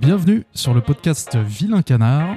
Bienvenue 0.00 0.44
sur 0.54 0.74
le 0.74 0.80
podcast 0.80 1.36
Vilain 1.36 1.82
Canard, 1.82 2.36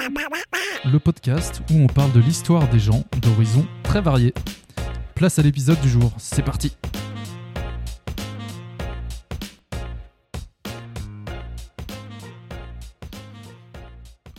le 0.84 0.98
podcast 0.98 1.62
où 1.72 1.76
on 1.76 1.86
parle 1.86 2.12
de 2.12 2.20
l'histoire 2.20 2.68
des 2.70 2.80
gens 2.80 3.04
d'horizons 3.22 3.68
très 3.84 4.02
variés. 4.02 4.34
Place 5.14 5.38
à 5.38 5.44
l'épisode 5.44 5.80
du 5.80 5.88
jour, 5.88 6.12
c'est 6.18 6.44
parti 6.44 6.76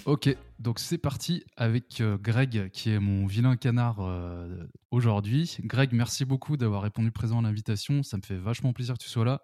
Ok, 0.05 0.37
donc 0.59 0.81
c'est 0.81 0.99
parti 0.99 1.45
avec 1.57 2.01
euh, 2.01 2.19
Greg 2.21 2.71
qui 2.71 2.91
est 2.91 2.99
mon 2.99 3.27
vilain 3.27 3.57
canard 3.57 4.01
euh, 4.01 4.67
aujourd'hui. 4.91 5.59
Greg, 5.61 5.91
merci 5.93 6.25
beaucoup 6.25 6.57
d'avoir 6.57 6.83
répondu 6.83 7.13
présent 7.13 7.39
à 7.39 7.43
l'invitation, 7.43 8.03
ça 8.03 8.17
me 8.17 8.23
fait 8.23 8.37
vachement 8.37 8.73
plaisir 8.73 8.99
que 8.99 9.03
tu 9.03 9.09
sois 9.09 9.25
là. 9.25 9.43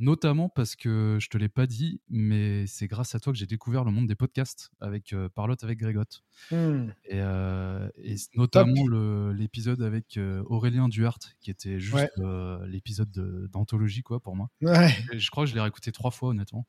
Notamment 0.00 0.48
parce 0.48 0.74
que 0.74 1.18
je 1.20 1.28
te 1.28 1.38
l'ai 1.38 1.48
pas 1.48 1.66
dit, 1.68 2.00
mais 2.08 2.66
c'est 2.66 2.88
grâce 2.88 3.14
à 3.14 3.20
toi 3.20 3.32
que 3.32 3.38
j'ai 3.38 3.46
découvert 3.46 3.84
le 3.84 3.92
monde 3.92 4.08
des 4.08 4.16
podcasts 4.16 4.72
avec 4.80 5.12
euh, 5.12 5.28
Parlotte 5.28 5.62
avec 5.62 5.78
Grégotte. 5.78 6.24
Hmm. 6.50 6.88
Et, 7.04 7.20
euh, 7.20 7.88
et 8.02 8.16
notamment 8.34 8.88
l'épisode 9.32 9.82
avec 9.82 10.16
euh, 10.16 10.42
Aurélien 10.46 10.88
Duhart, 10.88 11.20
qui 11.40 11.50
était 11.52 11.78
juste 11.78 11.94
Ouais. 11.94 12.10
euh, 12.18 12.66
l'épisode 12.66 13.10
de- 13.12 13.48
d'anthologie 13.52 14.02
quoi 14.02 14.18
pour 14.18 14.34
moi. 14.34 14.50
Ouais, 14.62 14.92
je 15.12 15.30
crois 15.30 15.44
que 15.44 15.50
je 15.50 15.54
l'ai 15.54 15.60
réécouté 15.60 15.92
trois 15.92 16.10
fois 16.10 16.30
honnêtement. 16.30 16.66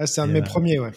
Ah, 0.00 0.06
c'est 0.08 0.20
un 0.20 0.26
de 0.26 0.32
mes 0.32 0.42
premiers, 0.42 0.80
ouais. 0.80 0.90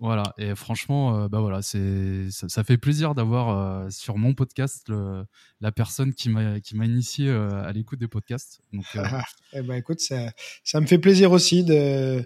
Voilà, 0.00 0.34
et 0.36 0.54
franchement, 0.56 1.16
euh, 1.16 1.28
bah 1.28 1.38
voilà, 1.40 1.62
c'est 1.62 2.28
ça, 2.32 2.48
ça 2.48 2.64
fait 2.64 2.76
plaisir 2.76 3.14
d'avoir 3.14 3.50
euh, 3.56 3.88
sur 3.90 4.18
mon 4.18 4.34
podcast 4.34 4.88
le- 4.88 5.24
la 5.60 5.70
personne 5.70 6.12
qui 6.12 6.28
m'a 6.28 6.58
qui 6.58 6.74
m'a 6.76 6.86
initié 6.86 7.28
euh, 7.28 7.62
à 7.64 7.72
l'écoute 7.72 8.00
des 8.00 8.08
podcasts. 8.08 8.60
Donc 8.72 8.84
eh 9.52 9.62
ben, 9.62 9.74
écoute, 9.74 10.00
ça, 10.00 10.32
ça 10.64 10.80
me 10.80 10.86
fait 10.86 10.98
plaisir 10.98 11.30
aussi 11.30 11.62
de, 11.62 12.20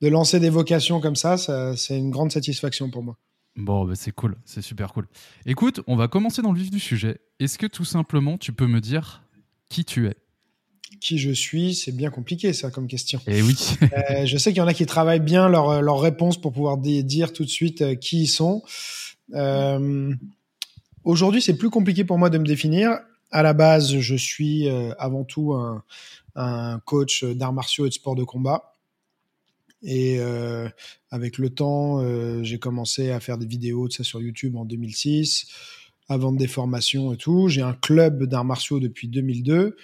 de 0.00 0.08
lancer 0.08 0.40
des 0.40 0.48
vocations 0.48 1.00
comme 1.02 1.16
ça. 1.16 1.36
ça 1.36 1.76
c'est 1.76 1.98
une 1.98 2.10
grande 2.10 2.32
satisfaction 2.32 2.90
pour 2.90 3.02
moi. 3.02 3.18
Bon, 3.56 3.84
bah, 3.84 3.94
c'est 3.94 4.12
cool, 4.12 4.36
c'est 4.46 4.62
super 4.62 4.94
cool. 4.94 5.06
Écoute, 5.44 5.80
on 5.86 5.96
va 5.96 6.08
commencer 6.08 6.40
dans 6.40 6.52
le 6.52 6.58
vif 6.58 6.70
du 6.70 6.80
sujet. 6.80 7.20
Est-ce 7.38 7.58
que 7.58 7.66
tout 7.66 7.84
simplement 7.84 8.38
tu 8.38 8.54
peux 8.54 8.66
me 8.66 8.80
dire 8.80 9.22
qui 9.68 9.84
tu 9.84 10.06
es? 10.06 10.16
Qui 11.02 11.18
je 11.18 11.32
suis, 11.32 11.74
c'est 11.74 11.90
bien 11.90 12.10
compliqué, 12.10 12.52
ça, 12.52 12.70
comme 12.70 12.86
question. 12.86 13.20
Eh 13.26 13.42
oui. 13.42 13.56
Euh, 13.82 14.24
je 14.24 14.36
sais 14.36 14.50
qu'il 14.52 14.58
y 14.58 14.62
en 14.62 14.68
a 14.68 14.74
qui 14.74 14.86
travaillent 14.86 15.18
bien 15.20 15.48
leur, 15.48 15.82
leur 15.82 16.00
réponse 16.00 16.40
pour 16.40 16.52
pouvoir 16.52 16.78
di- 16.78 17.02
dire 17.02 17.32
tout 17.32 17.44
de 17.44 17.50
suite 17.50 17.82
euh, 17.82 17.94
qui 17.96 18.22
ils 18.22 18.26
sont. 18.28 18.62
Euh, 19.34 20.14
Aujourd'hui, 21.04 21.42
c'est 21.42 21.56
plus 21.56 21.70
compliqué 21.70 22.04
pour 22.04 22.16
moi 22.18 22.30
de 22.30 22.38
me 22.38 22.46
définir. 22.46 22.96
À 23.32 23.42
la 23.42 23.52
base, 23.54 23.98
je 23.98 24.14
suis 24.14 24.68
euh, 24.68 24.92
avant 25.00 25.24
tout 25.24 25.52
un, 25.54 25.82
un 26.36 26.78
coach 26.84 27.24
d'arts 27.24 27.52
martiaux 27.52 27.86
et 27.86 27.88
de 27.88 27.94
sport 27.94 28.14
de 28.14 28.22
combat. 28.22 28.74
Et 29.82 30.18
euh, 30.20 30.68
avec 31.10 31.38
le 31.38 31.50
temps, 31.50 31.98
euh, 32.00 32.44
j'ai 32.44 32.60
commencé 32.60 33.10
à 33.10 33.18
faire 33.18 33.38
des 33.38 33.46
vidéos 33.46 33.88
de 33.88 33.92
ça 33.92 34.04
sur 34.04 34.22
YouTube 34.22 34.54
en 34.54 34.64
2006, 34.64 35.48
à 36.08 36.16
vendre 36.16 36.38
des 36.38 36.46
formations 36.46 37.12
et 37.12 37.16
tout. 37.16 37.48
J'ai 37.48 37.62
un 37.62 37.74
club 37.74 38.22
d'arts 38.26 38.44
martiaux 38.44 38.78
depuis 38.78 39.08
2002. 39.08 39.76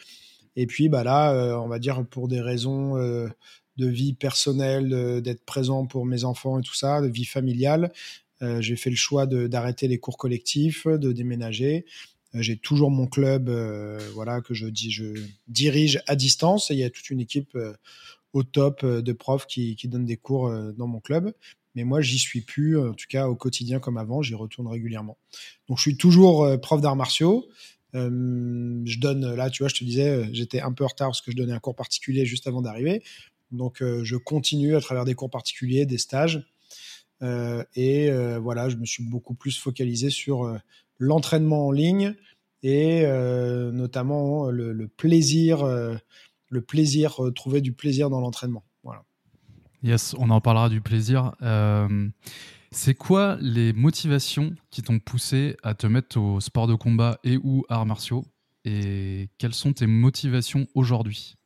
Et 0.58 0.66
puis 0.66 0.88
bah 0.88 1.04
là, 1.04 1.32
euh, 1.32 1.56
on 1.56 1.68
va 1.68 1.78
dire 1.78 2.04
pour 2.04 2.26
des 2.26 2.40
raisons 2.40 2.96
euh, 2.96 3.28
de 3.76 3.86
vie 3.86 4.12
personnelle, 4.12 5.22
d'être 5.22 5.44
présent 5.44 5.86
pour 5.86 6.04
mes 6.04 6.24
enfants 6.24 6.58
et 6.58 6.62
tout 6.62 6.74
ça, 6.74 7.00
de 7.00 7.06
vie 7.06 7.26
familiale, 7.26 7.92
euh, 8.42 8.60
j'ai 8.60 8.74
fait 8.74 8.90
le 8.90 8.96
choix 8.96 9.26
d'arrêter 9.26 9.86
les 9.86 9.98
cours 9.98 10.18
collectifs, 10.18 10.88
de 10.88 11.12
déménager. 11.12 11.86
J'ai 12.34 12.56
toujours 12.56 12.90
mon 12.90 13.06
club, 13.06 13.48
voilà, 14.14 14.40
que 14.40 14.52
je, 14.52 14.66
dis, 14.66 14.90
je 14.90 15.14
dirige 15.46 16.02
à 16.08 16.16
distance. 16.16 16.70
Il 16.70 16.78
y 16.78 16.84
a 16.84 16.90
toute 16.90 17.08
une 17.08 17.20
équipe 17.20 17.56
au 18.32 18.42
top 18.42 18.84
de 18.84 19.12
profs 19.12 19.46
qui, 19.46 19.76
qui 19.76 19.86
donnent 19.88 20.04
des 20.04 20.16
cours 20.16 20.52
dans 20.76 20.88
mon 20.88 21.00
club. 21.00 21.32
Mais 21.74 21.84
moi, 21.84 22.00
j'y 22.00 22.18
suis 22.18 22.42
plus, 22.42 22.78
en 22.78 22.92
tout 22.92 23.06
cas 23.08 23.28
au 23.28 23.34
quotidien 23.34 23.78
comme 23.78 23.96
avant. 23.96 24.22
J'y 24.22 24.34
retourne 24.34 24.66
régulièrement. 24.66 25.16
Donc, 25.68 25.78
je 25.78 25.82
suis 25.82 25.96
toujours 25.96 26.60
prof 26.60 26.80
d'arts 26.82 26.96
martiaux. 26.96 27.48
Euh, 27.94 28.82
je 28.84 28.98
donne, 28.98 29.34
là, 29.34 29.50
tu 29.50 29.62
vois, 29.62 29.68
je 29.68 29.74
te 29.74 29.84
disais, 29.84 30.28
j'étais 30.32 30.60
un 30.60 30.72
peu 30.72 30.84
en 30.84 30.88
retard 30.88 31.08
parce 31.08 31.20
que 31.20 31.30
je 31.30 31.36
donnais 31.36 31.52
un 31.52 31.58
cours 31.58 31.74
particulier 31.74 32.26
juste 32.26 32.46
avant 32.46 32.62
d'arriver. 32.62 33.02
Donc, 33.50 33.80
euh, 33.82 34.04
je 34.04 34.16
continue 34.16 34.76
à 34.76 34.80
travers 34.80 35.04
des 35.04 35.14
cours 35.14 35.30
particuliers, 35.30 35.86
des 35.86 35.98
stages. 35.98 36.46
Euh, 37.22 37.64
et 37.74 38.10
voilà, 38.38 38.68
je 38.68 38.76
me 38.76 38.84
suis 38.84 39.04
beaucoup 39.04 39.34
plus 39.34 39.58
focalisé 39.58 40.10
sur 40.10 40.58
l'entraînement 40.98 41.66
en 41.66 41.72
ligne 41.72 42.14
et 42.62 43.06
notamment 43.72 44.50
le, 44.50 44.88
plaisir, 44.88 45.64
le 45.64 46.60
plaisir, 46.60 47.20
trouver 47.34 47.60
du 47.60 47.72
plaisir 47.72 48.10
dans 48.10 48.20
l'entraînement. 48.20 48.64
Voilà. 48.82 49.04
Yes, 49.82 50.14
on 50.18 50.30
en 50.30 50.40
parlera 50.40 50.68
du 50.68 50.80
plaisir. 50.80 51.32
C'est 52.70 52.94
quoi 52.94 53.38
les 53.40 53.72
motivations 53.72 54.54
qui 54.70 54.82
t'ont 54.82 54.98
poussé 54.98 55.56
à 55.62 55.74
te 55.74 55.86
mettre 55.86 56.18
au 56.18 56.40
sport 56.40 56.66
de 56.66 56.74
combat 56.74 57.18
et 57.24 57.38
ou 57.38 57.64
arts 57.68 57.86
martiaux 57.86 58.24
Et 58.64 59.30
quelles 59.38 59.54
sont 59.54 59.72
tes 59.72 59.86
motivations 59.86 60.66
aujourd'hui? 60.74 61.36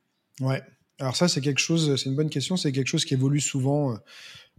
Ouais. 0.41 0.63
Alors 0.99 1.17
ça, 1.17 1.29
c'est 1.29 1.41
quelque 1.41 1.61
chose, 1.61 1.97
c'est 1.97 2.09
une 2.09 2.17
bonne 2.17 2.31
question. 2.31 2.57
C'est 2.57 2.73
quelque 2.73 2.89
chose 2.89 3.05
qui 3.05 3.15
évolue 3.15 3.41
souvent, 3.41 3.93
euh, 3.93 3.97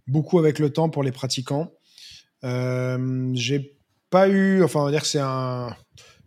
beaucoup 0.08 0.40
avec 0.40 0.60
le 0.60 0.72
temps 0.72 0.90
pour 0.90 1.04
les 1.04 1.12
pratiquants. 1.12 1.72
Euh, 2.44 3.32
j'ai 3.34 3.78
pas 4.10 4.28
eu, 4.30 4.64
enfin, 4.64 4.82
on 4.82 4.86
va 4.86 4.92
dire 4.92 5.02
que 5.02 5.08
c'est 5.08 5.20
un, 5.20 5.76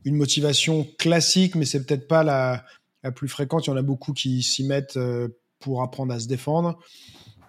une 0.04 0.16
motivation 0.16 0.86
classique, 0.98 1.54
mais 1.54 1.64
c'est 1.64 1.84
peut-être 1.84 2.08
pas 2.08 2.22
la, 2.22 2.64
la 3.02 3.12
plus 3.12 3.28
fréquente. 3.28 3.66
Il 3.66 3.70
y 3.70 3.72
en 3.72 3.76
a 3.76 3.82
beaucoup 3.82 4.12
qui 4.12 4.42
s'y 4.42 4.64
mettent 4.64 4.96
euh, 4.96 5.28
pour 5.58 5.82
apprendre 5.82 6.12
à 6.12 6.20
se 6.20 6.28
défendre. 6.28 6.78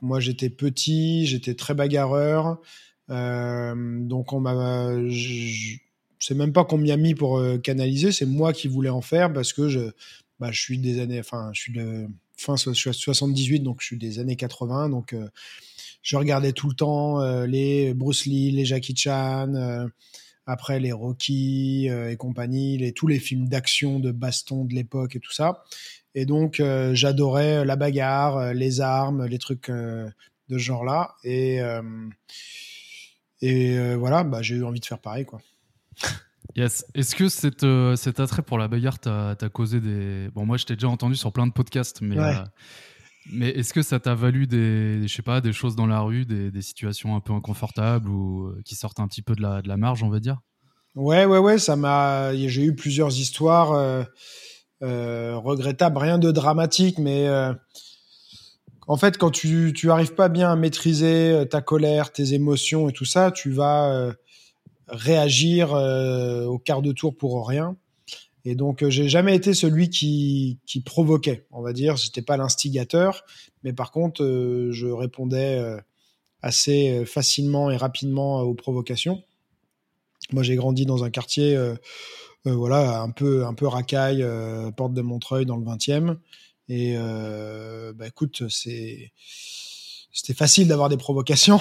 Moi, 0.01 0.19
j'étais 0.19 0.49
petit, 0.49 1.25
j'étais 1.25 1.55
très 1.55 1.73
bagarreur. 1.73 2.59
Euh, 3.09 3.73
donc, 4.01 4.33
on 4.33 4.39
m'a, 4.39 4.91
c'est 6.19 6.35
même 6.35 6.53
pas 6.53 6.65
qu'on 6.65 6.77
m'y 6.77 6.91
a 6.91 6.97
mis 6.97 7.15
pour 7.15 7.37
euh, 7.37 7.57
canaliser, 7.57 8.11
c'est 8.11 8.25
moi 8.25 8.53
qui 8.53 8.67
voulais 8.67 8.89
en 8.89 9.01
faire 9.01 9.31
parce 9.31 9.53
que 9.53 9.69
je, 9.69 9.79
bah, 10.39 10.51
je 10.51 10.61
suis 10.61 10.77
des 10.77 10.99
années, 10.99 11.19
enfin, 11.19 11.49
je 11.53 11.61
suis 11.61 11.73
de 11.73 12.07
fin, 12.37 12.55
je 12.55 12.73
suis 12.73 12.89
à 12.89 12.93
78, 12.93 13.59
donc 13.59 13.77
je 13.81 13.85
suis 13.85 13.97
des 13.97 14.19
années 14.19 14.35
80, 14.35 14.89
donc 14.89 15.13
euh, 15.13 15.27
je 16.01 16.17
regardais 16.17 16.53
tout 16.53 16.67
le 16.67 16.75
temps 16.75 17.19
les 17.45 17.93
Bruce 17.93 18.25
Lee, 18.25 18.51
les 18.51 18.65
Jackie 18.65 18.95
Chan, 18.95 19.87
après 20.47 20.79
les 20.79 20.91
Rocky 20.93 21.89
euh, 21.89 22.09
et 22.09 22.17
compagnie, 22.17 22.77
les, 22.77 22.93
tous 22.93 23.05
les 23.05 23.19
films 23.19 23.47
d'action, 23.47 23.99
de 23.99 24.11
baston 24.11 24.65
de 24.65 24.73
l'époque 24.73 25.15
et 25.15 25.19
tout 25.19 25.33
ça. 25.33 25.63
Et 26.15 26.25
donc, 26.25 26.59
euh, 26.59 26.95
j'adorais 26.95 27.63
la 27.65 27.75
bagarre, 27.75 28.37
euh, 28.37 28.53
les 28.53 28.81
armes, 28.81 29.25
les 29.25 29.37
trucs 29.37 29.69
euh, 29.69 30.09
de 30.49 30.57
ce 30.57 30.63
genre-là. 30.63 31.15
Et, 31.23 31.61
euh, 31.61 31.81
et 33.41 33.77
euh, 33.77 33.95
voilà, 33.97 34.23
bah, 34.23 34.41
j'ai 34.41 34.55
eu 34.55 34.63
envie 34.63 34.79
de 34.79 34.85
faire 34.85 34.99
pareil, 34.99 35.25
quoi. 35.25 35.39
Yes. 36.55 36.85
Est-ce 36.95 37.15
que 37.15 37.29
cet, 37.29 37.63
euh, 37.63 37.95
cet 37.95 38.19
attrait 38.19 38.41
pour 38.41 38.57
la 38.57 38.67
bagarre 38.67 38.97
t'a 38.97 39.35
t'a 39.37 39.47
causé 39.47 39.79
des. 39.79 40.29
Bon, 40.33 40.43
moi, 40.43 40.57
je 40.57 40.65
t'ai 40.65 40.73
déjà 40.73 40.89
entendu 40.89 41.15
sur 41.15 41.31
plein 41.31 41.45
de 41.45 41.51
podcasts, 41.51 42.01
mais. 42.01 42.17
Ouais. 42.17 42.35
euh, 42.35 42.43
mais 43.31 43.49
est-ce 43.49 43.73
que 43.73 43.81
ça 43.81 43.99
t'a 43.99 44.15
valu 44.15 44.47
des, 44.47 45.07
je 45.07 45.13
sais 45.13 45.21
pas, 45.21 45.41
des 45.41 45.53
choses 45.53 45.75
dans 45.75 45.87
la 45.87 45.99
rue, 45.99 46.25
des, 46.25 46.61
situations 46.61 47.15
un 47.15 47.19
peu 47.19 47.33
inconfortables 47.33 48.09
ou 48.09 48.47
euh, 48.47 48.61
qui 48.65 48.75
sortent 48.75 48.99
un 48.99 49.07
petit 49.07 49.21
peu 49.21 49.35
de 49.35 49.41
la, 49.41 49.61
de 49.61 49.67
la 49.67 49.77
marge, 49.77 50.03
on 50.03 50.09
va 50.09 50.19
dire? 50.19 50.39
Ouais, 50.95 51.25
ouais, 51.25 51.37
ouais, 51.37 51.57
ça 51.59 51.75
m'a. 51.75 52.35
J'ai 52.35 52.63
eu 52.63 52.75
plusieurs 52.75 53.17
histoires 53.17 53.73
euh, 53.73 54.03
euh, 54.83 55.37
regrettables, 55.37 55.97
rien 55.97 56.17
de 56.17 56.31
dramatique, 56.31 56.97
mais 56.97 57.27
en 58.87 58.97
fait, 58.97 59.17
quand 59.17 59.29
tu 59.29 59.73
tu 59.75 59.91
arrives 59.91 60.15
pas 60.15 60.29
bien 60.29 60.51
à 60.51 60.55
maîtriser 60.55 61.45
ta 61.49 61.61
colère, 61.61 62.11
tes 62.11 62.33
émotions 62.33 62.89
et 62.89 62.93
tout 62.93 63.05
ça, 63.05 63.31
tu 63.31 63.51
vas 63.51 64.11
réagir 64.87 65.73
au 65.73 66.57
quart 66.57 66.81
de 66.81 66.91
tour 66.93 67.15
pour 67.15 67.47
rien. 67.47 67.77
Et 68.49 68.55
donc, 68.55 68.81
euh, 68.81 68.89
j'ai 68.89 69.09
jamais 69.09 69.35
été 69.35 69.53
celui 69.53 69.89
qui 69.89 70.57
qui 70.65 70.79
provoquait, 70.79 71.45
on 71.51 71.61
va 71.61 71.73
dire. 71.73 71.97
J'étais 71.97 72.21
pas 72.21 72.37
l'instigateur, 72.37 73.25
mais 73.63 73.73
par 73.73 73.91
contre, 73.91 74.23
euh, 74.23 74.71
je 74.71 74.87
répondais 74.87 75.59
euh, 75.59 75.77
assez 76.41 77.03
facilement 77.05 77.69
et 77.71 77.75
rapidement 77.75 78.39
aux 78.39 78.53
provocations. 78.53 79.21
Moi, 80.31 80.43
j'ai 80.43 80.55
grandi 80.55 80.85
dans 80.85 81.03
un 81.03 81.09
quartier, 81.09 81.57
voilà, 82.45 83.01
un 83.01 83.09
peu, 83.09 83.45
un 83.45 83.53
peu 83.53 83.67
racaille, 83.67 84.25
porte 84.77 84.93
de 84.93 85.01
Montreuil 85.01 85.45
dans 85.45 85.57
le 85.57 85.65
20e. 85.65 86.17
Et 86.69 86.95
bah, 87.95 88.07
écoute, 88.07 88.47
c'est, 88.49 89.11
c'était 90.13 90.33
facile 90.33 90.67
d'avoir 90.67 90.89
des 90.89 90.97
provocations. 90.97 91.59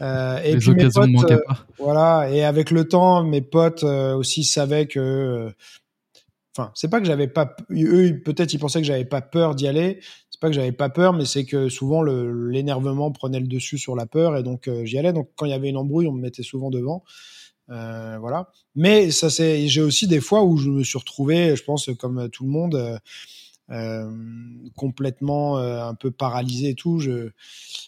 Euh, 0.00 0.38
et 0.42 0.52
Les 0.52 0.58
puis 0.58 0.70
mes 0.70 0.84
occasions 0.84 1.12
potes, 1.12 1.30
euh, 1.30 1.40
pas. 1.46 1.66
voilà. 1.78 2.30
Et 2.30 2.44
avec 2.44 2.70
le 2.70 2.86
temps, 2.86 3.24
mes 3.24 3.42
potes 3.42 3.84
euh, 3.84 4.14
aussi 4.14 4.44
savaient 4.44 4.86
que, 4.86 5.52
enfin, 6.56 6.72
c'est 6.74 6.88
pas 6.88 7.00
que 7.00 7.06
j'avais 7.06 7.28
pas, 7.28 7.54
eux 7.70 8.20
peut-être 8.24 8.52
ils 8.52 8.58
pensaient 8.58 8.80
que 8.80 8.86
j'avais 8.86 9.04
pas 9.04 9.20
peur 9.20 9.54
d'y 9.54 9.68
aller. 9.68 10.00
C'est 10.30 10.40
pas 10.40 10.48
que 10.48 10.54
j'avais 10.54 10.72
pas 10.72 10.88
peur, 10.88 11.12
mais 11.12 11.24
c'est 11.24 11.44
que 11.44 11.68
souvent 11.68 12.02
l'énervement 12.02 13.12
prenait 13.12 13.38
le 13.38 13.46
dessus 13.46 13.78
sur 13.78 13.94
la 13.94 14.06
peur 14.06 14.36
et 14.36 14.42
donc 14.42 14.68
j'y 14.82 14.98
allais. 14.98 15.12
Donc 15.12 15.30
quand 15.36 15.46
il 15.46 15.50
y 15.50 15.54
avait 15.54 15.68
une 15.68 15.76
embrouille, 15.76 16.08
on 16.08 16.12
me 16.12 16.20
mettait 16.20 16.42
souvent 16.42 16.70
devant. 16.70 17.04
Euh, 17.70 18.18
voilà. 18.18 18.50
Mais 18.74 19.10
ça 19.10 19.30
c'est, 19.30 19.68
j'ai 19.68 19.80
aussi 19.80 20.06
des 20.06 20.20
fois 20.20 20.44
où 20.44 20.56
je 20.56 20.70
me 20.70 20.82
suis 20.82 20.98
retrouvé, 20.98 21.56
je 21.56 21.62
pense 21.64 21.88
comme 21.98 22.28
tout 22.30 22.44
le 22.44 22.50
monde, 22.50 23.00
complètement 24.76 25.56
un 25.58 25.94
peu 25.94 26.10
paralysé 26.10 26.70
et 26.70 26.74
tout. 26.74 27.00
Je 27.00 27.30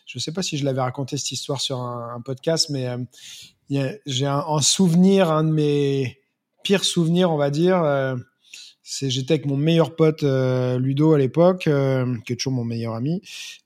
je 0.06 0.19
sais 0.19 0.32
pas 0.32 0.43
si 0.43 0.56
je 0.56 0.64
l'avais 0.64 0.81
raconté 0.81 1.17
cette 1.17 1.32
histoire 1.32 1.61
sur 1.61 1.81
un, 1.81 2.20
podcast, 2.25 2.70
mais 2.70 2.88
j'ai 4.06 4.26
un, 4.26 4.61
souvenir, 4.61 5.31
un 5.31 5.44
de 5.44 5.50
mes 5.50 6.19
pires 6.62 6.84
souvenirs, 6.84 7.31
on 7.31 7.37
va 7.37 7.50
dire 7.50 7.82
c'est 8.88 9.11
j'étais 9.11 9.34
avec 9.34 9.46
mon 9.46 9.56
meilleur 9.56 9.96
pote 9.96 10.23
euh, 10.23 10.78
Ludo 10.78 11.12
à 11.12 11.19
l'époque, 11.19 11.67
euh, 11.67 12.17
qui 12.25 12.32
est 12.32 12.37
toujours 12.37 12.52
mon 12.52 12.64
meilleur 12.64 12.94
ami. 12.94 13.20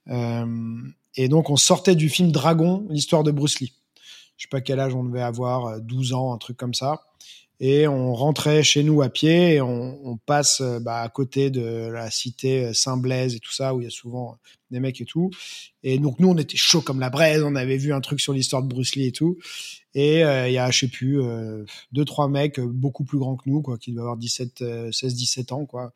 Euh, 0.09 0.79
et 1.15 1.29
donc 1.29 1.51
on 1.51 1.57
sortait 1.57 1.95
du 1.95 2.09
film 2.09 2.33
Dragon, 2.33 2.87
l'histoire 2.89 3.23
de 3.23 3.31
Bruce 3.31 3.61
Lee. 3.61 3.75
Je 4.39 4.45
sais 4.45 4.49
pas 4.49 4.63
quel 4.63 4.81
âge 4.81 4.95
on 4.95 5.05
devait 5.05 5.21
avoir, 5.21 5.79
12 5.83 6.15
ans, 6.15 6.33
un 6.33 6.39
truc 6.39 6.57
comme 6.57 6.73
ça. 6.73 7.03
Et 7.61 7.87
on 7.87 8.15
rentrait 8.15 8.63
chez 8.63 8.83
nous 8.83 9.03
à 9.03 9.11
pied 9.11 9.55
et 9.55 9.61
on, 9.61 10.01
on 10.05 10.17
passe 10.17 10.63
bah, 10.81 11.03
à 11.03 11.09
côté 11.11 11.51
de 11.51 11.91
la 11.93 12.11
cité 12.11 12.73
Saint-Blaise 12.73 13.35
et 13.35 13.39
tout 13.39 13.53
ça, 13.53 13.75
où 13.75 13.81
il 13.81 13.85
y 13.85 13.87
a 13.87 13.91
souvent 13.91 14.39
des 14.71 14.81
mecs 14.81 15.01
et 15.01 15.05
tout. 15.05 15.31
Et 15.83 15.99
donc 15.99 16.19
nous, 16.21 16.29
on 16.29 16.37
était 16.37 16.57
chaud 16.57 16.81
comme 16.81 17.01
la 17.01 17.11
braise, 17.11 17.43
on 17.43 17.55
avait 17.55 17.77
vu 17.77 17.93
un 17.93 18.01
truc 18.01 18.21
sur 18.21 18.33
l'histoire 18.33 18.63
de 18.63 18.69
Bruce 18.69 18.95
Lee 18.95 19.07
et 19.07 19.13
tout. 19.13 19.39
Et 19.95 20.25
euh, 20.25 20.49
il 20.49 20.53
y 20.53 20.59
a, 20.59 20.71
je 20.71 20.81
sais 20.81 20.89
plus, 20.89 21.21
euh, 21.21 21.65
deux, 21.93 22.05
trois 22.05 22.29
mecs 22.29 22.59
euh, 22.59 22.67
beaucoup 22.67 23.05
plus 23.05 23.19
grands 23.19 23.37
que 23.37 23.49
nous, 23.49 23.61
quoi, 23.61 23.77
qui 23.77 23.93
doivent 23.93 24.07
avoir 24.07 24.17
17, 24.17 24.93
16, 24.93 25.15
17 25.15 25.53
ans, 25.53 25.67
quoi. 25.67 25.93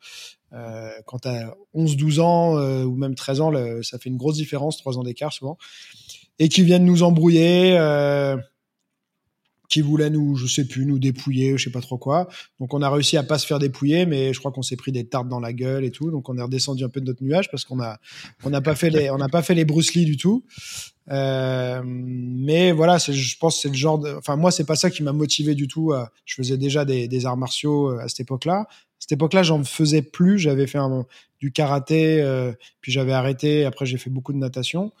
Euh, 0.53 0.91
quand 1.05 1.19
t'as 1.19 1.53
11, 1.73 1.95
12 1.95 2.19
ans 2.19 2.83
ou 2.83 2.95
même 2.95 3.15
13 3.15 3.41
ans, 3.41 3.51
ça 3.83 3.99
fait 3.99 4.09
une 4.09 4.17
grosse 4.17 4.35
différence, 4.35 4.77
trois 4.77 4.97
ans 4.97 5.03
d'écart 5.03 5.33
souvent. 5.33 5.57
Et 6.39 6.49
qui 6.49 6.63
viennent 6.63 6.85
nous 6.85 7.03
embrouiller 7.03 7.77
qui 9.75 9.81
voulait 9.81 10.09
nous, 10.09 10.37
je 10.37 10.47
sais 10.47 10.63
plus, 10.63 10.85
nous 10.85 10.99
dépouiller, 10.99 11.57
je 11.57 11.65
sais 11.65 11.69
pas 11.69 11.81
trop 11.81 11.97
quoi. 11.97 12.29
Donc 12.61 12.73
on 12.73 12.81
a 12.81 12.89
réussi 12.89 13.17
à 13.17 13.23
pas 13.23 13.37
se 13.37 13.45
faire 13.45 13.59
dépouiller, 13.59 14.05
mais 14.05 14.33
je 14.33 14.39
crois 14.39 14.53
qu'on 14.53 14.61
s'est 14.61 14.77
pris 14.77 14.93
des 14.93 15.05
tartes 15.05 15.27
dans 15.27 15.41
la 15.41 15.51
gueule 15.51 15.83
et 15.83 15.91
tout. 15.91 16.11
Donc 16.11 16.29
on 16.29 16.37
est 16.37 16.41
redescendu 16.41 16.85
un 16.85 16.87
peu 16.87 17.01
de 17.01 17.07
notre 17.07 17.21
nuage 17.21 17.51
parce 17.51 17.65
qu'on 17.65 17.81
a, 17.81 17.97
on 18.45 18.49
n'a 18.49 18.61
pas 18.61 18.73
fait 18.73 18.89
les, 18.89 19.09
on 19.09 19.17
n'a 19.17 19.27
pas 19.27 19.41
fait 19.41 19.53
les 19.53 19.65
Bruce 19.65 19.93
Lee 19.93 20.05
du 20.05 20.15
tout. 20.15 20.45
Euh, 21.11 21.81
mais 21.85 22.71
voilà, 22.71 22.99
je 22.99 23.35
pense 23.37 23.61
c'est 23.61 23.67
le 23.67 23.73
genre 23.73 23.99
de, 23.99 24.13
enfin 24.13 24.37
moi 24.37 24.49
c'est 24.49 24.63
pas 24.63 24.77
ça 24.77 24.89
qui 24.89 25.03
m'a 25.03 25.11
motivé 25.11 25.55
du 25.55 25.67
tout. 25.67 25.91
je 26.23 26.35
faisais 26.35 26.57
déjà 26.57 26.85
des, 26.85 27.25
arts 27.25 27.35
martiaux 27.35 27.91
euh, 27.91 27.99
à 27.99 28.07
cette 28.07 28.21
époque-là. 28.21 28.67
Cette 28.97 29.11
époque-là, 29.11 29.43
j'en 29.43 29.61
faisais 29.65 30.01
plus. 30.01 30.39
J'avais 30.39 30.67
fait 30.67 30.79
du 31.39 31.51
karaté, 31.51 32.21
euh, 32.21 32.53
puis 32.79 32.93
j'avais 32.93 33.11
arrêté. 33.11 33.65
Après, 33.65 33.85
j'ai 33.85 33.97
fait 33.97 34.09
beaucoup 34.09 34.31
de 34.31 34.37
natation. 34.37 34.93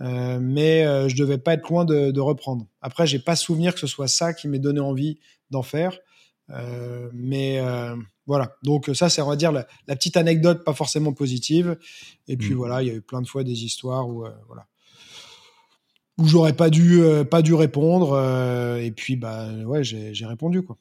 Euh, 0.00 0.38
mais 0.40 0.86
euh, 0.86 1.08
je 1.08 1.16
devais 1.16 1.38
pas 1.38 1.54
être 1.54 1.68
loin 1.68 1.84
de, 1.84 2.10
de 2.10 2.20
reprendre. 2.20 2.66
Après, 2.80 3.06
j'ai 3.06 3.18
pas 3.18 3.36
souvenir 3.36 3.74
que 3.74 3.80
ce 3.80 3.86
soit 3.86 4.08
ça 4.08 4.32
qui 4.32 4.48
m'ait 4.48 4.58
donné 4.58 4.80
envie 4.80 5.18
d'en 5.50 5.62
faire. 5.62 5.98
Euh, 6.50 7.10
mais 7.12 7.58
euh, 7.58 7.96
voilà. 8.26 8.56
Donc 8.62 8.90
ça, 8.94 9.08
c'est 9.08 9.20
on 9.20 9.28
va 9.28 9.36
dire 9.36 9.52
la, 9.52 9.66
la, 9.86 9.96
petite 9.96 10.16
anecdote, 10.16 10.64
pas 10.64 10.74
forcément 10.74 11.12
positive. 11.12 11.76
Et 12.26 12.36
puis 12.36 12.54
mm. 12.54 12.56
voilà, 12.56 12.82
il 12.82 12.88
y 12.88 12.90
a 12.90 12.94
eu 12.94 13.02
plein 13.02 13.20
de 13.20 13.26
fois 13.26 13.44
des 13.44 13.64
histoires 13.64 14.08
où 14.08 14.24
voilà 14.46 14.66
où 16.16 16.26
j'aurais 16.26 16.52
pas 16.52 16.68
dû 16.68 17.00
pas 17.30 17.42
dû 17.42 17.54
répondre. 17.54 18.18
et 18.80 18.90
puis 18.90 19.14
bah 19.14 19.52
ouais, 19.66 19.84
j'ai 19.84 20.26
répondu 20.26 20.62
quoi. 20.62 20.76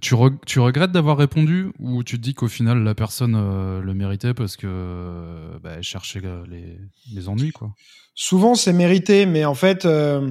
Tu, 0.00 0.14
tu, 0.46 0.60
regrettes 0.60 0.92
d'avoir 0.92 1.16
répondu 1.16 1.70
ou 1.78 2.02
tu 2.02 2.16
te 2.16 2.22
dis 2.22 2.34
qu'au 2.34 2.48
final 2.48 2.82
la 2.82 2.94
personne 2.94 3.34
euh, 3.36 3.80
le 3.80 3.94
méritait 3.94 4.34
parce 4.34 4.56
que 4.56 5.58
bah, 5.62 5.74
elle 5.76 5.82
cherchait 5.82 6.20
les, 6.48 6.78
les, 7.12 7.28
ennuis 7.28 7.52
quoi? 7.52 7.74
Souvent 8.14 8.54
c'est 8.54 8.72
mérité, 8.72 9.26
mais 9.26 9.44
en 9.44 9.54
fait 9.54 9.84
euh, 9.84 10.30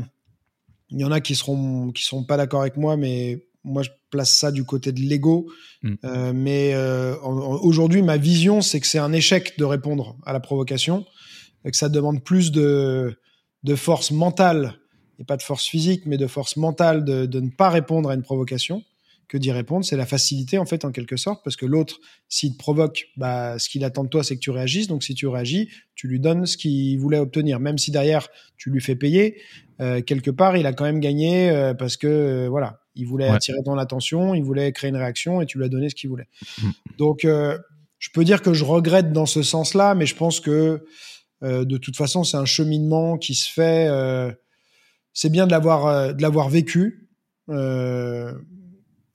il 0.89 1.00
y 1.00 1.06
en 1.06 1.12
a 1.12 1.21
qui 1.21 1.36
seront 1.36 1.92
qui 1.92 2.04
seront 2.04 2.24
pas 2.24 2.38
d'accord 2.38 2.62
avec 2.62 2.77
moi, 2.77 2.98
mais 2.98 3.45
moi 3.63 3.83
je 3.83 3.89
place 4.10 4.33
ça 4.33 4.51
du 4.51 4.65
côté 4.65 4.92
de 4.92 5.00
l'ego. 5.00 5.48
Mm. 5.81 5.94
Euh, 6.04 6.33
mais 6.33 6.75
aujourd'hui 7.62 8.01
ma 8.01 8.18
vision 8.18 8.62
c'est 8.62 8.80
que 8.80 8.88
c'est 8.88 9.00
un 9.00 9.13
échec 9.13 9.57
de 9.57 9.65
répondre 9.65 10.18
à 10.25 10.33
la 10.33 10.39
provocation, 10.39 11.06
et 11.63 11.71
que 11.71 11.77
ça 11.77 11.89
demande 11.89 12.24
plus 12.24 12.51
de 12.51 13.18
de 13.63 13.75
force 13.75 14.12
mentale 14.12 14.75
et 15.19 15.24
pas 15.24 15.38
de 15.38 15.44
force 15.44 15.68
physique, 15.68 16.06
mais 16.06 16.18
de 16.18 16.27
force 16.27 16.57
mentale 16.57 17.06
de, 17.06 17.25
de 17.25 17.39
ne 17.39 17.50
pas 17.50 17.69
répondre 17.69 18.10
à 18.10 18.15
une 18.15 18.24
provocation 18.24 18.83
que 19.28 19.38
d'y 19.38 19.52
répondre. 19.52 19.86
C'est 19.86 19.98
la 19.98 20.06
facilité, 20.06 20.58
en 20.58 20.66
fait, 20.66 20.86
en 20.86 20.92
quelque 20.92 21.18
sorte, 21.18 21.44
parce 21.44 21.56
que 21.56 21.66
l'autre, 21.66 22.00
s'il 22.30 22.54
te 22.54 22.58
provoque, 22.58 23.08
bah, 23.18 23.58
ce 23.60 23.70
qu'il 23.70 23.84
attend 23.84 24.04
de 24.04 24.10
toi, 24.10 24.24
c'est 24.24 24.36
que 24.36 24.42
tu 24.42 24.52
réagisses. 24.52 24.88
Donc, 24.88 25.04
si 25.04 25.16
tu 25.16 25.28
réagis, 25.28 25.70
tu 25.96 26.08
lui 26.08 26.20
donnes 26.20 26.46
ce 26.46 26.58
qu'il 26.58 26.98
voulait 27.00 27.18
obtenir. 27.18 27.60
Même 27.60 27.78
si 27.78 27.92
derrière, 27.92 28.28
tu 28.58 28.70
lui 28.70 28.81
fais 28.81 28.96
payer, 28.96 29.42
euh, 29.81 30.02
quelque 30.02 30.31
part, 30.31 30.58
il 30.58 30.66
a 30.66 30.74
quand 30.74 30.86
même 30.86 31.00
gagné 31.00 31.50
euh, 31.50 31.74
parce 31.74 31.98
que, 31.98 32.08
euh, 32.08 32.48
voilà, 32.50 32.80
il 32.96 33.08
voulait 33.08 33.28
attirer 33.28 33.60
ton 33.66 33.78
attention, 33.78 34.36
il 34.36 34.44
voulait 34.44 34.72
créer 34.72 34.90
une 34.90 34.98
réaction 34.98 35.42
et 35.42 35.46
tu 35.46 35.58
lui 35.58 35.66
as 35.66 35.70
donné 35.70 35.90
ce 35.90 35.96
qu'il 35.96 36.10
voulait. 36.10 36.28
Mm. 36.62 36.70
Donc, 36.98 37.22
je 37.24 38.10
peux 38.14 38.24
dire 38.24 38.42
que 38.42 38.54
je 38.54 38.64
regrette 38.64 39.12
dans 39.12 39.25
ce 39.25 39.42
sens-là, 39.42 39.96
mais 39.96 40.06
je 40.06 40.16
pense 40.16 40.40
que, 40.40 40.86
de 41.42 41.78
toute 41.78 41.98
façon, 41.98 42.24
c'est 42.24 42.38
un 42.38 42.46
cheminement 42.46 43.18
qui 43.18 43.34
se 43.34 43.52
fait. 43.52 43.90
c'est 45.14 45.31
bien 45.31 45.48
de 45.48 45.52
l'avoir, 45.52 46.14
de 46.14 46.22
l'avoir 46.22 46.50
vécu. 46.50 47.04
Euh, 47.50 48.34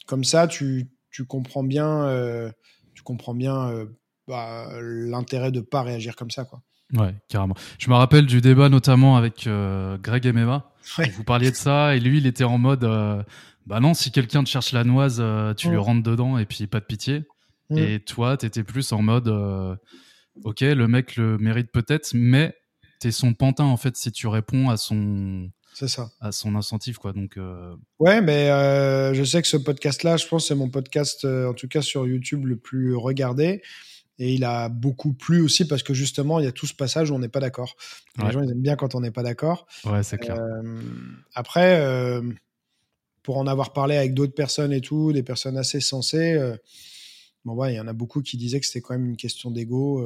comme 0.08 0.24
ça, 0.24 0.48
tu, 0.48 0.88
tu 1.10 1.24
comprends 1.24 1.62
bien, 1.62 2.04
euh, 2.06 2.50
tu 2.94 3.02
comprends 3.02 3.34
bien 3.34 3.68
euh, 3.68 3.86
bah, 4.26 4.68
l'intérêt 4.80 5.52
de 5.52 5.60
pas 5.60 5.82
réagir 5.82 6.16
comme 6.16 6.30
ça, 6.30 6.44
quoi. 6.44 6.62
Ouais, 6.94 7.14
carrément. 7.28 7.54
Je 7.78 7.90
me 7.90 7.94
rappelle 7.94 8.24
du 8.24 8.40
débat 8.40 8.70
notamment 8.70 9.18
avec 9.18 9.46
euh, 9.46 9.98
Greg 9.98 10.24
et 10.24 10.32
Meva. 10.32 10.72
Vous 11.14 11.22
parliez 11.22 11.50
de 11.50 11.56
ça 11.56 11.94
et 11.94 12.00
lui, 12.00 12.16
il 12.16 12.26
était 12.26 12.44
en 12.44 12.56
mode, 12.56 12.80
bah 13.66 13.80
non, 13.80 13.92
si 13.92 14.10
quelqu'un 14.10 14.42
te 14.42 14.48
cherche 14.48 14.72
la 14.72 14.84
noise, 14.84 15.22
tu 15.58 15.68
lui 15.68 15.76
rentres 15.76 16.02
dedans 16.02 16.38
et 16.38 16.46
puis 16.46 16.66
pas 16.66 16.80
de 16.80 16.86
pitié. 16.86 17.24
Et 17.76 18.00
toi, 18.00 18.38
tu 18.38 18.46
étais 18.46 18.64
plus 18.64 18.90
en 18.92 19.02
mode, 19.02 19.28
ok, 20.44 20.62
le 20.62 20.88
mec 20.88 21.16
le 21.16 21.36
mérite 21.36 21.70
peut-être, 21.70 22.12
mais 22.14 22.54
t'es 23.00 23.10
son 23.10 23.34
pantin 23.34 23.64
en 23.64 23.76
fait 23.76 23.94
si 23.98 24.10
tu 24.10 24.26
réponds 24.26 24.70
à 24.70 24.78
son 24.78 25.50
c'est 25.78 25.86
ça. 25.86 26.10
À 26.20 26.32
son 26.32 26.56
incentive, 26.56 26.98
quoi. 26.98 27.12
Donc. 27.12 27.36
Euh... 27.36 27.76
Ouais, 28.00 28.20
mais 28.20 28.50
euh, 28.50 29.14
je 29.14 29.22
sais 29.22 29.40
que 29.40 29.46
ce 29.46 29.56
podcast-là, 29.56 30.16
je 30.16 30.26
pense, 30.26 30.48
c'est 30.48 30.56
mon 30.56 30.68
podcast, 30.68 31.24
euh, 31.24 31.48
en 31.48 31.54
tout 31.54 31.68
cas 31.68 31.82
sur 31.82 32.04
YouTube, 32.04 32.46
le 32.46 32.56
plus 32.56 32.96
regardé. 32.96 33.62
Et 34.18 34.34
il 34.34 34.42
a 34.42 34.68
beaucoup 34.68 35.12
plu 35.12 35.40
aussi 35.40 35.68
parce 35.68 35.84
que 35.84 35.94
justement, 35.94 36.40
il 36.40 36.46
y 36.46 36.48
a 36.48 36.52
tout 36.52 36.66
ce 36.66 36.74
passage 36.74 37.12
où 37.12 37.14
on 37.14 37.20
n'est 37.20 37.28
pas 37.28 37.38
d'accord. 37.38 37.76
Les 38.20 38.32
gens, 38.32 38.42
ils 38.42 38.50
aiment 38.50 38.60
bien 38.60 38.74
quand 38.74 38.96
on 38.96 39.00
n'est 39.00 39.12
pas 39.12 39.22
d'accord. 39.22 39.68
Ouais, 39.84 40.02
c'est 40.02 40.18
clair. 40.18 40.36
Après, 41.34 42.20
pour 43.22 43.38
en 43.38 43.46
avoir 43.46 43.72
parlé 43.72 43.96
avec 43.96 44.14
d'autres 44.14 44.34
personnes 44.34 44.72
et 44.72 44.80
tout, 44.80 45.12
des 45.12 45.22
personnes 45.22 45.56
assez 45.56 45.78
sensées, 45.78 46.36
bon, 47.44 47.54
ouais, 47.54 47.74
il 47.74 47.76
y 47.76 47.80
en 47.80 47.86
a 47.86 47.92
beaucoup 47.92 48.20
qui 48.20 48.36
disaient 48.36 48.58
que 48.58 48.66
c'était 48.66 48.80
quand 48.80 48.94
même 48.94 49.10
une 49.10 49.16
question 49.16 49.52
d'ego. 49.52 50.04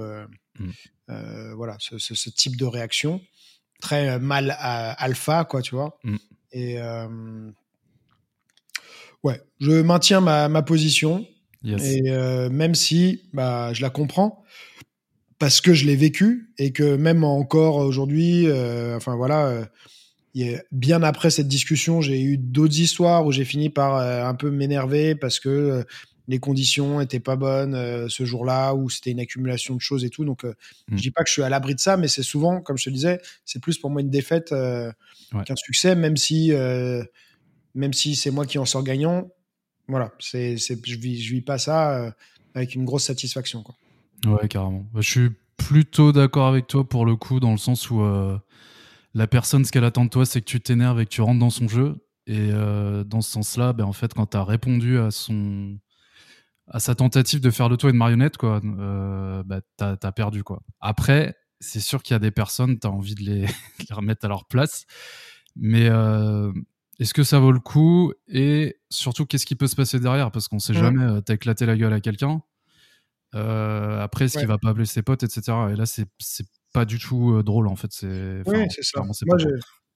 Mm. 0.59 1.55
voilà, 1.55 1.79
ce, 1.81 1.97
ce, 1.97 2.15
ce, 2.15 2.29
type 2.29 2.57
de 2.59 2.67
réaction 2.67 3.23
très 3.83 4.09
euh, 4.09 4.19
mal 4.19 4.57
alpha, 4.59 5.45
quoi, 5.45 5.61
tu 5.61 5.75
vois. 5.75 5.99
Mm. 6.05 6.17
Et 6.53 6.79
euh, 6.79 7.51
ouais, 9.23 9.43
je 9.61 9.83
maintiens 9.83 10.23
ma, 10.23 10.49
ma 10.49 10.63
position. 10.63 11.27
Et 11.65 12.11
euh, 12.11 12.51
même 12.51 12.75
si 12.75 13.23
bah, 13.33 13.73
je 13.73 13.83
la 13.83 13.91
comprends, 13.91 14.43
parce 15.39 15.61
que 15.61 15.75
je 15.75 15.87
l'ai 15.87 15.95
vécu 15.95 16.53
et 16.59 16.73
que 16.73 16.97
même 16.97 17.23
encore 17.23 17.77
aujourd'hui, 17.77 18.49
enfin 18.97 19.15
voilà, 19.15 19.69
bien 20.73 21.05
après 21.05 21.31
cette 21.31 21.47
discussion, 21.47 22.01
j'ai 22.01 22.21
eu 22.21 22.37
d'autres 22.37 22.81
histoires 22.81 23.25
où 23.25 23.31
j'ai 23.31 23.45
fini 23.45 23.71
par 23.71 23.97
un 23.97 24.35
peu 24.35 24.51
m'énerver 24.51 25.15
parce 25.15 25.39
que 25.39 25.85
les 26.33 26.39
conditions 26.39 27.03
étaient 27.03 27.21
pas 27.21 27.37
bonnes 27.37 27.75
euh, 27.75 28.09
ce 28.09 28.25
jour-là 28.25 28.73
ou 28.75 28.89
c'était 28.89 29.11
une 29.11 29.21
accumulation 29.21 29.75
de 29.75 29.81
choses 29.81 30.03
et 30.03 30.09
tout. 30.09 30.25
Donc, 30.25 30.47
euh, 30.47 30.55
mm. 30.89 30.97
je 30.97 31.03
dis 31.03 31.11
pas 31.11 31.23
que 31.23 31.29
je 31.29 31.35
suis 31.35 31.43
à 31.43 31.51
l'abri 31.51 31.75
de 31.75 31.81
ça, 31.81 31.99
mais 31.99 32.09
c'est 32.09 32.23
souvent, 32.23 32.63
comme 32.63 32.79
je 32.79 32.85
te 32.85 32.91
disais, 32.91 33.21
c'est 33.45 33.61
plus 33.61 33.77
pour 33.77 33.91
moi 33.91 34.01
une 34.01 34.09
défaite 34.09 34.51
euh, 34.53 34.91
qu'un 35.45 35.57
succès, 35.57 35.95
même 35.95 36.17
si, 36.17 36.53
même 37.75 37.93
si 37.93 38.17
c'est 38.17 38.31
moi 38.31 38.47
qui 38.47 38.59
en 38.59 38.65
sors 38.65 38.83
gagnant. 38.83 39.29
Voilà, 39.89 40.13
c'est, 40.19 40.57
je 40.57 40.97
vis, 40.97 41.23
je 41.23 41.35
vis 41.35 41.43
pas 41.43 41.59
ça 41.59 42.15
avec 42.55 42.75
une 42.75 42.87
grosse 42.87 43.05
satisfaction. 43.05 43.63
Quoi. 43.63 43.75
Ouais, 44.25 44.49
carrément. 44.49 44.87
Bah, 44.95 45.01
je 45.03 45.11
suis 45.11 45.31
plutôt 45.59 46.13
d'accord 46.13 46.47
avec 46.47 46.67
toi 46.67 46.89
pour 46.89 47.05
le 47.05 47.17
coup, 47.17 47.41
dans 47.41 47.53
le 47.53 47.59
sens 47.59 47.91
où 47.91 48.03
la 49.15 49.27
personne, 49.27 49.67
ce 49.67 49.73
qu'elle 49.73 49.85
attend 49.85 50.07
de 50.07 50.11
toi, 50.11 50.25
c'est 50.25 50.41
que 50.41 50.47
tu 50.47 50.61
t'énerves 50.61 50.99
et 51.01 51.05
que 51.05 51.11
tu 51.11 51.21
rentres 51.21 51.41
dans 51.41 51.51
son 51.51 51.69
jeu. 51.69 51.97
Et 52.27 52.49
dans 53.07 53.21
ce 53.21 53.31
sens-là, 53.31 53.75
ben, 53.75 53.85
en 53.85 53.93
fait, 53.93 54.15
quand 54.15 54.27
tu 54.27 54.37
as 54.39 54.45
répondu 54.45 54.99
à 54.99 55.11
son, 55.11 55.77
à 56.73 56.81
sa 56.81 56.95
tentative 56.95 57.41
de 57.41 57.51
faire 57.51 57.69
de 57.69 57.77
toi 57.77 57.91
une 57.91 57.97
marionnette, 57.97 58.39
quoi, 58.39 58.61
euh, 58.65 59.43
bah, 59.45 59.61
t'as 59.77 59.97
as 60.03 60.13
perdu, 60.13 60.43
quoi. 60.43 60.63
Après, 60.81 61.37
c'est 61.61 61.81
sûr 61.81 62.03
qu'il 62.03 62.15
y 62.15 62.17
a 62.17 62.19
des 62.19 62.31
personnes, 62.31 62.79
t'as 62.79 62.89
envie 62.89 63.15
de 63.15 63.23
les, 63.23 63.41
les, 63.89 63.95
remettre 63.95 64.25
à 64.25 64.29
leur 64.29 64.47
place, 64.47 64.87
mais 65.55 65.87
euh, 65.89 66.51
est-ce 66.99 67.13
que 67.13 67.23
ça 67.23 67.39
vaut 67.39 67.53
le 67.53 67.61
coup? 67.61 68.15
Et 68.27 68.79
surtout, 68.89 69.27
qu'est-ce 69.27 69.45
qui 69.45 69.55
peut 69.55 69.67
se 69.67 69.77
passer 69.77 70.01
derrière? 70.01 70.31
Parce 70.31 70.49
qu'on 70.49 70.59
sait 70.59 70.75
jamais, 70.75 71.05
euh, 71.05 71.21
t'as 71.21 71.35
éclaté 71.35 71.67
la 71.67 71.77
gueule 71.77 71.93
à 71.93 72.01
quelqu'un. 72.01 72.43
Euh, 73.35 74.01
après, 74.01 74.25
est-ce 74.27 74.39
qu'il 74.39 74.49
va 74.49 74.59
pas 74.59 74.71
appeler 74.71 74.87
ses 74.87 75.03
potes, 75.03 75.23
etc. 75.23 75.43
Et 75.73 75.77
là, 75.77 75.85
c'est 75.85 76.07
pas 76.73 76.87
du 76.87 76.99
tout 76.99 77.43
drôle, 77.43 77.69
en 77.69 77.77
fait. 77.77 77.91
Oui, 78.03 78.67
c'est 78.71 78.83
ça. 78.83 79.03
Moi, 79.03 79.37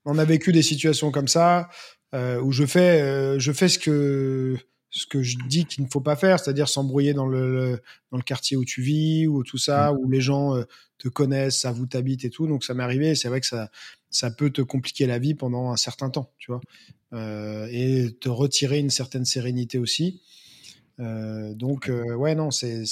on 0.05 0.19
a 0.19 0.25
vécu 0.25 0.53
des 0.53 0.63
situations 0.63 1.11
comme 1.11 1.29
ça 1.29 1.71
où 2.13 2.53
je 2.53 2.67
fais, 2.67 3.41
je 3.41 3.53
fais 3.53 3.69
ce 3.69 3.79
que 3.79 4.59
ce 4.97 5.07
que 5.07 5.23
je 5.23 5.37
dis 5.49 5.67
qu'il 5.67 5.85
ne 5.85 5.89
faut 5.89 6.01
pas 6.01 6.17
faire, 6.17 6.41
c'est-à-dire 6.41 6.69
s'embrouiller 6.69 7.15
dans 7.15 7.27
le, 7.27 7.81
dans 8.11 8.17
le 8.17 8.23
quartier 8.23 8.57
où 8.57 8.65
tu 8.65 8.83
vis 8.83 9.27
ou 9.27 9.43
tout 9.43 9.59
ça, 9.59 9.93
mmh. 9.93 9.97
où 9.99 10.11
les 10.11 10.21
gens 10.21 10.55
te 10.99 11.09
connaissent, 11.09 11.61
savent 11.61 11.81
où 11.81 11.87
t'habites 11.87 12.25
et 12.25 12.31
tout. 12.31 12.47
Donc 12.47 12.65
ça 12.65 12.75
m'est 12.75 12.83
arrivé. 12.83 13.15
C'est 13.15 13.29
vrai 13.29 13.41
que 13.41 13.47
ça, 13.47 13.71
ça 14.11 14.31
peut 14.31 14.51
te 14.51 14.63
compliquer 14.63 15.07
la 15.07 15.19
vie 15.19 15.35
pendant 15.35 15.71
un 15.71 15.77
certain 15.77 16.11
temps, 16.11 16.33
tu 16.39 16.51
vois, 16.51 16.61
et 17.71 18.17
te 18.21 18.29
retirer 18.29 18.79
une 18.79 18.91
certaine 18.91 19.25
sérénité 19.25 19.79
aussi. 19.79 20.23
donc 20.99 21.91
ouais, 21.91 22.35
non, 22.35 22.51
c'est 22.51 22.85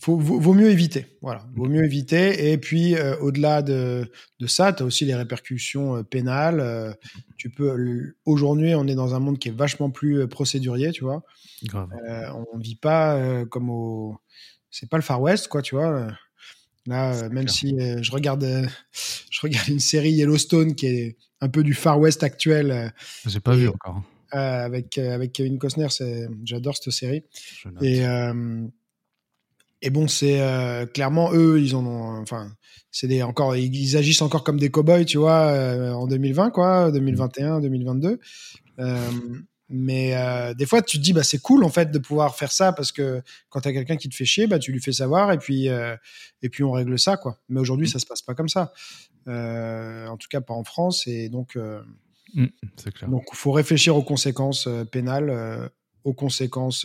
faut, 0.00 0.16
vaut, 0.16 0.54
mieux 0.54 0.70
éviter. 0.70 1.18
Voilà, 1.20 1.46
vaut 1.54 1.68
mieux 1.68 1.84
éviter. 1.84 2.50
Et 2.50 2.56
puis, 2.56 2.96
euh, 2.96 3.18
au-delà 3.18 3.60
de, 3.60 4.10
de, 4.40 4.46
ça, 4.46 4.72
tu 4.72 4.82
as 4.82 4.86
aussi 4.86 5.04
les 5.04 5.14
répercussions 5.14 5.96
euh, 5.96 6.02
pénales. 6.02 6.60
Euh, 6.60 6.92
tu 7.36 7.50
peux. 7.50 8.14
Aujourd'hui, 8.24 8.74
on 8.74 8.86
est 8.86 8.94
dans 8.94 9.14
un 9.14 9.18
monde 9.18 9.38
qui 9.38 9.48
est 9.48 9.54
vachement 9.56 9.90
plus 9.90 10.26
procédurier, 10.26 10.92
tu 10.92 11.04
vois. 11.04 11.22
on 11.74 12.58
vit 12.58 12.76
pas 12.76 13.44
comme 13.46 13.68
au. 13.68 14.16
C'est 14.70 14.88
pas 14.88 14.96
le 14.96 15.02
Far 15.02 15.20
West, 15.20 15.48
quoi, 15.48 15.60
tu 15.60 15.74
vois. 15.74 16.08
Là, 16.86 17.28
même 17.28 17.48
si 17.48 17.76
je 17.78 18.10
regarde, 18.10 18.44
je 19.30 19.40
regarde 19.42 19.68
une 19.68 19.80
série 19.80 20.12
Yellowstone 20.12 20.74
qui 20.74 20.86
est 20.86 21.16
un 21.42 21.48
peu 21.48 21.62
du 21.62 21.74
Far 21.74 22.00
West 22.00 22.22
actuel. 22.22 22.92
J'ai 23.26 23.40
pas 23.40 23.54
vu 23.54 23.68
encore. 23.68 24.02
avec 24.30 24.96
avec 24.96 25.32
Kevin 25.32 25.58
Costner, 25.58 25.88
j'adore 26.44 26.76
cette 26.76 26.92
série. 26.92 27.22
Et 27.82 28.02
et 29.82 29.90
bon, 29.90 30.08
c'est 30.08 30.40
euh, 30.40 30.86
clairement 30.86 31.32
eux, 31.32 31.60
ils 31.60 31.74
en 31.74 31.86
ont, 31.86 32.20
enfin, 32.20 32.52
c'est 32.90 33.06
des 33.06 33.22
encore, 33.22 33.56
ils, 33.56 33.96
agissent 33.96 34.22
encore 34.22 34.44
comme 34.44 34.58
des 34.58 34.70
cowboys, 34.70 35.04
tu 35.04 35.18
vois, 35.18 35.46
euh, 35.46 35.92
en 35.92 36.06
2020, 36.06 36.50
quoi, 36.50 36.90
2021, 36.90 37.60
2022. 37.60 38.18
Euh, 38.78 39.10
mais 39.68 40.16
euh, 40.16 40.52
des 40.54 40.66
fois, 40.66 40.82
tu 40.82 40.98
te 40.98 41.02
dis, 41.02 41.12
bah, 41.12 41.22
c'est 41.22 41.40
cool 41.40 41.62
en 41.62 41.68
fait 41.68 41.92
de 41.92 41.98
pouvoir 41.98 42.34
faire 42.34 42.50
ça 42.50 42.72
parce 42.72 42.90
que 42.90 43.22
quand 43.48 43.60
t'as 43.60 43.72
quelqu'un 43.72 43.96
qui 43.96 44.08
te 44.08 44.14
fait 44.14 44.24
chier, 44.24 44.48
bah, 44.48 44.58
tu 44.58 44.72
lui 44.72 44.80
fais 44.80 44.92
savoir 44.92 45.30
et 45.30 45.38
puis 45.38 45.66
et 45.66 46.48
puis 46.48 46.64
on 46.64 46.72
règle 46.72 46.98
ça, 46.98 47.16
quoi. 47.16 47.38
Mais 47.48 47.60
aujourd'hui, 47.60 47.86
mmh. 47.86 47.90
ça 47.90 47.98
se 48.00 48.06
passe 48.06 48.22
pas 48.22 48.34
comme 48.34 48.48
ça. 48.48 48.72
en 49.26 50.16
tout 50.18 50.28
cas, 50.28 50.40
pas 50.40 50.54
en 50.54 50.64
France. 50.64 51.06
Et 51.06 51.28
donc, 51.28 51.56
mmh, 52.34 52.46
clair. 52.92 53.08
donc, 53.08 53.24
faut 53.32 53.52
réfléchir 53.52 53.96
aux 53.96 54.02
conséquences 54.02 54.68
pénales, 54.90 55.70
aux 56.02 56.14
conséquences 56.14 56.84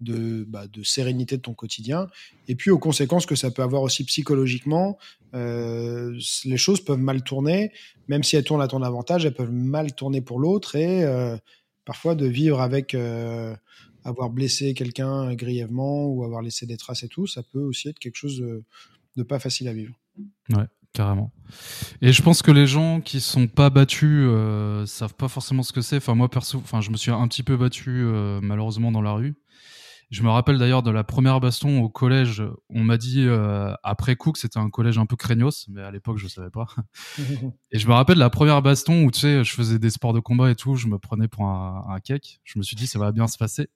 de, 0.00 0.44
bah, 0.44 0.66
de, 0.66 0.82
sérénité 0.82 1.36
de 1.36 1.42
ton 1.42 1.54
quotidien, 1.54 2.08
et 2.46 2.54
puis 2.54 2.70
aux 2.70 2.78
conséquences 2.78 3.26
que 3.26 3.34
ça 3.34 3.50
peut 3.50 3.62
avoir 3.62 3.82
aussi 3.82 4.04
psychologiquement. 4.04 4.98
Euh, 5.34 6.18
les 6.44 6.56
choses 6.56 6.82
peuvent 6.82 6.98
mal 6.98 7.22
tourner, 7.22 7.72
même 8.08 8.22
si 8.22 8.36
elles 8.36 8.44
tournent 8.44 8.62
à 8.62 8.68
ton 8.68 8.82
avantage, 8.82 9.26
elles 9.26 9.34
peuvent 9.34 9.52
mal 9.52 9.94
tourner 9.94 10.20
pour 10.20 10.38
l'autre, 10.38 10.76
et 10.76 11.04
euh, 11.04 11.36
parfois 11.84 12.14
de 12.14 12.26
vivre 12.26 12.60
avec 12.60 12.94
euh, 12.94 13.54
avoir 14.04 14.30
blessé 14.30 14.74
quelqu'un 14.74 15.34
grièvement 15.34 16.06
ou 16.06 16.24
avoir 16.24 16.42
laissé 16.42 16.66
des 16.66 16.76
traces 16.76 17.02
et 17.02 17.08
tout, 17.08 17.26
ça 17.26 17.42
peut 17.42 17.60
aussi 17.60 17.88
être 17.88 17.98
quelque 17.98 18.16
chose 18.16 18.42
de, 19.16 19.22
pas 19.24 19.38
facile 19.38 19.68
à 19.68 19.72
vivre. 19.72 19.94
Ouais, 20.50 20.64
carrément. 20.92 21.32
Et 22.00 22.12
je 22.12 22.22
pense 22.22 22.40
que 22.40 22.52
les 22.52 22.66
gens 22.66 23.00
qui 23.00 23.20
sont 23.20 23.48
pas 23.48 23.68
battus 23.68 24.26
euh, 24.28 24.86
savent 24.86 25.14
pas 25.14 25.28
forcément 25.28 25.64
ce 25.64 25.72
que 25.72 25.80
c'est. 25.80 25.96
Enfin 25.96 26.14
moi 26.14 26.30
perso, 26.30 26.58
enfin 26.58 26.80
je 26.80 26.90
me 26.90 26.96
suis 26.96 27.10
un 27.10 27.26
petit 27.26 27.42
peu 27.42 27.56
battu 27.56 27.90
malheureusement 28.42 28.92
dans 28.92 29.02
la 29.02 29.12
rue. 29.12 29.34
Je 30.10 30.22
me 30.22 30.30
rappelle 30.30 30.56
d'ailleurs 30.56 30.82
de 30.82 30.90
la 30.90 31.04
première 31.04 31.38
baston 31.38 31.82
au 31.82 31.90
collège. 31.90 32.42
On 32.70 32.82
m'a 32.82 32.96
dit 32.96 33.24
euh, 33.26 33.74
après 33.82 34.16
coup 34.16 34.32
que 34.32 34.38
c'était 34.38 34.58
un 34.58 34.70
collège 34.70 34.96
un 34.96 35.04
peu 35.04 35.16
craignos, 35.16 35.66
mais 35.68 35.82
à 35.82 35.90
l'époque 35.90 36.16
je 36.16 36.28
savais 36.28 36.50
pas. 36.50 36.66
et 37.72 37.78
je 37.78 37.86
me 37.86 37.92
rappelle 37.92 38.14
de 38.14 38.20
la 38.20 38.30
première 38.30 38.62
baston 38.62 39.04
où 39.04 39.10
tu 39.10 39.20
sais, 39.20 39.44
je 39.44 39.52
faisais 39.52 39.78
des 39.78 39.90
sports 39.90 40.14
de 40.14 40.20
combat 40.20 40.50
et 40.50 40.54
tout, 40.54 40.76
je 40.76 40.86
me 40.86 40.98
prenais 40.98 41.28
pour 41.28 41.44
un, 41.44 41.84
un 41.88 42.00
cake. 42.00 42.40
Je 42.44 42.58
me 42.58 42.64
suis 42.64 42.74
dit 42.74 42.86
ça 42.86 42.98
va 42.98 43.12
bien 43.12 43.26
se 43.26 43.36
passer. 43.36 43.68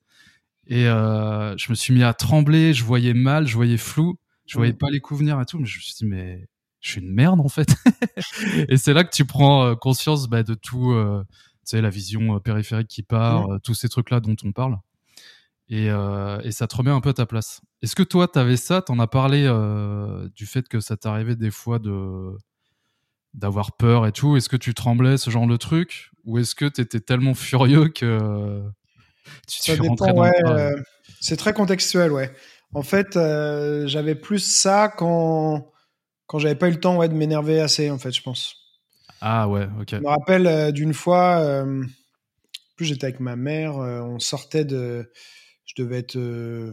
Et 0.66 0.86
euh, 0.86 1.56
je 1.58 1.70
me 1.70 1.74
suis 1.74 1.92
mis 1.92 2.02
à 2.02 2.14
trembler, 2.14 2.72
je 2.72 2.84
voyais 2.84 3.14
mal, 3.14 3.46
je 3.46 3.54
voyais 3.54 3.76
flou, 3.76 4.18
je 4.46 4.56
voyais 4.56 4.72
pas 4.72 4.90
les 4.90 5.00
coups 5.00 5.20
venir 5.20 5.38
et 5.40 5.44
tout, 5.44 5.58
mais 5.58 5.66
je 5.66 5.78
me 5.78 5.82
suis 5.82 5.94
dit 5.94 6.06
mais 6.06 6.48
je 6.80 6.92
suis 6.92 7.00
une 7.02 7.12
merde 7.12 7.40
en 7.40 7.48
fait. 7.48 7.74
et 8.70 8.78
c'est 8.78 8.94
là 8.94 9.04
que 9.04 9.14
tu 9.14 9.26
prends 9.26 9.66
euh, 9.66 9.74
conscience 9.74 10.28
bah, 10.28 10.42
de 10.42 10.54
tout, 10.54 10.92
euh, 10.92 11.24
tu 11.30 11.60
sais, 11.64 11.82
la 11.82 11.90
vision 11.90 12.38
périphérique 12.40 12.88
qui 12.88 13.02
part, 13.02 13.46
tous 13.62 13.74
ces 13.74 13.90
trucs 13.90 14.08
là 14.10 14.20
dont 14.20 14.36
on 14.44 14.52
parle. 14.52 14.78
Euh, 15.70 16.40
et, 16.42 16.52
ça 16.52 16.66
te 16.66 16.76
remet 16.76 16.90
un 16.90 17.00
peu 17.00 17.10
à 17.10 17.14
ta 17.14 17.26
place. 17.26 17.60
Est-ce 17.82 17.94
que 17.96 18.02
toi, 18.02 18.28
tu 18.28 18.38
avais 18.38 18.56
ça? 18.56 18.82
T'en 18.82 18.98
as 18.98 19.06
parlé 19.06 19.44
euh, 19.46 20.28
du 20.34 20.46
fait 20.46 20.68
que 20.68 20.80
ça 20.80 20.96
t'arrivait 20.96 21.36
des 21.36 21.50
fois 21.50 21.78
de 21.78 22.36
d'avoir 23.34 23.72
peur 23.72 24.06
et 24.06 24.12
tout. 24.12 24.36
Est-ce 24.36 24.50
que 24.50 24.58
tu 24.58 24.74
tremblais, 24.74 25.16
ce 25.16 25.30
genre 25.30 25.46
de 25.46 25.56
truc? 25.56 26.10
Ou 26.24 26.38
est-ce 26.38 26.54
que 26.54 26.66
tu 26.66 26.82
étais 26.82 27.00
tellement 27.00 27.32
furieux 27.32 27.88
que 27.88 28.62
tu, 29.48 29.80
rentrais 29.80 30.12
dans 30.12 30.24
euh, 30.24 30.74
C'est 31.20 31.38
très 31.38 31.54
contextuel, 31.54 32.12
ouais. 32.12 32.30
En 32.74 32.82
fait, 32.82 33.18
j'avais 33.86 34.14
plus 34.14 34.38
ça 34.38 34.88
quand, 34.88 35.72
quand 36.26 36.38
j'avais 36.38 36.54
pas 36.54 36.68
eu 36.68 36.72
le 36.72 36.80
temps 36.80 36.96
ouais, 36.98 37.08
de 37.08 37.14
m'énerver 37.14 37.60
assez, 37.60 37.90
en 37.90 37.98
fait, 37.98 38.12
je 38.12 38.20
pense. 38.20 38.56
Ah 39.22 39.48
ouais, 39.48 39.66
ok. 39.80 39.90
Je 39.92 39.96
me 39.96 40.08
rappelle 40.08 40.72
d'une 40.72 40.92
fois, 40.92 41.64
plus 42.76 42.84
j'étais 42.84 43.06
avec 43.06 43.20
ma 43.20 43.36
mère, 43.36 43.76
on 43.76 44.18
sortait 44.18 44.66
de 44.66 45.10
je 45.64 45.82
devais 45.82 46.06
euh, 46.16 46.72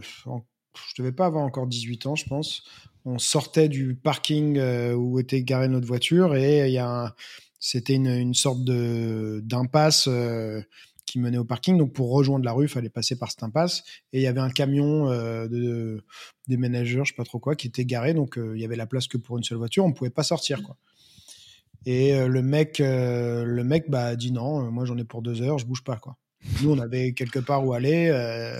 devais 0.98 1.12
pas 1.12 1.26
avoir 1.26 1.44
encore 1.44 1.66
18 1.66 2.06
ans, 2.06 2.16
je 2.16 2.26
pense. 2.26 2.62
On 3.04 3.18
sortait 3.18 3.68
du 3.68 3.94
parking 3.94 4.58
euh, 4.58 4.94
où 4.94 5.18
était 5.18 5.42
garée 5.42 5.68
notre 5.68 5.86
voiture 5.86 6.36
et 6.36 6.68
il 6.68 6.72
y 6.72 6.78
a 6.78 7.14
c'était 7.58 7.94
une, 7.94 8.34
sorte 8.34 8.64
de 8.64 9.40
d'impasse 9.44 10.06
euh, 10.08 10.62
qui 11.06 11.18
menait 11.18 11.38
au 11.38 11.44
parking. 11.44 11.76
Donc 11.76 11.92
pour 11.92 12.10
rejoindre 12.10 12.44
la 12.44 12.52
rue, 12.52 12.66
il 12.66 12.68
fallait 12.68 12.90
passer 12.90 13.18
par 13.18 13.30
cette 13.30 13.42
impasse. 13.42 13.82
Et 14.12 14.20
il 14.20 14.22
y 14.22 14.26
avait 14.26 14.40
un 14.40 14.50
camion 14.50 15.10
de, 15.10 16.02
des 16.48 16.56
ménageurs, 16.56 17.04
je 17.04 17.12
sais 17.12 17.16
pas 17.16 17.24
trop 17.24 17.38
quoi, 17.38 17.56
qui 17.56 17.66
était 17.66 17.84
garé. 17.84 18.14
Donc 18.14 18.38
il 18.38 18.58
y 18.58 18.64
avait 18.64 18.76
la 18.76 18.86
place 18.86 19.08
que 19.08 19.18
pour 19.18 19.36
une 19.36 19.44
seule 19.44 19.58
voiture. 19.58 19.84
On 19.84 19.92
pouvait 19.92 20.10
pas 20.10 20.22
sortir 20.22 20.62
quoi. 20.62 20.76
Et 21.84 22.14
le 22.14 22.42
mec, 22.42 22.78
le 22.78 23.62
mec 23.62 23.90
bah, 23.90 24.16
dit 24.16 24.32
non, 24.32 24.70
moi 24.70 24.86
j'en 24.86 24.96
ai 24.96 25.04
pour 25.04 25.20
deux 25.20 25.42
heures, 25.42 25.58
je 25.58 25.66
bouge 25.66 25.84
pas 25.84 25.96
quoi. 25.96 26.16
Nous, 26.62 26.70
on 26.70 26.78
avait 26.78 27.12
quelque 27.12 27.38
part 27.38 27.66
où 27.66 27.72
aller. 27.72 28.08
Euh, 28.12 28.58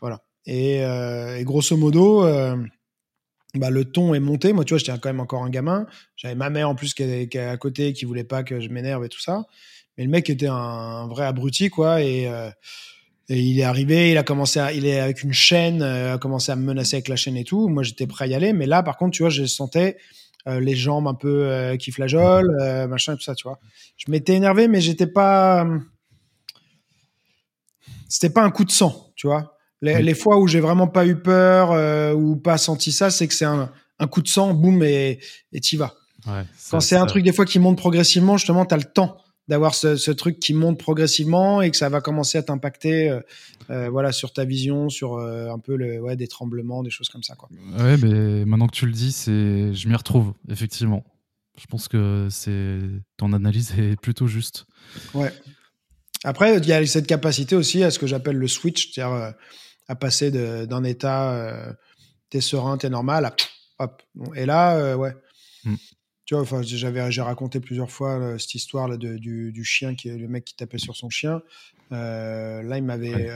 voilà. 0.00 0.20
Et, 0.46 0.84
euh, 0.84 1.38
et, 1.38 1.44
grosso 1.44 1.76
modo, 1.76 2.24
euh, 2.24 2.56
bah, 3.54 3.70
le 3.70 3.84
ton 3.84 4.14
est 4.14 4.20
monté. 4.20 4.52
Moi, 4.52 4.64
tu 4.64 4.74
vois, 4.74 4.78
j'étais 4.78 4.92
quand 4.98 5.08
même 5.08 5.20
encore 5.20 5.44
un 5.44 5.50
gamin. 5.50 5.86
J'avais 6.16 6.34
ma 6.34 6.50
mère 6.50 6.68
en 6.68 6.74
plus 6.74 6.94
qui 6.94 7.02
est, 7.02 7.36
à 7.36 7.56
côté, 7.56 7.92
qui 7.92 8.04
voulait 8.04 8.24
pas 8.24 8.42
que 8.42 8.60
je 8.60 8.68
m'énerve 8.68 9.04
et 9.04 9.08
tout 9.08 9.20
ça. 9.20 9.44
Mais 9.96 10.04
le 10.04 10.10
mec 10.10 10.28
était 10.30 10.48
un, 10.48 11.06
vrai 11.08 11.24
abruti, 11.24 11.70
quoi. 11.70 12.02
Et, 12.02 12.24
et, 13.28 13.40
il 13.40 13.58
est 13.58 13.64
arrivé, 13.64 14.10
il 14.10 14.18
a 14.18 14.22
commencé 14.22 14.58
à, 14.58 14.72
il 14.72 14.86
est 14.86 15.00
avec 15.00 15.22
une 15.22 15.32
chaîne, 15.32 15.82
a 15.82 16.18
commencé 16.18 16.50
à 16.50 16.56
me 16.56 16.64
menacer 16.64 16.96
avec 16.96 17.08
la 17.08 17.16
chaîne 17.16 17.36
et 17.36 17.44
tout. 17.44 17.68
Moi, 17.68 17.82
j'étais 17.82 18.06
prêt 18.06 18.24
à 18.24 18.28
y 18.28 18.34
aller. 18.34 18.52
Mais 18.52 18.66
là, 18.66 18.82
par 18.82 18.96
contre, 18.96 19.12
tu 19.12 19.22
vois, 19.22 19.30
je 19.30 19.44
sentais 19.44 19.96
les 20.46 20.74
jambes 20.74 21.06
un 21.06 21.14
peu 21.14 21.76
qui 21.78 21.92
flageolent, 21.92 22.86
machin, 22.88 23.16
tout 23.16 23.22
ça, 23.22 23.34
tu 23.34 23.44
vois. 23.44 23.60
Je 23.96 24.10
m'étais 24.10 24.34
énervé, 24.34 24.66
mais 24.66 24.80
j'étais 24.80 25.06
pas 25.06 25.66
c'était 28.12 28.28
pas 28.28 28.42
un 28.42 28.50
coup 28.50 28.66
de 28.66 28.70
sang, 28.70 29.10
tu 29.16 29.26
vois. 29.26 29.56
Les, 29.80 30.14
fois 30.14 30.38
où 30.38 30.46
j'ai 30.46 30.60
vraiment 30.60 30.86
pas 30.86 31.06
eu 31.06 31.16
peur 31.16 31.72
euh, 31.72 32.12
ou 32.12 32.36
pas 32.36 32.58
senti 32.58 32.92
ça, 32.92 33.10
c'est 33.10 33.26
que 33.26 33.32
c'est 33.32 33.46
un, 33.46 33.70
coup 34.10 34.20
de 34.20 34.28
sang, 34.28 34.52
boum, 34.52 34.82
et 34.82 35.18
t'y 35.62 35.76
vas. 35.76 35.94
Quand 36.70 36.80
c'est 36.80 36.96
un 36.96 37.06
truc 37.06 37.24
des 37.24 37.32
fois 37.32 37.46
qui 37.46 37.58
monte 37.58 37.78
progressivement, 37.78 38.36
justement, 38.36 38.66
tu 38.66 38.74
as 38.74 38.76
le 38.76 38.84
temps 38.84 39.16
d'avoir 39.48 39.74
ce, 39.74 40.10
truc 40.10 40.38
qui 40.40 40.52
monte 40.52 40.78
progressivement 40.78 41.62
et 41.62 41.70
que 41.70 41.76
ça 41.76 41.88
va 41.88 42.02
commencer 42.02 42.36
à 42.36 42.42
t'impacter 42.42 43.08
euh, 43.08 43.20
euh, 43.70 43.88
voilà 43.88 44.12
sur 44.12 44.32
ta 44.32 44.44
vision 44.44 44.88
sur 44.88 45.18
un 45.18 45.58
peu 45.58 45.76
le 45.76 46.00
ouais 46.00 46.14
des 46.14 46.28
tremblements 46.28 46.84
des 46.84 46.90
choses 46.90 47.08
comme 47.08 47.24
ça 47.24 47.34
quoi. 47.34 47.48
Ouais 47.76 47.96
mais 47.96 48.44
maintenant 48.44 48.68
que 48.68 48.76
tu 48.76 48.86
le 48.86 48.92
dis 48.92 49.10
c'est 49.10 49.74
je 49.74 49.88
m'y 49.88 49.96
retrouve 49.96 50.32
effectivement. 50.48 51.04
Je 51.60 51.66
pense 51.66 51.88
que 51.88 52.28
c'est 52.30 52.78
ton 53.16 53.32
analyse 53.32 53.74
est 53.76 54.00
plutôt 54.00 54.28
juste. 54.28 54.66
Ouais 55.12 55.32
après, 56.24 56.56
il 56.56 56.66
y 56.66 56.72
a 56.72 56.86
cette 56.86 57.06
capacité 57.06 57.56
aussi 57.56 57.82
à 57.82 57.90
ce 57.90 57.98
que 57.98 58.06
j'appelle 58.06 58.36
le 58.36 58.48
switch, 58.48 58.92
c'est-à-dire 58.92 59.14
euh, 59.14 59.30
à 59.88 59.96
passer 59.96 60.30
d'un 60.30 60.84
état 60.84 61.32
euh, 61.32 61.72
t'es 62.30 62.40
serein, 62.40 62.78
t'es 62.78 62.90
normal, 62.90 63.24
à 63.24 63.34
hop. 63.80 64.02
Et 64.36 64.46
là, 64.46 64.76
euh, 64.76 64.94
ouais. 64.94 65.12
Mm. 65.64 65.74
Tu 66.24 66.34
vois, 66.34 66.42
enfin, 66.42 66.62
j'avais, 66.62 67.10
j'ai 67.10 67.22
raconté 67.22 67.58
plusieurs 67.58 67.90
fois 67.90 68.38
cette 68.38 68.54
histoire 68.54 68.86
là, 68.86 68.96
de, 68.96 69.18
du, 69.18 69.52
du, 69.52 69.64
chien 69.64 69.96
qui 69.96 70.08
le 70.08 70.28
mec 70.28 70.44
qui 70.44 70.54
tapait 70.54 70.78
sur 70.78 70.96
son 70.96 71.10
chien. 71.10 71.42
là, 71.90 72.76
il 72.76 72.84
m'avait, 72.84 73.32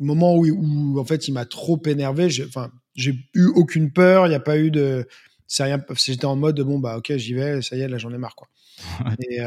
au 0.00 0.04
moment 0.04 0.34
où, 0.34 0.46
où, 0.46 0.98
en 0.98 1.04
fait, 1.04 1.28
il 1.28 1.32
m'a 1.32 1.44
trop 1.44 1.80
énervé. 1.84 2.28
Enfin, 2.48 2.72
j'ai 2.96 3.14
eu 3.34 3.46
aucune 3.48 3.92
peur. 3.92 4.26
Il 4.26 4.30
n'y 4.30 4.34
a 4.34 4.40
pas 4.40 4.58
eu 4.58 4.70
de, 4.70 5.06
c'est 5.46 5.64
rien. 5.64 5.84
J'étais 5.94 6.24
en 6.24 6.36
mode 6.36 6.58
bon 6.62 6.78
bah 6.78 6.96
ok, 6.96 7.14
j'y 7.18 7.34
vais. 7.34 7.60
Ça 7.60 7.76
y 7.76 7.82
est, 7.82 7.88
là, 7.88 7.98
j'en 7.98 8.12
ai 8.12 8.18
marre 8.18 8.34
quoi. 8.34 8.48
Et 9.30 9.38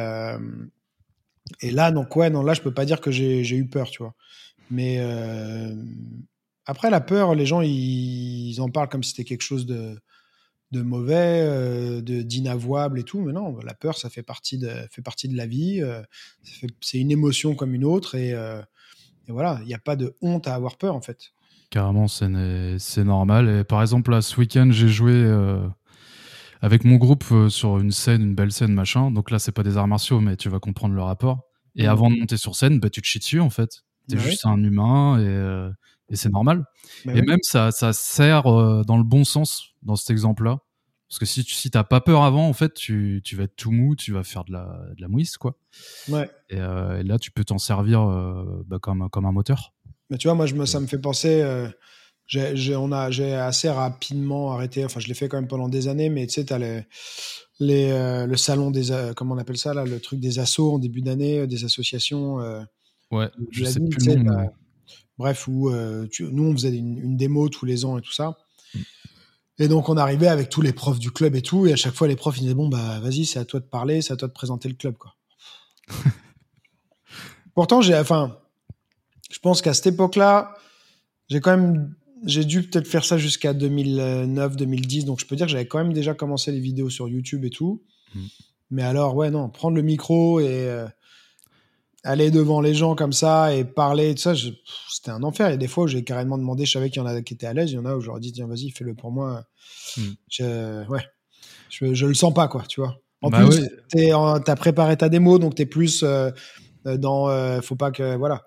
et 1.62 1.72
là, 1.72 1.92
donc, 1.92 2.16
ouais, 2.16 2.30
non, 2.30 2.42
là, 2.44 2.54
je 2.54 2.62
peux 2.62 2.74
pas 2.74 2.86
dire 2.86 3.02
que 3.02 3.12
j'ai 3.12 3.56
eu 3.56 3.68
peur, 3.68 3.90
tu 3.90 4.02
vois. 4.02 4.16
Mais 4.72 4.98
euh, 5.00 5.75
après, 6.66 6.90
la 6.90 7.02
peur, 7.02 7.36
les 7.36 7.46
gens, 7.46 7.62
ils, 7.62 8.60
en 8.60 8.70
parlent 8.70 8.90
comme 8.90 9.04
si 9.04 9.12
c'était 9.12 9.25
quelque 9.25 9.44
chose 9.44 9.66
de, 9.66 10.00
mauvais, 10.74 11.42
euh, 11.42 12.02
d'inavouable 12.02 13.00
et 13.00 13.04
tout. 13.04 13.22
Mais 13.22 13.32
non, 13.32 13.58
la 13.64 13.74
peur, 13.74 13.98
ça 13.98 14.10
fait 14.10 14.24
partie 14.24 14.58
de, 14.58 14.72
fait 14.92 15.02
partie 15.02 15.28
de 15.28 15.38
la 15.38 15.46
vie. 15.46 15.82
Euh, 15.82 16.02
c'est 16.82 17.00
une 17.00 17.12
émotion 17.12 17.56
comme 17.56 17.74
une 17.74 17.86
autre. 17.86 18.16
Et, 18.16 18.32
et 18.32 19.32
voilà, 19.32 19.60
il 19.62 19.68
n'y 19.68 19.74
a 19.74 19.80
pas 19.80 19.96
de 19.96 20.16
honte 20.22 20.48
à 20.48 20.56
avoir 20.56 20.78
peur 20.78 20.96
en 20.96 21.02
fait. 21.02 21.32
Carrément, 21.70 22.08
c'est 22.08 23.04
normal. 23.04 23.50
Et 23.50 23.64
par 23.64 23.82
exemple, 23.82 24.12
là, 24.12 24.22
ce 24.22 24.40
week-end, 24.40 24.70
j'ai 24.72 24.88
joué 24.88 25.14
euh, 25.14 25.68
avec 26.62 26.84
mon 26.84 26.96
groupe 26.96 27.26
euh, 27.32 27.50
sur 27.50 27.80
une 27.80 27.92
scène, 27.92 28.22
une 28.22 28.36
belle 28.36 28.52
scène, 28.52 28.74
machin. 28.74 29.12
Donc 29.12 29.32
là, 29.32 29.40
c'est 29.40 29.52
pas 29.52 29.64
des 29.64 29.78
arts 29.78 29.88
martiaux, 29.88 30.20
mais 30.20 30.36
tu 30.36 30.50
vas 30.50 30.60
comprendre 30.60 30.96
le 30.96 31.02
rapport. 31.02 31.50
Et 31.76 31.86
mmh. 31.86 31.90
avant 31.90 32.10
de 32.10 32.20
monter 32.20 32.38
sur 32.38 32.56
scène, 32.56 32.80
bah, 32.80 32.90
tu 32.90 33.02
te 33.02 33.08
chies 33.08 33.20
dessus, 33.20 33.40
en 33.40 33.50
fait. 33.50 33.84
T'es 34.08 34.16
es 34.16 34.18
bah 34.18 34.24
juste 34.24 34.46
un 34.46 34.64
humain 34.64 35.18
et, 35.20 35.26
euh, 35.26 35.70
et 36.10 36.16
c'est 36.16 36.30
normal. 36.30 36.66
Bah 37.06 37.14
et 37.16 37.22
même, 37.22 37.40
ça, 37.42 37.72
ça 37.72 37.92
sert 37.92 38.44
dans 38.44 38.98
le 38.98 39.04
bon 39.04 39.24
sens 39.24 39.74
dans 39.82 39.96
cet 39.96 40.12
exemple-là. 40.12 40.60
Parce 41.10 41.20
que 41.20 41.26
si 41.26 41.44
tu 41.44 41.54
si 41.54 41.70
t'as 41.70 41.84
pas 41.84 42.02
peur 42.02 42.24
avant, 42.24 42.48
en 42.48 42.54
fait, 42.54 42.74
tu, 42.74 43.22
tu, 43.24 43.36
vas 43.36 43.44
être 43.44 43.56
tout 43.56 43.72
mou, 43.72 43.96
tu 43.96 44.12
vas 44.12 44.24
faire 44.24 44.44
de 44.44 44.54
la, 44.54 44.80
de 44.96 45.02
la 45.02 45.08
mouisse, 45.08 45.38
quoi. 45.38 45.58
Ouais. 46.10 46.30
Et, 46.50 46.58
là, 46.58 47.18
tu 47.20 47.32
peux 47.32 47.44
t'en 47.44 47.58
servir 47.58 48.06
bah, 48.66 48.80
comme, 48.80 49.10
comme 49.10 49.26
un 49.26 49.32
moteur. 49.32 49.74
Mais 50.10 50.18
tu 50.18 50.28
vois, 50.28 50.36
moi, 50.36 50.46
je 50.46 50.56
me, 50.56 50.66
ça 50.66 50.80
me 50.80 50.88
fait 50.88 51.00
penser. 51.00 51.44
Euh, 52.36 52.51
j'ai, 52.55 52.75
on 52.75 52.91
a, 52.91 53.12
j'ai 53.12 53.34
assez 53.34 53.70
rapidement 53.70 54.51
arrêté. 54.51 54.84
Enfin, 54.86 55.00
je 55.00 55.08
l'ai 55.08 55.13
fait 55.13 55.27
quand 55.27 55.38
même 55.38 55.48
pendant 55.48 55.70
des 55.70 55.88
années, 55.88 56.10
mais 56.10 56.25
tu 56.27 56.34
sais, 56.34 56.46
tu 56.46 56.53
as 56.53 56.60
les, 56.60 56.84
les, 57.60 57.91
euh, 57.91 58.25
le 58.25 58.38
salon 58.38 58.72
des. 58.72 58.91
Euh, 58.91 59.13
comment 59.13 59.36
on 59.36 59.38
appelle 59.38 59.58
ça, 59.58 59.74
là 59.74 59.86
Le 59.86 60.00
truc 60.00 60.20
des 60.20 60.39
assos 60.39 60.74
en 60.74 60.79
début 60.79 61.01
d'année, 61.01 61.48
des 61.48 61.65
associations. 61.65 62.38
ouais, 63.12 63.29
je 63.51 63.65
sais 63.65 63.79
plus 63.79 64.25
Bref, 65.17 65.48
où 65.48 65.72
nous, 65.72 66.44
on 66.44 66.51
faisait 66.51 66.75
une, 66.75 66.98
une, 66.98 67.15
démo 67.15 67.48
tous 67.48 67.65
les 67.65 67.86
ans 67.86 67.98
et 67.98 68.01
tout 68.01 68.12
ça. 68.12 68.38
Mm. 68.74 68.79
Et 69.60 69.67
donc, 69.70 69.88
on 69.88 69.96
arrivait 69.96 70.27
avec 70.27 70.50
tous 70.50 70.62
les 70.62 70.74
profs 70.74 71.00
du 71.00 71.12
club 71.12 71.36
et 71.36 71.41
tout. 71.41 71.67
Et 71.67 71.72
à 71.72 71.77
chaque 71.77 71.94
fois, 71.94 72.10
les 72.10 72.17
profs, 72.17 72.38
ils 72.38 72.41
disaient 72.41 72.53
Bon, 72.53 72.67
bah, 72.67 73.00
vas-y, 73.00 73.25
c'est 73.25 73.39
à 73.39 73.46
toi 73.46 73.62
de 73.62 73.65
parler, 73.65 74.01
c'est 74.01 74.12
à 74.12 74.17
toi 74.17 74.27
de 74.27 74.34
présenter 74.34 74.67
le 74.67 74.75
club, 74.75 74.98
quoi. 74.98 75.15
Pourtant, 77.55 77.79
j'ai. 77.79 77.96
Enfin 77.96 78.38
je 79.36 79.39
pense 79.39 79.62
qu'à 79.62 79.74
cette 79.74 79.88
époque-là, 79.88 80.55
j'ai 81.27 81.41
quand 81.41 81.58
même, 81.58 81.94
j'ai 82.25 82.44
dû 82.44 82.63
peut-être 82.63 82.88
faire 82.88 83.05
ça 83.05 83.17
jusqu'à 83.17 83.53
2009, 83.53 84.55
2010. 84.55 85.05
Donc 85.05 85.20
je 85.20 85.25
peux 85.25 85.36
dire 85.36 85.46
que 85.46 85.51
j'avais 85.51 85.67
quand 85.67 85.77
même 85.77 85.94
déjà 85.94 86.13
commencé 86.13 86.51
les 86.51 86.60
vidéos 86.60 86.89
sur 86.89 87.08
YouTube 87.08 87.46
et 87.46 87.50
tout. 87.50 87.84
Mmh. 88.13 88.20
Mais 88.72 88.84
alors, 88.84 89.15
ouais, 89.15 89.29
non, 89.29 89.50
prendre 89.50 89.75
le 89.75 89.84
micro 89.84 90.39
et 90.39 90.67
euh, 90.67 90.88
aller 92.03 92.32
devant 92.32 92.62
les 92.62 92.74
gens 92.74 92.96
comme 92.96 93.13
ça 93.13 93.55
et 93.55 93.63
parler, 93.63 94.15
tout 94.15 94.22
ça, 94.22 94.34
c'était 94.89 95.12
un 95.12 95.24
enfer. 95.24 95.50
Il 95.50 95.51
y 95.51 95.53
a 95.53 95.58
des 95.58 95.67
fois 95.67 95.84
où 95.84 95.88
j'ai 95.88 96.03
carrément 96.03 96.38
demandé, 96.38 96.65
je 96.65 96.72
savais 96.72 96.89
qu'il 96.89 97.01
y 97.01 97.05
en 97.05 97.08
a 97.08 97.22
qui 97.22 97.36
étaient 97.36 97.48
à 97.48 97.53
l'aise, 97.53 97.72
il 97.72 97.75
y 97.75 97.77
en 97.77 97.86
a 97.86 97.96
où 97.96 98.01
je 98.01 98.08
leur 98.08 98.17
ai 98.17 98.22
dit, 98.22 98.32
tiens, 98.32 98.48
vas-y, 98.48 98.72
fais-le 98.72 98.96
pour 98.96 99.12
moi. 99.12 99.44
Mmh. 99.98 100.01
Je, 100.29 100.88
ouais, 100.88 101.05
je, 101.70 101.94
je, 101.94 102.05
le 102.08 102.15
sens 102.15 102.34
pas, 102.34 102.48
quoi, 102.48 102.63
tu 102.67 102.82
vois. 102.82 103.00
En 103.22 103.29
bah 103.29 103.46
plus, 103.46 103.70
tu 103.91 104.12
as 104.12 104.55
préparé 104.55 104.98
ta 104.98 105.10
démo, 105.10 105.39
donc 105.39 105.55
tu 105.55 105.62
es 105.62 105.65
plus 105.65 106.03
euh, 106.03 106.32
dans. 106.86 107.29
Euh, 107.29 107.62
faut 107.62 107.75
pas 107.75 107.91
que. 107.91 108.15
Voilà 108.15 108.44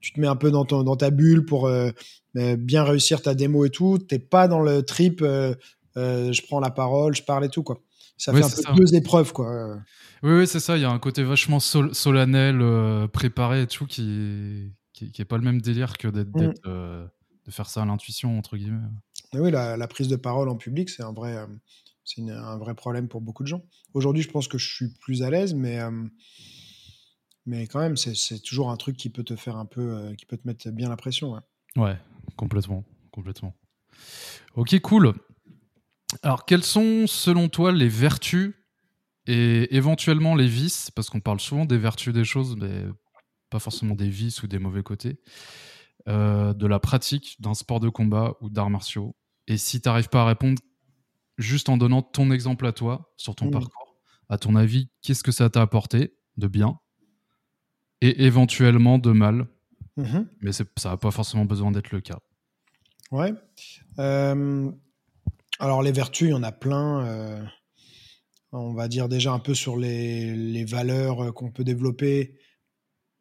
tu 0.00 0.12
te 0.12 0.20
mets 0.20 0.26
un 0.26 0.36
peu 0.36 0.50
dans, 0.50 0.64
ton, 0.64 0.82
dans 0.82 0.96
ta 0.96 1.10
bulle 1.10 1.44
pour 1.44 1.66
euh, 1.66 1.90
bien 2.34 2.84
réussir 2.84 3.22
ta 3.22 3.34
démo 3.34 3.64
et 3.64 3.70
tout. 3.70 3.98
T'es 3.98 4.18
pas 4.18 4.48
dans 4.48 4.60
le 4.60 4.82
trip, 4.82 5.20
euh, 5.22 5.54
euh, 5.96 6.32
je 6.32 6.42
prends 6.42 6.60
la 6.60 6.70
parole, 6.70 7.14
je 7.14 7.22
parle 7.22 7.44
et 7.44 7.48
tout, 7.48 7.62
quoi. 7.62 7.82
Ça 8.16 8.32
fait 8.34 8.44
un 8.44 8.74
peu 8.74 8.84
deux 8.84 8.94
épreuves, 8.94 9.32
quoi. 9.32 9.76
Oui, 10.22 10.32
oui 10.32 10.46
c'est 10.46 10.60
ça. 10.60 10.76
Il 10.76 10.82
y 10.82 10.84
a 10.84 10.90
un 10.90 10.98
côté 10.98 11.22
vachement 11.22 11.60
solennel, 11.60 13.08
préparé 13.12 13.62
et 13.62 13.66
tout, 13.66 13.86
qui, 13.86 14.72
qui, 14.92 15.10
est 15.18 15.24
pas 15.24 15.38
le 15.38 15.44
même 15.44 15.62
délire 15.62 15.96
que 15.96 16.08
d'être, 16.08 16.28
mmh. 16.28 17.08
de 17.46 17.50
faire 17.50 17.68
ça 17.70 17.82
à 17.82 17.86
l'intuition, 17.86 18.38
entre 18.38 18.58
guillemets. 18.58 18.86
oui, 19.32 19.50
la, 19.50 19.78
la, 19.78 19.88
prise 19.88 20.08
de 20.08 20.16
parole 20.16 20.50
en 20.50 20.56
public, 20.56 20.90
c'est 20.90 21.02
un 21.02 21.14
vrai, 21.14 21.46
c'est 22.04 22.20
un 22.28 22.58
vrai 22.58 22.74
problème 22.74 23.08
pour 23.08 23.22
beaucoup 23.22 23.42
de 23.42 23.48
gens. 23.48 23.62
Aujourd'hui, 23.94 24.22
je 24.22 24.30
pense 24.30 24.48
que 24.48 24.58
je 24.58 24.68
suis 24.68 24.88
plus 25.00 25.22
à 25.22 25.30
l'aise, 25.30 25.54
mais 25.54 25.78
mais 27.46 27.66
quand 27.66 27.80
même, 27.80 27.96
c'est 27.96 28.40
toujours 28.42 28.70
un 28.70 28.76
truc 28.76 28.96
qui 28.96 29.10
peut 29.10 29.24
te 29.24 29.36
faire 29.36 29.56
un 29.56 29.66
peu, 29.66 29.94
euh, 29.94 30.14
qui 30.14 30.26
peut 30.26 30.36
te 30.36 30.46
mettre 30.46 30.70
bien 30.70 30.88
la 30.88 30.96
pression. 30.96 31.32
Ouais, 31.32 31.40
ouais 31.76 31.98
complètement, 32.36 32.84
complètement. 33.10 33.54
Ok, 34.54 34.78
cool. 34.80 35.14
Alors, 36.22 36.44
quelles 36.44 36.64
sont, 36.64 37.06
selon 37.06 37.48
toi, 37.48 37.72
les 37.72 37.88
vertus 37.88 38.54
et 39.26 39.74
éventuellement 39.76 40.34
les 40.34 40.48
vices? 40.48 40.90
Parce 40.90 41.08
qu'on 41.08 41.20
parle 41.20 41.40
souvent 41.40 41.64
des 41.64 41.78
vertus 41.78 42.12
des 42.12 42.24
choses, 42.24 42.56
mais 42.56 42.84
pas 43.48 43.58
forcément 43.58 43.94
des 43.94 44.08
vices 44.08 44.42
ou 44.42 44.46
des 44.46 44.58
mauvais 44.58 44.82
côtés. 44.82 45.20
Euh, 46.08 46.54
de 46.54 46.66
la 46.66 46.80
pratique 46.80 47.36
d'un 47.40 47.52
sport 47.52 47.78
de 47.78 47.90
combat 47.90 48.34
ou 48.40 48.48
d'arts 48.48 48.70
martiaux. 48.70 49.14
Et 49.46 49.58
si 49.58 49.80
tu 49.80 49.88
n'arrives 49.88 50.08
pas 50.08 50.22
à 50.22 50.26
répondre, 50.26 50.60
juste 51.36 51.68
en 51.68 51.76
donnant 51.76 52.00
ton 52.00 52.30
exemple 52.30 52.66
à 52.66 52.72
toi, 52.72 53.12
sur 53.16 53.34
ton 53.34 53.48
mmh. 53.48 53.50
parcours, 53.50 53.96
à 54.30 54.38
ton 54.38 54.56
avis, 54.56 54.88
qu'est-ce 55.02 55.22
que 55.22 55.32
ça 55.32 55.50
t'a 55.50 55.60
apporté 55.60 56.14
de 56.38 56.48
bien? 56.48 56.78
Et 58.00 58.24
éventuellement 58.24 58.98
de 58.98 59.12
mal. 59.12 59.46
Mhm. 59.96 60.26
Mais 60.40 60.52
ça 60.52 60.64
n'a 60.84 60.96
pas 60.96 61.10
forcément 61.10 61.44
besoin 61.44 61.70
d'être 61.70 61.90
le 61.90 62.00
cas. 62.00 62.18
Ouais. 63.10 63.34
Euh, 63.98 64.70
alors 65.58 65.82
les 65.82 65.92
vertus, 65.92 66.28
il 66.28 66.30
y 66.30 66.34
en 66.34 66.42
a 66.42 66.52
plein. 66.52 67.06
Euh, 67.06 67.44
on 68.52 68.72
va 68.72 68.88
dire 68.88 69.08
déjà 69.08 69.32
un 69.32 69.38
peu 69.38 69.54
sur 69.54 69.76
les, 69.76 70.34
les 70.34 70.64
valeurs 70.64 71.24
euh, 71.24 71.32
qu'on 71.32 71.50
peut 71.50 71.64
développer 71.64 72.38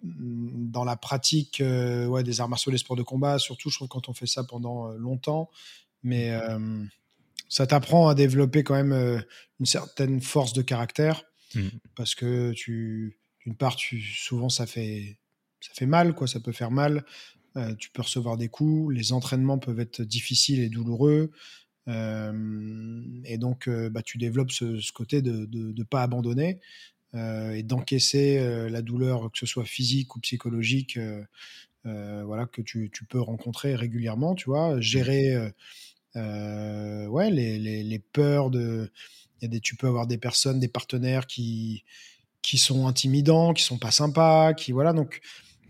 mm, 0.03 0.71
dans 0.71 0.83
la 0.83 0.95
pratique 0.95 1.61
ouais, 1.61 2.23
des 2.23 2.41
arts 2.41 2.49
martiaux, 2.49 2.71
des 2.71 2.77
sports 2.77 2.97
de 2.97 3.03
combat, 3.03 3.39
surtout 3.39 3.69
je 3.69 3.75
trouve 3.75 3.87
quand 3.87 4.09
on 4.09 4.13
fait 4.13 4.27
ça 4.27 4.43
pendant 4.43 4.89
longtemps. 4.93 5.49
Mais 6.01 6.31
ça 7.49 7.67
t'apprend 7.67 8.07
à 8.07 8.15
développer 8.15 8.63
quand 8.63 8.75
même 8.75 9.21
une 9.59 9.65
certaine 9.65 10.21
force 10.21 10.53
de 10.53 10.61
caractère 10.61 11.23
mmh. 11.55 11.67
parce 11.95 12.15
que 12.15 12.53
tu 12.53 13.18
d'une 13.49 13.55
part, 13.55 13.75
tu, 13.75 13.99
souvent 13.99 14.49
ça 14.49 14.67
fait, 14.67 15.17
ça 15.59 15.71
fait 15.73 15.87
mal, 15.87 16.13
quoi, 16.13 16.27
ça 16.27 16.39
peut 16.39 16.51
faire 16.51 16.69
mal. 16.69 17.03
Euh, 17.57 17.73
tu 17.73 17.89
peux 17.89 18.03
recevoir 18.03 18.37
des 18.37 18.47
coups, 18.47 18.93
les 18.93 19.11
entraînements 19.11 19.57
peuvent 19.57 19.79
être 19.79 20.03
difficiles 20.03 20.59
et 20.59 20.69
douloureux. 20.69 21.31
Euh, 21.87 23.03
et 23.25 23.39
donc, 23.39 23.67
euh, 23.67 23.89
bah, 23.89 24.03
tu 24.03 24.19
développes 24.19 24.51
ce, 24.51 24.91
côté 24.91 25.23
de 25.23 25.49
ne 25.51 25.83
pas 25.83 26.03
abandonner 26.03 26.59
et 27.15 27.63
d'encaisser 27.63 28.37
la 28.69 28.83
douleur, 28.83 29.31
que 29.31 29.39
ce 29.39 29.47
soit 29.47 29.65
physique 29.65 30.15
ou 30.15 30.19
psychologique, 30.19 30.99
voilà, 31.83 32.45
que 32.45 32.61
tu, 32.61 32.91
tu, 32.93 33.03
peux 33.03 33.19
rencontrer 33.19 33.73
régulièrement, 33.73 34.35
tu 34.35 34.45
vois, 34.45 34.79
gérer 34.79 35.35
ouais, 36.13 37.31
les, 37.31 37.57
les, 37.57 37.83
les, 37.83 37.99
peurs 37.99 38.51
de. 38.51 38.91
Y 39.41 39.45
a 39.45 39.47
des, 39.47 39.59
tu 39.59 39.75
peux 39.75 39.87
avoir 39.87 40.05
des 40.05 40.19
personnes, 40.19 40.59
des 40.59 40.67
partenaires 40.67 41.25
qui, 41.25 41.83
qui 42.41 42.57
sont 42.57 42.87
intimidants, 42.87 43.53
qui 43.53 43.63
sont 43.63 43.77
pas 43.77 43.91
sympas, 43.91 44.53
qui 44.53 44.71
voilà. 44.71 44.93
Donc, 44.93 45.21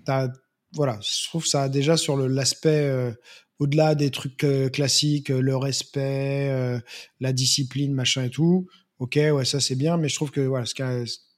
as, 0.08 0.30
voilà, 0.74 1.00
je 1.02 1.28
trouve 1.28 1.46
ça 1.46 1.70
déjà 1.70 1.98
sur 1.98 2.18
l'aspect 2.18 2.88
euh, 2.88 3.12
au-delà 3.58 3.96
des 3.96 4.12
trucs 4.12 4.44
euh, 4.44 4.70
classiques, 4.70 5.32
euh, 5.32 5.42
le 5.42 5.56
respect, 5.56 6.82
la 7.20 7.34
discipline, 7.34 7.94
machin 7.94 8.26
et 8.26 8.30
tout. 8.30 8.68
Ok, 9.00 9.16
ouais, 9.16 9.46
ça 9.46 9.60
c'est 9.60 9.76
bien, 9.76 9.98
mais 9.98 10.10
je 10.10 10.16
trouve 10.16 10.32
que 10.32 10.42
voilà, 10.42 10.66
ce 10.66 10.74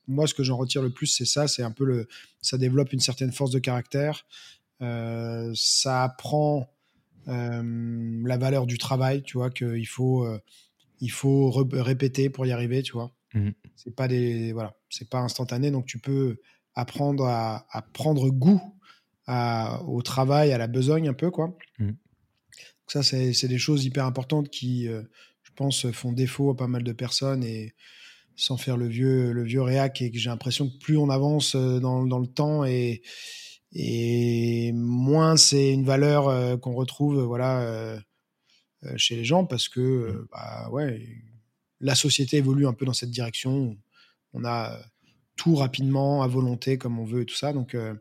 moi, 0.07 0.27
ce 0.27 0.33
que 0.33 0.43
j'en 0.43 0.57
retire 0.57 0.81
le 0.81 0.91
plus, 0.91 1.07
c'est 1.07 1.25
ça, 1.25 1.47
c'est 1.47 1.63
un 1.63 1.71
peu 1.71 1.85
le, 1.85 2.07
ça 2.41 2.57
développe 2.57 2.91
une 2.91 2.99
certaine 2.99 3.31
force 3.31 3.51
de 3.51 3.59
caractère, 3.59 4.25
ça 4.79 6.03
apprend 6.03 6.67
la 7.27 8.37
valeur 8.37 8.65
du 8.65 8.79
travail, 8.79 9.21
tu 9.21 9.37
vois, 9.37 9.51
qu'il 9.51 9.87
faut, 9.87 10.27
il 10.99 11.11
faut 11.11 11.51
répéter 11.51 12.31
pour 12.31 12.47
y 12.47 12.51
arriver, 12.51 12.81
tu 12.81 12.93
vois. 12.93 13.11
Mmh. 13.33 13.51
C'est 13.75 13.95
pas 13.95 14.07
des 14.07 14.53
voilà, 14.53 14.75
c'est 14.89 15.09
pas 15.09 15.19
instantané, 15.19 15.71
donc 15.71 15.85
tu 15.85 15.99
peux 15.99 16.37
apprendre 16.75 17.25
à, 17.25 17.65
prendre 17.93 18.29
goût 18.29 18.61
au 19.27 20.01
travail, 20.01 20.51
à 20.51 20.57
la 20.57 20.67
besogne 20.67 21.07
un 21.07 21.13
peu 21.13 21.31
quoi. 21.31 21.57
Mmh. 21.79 21.91
ça 22.87 23.03
c'est 23.03 23.47
des 23.47 23.57
choses 23.57 23.85
hyper 23.85 24.05
importantes 24.05 24.49
qui, 24.49 24.87
euh, 24.87 25.03
je 25.43 25.51
pense, 25.55 25.89
font 25.91 26.11
défaut 26.11 26.51
à 26.51 26.57
pas 26.57 26.67
mal 26.67 26.83
de 26.83 26.91
personnes 26.91 27.43
et 27.43 27.73
sans 28.35 28.57
faire 28.57 28.77
le 28.77 28.87
vieux 28.87 29.31
le 29.31 29.43
vieux 29.43 29.61
réac 29.61 30.01
et 30.01 30.11
que 30.11 30.17
j'ai 30.17 30.29
l'impression 30.29 30.69
que 30.69 30.77
plus 30.77 30.97
on 30.97 31.09
avance 31.09 31.55
euh, 31.55 31.79
dans, 31.79 32.05
dans 32.05 32.19
le 32.19 32.27
temps 32.27 32.65
et 32.65 33.01
et 33.73 34.73
moins 34.73 35.37
c'est 35.37 35.71
une 35.71 35.85
valeur 35.85 36.27
euh, 36.27 36.57
qu'on 36.57 36.73
retrouve 36.73 37.21
voilà 37.21 37.97
chez 38.97 39.15
les 39.15 39.23
gens 39.23 39.45
parce 39.45 39.69
que 39.69 39.79
mmh. 40.11 40.27
bah 40.31 40.69
ouais 40.71 40.99
la 41.81 41.95
société 41.95 42.37
évolue 42.37 42.67
un 42.67 42.73
peu 42.73 42.85
dans 42.85 42.93
cette 42.93 43.11
direction. 43.11 43.77
On 44.33 44.45
a 44.45 44.79
tout 45.35 45.55
rapidement, 45.55 46.21
à 46.21 46.27
volonté, 46.27 46.77
comme 46.77 46.99
on 46.99 47.05
veut 47.05 47.21
et 47.21 47.25
tout 47.25 47.35
ça. 47.35 47.51
Donc, 47.51 47.73
euh, 47.73 47.93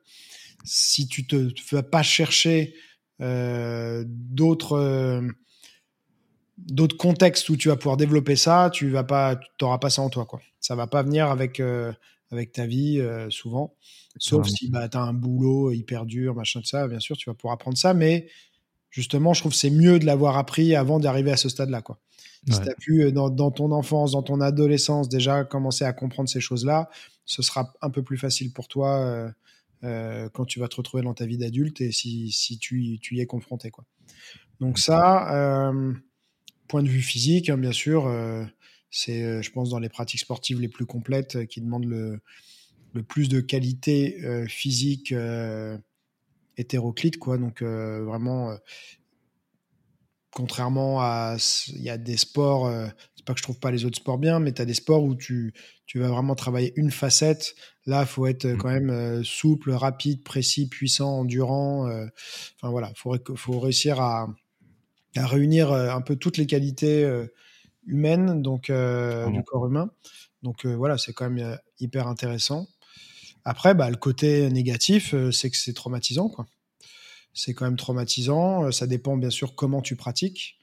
si 0.65 1.09
tu 1.09 1.27
ne 1.33 1.51
vas 1.73 1.83
pas 1.83 2.03
chercher 2.03 2.75
euh, 3.21 4.05
d'autres 4.07 4.75
euh, 4.75 5.27
d'autres 6.59 6.97
contextes 6.99 7.49
où 7.49 7.57
tu 7.57 7.69
vas 7.69 7.77
pouvoir 7.77 7.97
développer 7.97 8.37
ça, 8.37 8.71
tu 8.71 8.91
vas 8.91 9.05
pas, 9.05 9.41
t'auras 9.57 9.79
pas 9.79 9.89
ça 9.89 10.03
en 10.03 10.11
toi, 10.11 10.27
quoi. 10.27 10.43
Ça 10.61 10.77
va 10.77 10.87
pas 10.87 11.03
venir 11.03 11.29
avec 11.29 11.63
avec 12.31 12.53
ta 12.53 12.67
vie 12.67 13.03
souvent, 13.31 13.75
sauf 14.19 14.47
si 14.47 14.69
bah, 14.69 14.87
tu 14.91 14.99
as 14.99 15.01
un 15.01 15.15
boulot 15.15 15.73
hyper 15.73 16.05
dur, 16.05 16.35
machin 16.35 16.61
de 16.61 16.67
ça. 16.67 16.87
Bien 16.87 17.01
sûr, 17.01 17.17
tu 17.17 17.31
vas 17.31 17.35
pouvoir 17.35 17.55
apprendre 17.55 17.79
ça, 17.79 17.95
mais 17.95 18.29
justement, 18.91 19.33
je 19.33 19.41
trouve 19.41 19.53
que 19.53 19.59
c'est 19.59 19.71
mieux 19.71 19.99
de 19.99 20.05
l'avoir 20.05 20.37
appris 20.37 20.75
avant 20.75 21.01
d'arriver 21.01 21.33
à 21.33 21.39
ce 21.39 21.49
stade-là, 21.49 21.81
quoi. 21.81 21.99
Si 22.49 22.61
tu 22.61 22.69
as 22.69 22.75
pu, 22.75 23.03
euh, 23.03 23.11
dans, 23.11 23.51
ton 23.51 23.71
enfance, 23.71 24.13
dans 24.13 24.23
ton 24.23 24.41
adolescence, 24.41 25.09
déjà 25.09 25.45
commencer 25.45 25.85
à 25.85 25.93
comprendre 25.93 26.29
ces 26.29 26.41
choses-là, 26.41 26.89
ce 27.27 27.43
sera 27.43 27.73
un 27.83 27.91
peu 27.91 28.03
plus 28.03 28.17
facile 28.17 28.53
pour 28.53 28.67
toi 28.67 29.33
euh, 29.85 30.29
quand 30.31 30.47
tu 30.47 30.59
vas 30.59 30.69
te 30.69 30.77
retrouver 30.77 31.03
dans 31.03 31.15
ta 31.15 31.27
vie 31.27 31.39
d'adulte 31.39 31.81
et 31.81 31.93
si, 31.93 32.31
si 32.31 32.59
tu, 32.59 32.99
tu, 33.01 33.17
y 33.17 33.21
es 33.21 33.27
confronté. 33.27 33.71
Quoi. 33.71 33.85
Donc 34.59 34.79
ça, 34.79 35.71
point 36.67 36.83
de 36.83 36.89
vue 36.89 37.03
physique, 37.03 37.51
hein, 37.51 37.59
bien 37.59 37.73
sûr, 37.73 38.11
c'est, 38.91 39.43
je 39.43 39.51
pense, 39.53 39.71
dans 39.71 39.79
les 39.79 39.89
pratiques 39.89 40.21
sportives 40.21 40.61
les 40.61 40.69
plus 40.69 40.87
complètes 40.87 41.47
qui 41.47 41.61
demandent 41.61 41.87
le, 41.87 42.21
le 42.95 43.03
plus 43.03 43.29
de 43.29 43.41
qualité 43.41 44.47
physique 44.49 45.15
hétéroclite, 46.57 47.19
quoi. 47.19 47.39
Donc 47.39 47.63
vraiment, 47.63 48.57
contrairement 50.33 51.01
à, 51.01 51.37
il 51.69 51.83
y 51.83 51.91
a 51.91 51.99
des 51.99 52.17
sports, 52.17 52.67
euh, 52.67 52.87
c'est 53.17 53.25
pas 53.25 53.33
que 53.33 53.39
je 53.39 53.43
trouve 53.43 53.59
pas 53.59 53.71
les 53.71 53.85
autres 53.85 53.97
sports 53.97 54.19
bien, 54.19 54.39
mais 54.39 54.53
tu 54.53 54.63
as 54.63 54.65
des 54.65 54.75
sports 54.75 55.03
où 55.03 55.15
tu, 55.15 55.53
tu 55.87 55.99
vas 55.99 56.09
vraiment 56.09 56.35
travailler 56.35 56.73
une 56.77 56.91
facette. 56.91 57.55
Là, 57.87 58.03
il 58.03 58.07
faut 58.07 58.27
être 58.27 58.45
euh, 58.45 58.55
mmh. 58.55 58.59
quand 58.59 58.69
même 58.69 58.91
euh, 58.91 59.23
souple, 59.25 59.73
rapide, 59.73 60.23
précis, 60.23 60.69
puissant, 60.69 61.21
endurant. 61.21 61.87
enfin 61.87 62.71
voilà, 62.71 62.93
il 62.95 62.99
faut, 62.99 63.17
faut 63.37 63.59
réussir 63.59 64.01
à, 64.01 64.29
à, 65.17 65.27
réunir 65.27 65.73
un 65.73 66.01
peu 66.01 66.17
toutes 66.17 66.37
les 66.37 66.47
qualités 66.47 67.09
humaines, 67.87 68.43
donc 68.43 68.71
du 68.71 69.43
corps 69.45 69.67
humain. 69.67 69.91
Donc 70.43 70.65
voilà, 70.65 70.97
c'est 70.97 71.13
quand 71.13 71.29
même 71.29 71.59
hyper 71.81 72.07
intéressant. 72.07 72.67
Après, 73.45 73.75
bah, 73.75 73.91
le 73.91 73.97
côté 73.97 74.49
négatif, 74.51 75.15
c'est 75.33 75.51
que 75.51 75.57
c'est 75.57 75.73
traumatisant, 75.73 76.29
quoi 76.29 76.47
c'est 77.33 77.55
quand 77.55 77.65
même 77.65 77.77
traumatisant. 77.77 78.67
Euh, 78.67 78.71
ça 78.71 78.87
dépend 78.87 79.17
bien 79.17 79.31
sûr 79.31 79.55
comment 79.55 79.83
tu 79.83 79.97
pratiques. 79.97 80.59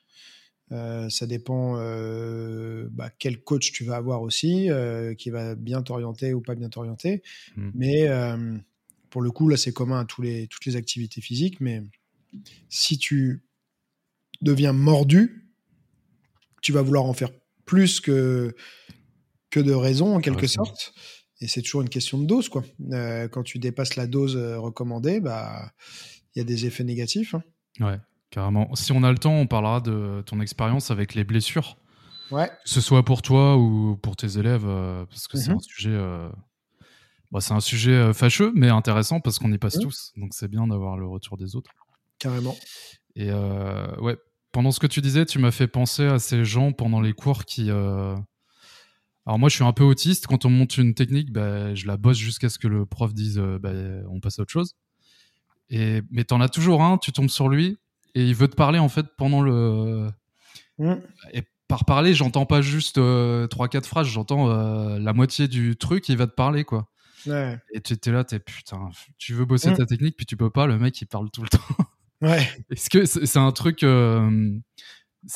Euh, 0.72 1.10
ça 1.10 1.26
dépend 1.28 1.78
euh, 1.78 2.88
bah, 2.92 3.10
quel 3.18 3.42
coach 3.42 3.72
tu 3.72 3.86
vas 3.86 3.96
avoir 3.96 4.22
aussi, 4.22 4.70
qui 5.18 5.30
va 5.30 5.56
bien 5.56 5.82
t'orienter 5.82 6.34
ou 6.34 6.42
pas 6.42 6.56
bien 6.56 6.70
t'orienter. 6.70 7.24
Mmh. 7.56 7.70
Mais 7.74 8.10
pour 9.10 9.22
le 9.22 9.32
coup, 9.32 9.48
là, 9.48 9.58
c'est 9.58 9.72
commun 9.72 10.02
à 10.02 10.06
tous 10.06 10.22
les, 10.22 10.48
toutes 10.48 10.66
les 10.66 10.76
activités 10.76 11.22
physiques. 11.22 11.62
Mais 11.62 11.84
si 12.70 12.98
tu 12.98 13.44
deviens 14.42 14.74
mordu, 14.74 15.50
tu 16.62 16.74
vas 16.74 16.82
vouloir 16.82 17.06
en 17.06 17.14
faire 17.14 17.32
plus 17.66 18.02
que, 18.02 18.54
que 19.50 19.60
de 19.62 19.72
raison, 19.72 20.16
en 20.16 20.20
quelque 20.20 20.48
sorte. 20.48 20.94
Et 21.40 21.48
c'est 21.48 21.62
toujours 21.62 21.82
une 21.82 21.90
question 21.90 22.18
de 22.18 22.26
dose. 22.26 22.50
Quoi. 22.50 22.66
quand 23.32 23.44
tu 23.44 23.58
dépasses 23.58 23.96
la 23.96 24.06
dose 24.06 24.36
recommandée, 24.36 25.22
bah, 25.22 25.72
y 26.38 26.42
a 26.42 26.46
des 26.46 26.66
effets 26.66 26.84
négatifs. 26.84 27.36
Hein. 27.36 27.44
Ouais, 27.80 28.00
carrément. 28.30 28.74
Si 28.76 28.92
on 28.92 29.04
a 29.04 29.12
le 29.12 29.18
temps, 29.18 29.34
on 29.34 29.48
parlera 29.48 29.82
de 29.82 30.24
ton 30.26 30.40
expérience 30.40 30.92
avec 30.92 31.16
les 31.16 31.24
blessures. 31.24 31.78
Ouais. 32.32 32.48
Que 32.48 32.70
ce 32.70 32.82
soit 32.82 33.04
pour 33.04 33.22
toi 33.22 33.58
ou 33.58 33.98
pour 33.98 34.16
tes 34.16 34.38
élèves, 34.38 34.66
euh, 34.66 35.06
parce 35.06 35.28
que 35.28 35.38
c'est 35.38 35.52
mhm. 35.52 35.58
un 35.58 35.60
sujet. 35.60 35.94
Euh, 35.94 36.30
bah, 37.32 37.42
c'est 37.42 37.54
un 37.54 37.60
sujet 37.60 37.92
euh, 37.92 38.14
fâcheux, 38.14 38.52
mais 38.56 38.70
intéressant 38.70 39.20
parce 39.20 39.40
qu'on 39.40 39.52
y 39.52 39.58
passe 39.58 39.80
tous. 39.80 40.14
Donc 40.18 40.34
c'est 40.34 40.48
bien 40.48 40.68
d'avoir 40.68 40.98
le 40.98 41.08
retour 41.08 41.38
des 41.38 41.56
autres. 41.56 41.72
Carrément. 42.20 42.56
Et 43.16 43.32
ouais, 43.32 44.18
pendant 44.52 44.72
ce 44.72 44.80
que 44.80 44.88
tu 44.88 45.02
disais, 45.02 45.26
tu 45.26 45.40
m'as 45.40 45.52
fait 45.52 45.68
penser 45.68 46.06
à 46.06 46.20
ces 46.20 46.46
gens 46.46 46.72
pendant 46.72 47.02
les 47.02 47.14
cours 47.14 47.46
qui. 47.46 47.70
Alors 47.70 49.40
moi, 49.40 49.50
je 49.50 49.56
suis 49.56 49.64
un 49.64 49.74
peu 49.74 49.84
autiste. 49.84 50.28
Quand 50.28 50.46
on 50.46 50.50
monte 50.50 50.78
une 50.78 50.94
technique, 50.94 51.32
bah, 51.32 51.76
je 51.76 51.86
la 51.86 51.98
bosse 51.98 52.18
jusqu'à 52.18 52.50
ce 52.50 52.60
que 52.60 52.68
le 52.68 52.86
prof 52.86 53.14
dise 53.14 53.40
bah, 53.60 53.72
on 54.10 54.20
passe 54.20 54.40
à 54.40 54.44
autre 54.44 54.52
chose. 54.52 54.76
Et, 55.70 56.02
mais 56.12 56.24
t'en 56.24 56.42
as 56.42 56.50
toujours 56.50 56.84
un, 56.84 56.98
tu 56.98 57.12
tombes 57.12 57.30
sur 57.30 57.50
lui 57.50 57.78
et 58.16 58.24
il 58.26 58.34
veut 58.36 58.48
te 58.48 58.56
parler 58.56 58.80
en 58.80 58.90
fait 58.90 59.06
pendant 59.18 59.42
le. 59.42 60.10
Mm. 60.80 60.96
Et 61.34 61.44
par 61.68 61.86
parler, 61.86 62.14
j'entends 62.14 62.46
pas 62.46 62.62
juste 62.62 62.98
euh, 62.98 63.48
trois, 63.48 63.68
quatre 63.68 63.86
phrases, 63.86 64.08
j'entends 64.08 64.50
euh, 64.50 65.00
la 65.00 65.14
moitié 65.14 65.48
du 65.48 65.76
truc, 65.76 66.10
il 66.10 66.18
va 66.18 66.26
te 66.26 66.34
parler 66.34 66.64
quoi. 66.64 66.90
Ouais. 67.26 67.60
Et 67.74 67.82
tu 67.82 67.94
es 67.94 68.12
là, 68.12 68.24
t'es 68.24 68.40
putain, 68.40 68.90
tu 69.18 69.34
veux 69.34 69.46
bosser 69.46 69.72
mm. 69.72 69.78
ta 69.78 69.86
technique, 69.86 70.18
puis 70.18 70.26
tu 70.26 70.38
peux 70.38 70.50
pas, 70.50 70.66
le 70.66 70.80
mec 70.80 71.00
il 71.02 71.06
parle 71.06 71.30
tout 71.30 71.44
le 71.44 71.50
temps. 71.50 71.60
Ouais. 72.22 72.48
Est-ce 72.72 72.90
que 72.90 73.06
c'est 73.06 73.40
un 73.40 73.52
truc. 73.52 73.84
Euh, 73.84 74.58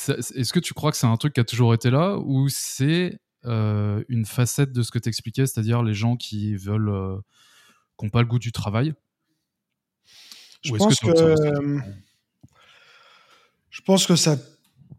est-ce 0.08 0.54
que 0.54 0.60
tu 0.60 0.74
crois 0.74 0.92
que 0.92 0.98
c'est 0.98 1.08
un 1.08 1.18
truc 1.18 1.34
qui 1.34 1.42
a 1.42 1.44
toujours 1.44 1.74
été 1.74 1.90
là 1.90 2.18
ou 2.18 2.48
c'est 2.50 3.20
une 3.44 4.26
facette 4.26 4.72
de 4.72 4.82
ce 4.82 4.92
que 4.92 5.00
tu 5.00 5.10
expliquais, 5.10 5.46
c'est-à-dire 5.46 5.84
les 5.84 5.94
gens 5.94 6.16
qui 6.16 6.56
veulent. 6.56 7.20
qui 8.00 8.06
n'ont 8.06 8.10
pas 8.10 8.22
le 8.22 8.28
goût 8.28 8.40
du 8.40 8.52
travail? 8.52 8.94
Je 10.64 10.74
pense 10.74 11.00
que, 11.00 11.10
euh, 11.10 11.80
je 13.70 13.82
pense 13.82 14.06
que 14.06 14.16
ça 14.16 14.34
a 14.34 14.38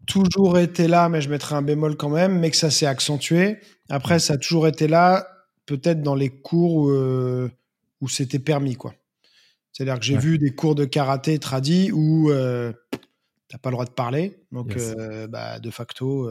toujours 0.05 0.57
été 0.57 0.87
là, 0.87 1.09
mais 1.09 1.21
je 1.21 1.29
mettrai 1.29 1.55
un 1.55 1.61
bémol 1.61 1.95
quand 1.95 2.09
même, 2.09 2.39
mais 2.39 2.51
que 2.51 2.57
ça 2.57 2.69
s'est 2.69 2.85
accentué. 2.85 3.59
Après, 3.89 4.19
ça 4.19 4.33
a 4.33 4.37
toujours 4.37 4.67
été 4.67 4.87
là, 4.87 5.27
peut-être 5.65 6.01
dans 6.01 6.15
les 6.15 6.29
cours 6.29 6.75
où, 6.75 6.89
euh, 6.91 7.49
où 8.01 8.09
c'était 8.09 8.39
permis, 8.39 8.75
quoi. 8.75 8.93
C'est-à-dire 9.71 9.99
que 9.99 10.05
j'ai 10.05 10.17
vu 10.17 10.37
des 10.37 10.53
cours 10.53 10.75
de 10.75 10.85
karaté 10.85 11.39
tradis 11.39 11.91
où 11.91 12.29
euh, 12.29 12.71
t'as 13.47 13.57
pas 13.57 13.69
le 13.69 13.75
droit 13.75 13.85
de 13.85 13.91
parler, 13.91 14.37
donc 14.51 14.75
euh, 14.77 15.25
bah, 15.27 15.59
de 15.59 15.71
facto 15.71 16.29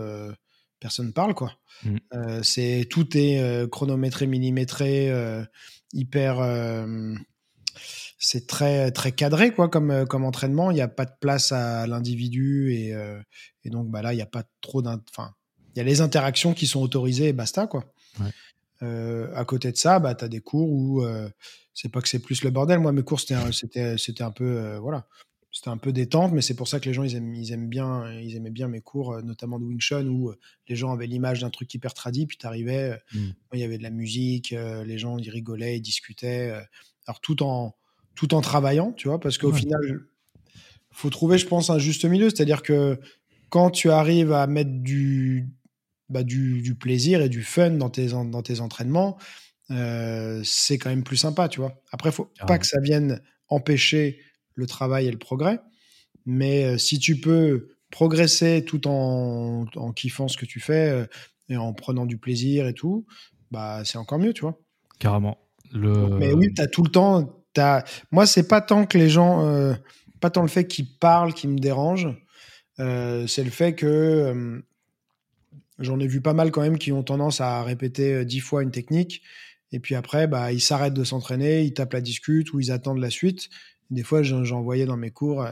personne 0.79 1.13
parle, 1.13 1.35
quoi. 1.35 1.53
Mm. 1.85 2.43
c'est 2.43 2.87
tout 2.89 3.17
est 3.17 3.69
chronométré, 3.71 4.29
millimétré, 4.29 5.11
hyper 5.93 6.41
c'est 8.25 8.47
très 8.47 8.93
très 8.93 9.11
cadré 9.11 9.53
quoi 9.53 9.69
comme 9.69 9.91
euh, 9.91 10.07
comme 10.07 10.25
entraînement. 10.25 10.71
Il 10.71 10.75
n'y 10.75 10.81
a 10.81 10.89
pas 10.89 11.05
de 11.05 11.13
place 11.21 11.51
à 11.51 11.87
l'individu 11.89 12.73
et, 12.73 12.95
euh, 12.95 13.21
et, 13.65 13.71
donc 13.71 13.89
bah 13.89 14.01
là 14.01 14.13
il 14.13 14.17
n'y 14.17 14.23
a 14.23 14.27
pas 14.27 14.45
trop 14.61 14.81
enfin 14.87 15.35
il 15.75 15.79
y 15.79 15.81
a 15.81 15.85
les 15.85 16.01
interactions 16.01 16.55
qui 16.55 16.69
sont 16.69 16.81
autorisées 16.81 17.29
et 17.29 17.33
basta 17.33 17.67
quoi. 17.67 17.93
Euh, 18.83 19.29
à 19.35 19.45
côté 19.45 19.73
de 19.73 19.77
ça, 19.77 19.99
bah 19.99 20.15
tu 20.15 20.25
as 20.25 20.29
des 20.29 20.41
cours 20.41 20.71
où 20.71 21.05
c'est 21.75 21.91
pas 21.91 22.01
que 22.01 22.09
c'est 22.09 22.21
plus 22.21 22.45
le 22.45 22.51
bordel. 22.51 22.79
Moi 22.79 22.93
mes 22.93 23.03
cours 23.03 23.21
c'était 23.21 23.99
c'était 23.99 24.23
un 24.23 24.31
peu 24.31 24.77
voilà 24.77 25.09
c'était 25.51 25.69
un 25.69 25.77
peu 25.77 25.93
détente, 25.93 26.33
mais 26.33 26.41
c'est 26.41 26.55
pour 26.55 26.67
ça 26.67 26.81
que 26.81 26.89
les 26.89 26.95
gens 26.95 27.03
ils 27.03 27.15
aiment, 27.15 27.35
ils 27.35 27.53
aiment 27.53 27.69
bien, 27.69 28.11
ils 28.21 28.37
aimaient 28.37 28.51
bien 28.51 28.69
mes 28.69 28.81
cours, 28.81 29.21
notamment 29.23 29.59
de 29.59 29.65
Wing 29.67 29.81
Chun, 29.81 30.07
où 30.07 30.33
les 30.67 30.77
gens 30.77 30.93
avaient 30.93 31.07
l'image 31.07 31.41
d'un 31.41 31.51
truc 31.51 31.75
hyper 31.75 31.93
tradit, 31.93 32.27
puis 32.27 32.39
tu 32.39 32.47
arrivais, 32.47 32.99
mmh. 33.13 33.19
il 33.53 33.61
y 33.61 33.63
avait 33.63 33.77
de 33.77 33.83
la 33.83 33.91
musique, 33.91 34.53
les 34.53 34.97
gens 34.97 35.19
ils 35.19 35.29
rigolaient, 35.29 35.77
ils 35.77 35.83
discutaient, 35.83 36.53
alors 37.07 37.21
tout 37.21 37.43
en 37.43 37.75
tout 38.15 38.35
en 38.35 38.41
travaillant, 38.41 38.93
tu 38.93 39.09
vois, 39.09 39.21
parce 39.21 39.39
qu'au 39.39 39.53
final, 39.53 39.81
faut 40.91 41.11
trouver, 41.11 41.39
je 41.39 41.47
pense, 41.47 41.71
un 41.71 41.79
juste 41.79 42.05
milieu. 42.05 42.31
C'est-à-dire 42.31 42.63
que 42.63 42.99
quand 43.49 43.71
tu 43.71 43.91
arrives 43.91 44.33
à 44.33 44.47
mettre 44.47 44.71
du, 44.71 45.49
bah, 46.09 46.23
du, 46.23 46.75
plaisir 46.79 47.21
et 47.23 47.29
du 47.29 47.43
fun 47.43 47.71
dans 47.71 47.91
tes, 47.91 48.09
dans 48.09 48.43
tes 48.43 48.61
entraînements, 48.61 49.19
euh, 49.71 50.41
c'est 50.45 50.79
quand 50.79 50.91
même 50.91 51.05
plus 51.05 51.17
sympa, 51.17 51.49
tu 51.49 51.61
vois. 51.61 51.81
Après, 51.91 52.13
faut 52.13 52.31
pas 52.47 52.59
que 52.59 52.67
ça 52.67 52.81
vienne 52.81 53.23
empêcher 53.49 54.21
le 54.55 54.67
travail 54.67 55.07
et 55.07 55.11
le 55.11 55.19
progrès, 55.19 55.61
mais 56.27 56.65
euh, 56.65 56.79
si 56.79 56.99
tu 56.99 57.21
peux 57.21 57.77
progresser 57.91 58.65
tout 58.65 58.87
en, 58.89 59.67
en 59.77 59.93
kiffant 59.93 60.29
ce 60.29 60.37
que 60.37 60.47
tu 60.47 60.61
fais 60.61 60.89
euh, 60.91 61.07
et 61.49 61.57
en 61.57 61.73
prenant 61.73 62.07
du 62.07 62.19
plaisir 62.19 62.67
et 62.67 62.75
tout, 62.75 63.07
bah 63.51 63.83
c'est 63.85 63.99
encore 63.99 64.19
mieux, 64.19 64.33
tu 64.33 64.43
vois. 64.43 64.59
Carrément. 64.99 65.39
Le... 65.73 66.17
mais 66.19 66.33
oui, 66.33 66.53
tu 66.55 66.61
as 66.61 66.67
tout 66.67 66.83
le 66.83 66.91
temps, 66.91 67.42
moi, 68.11 68.27
c'est 68.27 68.49
pas 68.49 68.61
tant 68.61 68.87
que 68.87 68.99
les 68.99 69.09
gens, 69.09 69.47
euh, 69.47 69.75
pas 70.21 70.31
tant 70.31 70.43
le 70.43 70.49
fait 70.49 70.67
qu'ils 70.67 70.87
parlent 70.99 71.35
qui 71.35 71.49
me 71.49 71.59
dérange, 71.59 72.09
euh, 72.79 73.27
c'est 73.27 73.45
le 73.45 73.51
fait 73.51 73.75
que 73.75 73.87
euh, 73.87 74.61
j'en 75.79 76.01
ai 76.01 76.07
vu 76.07 76.21
pas 76.21 76.33
mal 76.33 76.51
quand 76.51 76.63
même 76.63 76.79
qui 76.79 76.93
ont 76.93 77.03
tendance 77.03 77.41
à 77.41 77.63
répéter 77.63 78.25
dix 78.25 78.41
fois 78.41 78.63
une 78.63 78.71
technique 78.71 79.23
et 79.73 79.81
puis 79.81 79.95
après, 79.95 80.27
bah, 80.27 80.53
ils 80.53 80.61
s'arrêtent 80.61 80.95
de 80.95 81.05
s'entraîner, 81.05 81.63
ils 81.63 81.73
tapent 81.73 81.95
la 81.95 82.03
discute 82.03 82.53
ou 82.53 82.61
ils 82.61 82.71
attendent 82.71 82.99
la 83.01 83.11
suite. 83.11 83.49
Des 83.91 84.03
fois, 84.03 84.23
j'en 84.23 84.63
voyais 84.63 84.85
dans 84.85 84.99
mes 84.99 85.11
cours 85.11 85.47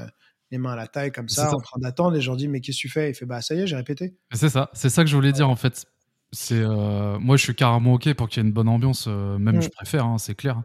les 0.50 0.58
mains 0.58 0.72
à 0.72 0.76
la 0.76 0.88
taille 0.88 1.12
comme 1.12 1.28
ça, 1.28 1.54
en 1.54 1.60
train 1.60 1.78
d'attendre 1.78 2.16
et 2.16 2.20
je 2.20 2.26
leur 2.26 2.36
dis 2.36 2.48
mais 2.48 2.60
qu'est-ce 2.60 2.78
que 2.78 2.82
tu 2.82 2.88
fais? 2.88 3.10
Il 3.10 3.14
fait 3.14 3.24
bah 3.24 3.40
ça 3.40 3.54
y 3.54 3.60
est, 3.60 3.66
j'ai 3.66 3.76
répété. 3.76 4.14
C'est 4.32 4.48
ça, 4.48 4.68
c'est 4.72 4.90
ça 4.90 5.04
que 5.04 5.10
je 5.10 5.14
voulais 5.14 5.32
dire 5.32 5.48
en 5.48 5.56
fait. 5.56 5.86
C'est 6.32 6.62
moi, 6.64 7.36
je 7.36 7.42
suis 7.42 7.54
carrément 7.54 7.94
ok 7.94 8.12
pour 8.14 8.28
qu'il 8.28 8.42
y 8.42 8.44
ait 8.44 8.48
une 8.48 8.52
bonne 8.52 8.68
ambiance, 8.68 9.06
même 9.06 9.56
mm. 9.56 9.62
je 9.62 9.68
préfère, 9.68 10.04
hein, 10.04 10.18
c'est 10.18 10.34
clair. 10.34 10.62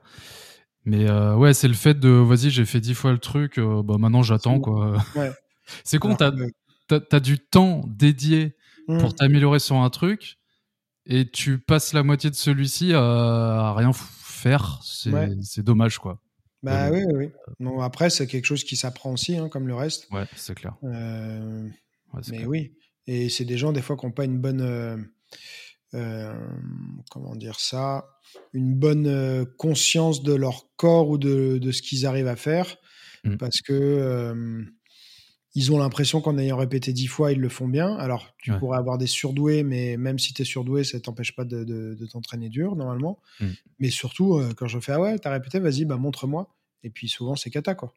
Mais 0.85 1.09
euh, 1.09 1.35
ouais, 1.35 1.53
c'est 1.53 1.67
le 1.67 1.73
fait 1.73 1.99
de 1.99 2.09
vas-y, 2.09 2.51
j'ai 2.51 2.65
fait 2.65 2.79
dix 2.79 2.93
fois 2.93 3.11
le 3.11 3.17
truc, 3.17 3.57
euh, 3.57 3.81
bah 3.83 3.95
maintenant 3.97 4.21
j'attends 4.21 4.59
quoi. 4.59 4.97
Ouais. 5.15 5.31
c'est 5.83 5.97
con, 5.97 6.15
t'as 6.15 6.31
as, 7.11 7.19
du 7.19 7.39
temps 7.39 7.83
dédié 7.87 8.55
pour 8.85 9.09
mmh. 9.09 9.13
t'améliorer 9.13 9.59
sur 9.59 9.77
un 9.77 9.89
truc 9.89 10.37
et 11.07 11.29
tu 11.29 11.57
passes 11.57 11.93
la 11.93 12.03
moitié 12.03 12.29
de 12.29 12.35
celui-ci 12.35 12.93
à, 12.93 13.73
rien 13.75 13.91
faire. 13.93 14.79
C'est 14.83 15.63
dommage 15.63 15.97
quoi. 15.97 16.21
Bah 16.61 16.89
oui, 16.91 17.03
oui. 17.13 17.29
Non, 17.59 17.81
après, 17.81 18.09
c'est 18.09 18.25
quelque 18.25 18.45
chose 18.45 18.63
qui 18.63 18.75
s'apprend 18.75 19.11
aussi, 19.11 19.37
hein, 19.37 19.49
comme 19.49 19.67
le 19.67 19.75
reste. 19.75 20.07
Ouais, 20.11 20.25
c'est 20.35 20.55
clair. 20.55 20.75
Euh, 20.83 21.69
mais 22.31 22.45
oui. 22.45 22.73
Et 23.05 23.29
c'est 23.29 23.45
des 23.45 23.55
gens, 23.55 23.71
des 23.71 23.83
fois, 23.83 23.95
qui 23.95 24.05
n'ont 24.07 24.11
pas 24.11 24.25
une 24.25 24.39
bonne. 24.39 25.07
Comment 27.09 27.35
dire 27.35 27.59
ça? 27.59 28.05
Une 28.53 28.73
bonne 28.73 29.07
euh, 29.07 29.45
conscience 29.57 30.23
de 30.23 30.33
leur 30.33 30.67
corps 30.75 31.09
ou 31.09 31.17
de, 31.17 31.57
de 31.57 31.71
ce 31.71 31.81
qu'ils 31.81 32.05
arrivent 32.05 32.27
à 32.27 32.35
faire. 32.35 32.77
Mmh. 33.23 33.37
Parce 33.37 33.61
que 33.61 34.65
ils 35.55 35.71
ont 35.71 35.77
l'impression 35.79 36.19
qu'en 36.19 36.37
ayant 36.37 36.57
répété 36.57 36.91
dix 36.91 37.07
fois, 37.07 37.31
ils 37.31 37.39
le 37.39 37.47
font 37.47 37.69
bien. 37.69 37.95
Alors, 37.95 38.35
tu 38.37 38.51
pourrais 38.59 38.77
avoir 38.77 38.97
des 38.97 39.07
surdoués, 39.07 39.63
mais 39.63 39.95
même 39.95 40.19
si 40.19 40.33
tu 40.33 40.41
es 40.41 40.45
surdoué, 40.45 40.83
ça 40.83 40.99
t'empêche 40.99 41.33
pas 41.33 41.45
de, 41.45 41.97
t'entraîner 42.11 42.49
dur, 42.49 42.75
normalement. 42.75 43.21
Mm. 43.39 43.47
Mais 43.79 43.89
surtout, 43.89 44.35
euh, 44.35 44.53
quand 44.53 44.67
je 44.67 44.79
fais, 44.79 44.91
ah 44.91 44.99
ouais, 44.99 45.17
t'as 45.17 45.31
répété, 45.31 45.59
vas-y, 45.59 45.85
bah, 45.85 45.95
montre-moi. 45.95 46.53
Et 46.83 46.89
puis 46.89 47.07
souvent, 47.07 47.37
c'est 47.37 47.49
cata, 47.49 47.73
quoi. 47.73 47.93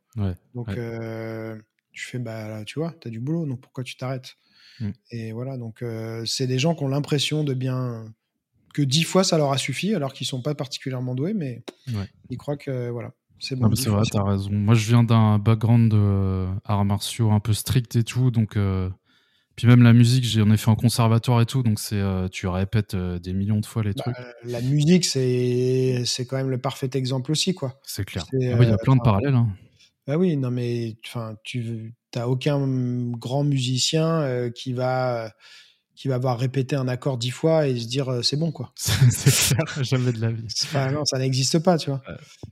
donc, 0.55 0.69
euh, 0.69 1.59
tu 1.91 2.07
fais, 2.07 2.21
bah, 2.21 2.65
tu 2.65 2.79
vois, 2.79 2.95
t'as 3.01 3.11
du 3.11 3.19
boulot, 3.19 3.45
donc 3.45 3.61
pourquoi 3.61 3.83
tu 3.83 3.97
t'arrêtes? 3.97 4.37
Mm. 4.81 4.91
Et 5.11 5.33
voilà, 5.33 5.57
donc 5.57 5.83
euh, 5.83 6.25
c'est 6.27 6.47
des 6.47 6.59
gens 6.59 6.75
qui 6.75 6.85
ont 6.85 6.89
l'impression 6.89 7.45
de 7.45 7.55
bien. 7.55 8.05
que 8.75 8.83
dix 8.83 9.05
fois, 9.05 9.25
ça 9.25 9.39
leur 9.39 9.53
a 9.53 9.59
suffi, 9.59 9.95
alors 9.95 10.13
qu'ils 10.13 10.27
sont 10.27 10.43
pas 10.43 10.55
particulièrement 10.55 11.15
doués, 11.15 11.35
mais 11.35 11.63
ils 12.31 12.39
croient 12.39 12.57
que, 12.57 12.91
voilà. 12.91 13.13
C'est 13.41 13.57
bon, 13.57 13.75
c'est 13.75 13.89
vrai, 13.89 14.03
t'as 14.11 14.23
raison. 14.23 14.51
Moi, 14.51 14.75
je 14.75 14.87
viens 14.87 15.05
d'un 15.05 15.39
background 15.39 15.91
de 15.91 15.97
euh, 15.97 16.47
arts 16.65 16.85
martiaux 16.85 17.31
un 17.31 17.41
peu 17.41 17.53
strict 17.53 17.97
et 17.97 18.05
tout, 18.05 18.31
donc. 18.31 18.57
Euh, 18.57 18.91
puis 19.55 19.67
même 19.67 19.83
la 19.83 19.93
musique, 19.93 20.25
j'en 20.25 20.53
ai 20.53 20.57
fait 20.57 20.71
en 20.71 20.77
conservatoire 20.77 21.41
et 21.41 21.47
tout, 21.47 21.65
donc 21.65 21.81
c'est 21.81 21.97
euh, 21.97 22.29
tu 22.29 22.47
répètes 22.47 22.95
des 22.95 23.33
millions 23.33 23.59
de 23.59 23.67
fois 23.67 23.83
les 23.83 23.93
bah, 23.93 24.05
trucs. 24.05 24.17
La 24.45 24.61
musique, 24.61 25.05
c'est 25.05 26.05
c'est 26.05 26.27
quand 26.27 26.37
même 26.37 26.51
le 26.51 26.59
parfait 26.59 26.91
exemple 26.95 27.33
aussi, 27.33 27.55
quoi. 27.55 27.81
C'est 27.83 28.05
clair. 28.05 28.25
Ah 28.33 28.37
il 28.41 28.69
y 28.69 28.73
a 28.73 28.79
plein 28.79 28.95
de 28.95 29.03
parallèles. 29.03 29.35
Hein. 29.35 29.49
Bah 30.07 30.17
oui, 30.17 30.37
non 30.37 30.53
mais 30.53 30.97
enfin, 31.05 31.35
tu 31.43 31.93
t'as 32.11 32.27
aucun 32.27 32.67
grand 33.11 33.45
musicien 33.45 34.51
qui 34.55 34.73
va 34.73 35.33
qui 35.99 36.07
va 36.07 36.15
avoir 36.15 36.39
répété 36.39 36.77
un 36.77 36.87
accord 36.87 37.19
dix 37.19 37.31
fois 37.31 37.67
et 37.67 37.77
se 37.77 37.89
dire 37.89 38.09
euh, 38.09 38.23
c'est 38.23 38.37
bon 38.37 38.53
quoi. 38.53 38.73
c'est 38.77 39.57
clair, 39.57 39.67
jamais 39.85 40.13
de 40.13 40.21
la 40.21 40.31
vie. 40.31 40.47
non, 40.93 41.05
ça 41.05 41.19
n'existe 41.19 41.59
pas, 41.59 41.77
tu 41.77 41.91
vois. 41.91 42.01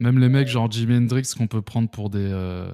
Même 0.00 0.18
les 0.18 0.28
mecs 0.28 0.48
genre 0.48 0.70
Jimi 0.70 0.96
Hendrix 0.96 1.30
qu'on 1.38 1.46
peut 1.46 1.62
prendre 1.62 1.88
pour 1.88 2.10
des, 2.10 2.28
euh, 2.28 2.68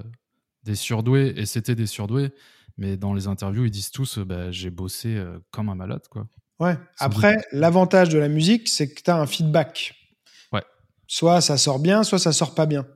des 0.63 0.73
surdoués, 0.73 1.35
et 1.37 1.45
c'était 1.45 1.75
des 1.75 1.85
surdoués, 1.85 2.31
mais 2.77 2.97
dans 2.97 3.13
les 3.13 3.27
interviews, 3.27 3.65
ils 3.65 3.71
disent 3.71 3.91
tous 3.91 4.17
bah, 4.17 4.49
j'ai 4.49 4.71
bossé 4.71 5.15
euh, 5.15 5.37
comme 5.51 5.69
un 5.69 5.75
malade 5.75 6.07
quoi. 6.09 6.27
Ouais. 6.59 6.75
Après, 6.97 7.37
l'avantage 7.51 8.09
de 8.09 8.17
la 8.17 8.27
musique, 8.27 8.67
c'est 8.67 8.91
que 8.91 9.01
tu 9.03 9.11
as 9.11 9.17
un 9.17 9.27
feedback. 9.27 9.93
Ouais. 10.51 10.63
Soit 11.07 11.41
ça 11.41 11.57
sort 11.57 11.79
bien, 11.79 12.03
soit 12.03 12.19
ça 12.19 12.31
sort 12.31 12.55
pas 12.55 12.65
bien. 12.65 12.87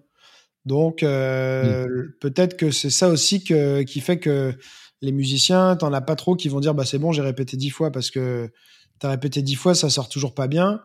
Donc, 0.67 0.99
peut-être 0.99 2.57
que 2.57 2.71
c'est 2.71 2.89
ça 2.89 3.09
aussi 3.09 3.43
que, 3.43 3.81
qui 3.83 4.01
fait 4.01 4.19
que 4.19 4.53
les 5.01 5.11
musiciens, 5.11 5.75
t'en 5.75 5.93
as 5.93 6.01
pas 6.01 6.15
trop 6.15 6.35
qui 6.35 6.49
vont 6.49 6.59
dire 6.59 6.73
bah 6.73 6.85
c'est 6.85 6.99
bon, 6.99 7.11
j'ai 7.11 7.21
répété 7.21 7.55
dix 7.55 7.69
fois 7.69 7.91
parce 7.91 8.11
que 8.11 8.51
t'as 8.99 9.09
répété 9.09 9.41
dix 9.41 9.55
fois, 9.55 9.75
ça 9.75 9.89
sort 9.89 10.09
toujours 10.09 10.33
pas 10.33 10.47
bien. 10.47 10.81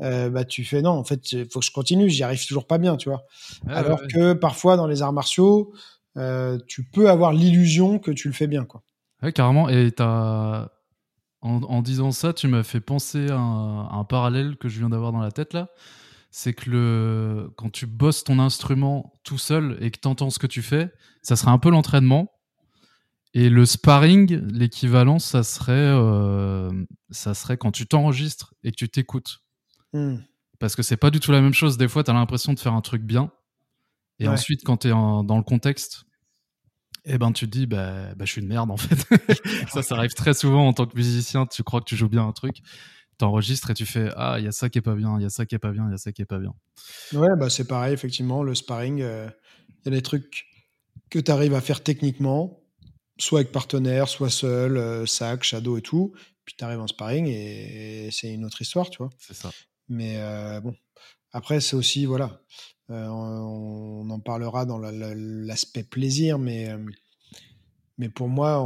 Euh, 0.00 0.30
bah 0.30 0.44
tu 0.44 0.64
fais 0.64 0.82
non, 0.82 0.92
en 0.92 1.04
fait, 1.04 1.32
il 1.32 1.46
faut 1.50 1.60
que 1.60 1.66
je 1.66 1.72
continue, 1.72 2.08
j'y 2.08 2.22
arrive 2.22 2.44
toujours 2.46 2.66
pas 2.66 2.78
bien, 2.78 2.96
tu 2.96 3.08
vois. 3.08 3.24
Alors 3.68 4.00
que 4.06 4.32
parfois 4.32 4.76
dans 4.76 4.86
les 4.86 5.02
arts 5.02 5.12
martiaux, 5.12 5.72
euh, 6.16 6.58
tu 6.66 6.84
peux 6.84 7.10
avoir 7.10 7.32
l'illusion 7.32 7.98
que 7.98 8.10
tu 8.10 8.28
le 8.28 8.34
fais 8.34 8.46
bien, 8.46 8.64
quoi. 8.64 8.82
Ouais, 9.22 9.32
carrément. 9.32 9.68
Et 9.68 9.90
t'as 9.92 10.68
en, 11.42 11.82
disant 11.82 12.10
ça, 12.10 12.32
tu 12.32 12.48
m'as 12.48 12.64
fait 12.64 12.80
penser 12.80 13.28
à 13.30 13.36
un, 13.38 14.04
parallèle 14.04 14.56
que 14.56 14.68
je 14.68 14.78
viens 14.78 14.88
d'avoir 14.88 15.12
dans 15.12 15.20
la 15.20 15.30
tête 15.30 15.52
là. 15.52 15.68
C'est 16.38 16.52
que 16.52 16.68
le, 16.68 17.50
quand 17.56 17.70
tu 17.70 17.86
bosses 17.86 18.22
ton 18.22 18.38
instrument 18.38 19.14
tout 19.24 19.38
seul 19.38 19.78
et 19.80 19.90
que 19.90 19.98
tu 19.98 20.06
entends 20.06 20.28
ce 20.28 20.38
que 20.38 20.46
tu 20.46 20.60
fais, 20.60 20.92
ça 21.22 21.34
serait 21.34 21.50
un 21.50 21.56
peu 21.56 21.70
l'entraînement 21.70 22.30
et 23.32 23.48
le 23.48 23.64
sparring, 23.64 24.46
l'équivalent, 24.52 25.18
ça 25.18 25.42
serait, 25.42 25.72
euh, 25.72 26.70
ça 27.08 27.32
serait 27.32 27.56
quand 27.56 27.72
tu 27.72 27.86
t'enregistres 27.86 28.52
et 28.64 28.70
que 28.70 28.76
tu 28.76 28.86
t'écoutes. 28.90 29.38
Hmm. 29.94 30.16
Parce 30.58 30.76
que 30.76 30.82
c'est 30.82 30.98
pas 30.98 31.10
du 31.10 31.20
tout 31.20 31.32
la 31.32 31.40
même 31.40 31.54
chose. 31.54 31.78
Des 31.78 31.88
fois, 31.88 32.04
tu 32.04 32.10
as 32.10 32.14
l'impression 32.14 32.52
de 32.52 32.60
faire 32.60 32.74
un 32.74 32.82
truc 32.82 33.02
bien. 33.02 33.32
Et 34.18 34.28
ensuite, 34.28 34.60
quand 34.62 34.76
tu 34.76 34.88
es 34.88 34.90
dans 34.90 35.38
le 35.38 35.42
contexte, 35.42 36.04
eh 37.06 37.16
ben, 37.16 37.32
tu 37.32 37.46
te 37.46 37.50
dis, 37.50 37.66
bah, 37.66 38.14
bah, 38.14 38.26
je 38.26 38.32
suis 38.32 38.42
une 38.42 38.48
merde, 38.48 38.70
en 38.70 38.76
fait. 38.76 39.06
ça, 39.70 39.82
ça 39.82 39.94
arrive 39.94 40.12
très 40.12 40.34
souvent 40.34 40.68
en 40.68 40.74
tant 40.74 40.84
que 40.84 40.96
musicien. 40.96 41.46
Tu 41.46 41.62
crois 41.62 41.80
que 41.80 41.86
tu 41.86 41.96
joues 41.96 42.10
bien 42.10 42.26
un 42.28 42.32
truc. 42.32 42.56
T'enregistres 43.18 43.70
et 43.70 43.74
tu 43.74 43.86
fais, 43.86 44.10
ah, 44.16 44.36
il 44.38 44.44
y 44.44 44.48
a 44.48 44.52
ça 44.52 44.68
qui 44.68 44.78
est 44.78 44.82
pas 44.82 44.94
bien, 44.94 45.18
il 45.18 45.22
y 45.22 45.26
a 45.26 45.30
ça 45.30 45.46
qui 45.46 45.54
est 45.54 45.58
pas 45.58 45.72
bien, 45.72 45.86
il 45.86 45.90
y 45.90 45.94
a 45.94 45.98
ça 45.98 46.12
qui 46.12 46.20
est 46.20 46.26
pas 46.26 46.38
bien. 46.38 46.54
Ouais, 47.14 47.34
bah, 47.38 47.48
c'est 47.48 47.66
pareil, 47.66 47.94
effectivement. 47.94 48.42
Le 48.42 48.54
sparring, 48.54 49.00
euh, 49.00 49.28
il 49.68 49.86
y 49.86 49.88
a 49.88 49.96
des 49.96 50.02
trucs 50.02 50.46
que 51.08 51.18
tu 51.18 51.30
arrives 51.30 51.54
à 51.54 51.62
faire 51.62 51.82
techniquement 51.82 52.62
soit 53.18 53.40
avec 53.40 53.52
partenaire, 53.52 54.08
soit 54.08 54.28
seul, 54.28 54.76
euh, 54.76 55.06
sac, 55.06 55.44
shadow 55.44 55.78
et 55.78 55.82
tout. 55.82 56.12
Puis 56.44 56.54
tu 56.58 56.64
arrives 56.64 56.80
en 56.80 56.86
sparring 56.86 57.26
et, 57.26 58.10
c'est 58.12 58.32
une 58.32 58.44
autre 58.44 58.60
histoire, 58.60 58.90
tu 58.90 58.98
vois. 58.98 59.10
C'est 59.18 59.34
ça. 59.34 59.50
Mais 59.88 60.16
euh, 60.18 60.60
bon, 60.60 60.74
après, 61.32 61.60
c'est 61.60 61.76
aussi, 61.76 62.04
voilà, 62.04 62.42
on, 62.90 64.06
en 64.10 64.20
parlera 64.20 64.66
dans 64.66 64.78
l'aspect 64.78 65.84
plaisir, 65.84 66.38
mais, 66.38 66.68
mais 67.96 68.10
pour 68.10 68.28
moi, 68.28 68.62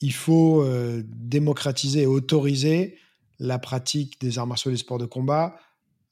il 0.00 0.14
faut 0.14 0.66
démocratiser 1.04 2.02
et 2.02 2.06
autoriser 2.06 2.96
la 3.42 3.58
pratique 3.58 4.20
des 4.20 4.38
arts 4.38 4.46
martiaux 4.46 4.70
et 4.70 4.74
des 4.74 4.78
sports 4.78 4.98
de 4.98 5.04
combat, 5.04 5.56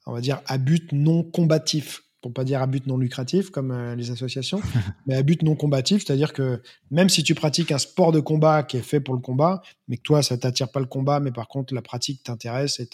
on 0.05 0.12
va 0.12 0.21
dire, 0.21 0.43
à 0.47 0.59
but 0.59 0.93
non 0.93 1.23
combatif. 1.23 2.03
Pour 2.21 2.35
pas 2.35 2.45
dire 2.45 2.61
à 2.61 2.66
but 2.66 2.87
non 2.87 2.99
lucratif 2.99 3.49
comme 3.49 3.71
euh, 3.71 3.95
les 3.95 4.11
associations, 4.11 4.61
mais 5.07 5.14
à 5.14 5.23
but 5.23 5.43
non 5.43 5.57
combatif, 5.57 6.05
c'est-à-dire 6.05 6.35
que 6.35 6.61
même 6.90 7.09
si 7.09 7.23
tu 7.23 7.35
pratiques 7.35 7.73
un 7.73 7.79
sport 7.79 8.12
de 8.12 8.21
combat 8.21 8.62
qui 8.62 8.77
est 8.77 8.83
fait 8.83 9.01
pour 9.01 9.14
le 9.14 9.21
combat, 9.21 9.62
mais 9.88 9.97
que 9.97 10.03
toi 10.03 10.23
ça 10.23 10.37
t'attire 10.37 10.71
pas 10.71 10.81
le 10.81 10.87
combat, 10.87 11.19
mais 11.19 11.31
par 11.31 11.49
contre 11.49 11.73
la 11.73 11.81
pratique 11.81 12.23
t'intéresse 12.23 12.79
et 12.79 12.90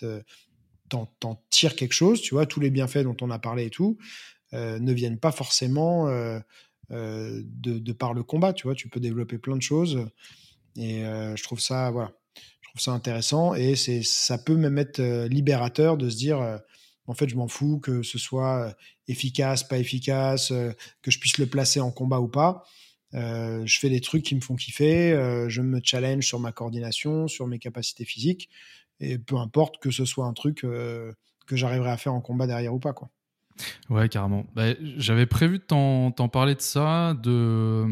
t'en, 0.88 1.42
tires 1.50 1.74
quelque 1.74 1.94
chose, 1.94 2.20
tu 2.20 2.34
vois, 2.34 2.46
tous 2.46 2.60
les 2.60 2.70
bienfaits 2.70 2.98
dont 2.98 3.16
on 3.20 3.30
a 3.30 3.40
parlé 3.40 3.64
et 3.64 3.70
tout, 3.70 3.98
euh, 4.52 4.78
ne 4.78 4.92
viennent 4.92 5.18
pas 5.18 5.32
forcément 5.32 6.06
euh, 6.06 6.38
de, 6.90 7.92
par 7.92 8.14
le 8.14 8.22
combat, 8.22 8.52
tu 8.52 8.68
vois, 8.68 8.76
tu 8.76 8.88
peux 8.88 9.00
développer 9.00 9.38
plein 9.38 9.56
de 9.56 9.62
choses 9.62 10.06
et 10.76 11.00
je 11.00 11.42
trouve 11.42 11.58
ça, 11.58 11.90
voilà, 11.90 12.12
trouve 12.76 12.84
ça 12.84 12.92
intéressant 12.92 13.54
et 13.54 13.74
c'est, 13.76 14.02
ça 14.02 14.38
peut 14.38 14.56
même 14.56 14.78
être 14.78 15.00
libérateur 15.26 15.96
de 15.96 16.08
se 16.08 16.16
dire 16.16 16.60
en 17.06 17.14
fait, 17.14 17.28
je 17.28 17.36
m'en 17.36 17.48
fous 17.48 17.78
que 17.78 18.02
ce 18.02 18.18
soit 18.18 18.68
euh, 18.68 18.72
efficace, 19.08 19.64
pas 19.64 19.78
efficace, 19.78 20.50
euh, 20.50 20.72
que 21.02 21.10
je 21.10 21.18
puisse 21.18 21.38
le 21.38 21.46
placer 21.46 21.80
en 21.80 21.90
combat 21.90 22.20
ou 22.20 22.28
pas. 22.28 22.64
Euh, 23.14 23.62
je 23.64 23.78
fais 23.78 23.88
des 23.88 24.00
trucs 24.00 24.24
qui 24.24 24.34
me 24.34 24.40
font 24.40 24.56
kiffer, 24.56 25.12
je 25.48 25.62
me 25.62 25.80
challenge 25.82 26.26
sur 26.26 26.40
ma 26.40 26.52
coordination, 26.52 27.28
sur 27.28 27.46
mes 27.46 27.58
capacités 27.58 28.04
physiques, 28.04 28.50
et 29.00 29.18
peu 29.18 29.36
importe 29.36 29.78
que 29.78 29.90
ce 29.90 30.04
soit 30.04 30.26
un 30.26 30.32
truc 30.32 30.62
que 30.62 31.56
j'arriverai 31.56 31.90
à 31.90 31.96
faire 31.96 32.12
en 32.12 32.20
combat 32.20 32.46
derrière 32.46 32.74
ou 32.74 32.80
pas. 32.80 32.92
Quoi. 32.92 33.08
Ouais, 33.88 34.08
carrément. 34.08 34.44
Bah, 34.54 34.74
j'avais 34.96 35.26
prévu 35.26 35.58
de 35.58 35.62
t'en 35.62 36.10
parler 36.28 36.56
de 36.56 36.60
ça, 36.60 37.14
de 37.14 37.86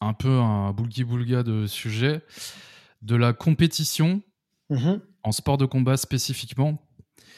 un 0.00 0.14
peu 0.14 0.40
un 0.40 0.72
boulgui-boulga 0.72 1.42
de 1.42 1.66
sujet, 1.66 2.22
de 3.02 3.16
la 3.16 3.32
compétition 3.32 4.22
mmh 4.70 4.96
en 5.22 5.32
sport 5.32 5.58
de 5.58 5.66
combat 5.66 5.98
spécifiquement. 5.98 6.78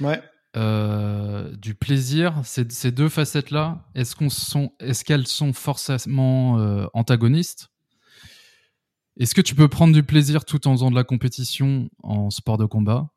Ouais. 0.01 0.23
Euh, 0.57 1.51
du 1.57 1.75
plaisir, 1.75 2.41
ces, 2.45 2.65
ces 2.71 2.93
deux 2.93 3.09
facettes-là, 3.09 3.87
est-ce 3.95 4.15
qu'on 4.15 4.31
sont, 4.31 4.73
est-ce 4.79 5.05
qu'elles 5.05 5.27
sont 5.27 5.53
forcément 5.53 6.59
euh, 6.59 6.87
antagonistes? 6.93 7.71
Est-ce 9.19 9.35
que 9.35 9.41
tu 9.41 9.55
peux 9.55 9.69
prendre 9.69 9.95
du 9.95 10.03
plaisir 10.03 10.45
tout 10.45 10.67
en 10.69 10.73
faisant 10.73 10.91
de 10.91 10.95
la 10.95 11.05
compétition 11.05 11.91
en 12.03 12.31
sport 12.31 12.57
de 12.57 12.67
combat? 12.67 13.11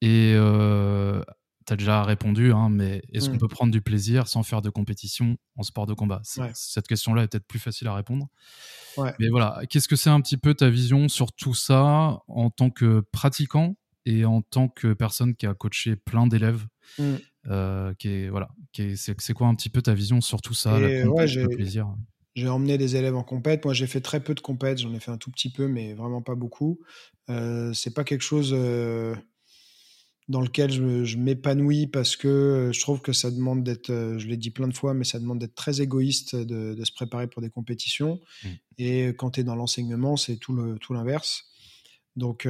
Et 0.00 0.32
euh, 0.34 1.22
tu 1.66 1.72
as 1.72 1.76
déjà 1.76 2.02
répondu, 2.02 2.52
hein, 2.52 2.68
mais 2.70 3.02
est-ce 3.12 3.28
qu'on 3.28 3.36
mm. 3.36 3.40
peut 3.40 3.48
prendre 3.48 3.72
du 3.72 3.80
plaisir 3.80 4.28
sans 4.28 4.42
faire 4.42 4.62
de 4.62 4.70
compétition 4.70 5.36
en 5.56 5.62
sport 5.62 5.86
de 5.86 5.94
combat? 5.94 6.20
Cette 6.54 6.86
question-là 6.86 7.24
est 7.24 7.28
peut-être 7.28 7.46
plus 7.46 7.58
facile 7.58 7.88
à 7.88 7.94
répondre. 7.94 8.28
Mais 9.18 9.28
voilà, 9.30 9.60
qu'est-ce 9.68 9.88
que 9.88 9.96
c'est 9.96 10.10
un 10.10 10.20
petit 10.20 10.36
peu 10.36 10.54
ta 10.54 10.70
vision 10.70 11.08
sur 11.08 11.32
tout 11.32 11.54
ça 11.54 12.18
en 12.28 12.50
tant 12.50 12.70
que 12.70 13.02
pratiquant 13.12 13.76
et 14.04 14.24
en 14.24 14.42
tant 14.42 14.68
que 14.68 14.92
personne 14.92 15.34
qui 15.34 15.46
a 15.46 15.54
coaché 15.54 15.96
plein 15.96 16.26
d'élèves, 16.26 16.66
mm. 16.98 17.14
euh, 17.48 17.94
qui 17.94 18.28
voilà, 18.28 18.48
c'est, 18.96 19.32
quoi 19.32 19.46
un 19.46 19.54
petit 19.54 19.70
peu 19.70 19.82
ta 19.82 19.94
vision 19.94 20.20
sur 20.20 20.40
tout 20.42 20.54
ça, 20.54 20.78
le 20.78 21.46
plaisir? 21.48 21.94
J'ai 22.34 22.48
emmené 22.48 22.78
des 22.78 22.96
élèves 22.96 23.14
en 23.14 23.24
compète. 23.24 23.64
Moi, 23.64 23.74
j'ai 23.74 23.86
fait 23.86 24.00
très 24.00 24.20
peu 24.20 24.34
de 24.34 24.40
compète. 24.40 24.78
J'en 24.78 24.94
ai 24.94 25.00
fait 25.00 25.10
un 25.10 25.18
tout 25.18 25.30
petit 25.30 25.50
peu, 25.50 25.68
mais 25.68 25.92
vraiment 25.92 26.22
pas 26.22 26.34
beaucoup. 26.34 26.80
Euh, 27.28 27.72
c'est 27.74 27.92
pas 27.92 28.04
quelque 28.04 28.22
chose 28.22 28.52
euh, 28.54 29.14
dans 30.28 30.40
lequel 30.40 30.70
je, 30.70 31.16
m'épanouis 31.16 31.86
parce 31.86 32.16
que 32.16 32.70
je 32.72 32.80
trouve 32.80 33.00
que 33.00 33.12
ça 33.12 33.30
demande 33.30 33.64
d'être, 33.64 33.88
je 33.90 34.26
l'ai 34.26 34.36
dit 34.36 34.50
plein 34.50 34.68
de 34.68 34.74
fois, 34.74 34.94
mais 34.94 35.04
ça 35.04 35.18
demande 35.18 35.40
d'être 35.40 35.54
très 35.54 35.80
égoïste 35.80 36.36
de, 36.36 36.82
se 36.84 36.92
préparer 36.92 37.26
pour 37.26 37.42
des 37.42 37.50
compétitions. 37.50 38.20
Mm. 38.44 38.48
Et 38.78 39.06
quand 39.08 39.32
tu 39.32 39.40
es 39.40 39.44
dans 39.44 39.56
l'enseignement, 39.56 40.16
c'est 40.16 40.36
tout, 40.36 40.52
le, 40.52 40.78
tout 40.78 40.94
l'inverse. 40.94 41.46
Donc, 42.16 42.46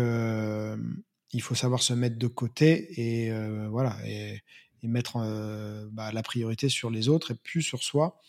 il 1.32 1.42
faut 1.42 1.54
savoir 1.54 1.82
se 1.82 1.92
mettre 1.94 2.18
de 2.18 2.26
côté 2.26 3.00
et 3.00 3.30
euh, 3.30 3.68
voilà 3.68 3.96
et, 4.06 4.42
mettre 4.82 5.18
euh, 5.18 5.86
bah, 5.92 6.10
la 6.10 6.24
priorité 6.24 6.68
sur 6.68 6.90
les 6.90 7.08
autres 7.08 7.30
et 7.30 7.34
plus 7.34 7.62
sur 7.62 7.84
soi. 7.84 8.20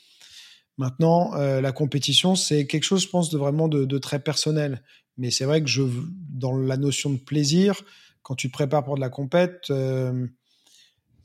Maintenant, 0.78 1.34
euh, 1.34 1.62
la 1.62 1.72
compétition, 1.72 2.36
c'est 2.36 2.68
quelque 2.68 2.84
chose, 2.84 3.02
je 3.02 3.08
pense, 3.08 3.32
de 3.32 3.40
vraiment 3.40 3.68
de, 3.68 3.98
très 3.98 4.20
personnel. 4.20 4.84
Mais 5.18 5.32
c'est 5.32 5.46
vrai 5.46 5.64
que 5.64 5.68
je, 5.68 5.82
dans 6.30 6.56
la 6.56 6.78
notion 6.78 7.10
de 7.10 7.18
plaisir, 7.18 7.82
quand 8.24 8.36
tu 8.36 8.48
te 8.48 8.54
prépares 8.54 8.84
pour 8.84 8.96
de 8.96 9.02
la 9.02 9.10
compète, 9.10 9.72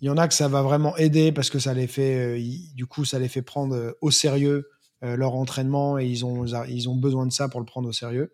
il 0.01 0.07
y 0.07 0.11
en 0.11 0.17
a 0.17 0.29
que 0.29 0.35
ça 0.35 0.49
va 0.49 0.63
vraiment 0.63 0.97
aider 0.97 1.33
parce 1.33 1.51
que 1.51 1.59
ça 1.59 1.75
les 1.75 1.87
fait, 1.87 2.41
du 2.75 2.87
coup, 2.87 3.05
ça 3.05 3.19
les 3.19 3.29
fait 3.29 3.43
prendre 3.43 3.97
au 4.01 4.11
sérieux 4.11 4.69
leur 5.03 5.35
entraînement 5.35 5.99
et 5.99 6.07
ils 6.07 6.25
ont, 6.25 6.45
ils 6.67 6.89
ont 6.89 6.97
besoin 6.97 7.27
de 7.27 7.33
ça 7.33 7.49
pour 7.49 7.61
le 7.61 7.67
prendre 7.67 7.89
au 7.89 7.93
sérieux. 7.93 8.33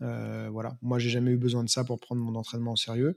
voilà, 0.00 0.76
moi 0.82 0.98
j'ai 0.98 1.10
jamais 1.10 1.30
eu 1.30 1.36
besoin 1.36 1.64
de 1.64 1.68
ça 1.68 1.84
pour 1.84 2.00
prendre 2.00 2.20
mon 2.20 2.34
entraînement 2.34 2.72
au 2.72 2.76
sérieux. 2.76 3.16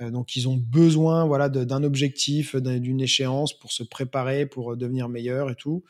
Mmh. 0.00 0.10
donc 0.10 0.36
ils 0.36 0.48
ont 0.48 0.56
besoin 0.56 1.26
voilà 1.26 1.48
d'un 1.48 1.82
objectif, 1.82 2.56
d'une 2.56 3.00
échéance 3.00 3.58
pour 3.58 3.72
se 3.72 3.82
préparer, 3.82 4.46
pour 4.46 4.76
devenir 4.76 5.08
meilleur 5.08 5.50
et 5.50 5.56
tout. 5.56 5.82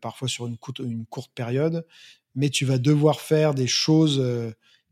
parfois 0.00 0.28
sur 0.28 0.46
une 0.46 0.56
courte, 0.56 0.80
une 0.80 1.06
courte 1.06 1.32
période, 1.34 1.86
mais 2.34 2.50
tu 2.50 2.64
vas 2.64 2.78
devoir 2.78 3.20
faire 3.20 3.54
des 3.54 3.66
choses 3.66 4.22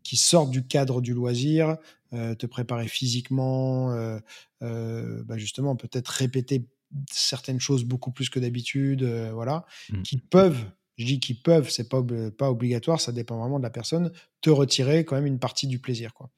qui 0.02 0.16
sortent 0.16 0.50
du 0.50 0.66
cadre 0.66 1.00
du 1.00 1.14
loisir, 1.14 1.76
te 2.12 2.46
préparer 2.46 2.88
physiquement, 2.88 4.18
bah 4.60 5.36
justement 5.36 5.76
peut-être 5.76 6.08
répéter 6.08 6.66
certaines 7.10 7.60
choses 7.60 7.84
beaucoup 7.84 8.10
plus 8.10 8.30
que 8.30 8.38
d'habitude, 8.38 9.02
euh, 9.02 9.32
voilà, 9.32 9.64
mmh. 9.90 10.02
qui 10.02 10.18
peuvent, 10.18 10.64
je 10.96 11.06
dis 11.06 11.20
qu'ils 11.20 11.40
peuvent, 11.40 11.70
c'est 11.70 11.88
pas, 11.88 12.02
pas 12.36 12.50
obligatoire, 12.50 13.00
ça 13.00 13.12
dépend 13.12 13.38
vraiment 13.38 13.58
de 13.58 13.64
la 13.64 13.70
personne, 13.70 14.12
te 14.40 14.50
retirer 14.50 15.04
quand 15.04 15.16
même 15.16 15.26
une 15.26 15.38
partie 15.38 15.66
du 15.66 15.78
plaisir, 15.78 16.14
quoi. 16.14 16.30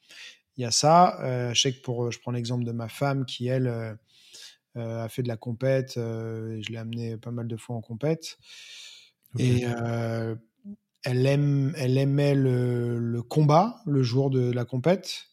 Il 0.56 0.62
y 0.62 0.64
a 0.64 0.72
ça. 0.72 1.20
Euh, 1.22 1.54
je 1.54 1.60
sais 1.60 1.72
que 1.72 1.80
pour, 1.82 2.10
je 2.10 2.18
prends 2.18 2.32
l'exemple 2.32 2.64
de 2.64 2.72
ma 2.72 2.88
femme 2.88 3.24
qui, 3.26 3.46
elle, 3.46 3.68
euh, 3.68 3.94
a 4.74 5.08
fait 5.08 5.22
de 5.22 5.28
la 5.28 5.36
compète, 5.36 5.92
je 5.94 6.72
l'ai 6.72 6.78
amené 6.78 7.16
pas 7.16 7.30
mal 7.30 7.46
de 7.46 7.56
fois 7.56 7.76
en 7.76 7.80
compète. 7.80 8.38
Et 9.38 9.64
elle, 11.04 11.26
aime, 11.26 11.72
elle 11.76 11.96
aimait 11.96 12.34
le, 12.34 12.98
le, 12.98 13.22
combat 13.22 13.80
le 13.86 14.02
jour 14.02 14.30
de 14.30 14.50
la 14.50 14.64
compète. 14.64 15.28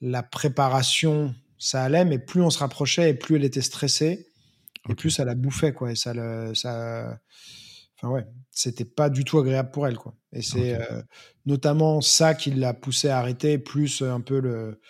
La 0.00 0.22
préparation, 0.22 1.34
ça 1.58 1.82
allait, 1.82 2.04
mais 2.04 2.18
plus 2.18 2.40
on 2.40 2.50
se 2.50 2.58
rapprochait 2.58 3.10
et 3.10 3.14
plus 3.14 3.36
elle 3.36 3.44
était 3.44 3.62
stressée, 3.62 4.28
et 4.88 4.94
plus 4.94 5.10
ça 5.10 5.24
la 5.24 5.34
bouffait, 5.34 5.72
quoi. 5.72 5.90
Et 5.90 5.96
ça, 5.96 6.14
le, 6.14 6.54
ça, 6.54 7.18
enfin 7.96 8.12
ouais, 8.12 8.26
c'était 8.50 8.84
pas 8.84 9.10
du 9.10 9.24
tout 9.24 9.38
agréable 9.38 9.70
pour 9.70 9.86
elle, 9.86 9.96
quoi. 9.96 10.14
Et 10.32 10.42
c'est 10.42 10.74
euh, 10.74 11.02
notamment 11.46 12.00
ça 12.00 12.34
qui 12.34 12.50
l'a 12.50 12.74
poussé 12.74 13.08
à 13.08 13.18
arrêter, 13.18 13.58
plus 13.58 14.02
un 14.02 14.20
peu 14.20 14.40
le, 14.40 14.80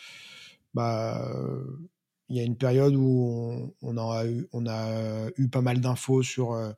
bah, 0.74 1.26
il 2.28 2.36
y 2.36 2.40
a 2.40 2.42
une 2.42 2.58
période 2.58 2.94
où 2.94 3.74
on, 3.80 3.96
a, 3.96 4.26
eu, 4.26 4.46
on 4.52 4.66
a 4.66 5.30
eu 5.36 5.48
pas 5.48 5.62
mal 5.62 5.80
d'infos 5.80 6.22
sur 6.22 6.52
euh, 6.52 6.72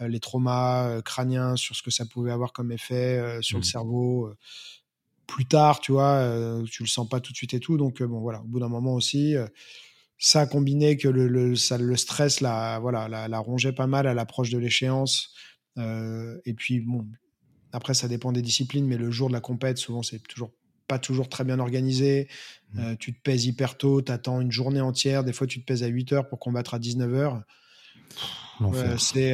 les 0.00 0.20
traumas 0.20 0.88
euh, 0.88 1.02
crâniens, 1.02 1.56
sur 1.56 1.74
ce 1.74 1.82
que 1.82 1.90
ça 1.90 2.04
pouvait 2.04 2.32
avoir 2.32 2.52
comme 2.52 2.72
effet 2.72 3.38
sur 3.40 3.56
le 3.56 3.62
mmh. 3.62 3.64
cerveau 3.64 4.34
plus 5.30 5.46
tard, 5.46 5.80
tu 5.80 5.92
vois, 5.92 6.14
euh, 6.14 6.64
tu 6.64 6.82
le 6.82 6.88
sens 6.88 7.08
pas 7.08 7.20
tout 7.20 7.32
de 7.32 7.36
suite 7.36 7.54
et 7.54 7.60
tout. 7.60 7.78
Donc, 7.78 8.02
euh, 8.02 8.06
bon, 8.06 8.20
voilà, 8.20 8.40
au 8.40 8.44
bout 8.44 8.58
d'un 8.58 8.68
moment 8.68 8.94
aussi, 8.94 9.36
euh, 9.36 9.46
ça 10.18 10.46
combiné 10.46 10.96
que 10.96 11.08
le, 11.08 11.28
le, 11.28 11.54
ça, 11.54 11.78
le 11.78 11.96
stress 11.96 12.40
la, 12.40 12.78
voilà, 12.80 13.08
la, 13.08 13.28
la, 13.28 13.38
rongeait 13.38 13.72
pas 13.72 13.86
mal 13.86 14.06
à 14.06 14.14
l'approche 14.14 14.50
de 14.50 14.58
l'échéance. 14.58 15.32
et 15.78 16.54
puis, 16.54 16.80
bon, 16.80 17.06
après, 17.72 17.94
ça 17.94 18.08
dépend 18.08 18.32
des 18.32 18.42
disciplines, 18.42 18.86
mais 18.86 18.98
le 18.98 19.10
jour 19.10 19.28
de 19.28 19.32
la 19.32 19.40
compète, 19.40 19.78
souvent, 19.78 20.02
c'est 20.02 20.18
toujours 20.26 20.50
pas 20.88 20.98
toujours 20.98 21.28
très 21.28 21.44
bien 21.44 21.60
organisé. 21.60 22.28
Mmh. 22.74 22.96
tu 22.96 23.14
te 23.14 23.20
pèses 23.20 23.46
hyper 23.46 23.78
tôt, 23.78 24.02
tu 24.02 24.10
attends 24.10 24.40
une 24.40 24.50
journée 24.50 24.80
entière. 24.80 25.22
Des 25.22 25.32
fois, 25.32 25.46
tu 25.46 25.60
te 25.60 25.64
pèses 25.64 25.84
à 25.84 25.86
8 25.86 26.12
heures 26.12 26.28
pour 26.28 26.40
combattre 26.40 26.74
à 26.74 26.80
19 26.80 27.14
heures. 27.14 27.42
c'est 28.98 29.32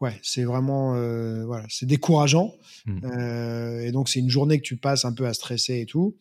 ouais, 0.00 0.18
c'est 0.22 0.44
vraiment 0.44 0.94
euh, 0.94 1.44
voilà, 1.44 1.66
c'est 1.68 1.86
décourageant. 1.86 2.54
Mmh. 2.86 3.00
Euh, 3.04 3.80
et 3.80 3.92
donc 3.92 4.08
c'est 4.08 4.20
une 4.20 4.30
journée 4.30 4.58
que 4.58 4.66
tu 4.66 4.76
passes 4.76 5.04
un 5.04 5.12
peu 5.12 5.26
à 5.26 5.34
stresser 5.34 5.80
et 5.80 5.86
tout. 5.86 6.16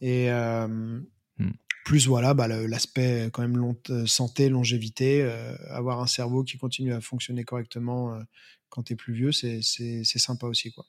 Et 0.00 0.30
euh, 0.30 0.66
mmh. 0.66 1.50
plus 1.84 2.06
voilà, 2.06 2.34
bah, 2.34 2.48
l'aspect 2.48 3.30
quand 3.32 3.42
même 3.42 3.56
long, 3.56 3.76
santé, 4.06 4.48
longévité, 4.48 5.22
avoir 5.68 6.00
un 6.00 6.06
cerveau 6.06 6.44
qui 6.44 6.58
continue 6.58 6.92
à 6.92 7.00
fonctionner 7.00 7.44
correctement 7.44 8.18
quand 8.68 8.84
tu 8.84 8.92
es 8.92 8.96
plus 8.96 9.14
vieux, 9.14 9.32
c'est 9.32 9.62
sympa 10.04 10.46
aussi 10.46 10.72
quoi. 10.72 10.86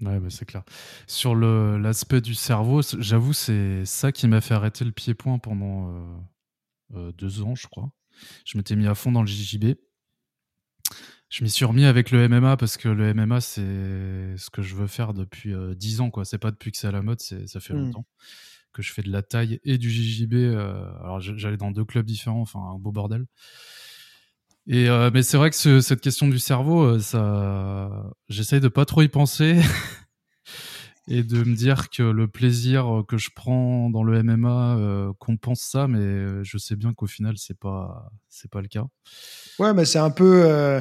Ouais, 0.00 0.18
bah 0.18 0.30
c'est 0.30 0.46
clair. 0.46 0.62
Sur 1.06 1.34
l'aspect 1.34 2.22
du 2.22 2.34
cerveau, 2.34 2.80
j'avoue, 2.98 3.34
c'est 3.34 3.84
ça 3.84 4.12
qui 4.12 4.26
m'a 4.28 4.40
fait 4.40 4.54
arrêter 4.54 4.86
le 4.86 4.92
pied-point 4.92 5.38
pendant 5.38 5.92
deux 6.90 7.42
ans, 7.42 7.54
je 7.54 7.66
crois. 7.66 7.92
Je 8.46 8.56
m'étais 8.56 8.76
mis 8.76 8.86
à 8.86 8.94
fond 8.94 9.12
dans 9.12 9.20
le 9.20 9.28
JJB. 9.28 9.74
Je 11.30 11.44
m'y 11.44 11.50
suis 11.50 11.64
remis 11.64 11.84
avec 11.84 12.10
le 12.10 12.28
MMA 12.28 12.56
parce 12.56 12.76
que 12.76 12.88
le 12.88 13.14
MMA, 13.14 13.40
c'est 13.40 13.62
ce 14.36 14.50
que 14.50 14.62
je 14.62 14.74
veux 14.74 14.88
faire 14.88 15.14
depuis 15.14 15.54
euh, 15.54 15.74
dix 15.74 15.94
10 15.94 16.00
ans. 16.00 16.10
quoi. 16.10 16.24
C'est 16.24 16.38
pas 16.38 16.50
depuis 16.50 16.72
que 16.72 16.76
c'est 16.76 16.88
à 16.88 16.92
la 16.92 17.02
mode, 17.02 17.20
ça 17.20 17.60
fait 17.60 17.72
mmh. 17.72 17.78
longtemps 17.78 18.04
que 18.72 18.82
je 18.82 18.92
fais 18.92 19.02
de 19.02 19.10
la 19.10 19.22
taille 19.22 19.60
et 19.64 19.78
du 19.78 19.90
JJB. 19.90 20.34
Euh, 20.34 20.84
alors 21.00 21.20
j'allais 21.20 21.56
dans 21.56 21.70
deux 21.70 21.84
clubs 21.84 22.04
différents, 22.04 22.40
enfin 22.40 22.60
un 22.60 22.78
beau 22.78 22.92
bordel. 22.92 23.26
Et 24.66 24.88
euh, 24.88 25.10
mais 25.12 25.22
c'est 25.22 25.36
vrai 25.36 25.50
que 25.50 25.80
cette 25.80 26.00
question 26.00 26.28
du 26.28 26.38
cerveau, 26.38 26.98
ça, 26.98 28.10
j'essaye 28.28 28.60
de 28.60 28.68
pas 28.68 28.84
trop 28.84 29.02
y 29.02 29.08
penser 29.08 29.60
et 31.10 31.22
de 31.22 31.44
me 31.44 31.54
dire 31.54 31.90
que 31.90 32.02
le 32.02 32.28
plaisir 32.28 33.02
que 33.06 33.18
je 33.18 33.30
prends 33.34 33.90
dans 33.90 34.02
le 34.02 34.22
MMA 34.22 35.12
compense 35.18 35.60
ça, 35.60 35.88
mais 35.88 36.42
je 36.42 36.56
sais 36.56 36.76
bien 36.76 36.94
qu'au 36.94 37.06
final 37.06 37.34
c'est 37.36 37.58
pas 37.58 38.10
c'est 38.28 38.50
pas 38.50 38.62
le 38.62 38.68
cas. 38.68 38.86
Ouais, 39.58 39.74
mais 39.74 39.84
c'est 39.84 39.98
un 39.98 40.10
peu. 40.10 40.42
Euh, 40.46 40.80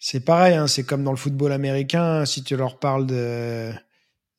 c'est 0.00 0.20
pareil, 0.20 0.54
hein, 0.54 0.66
c'est 0.66 0.84
comme 0.84 1.04
dans 1.04 1.10
le 1.10 1.16
football 1.16 1.52
américain. 1.52 2.24
Si 2.26 2.44
tu 2.44 2.56
leur 2.56 2.78
parles 2.78 3.06
de 3.06 3.72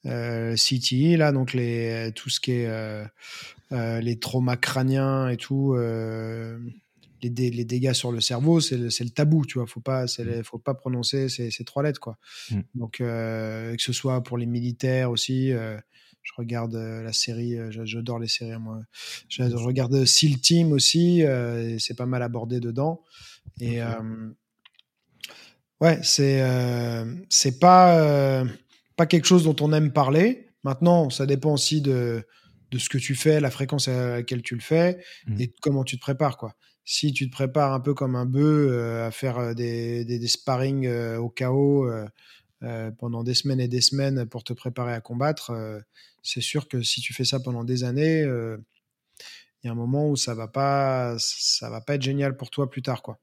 euh, 0.05 0.55
CTE, 0.55 1.17
là, 1.17 1.31
donc 1.31 1.53
les, 1.53 2.11
tout 2.15 2.29
ce 2.29 2.39
qui 2.39 2.51
est 2.51 2.67
euh, 2.67 3.03
euh, 3.71 3.99
les 3.99 4.19
traumas 4.19 4.57
crâniens 4.57 5.27
et 5.29 5.37
tout, 5.37 5.75
les, 7.29 7.51
les, 7.51 7.65
dégâts 7.65 7.93
sur 7.93 8.11
le 8.11 8.21
cerveau, 8.21 8.59
c'est 8.59 8.77
le, 8.77 8.87
le, 8.87 9.09
tabou, 9.09 9.45
tu 9.45 9.59
vois. 9.59 9.67
Faut 9.67 9.81
pas, 9.81 10.05
mm. 10.05 10.43
faut 10.43 10.59
pas 10.59 10.73
prononcer 10.73 11.29
ces, 11.29 11.51
ces, 11.51 11.63
trois 11.63 11.83
lettres, 11.83 11.99
quoi. 11.99 12.17
Mm. 12.51 12.59
Donc, 12.75 12.97
que 12.97 13.75
ce 13.77 13.93
soit 13.93 14.23
pour 14.23 14.37
les 14.37 14.45
militaires 14.45 15.11
aussi 15.11 15.51
je 16.27 16.31
regarde 16.37 16.73
la 16.73 17.13
série, 17.13 17.55
j'adore 17.69 18.17
les 18.17 18.27
séries 18.27 18.57
moi. 18.59 18.79
Je, 19.29 19.43
regarde 19.43 20.05
SEAL 20.05 20.39
Team 20.39 20.71
aussi, 20.71 21.23
c'est 21.77 21.95
pas 21.95 22.07
mal 22.07 22.23
abordé 22.23 22.59
dedans. 22.59 23.03
Et 23.59 23.81
euh, 23.81 24.29
ouais, 25.81 25.99
c'est 26.03 26.41
euh, 26.41 27.05
c'est 27.29 27.59
pas 27.59 27.99
euh, 27.99 28.45
pas 28.95 29.05
quelque 29.05 29.25
chose 29.25 29.43
dont 29.43 29.55
on 29.61 29.73
aime 29.73 29.91
parler. 29.91 30.49
Maintenant, 30.63 31.09
ça 31.09 31.25
dépend 31.25 31.53
aussi 31.53 31.81
de 31.81 32.25
de 32.71 32.77
ce 32.77 32.89
que 32.89 32.97
tu 32.97 33.15
fais, 33.15 33.39
la 33.39 33.51
fréquence 33.51 33.87
à 33.87 34.17
laquelle 34.17 34.41
tu 34.41 34.55
le 34.55 34.61
fais 34.61 34.99
mmh. 35.27 35.41
et 35.41 35.53
comment 35.61 35.83
tu 35.83 35.97
te 35.97 36.01
prépares 36.01 36.37
quoi. 36.37 36.55
Si 36.85 37.11
tu 37.13 37.27
te 37.27 37.31
prépares 37.31 37.73
un 37.73 37.79
peu 37.79 37.93
comme 37.93 38.15
un 38.15 38.25
bœuf 38.25 39.01
à 39.01 39.11
faire 39.11 39.55
des, 39.55 40.05
des, 40.05 40.19
des 40.19 40.27
sparring 40.27 40.87
au 41.17 41.29
chaos 41.29 41.89
pendant 42.99 43.23
des 43.23 43.33
semaines 43.33 43.59
et 43.59 43.67
des 43.67 43.81
semaines 43.81 44.25
pour 44.27 44.43
te 44.43 44.53
préparer 44.53 44.93
à 44.93 45.01
combattre, 45.01 45.51
c'est 46.21 46.41
sûr 46.41 46.67
que 46.67 46.83
si 46.83 47.01
tu 47.01 47.13
fais 47.13 47.25
ça 47.25 47.39
pendant 47.39 47.63
des 47.63 47.83
années, 47.83 48.21
il 48.21 49.65
y 49.65 49.67
a 49.67 49.71
un 49.71 49.75
moment 49.75 50.07
où 50.09 50.15
ça 50.15 50.35
va 50.35 50.47
pas 50.47 51.15
ça 51.17 51.71
va 51.71 51.81
pas 51.81 51.95
être 51.95 52.03
génial 52.03 52.37
pour 52.37 52.51
toi 52.51 52.69
plus 52.69 52.83
tard 52.83 53.01
quoi. 53.01 53.19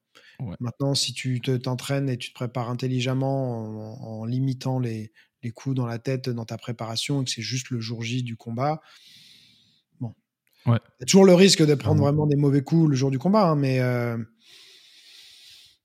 Maintenant, 0.61 0.94
si 0.94 1.12
tu 1.12 1.40
t'entraînes 1.40 2.09
et 2.09 2.16
tu 2.16 2.31
te 2.31 2.35
prépares 2.35 2.68
intelligemment 2.70 4.20
en, 4.20 4.25
limitant 4.25 4.79
les, 4.79 5.12
les, 5.42 5.51
coups 5.51 5.77
dans 5.77 5.87
la 5.87 5.98
tête 5.98 6.29
dans 6.29 6.44
ta 6.44 6.59
préparation 6.59 7.22
et 7.22 7.25
que 7.25 7.31
c'est 7.31 7.42
juste 7.42 7.70
le 7.70 7.81
jour 7.81 8.03
J 8.03 8.22
du 8.22 8.37
combat. 8.37 8.81
Ouais. 10.66 10.79
Il 10.98 11.03
y 11.03 11.03
a 11.03 11.07
toujours 11.07 11.25
le 11.25 11.35
risque 11.35 11.64
de 11.64 11.75
prendre 11.75 12.03
vraiment 12.03 12.27
des 12.27 12.37
mauvais 12.37 12.62
coups 12.62 12.90
le 12.90 12.96
jour 12.96 13.11
du 13.11 13.18
combat, 13.18 13.48
hein, 13.48 13.57
mais, 13.57 13.81
euh, 13.81 14.16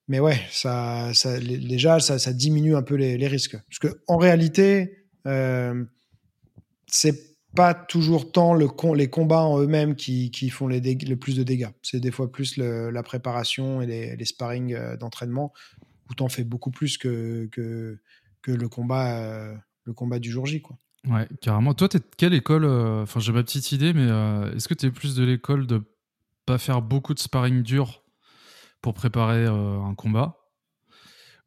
mais 0.07 0.19
ouais, 0.19 0.39
ça, 0.51 1.11
ça, 1.13 1.39
déjà, 1.39 1.99
ça, 1.99 2.19
ça 2.19 2.33
diminue 2.33 2.75
un 2.75 2.83
peu 2.83 2.95
les, 2.95 3.17
les 3.17 3.27
risques. 3.27 3.57
Parce 3.69 3.93
qu'en 3.93 4.17
réalité, 4.17 5.05
euh, 5.25 5.83
c'est 6.85 7.27
pas 7.55 7.73
toujours 7.73 8.31
tant 8.31 8.53
le 8.53 8.67
les 8.95 9.09
combats 9.09 9.41
en 9.41 9.59
eux-mêmes 9.59 9.95
qui, 9.95 10.29
qui, 10.29 10.49
font 10.49 10.67
les 10.67 10.79
le 10.79 11.15
plus 11.15 11.35
de 11.35 11.43
dégâts. 11.43 11.69
C'est 11.81 11.99
des 11.99 12.11
fois 12.11 12.31
plus 12.31 12.57
la 12.57 13.03
préparation 13.03 13.81
et 13.81 13.87
les, 13.87 14.15
les 14.15 14.25
sparring 14.25 14.73
euh, 14.73 14.95
d'entraînement 14.95 15.53
où 16.09 16.13
tu 16.13 16.23
en 16.23 16.29
fais 16.29 16.43
beaucoup 16.43 16.71
plus 16.71 16.97
que, 16.97 17.47
que, 17.51 17.99
que 18.41 18.51
le, 18.51 18.69
combat, 18.69 19.19
euh, 19.21 19.55
le 19.85 19.93
combat 19.93 20.19
du 20.19 20.31
jour 20.31 20.45
J. 20.45 20.61
Quoi. 20.61 20.77
Ouais, 21.05 21.27
carrément. 21.41 21.73
Toi, 21.73 21.89
tu 21.89 21.97
es 21.97 21.99
de 21.99 22.05
quelle 22.17 22.33
école 22.33 22.65
euh, 22.65 23.03
Enfin, 23.03 23.19
j'ai 23.19 23.31
ma 23.31 23.43
petite 23.43 23.71
idée, 23.71 23.93
mais 23.93 24.07
est-ce 24.55 24.67
que 24.67 24.73
tu 24.73 24.87
es 24.87 24.91
plus 24.91 25.15
de 25.15 25.23
l'école 25.23 25.67
de 25.67 25.81
pas 26.45 26.57
faire 26.57 26.81
beaucoup 26.81 27.13
de 27.13 27.19
sparring 27.19 27.61
dur 27.61 28.03
pour 28.81 28.93
préparer 28.93 29.45
un 29.45 29.95
combat? 29.95 30.37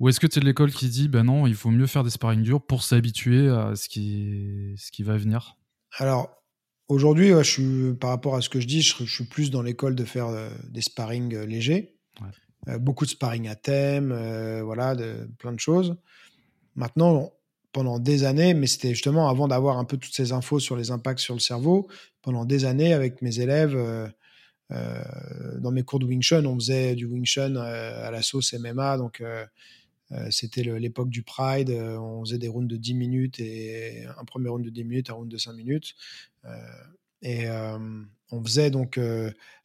Ou 0.00 0.08
est-ce 0.08 0.18
que 0.18 0.26
tu 0.26 0.38
es 0.38 0.40
de 0.40 0.46
l'école 0.46 0.72
qui 0.72 0.88
dit, 0.88 1.08
ben 1.08 1.24
non, 1.24 1.46
il 1.46 1.54
faut 1.54 1.70
mieux 1.70 1.86
faire 1.86 2.02
des 2.02 2.10
sparring 2.10 2.42
durs 2.42 2.64
pour 2.64 2.82
s'habituer 2.82 3.48
à 3.48 3.76
ce 3.76 3.88
qui, 3.88 4.74
ce 4.78 4.90
qui 4.90 5.02
va 5.02 5.18
venir? 5.18 5.56
Alors, 5.98 6.40
aujourd'hui, 6.88 7.28
je 7.28 7.42
suis, 7.42 7.94
par 7.94 8.10
rapport 8.10 8.34
à 8.34 8.40
ce 8.40 8.48
que 8.48 8.60
je 8.60 8.66
dis, 8.66 8.80
je, 8.82 9.04
suis 9.04 9.24
plus 9.24 9.50
dans 9.50 9.62
l'école 9.62 9.94
de 9.94 10.04
faire 10.04 10.26
euh, 10.26 10.50
des 10.70 10.80
sparring 10.80 11.34
euh, 11.34 11.44
légers. 11.44 11.96
Euh, 12.68 12.78
beaucoup 12.78 13.04
de 13.04 13.10
sparring 13.10 13.48
à 13.48 13.54
thème, 13.56 14.12
voilà, 14.62 14.94
de, 14.94 15.28
plein 15.38 15.52
de 15.52 15.60
choses. 15.60 15.96
Maintenant, 16.76 17.32
pendant 17.72 17.98
des 17.98 18.24
années, 18.24 18.54
mais 18.54 18.66
c'était 18.66 18.90
justement 18.90 19.28
avant 19.28 19.48
d'avoir 19.48 19.78
un 19.78 19.84
peu 19.84 19.96
toutes 19.96 20.14
ces 20.14 20.32
infos 20.32 20.58
sur 20.58 20.76
les 20.76 20.90
impacts 20.90 21.20
sur 21.20 21.34
le 21.34 21.40
cerveau, 21.40 21.88
pendant 22.22 22.44
des 22.44 22.64
années 22.64 22.92
avec 22.92 23.22
mes 23.22 23.40
élèves, 23.40 23.76
dans 24.70 25.70
mes 25.72 25.82
cours 25.82 25.98
de 25.98 26.06
Wing 26.06 26.22
Chun, 26.22 26.44
on 26.44 26.54
faisait 26.56 26.94
du 26.94 27.06
Wing 27.06 27.24
Chun 27.24 27.56
à 27.56 28.10
la 28.10 28.22
sauce 28.22 28.54
MMA, 28.54 28.98
donc 28.98 29.22
c'était 30.30 30.62
l'époque 30.62 31.10
du 31.10 31.22
Pride. 31.22 31.70
on 31.70 32.24
faisait 32.24 32.38
des 32.38 32.48
rounds 32.48 32.68
de 32.68 32.76
10 32.76 32.94
minutes 32.94 33.40
et 33.40 34.04
un 34.18 34.24
premier 34.24 34.48
round 34.48 34.64
de 34.64 34.70
10 34.70 34.84
minutes, 34.84 35.10
un 35.10 35.14
round 35.14 35.30
de 35.30 35.38
5 35.38 35.52
minutes. 35.52 35.94
et 37.22 37.48
on 37.48 38.44
faisait 38.44 38.70
donc 38.70 38.98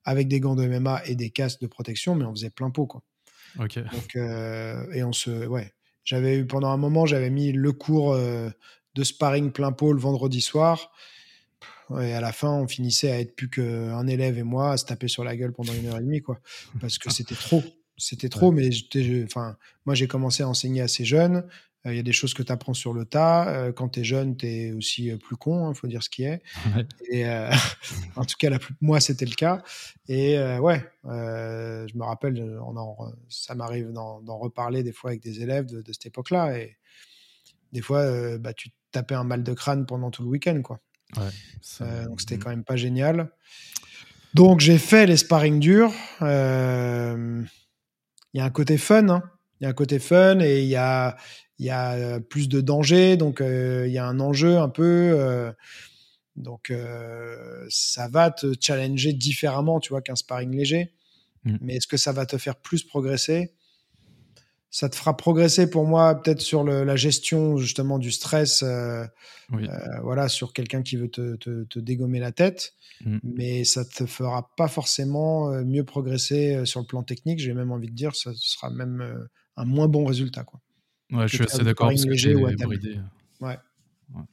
avec 0.04 0.28
des 0.28 0.40
gants 0.40 0.56
de 0.56 0.68
MMA 0.68 1.02
et 1.06 1.16
des 1.16 1.32
casques 1.32 1.62
de 1.62 1.68
protection, 1.68 2.16
mais 2.16 2.26
on 2.26 2.32
faisait 2.32 2.52
plein 2.52 2.70
pot. 2.70 2.86
Quoi. 2.86 3.04
Ok. 3.60 3.80
Donc, 3.80 4.16
et 4.16 5.04
on 5.04 5.14
se. 5.14 5.48
Ouais. 5.48 5.72
J'avais 6.06 6.38
eu 6.38 6.46
pendant 6.46 6.70
un 6.70 6.78
moment, 6.78 7.06
j'avais 7.06 7.30
mis 7.30 7.52
le 7.52 7.72
cours 7.74 8.16
de 8.16 9.04
sparring 9.04 9.52
plein 9.52 9.72
pot 9.72 9.92
le 9.92 10.00
vendredi 10.00 10.40
soir. 10.40 10.92
Et 12.02 12.14
à 12.14 12.22
la 12.22 12.32
fin, 12.32 12.52
on 12.52 12.68
finissait 12.68 13.12
à 13.12 13.20
être 13.20 13.36
plus 13.36 13.50
qu'un 13.50 14.08
élève 14.08 14.38
et 14.38 14.44
moi 14.44 14.72
à 14.72 14.78
se 14.78 14.86
taper 14.86 15.08
sur 15.08 15.24
la 15.24 15.36
gueule 15.36 15.54
pendant 15.54 15.74
une 15.74 15.88
heure 15.88 15.98
et 15.98 16.02
demie, 16.02 16.22
quoi. 16.22 16.40
Parce 16.80 16.98
que 16.98 17.10
c'était 17.14 17.36
trop. 17.36 17.64
C'était 17.98 18.30
trop, 18.30 18.52
mais 18.52 18.70
enfin, 19.24 19.56
moi, 19.86 19.96
j'ai 19.96 20.08
commencé 20.08 20.44
à 20.44 20.50
enseigner 20.50 20.82
assez 20.82 21.06
jeune. 21.06 21.46
Euh, 21.86 21.94
il 21.94 21.98
y 21.98 22.00
a 22.00 22.04
des 22.04 22.14
choses 22.14 22.34
que 22.34 22.44
tu 22.44 22.52
apprends 22.52 22.74
sur 22.74 22.94
le 22.94 23.06
tas. 23.06 23.48
Euh, 23.50 23.72
quand 23.72 23.90
tu 23.90 24.00
es 24.00 24.04
jeune, 24.04 24.36
tu 24.36 24.48
es 24.48 24.72
aussi 24.72 25.12
euh, 25.12 25.18
plus 25.18 25.36
con, 25.36 25.68
il 25.68 25.72
hein, 25.72 25.74
faut 25.74 25.88
dire 25.88 26.04
ce 26.04 26.10
qui 26.10 26.24
est. 26.24 26.42
Et 27.12 27.26
en 28.16 28.26
tout 28.26 28.36
cas, 28.38 28.50
la 28.50 28.60
moi, 28.82 29.00
c'était 29.00 29.26
le 29.26 29.36
cas. 29.36 29.64
Et 30.08 30.38
ouais, 30.60 30.84
je 31.04 31.98
me 31.98 32.04
rappelle, 32.04 32.60
on 32.62 32.76
ça 33.30 33.56
m'arrive 33.56 33.92
d'en 33.92 34.38
reparler 34.38 34.84
des 34.84 34.92
fois 34.92 35.12
avec 35.12 35.22
des 35.22 35.42
élèves 35.42 35.66
de, 35.66 35.84
cette 35.92 36.08
époque-là. 36.08 36.58
Et 36.58 36.78
des 37.72 37.82
fois, 37.82 38.38
bah, 38.38 38.54
tu 38.54 38.70
tapais 38.92 39.16
un 39.16 39.24
mal 39.24 39.44
de 39.44 39.54
crâne 39.54 39.86
pendant 39.86 40.12
tout 40.12 40.24
le 40.24 40.30
week-end, 40.30 40.62
quoi. 40.62 40.80
Ouais, 41.18 42.04
donc 42.06 42.20
c'était 42.20 42.38
mmh. 42.38 42.40
quand 42.40 42.50
même 42.50 42.64
pas 42.64 42.76
génial. 42.76 43.30
Donc 44.34 44.60
j'ai 44.60 44.80
fait 44.80 45.06
les 45.06 45.18
sparring 45.18 45.60
durs. 45.60 45.94
Il 46.22 46.28
y 48.34 48.40
a 48.40 48.46
un 48.46 48.50
côté 48.50 48.78
fun. 48.78 49.08
Hein. 49.10 49.24
Il 49.60 49.64
y 49.64 49.68
a 49.68 49.70
un 49.70 49.74
côté 49.74 50.00
fun 50.00 50.40
et 50.42 50.62
il 50.62 50.68
y 50.68 50.76
a, 50.76 51.16
il 51.60 51.66
y 51.66 51.70
a 51.70 52.20
plus 52.20 52.50
de 52.50 52.62
danger, 52.62 53.18
donc 53.18 53.40
il 53.42 53.92
y 53.92 53.98
a 53.98 54.06
un 54.06 54.20
enjeu 54.20 54.58
un 54.58 54.70
peu. 54.70 55.54
donc 56.36 56.74
ça 57.70 58.08
va 58.08 58.32
te 58.32 58.54
challenger 58.60 59.14
différemment, 59.14 59.80
tu 59.80 59.90
vois, 59.90 60.02
qu'un 60.02 60.16
sparring 60.16 60.56
léger. 60.56 60.94
Mmh. 61.46 61.58
Mais 61.62 61.76
est-ce 61.76 61.88
que 61.88 61.98
ça 61.98 62.12
va 62.12 62.26
te 62.26 62.38
faire 62.38 62.56
plus 62.56 62.84
progresser? 62.84 63.54
Ça 64.72 64.90
te 64.90 64.98
fera 64.98 65.16
progresser 65.16 65.70
pour 65.70 65.86
moi 65.86 66.22
peut-être 66.22 66.42
sur 66.42 66.66
la 66.66 66.96
gestion 66.98 67.56
justement 67.56 67.98
du 67.98 68.12
stress, 68.12 68.62
voilà, 70.02 70.28
sur 70.28 70.52
quelqu'un 70.52 70.82
qui 70.82 70.98
veut 70.98 71.08
te, 71.08 71.80
dégommer 71.80 72.20
la 72.20 72.34
tête, 72.34 72.74
mmh. 73.06 73.20
mais 73.24 73.64
ça 73.64 73.86
te 73.86 74.06
fera 74.06 74.50
pas 74.58 74.68
forcément 74.68 75.50
mieux 75.64 75.86
progresser 75.86 76.66
sur 76.66 76.82
le 76.82 76.86
plan 76.86 77.04
technique. 77.04 77.40
J'ai 77.40 77.54
même 77.54 77.72
envie 77.72 77.88
de 77.88 77.96
dire, 77.96 78.14
ça 78.18 78.32
sera 78.36 78.70
même 78.70 79.30
un 79.56 79.66
moins 79.66 79.88
bon 79.88 80.04
résultat, 80.04 80.44
quoi. 80.44 80.60
Ouais, 81.12 81.28
je 81.28 81.36
suis 81.36 81.44
assez 81.44 81.64
d'accord 81.64 81.90
parce 81.90 82.06
que 82.06 82.16
c'est 82.16 82.34
bridé. 82.34 83.00
Ouais. 83.42 83.58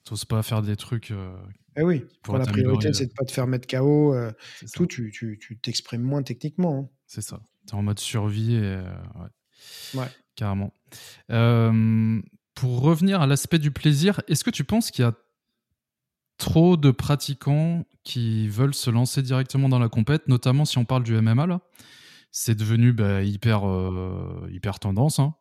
T'oses 0.04 0.24
pas 0.24 0.42
faire 0.42 0.62
des 0.62 0.76
trucs. 0.76 1.10
Euh, 1.10 1.34
eh 1.76 1.82
oui, 1.82 2.04
pour 2.22 2.36
la 2.36 2.44
priorité, 2.44 2.92
c'est 2.92 3.06
de 3.06 3.12
pas 3.12 3.24
te 3.24 3.32
faire 3.32 3.46
mettre 3.46 3.66
KO. 3.66 4.14
Euh, 4.14 4.30
tout, 4.74 4.86
tu, 4.86 5.10
tu, 5.10 5.58
t'exprimes 5.62 6.02
moins 6.02 6.22
techniquement. 6.22 6.78
Hein. 6.78 6.88
C'est 7.06 7.22
ça. 7.22 7.40
T'es 7.66 7.74
en 7.74 7.82
mode 7.82 7.98
survie 7.98 8.56
et. 8.56 8.62
Euh, 8.62 8.84
ouais. 9.94 10.00
ouais. 10.00 10.08
Carrément. 10.34 10.72
pour 12.54 12.80
revenir 12.80 13.20
à 13.20 13.26
l'aspect 13.26 13.58
du 13.58 13.70
plaisir, 13.70 14.20
est-ce 14.28 14.44
que 14.44 14.50
tu 14.50 14.64
penses 14.64 14.90
qu'il 14.90 15.04
y 15.04 15.08
a 15.08 15.14
trop 16.38 16.76
de 16.76 16.90
pratiquants 16.90 17.84
qui 18.02 18.48
veulent 18.48 18.74
se 18.74 18.90
lancer 18.90 19.22
directement 19.22 19.68
dans 19.68 19.78
la 19.78 19.88
compète, 19.88 20.28
notamment 20.28 20.64
si 20.64 20.78
on 20.78 20.84
parle 20.84 21.02
du 21.02 21.14
MMA 21.20 21.46
là? 21.46 21.60
C'est 22.30 22.54
devenu 22.54 22.92
bah, 22.94 23.22
hyper, 23.22 23.62
hyper 24.50 24.78
tendance. 24.78 25.18
Hein. 25.18 25.34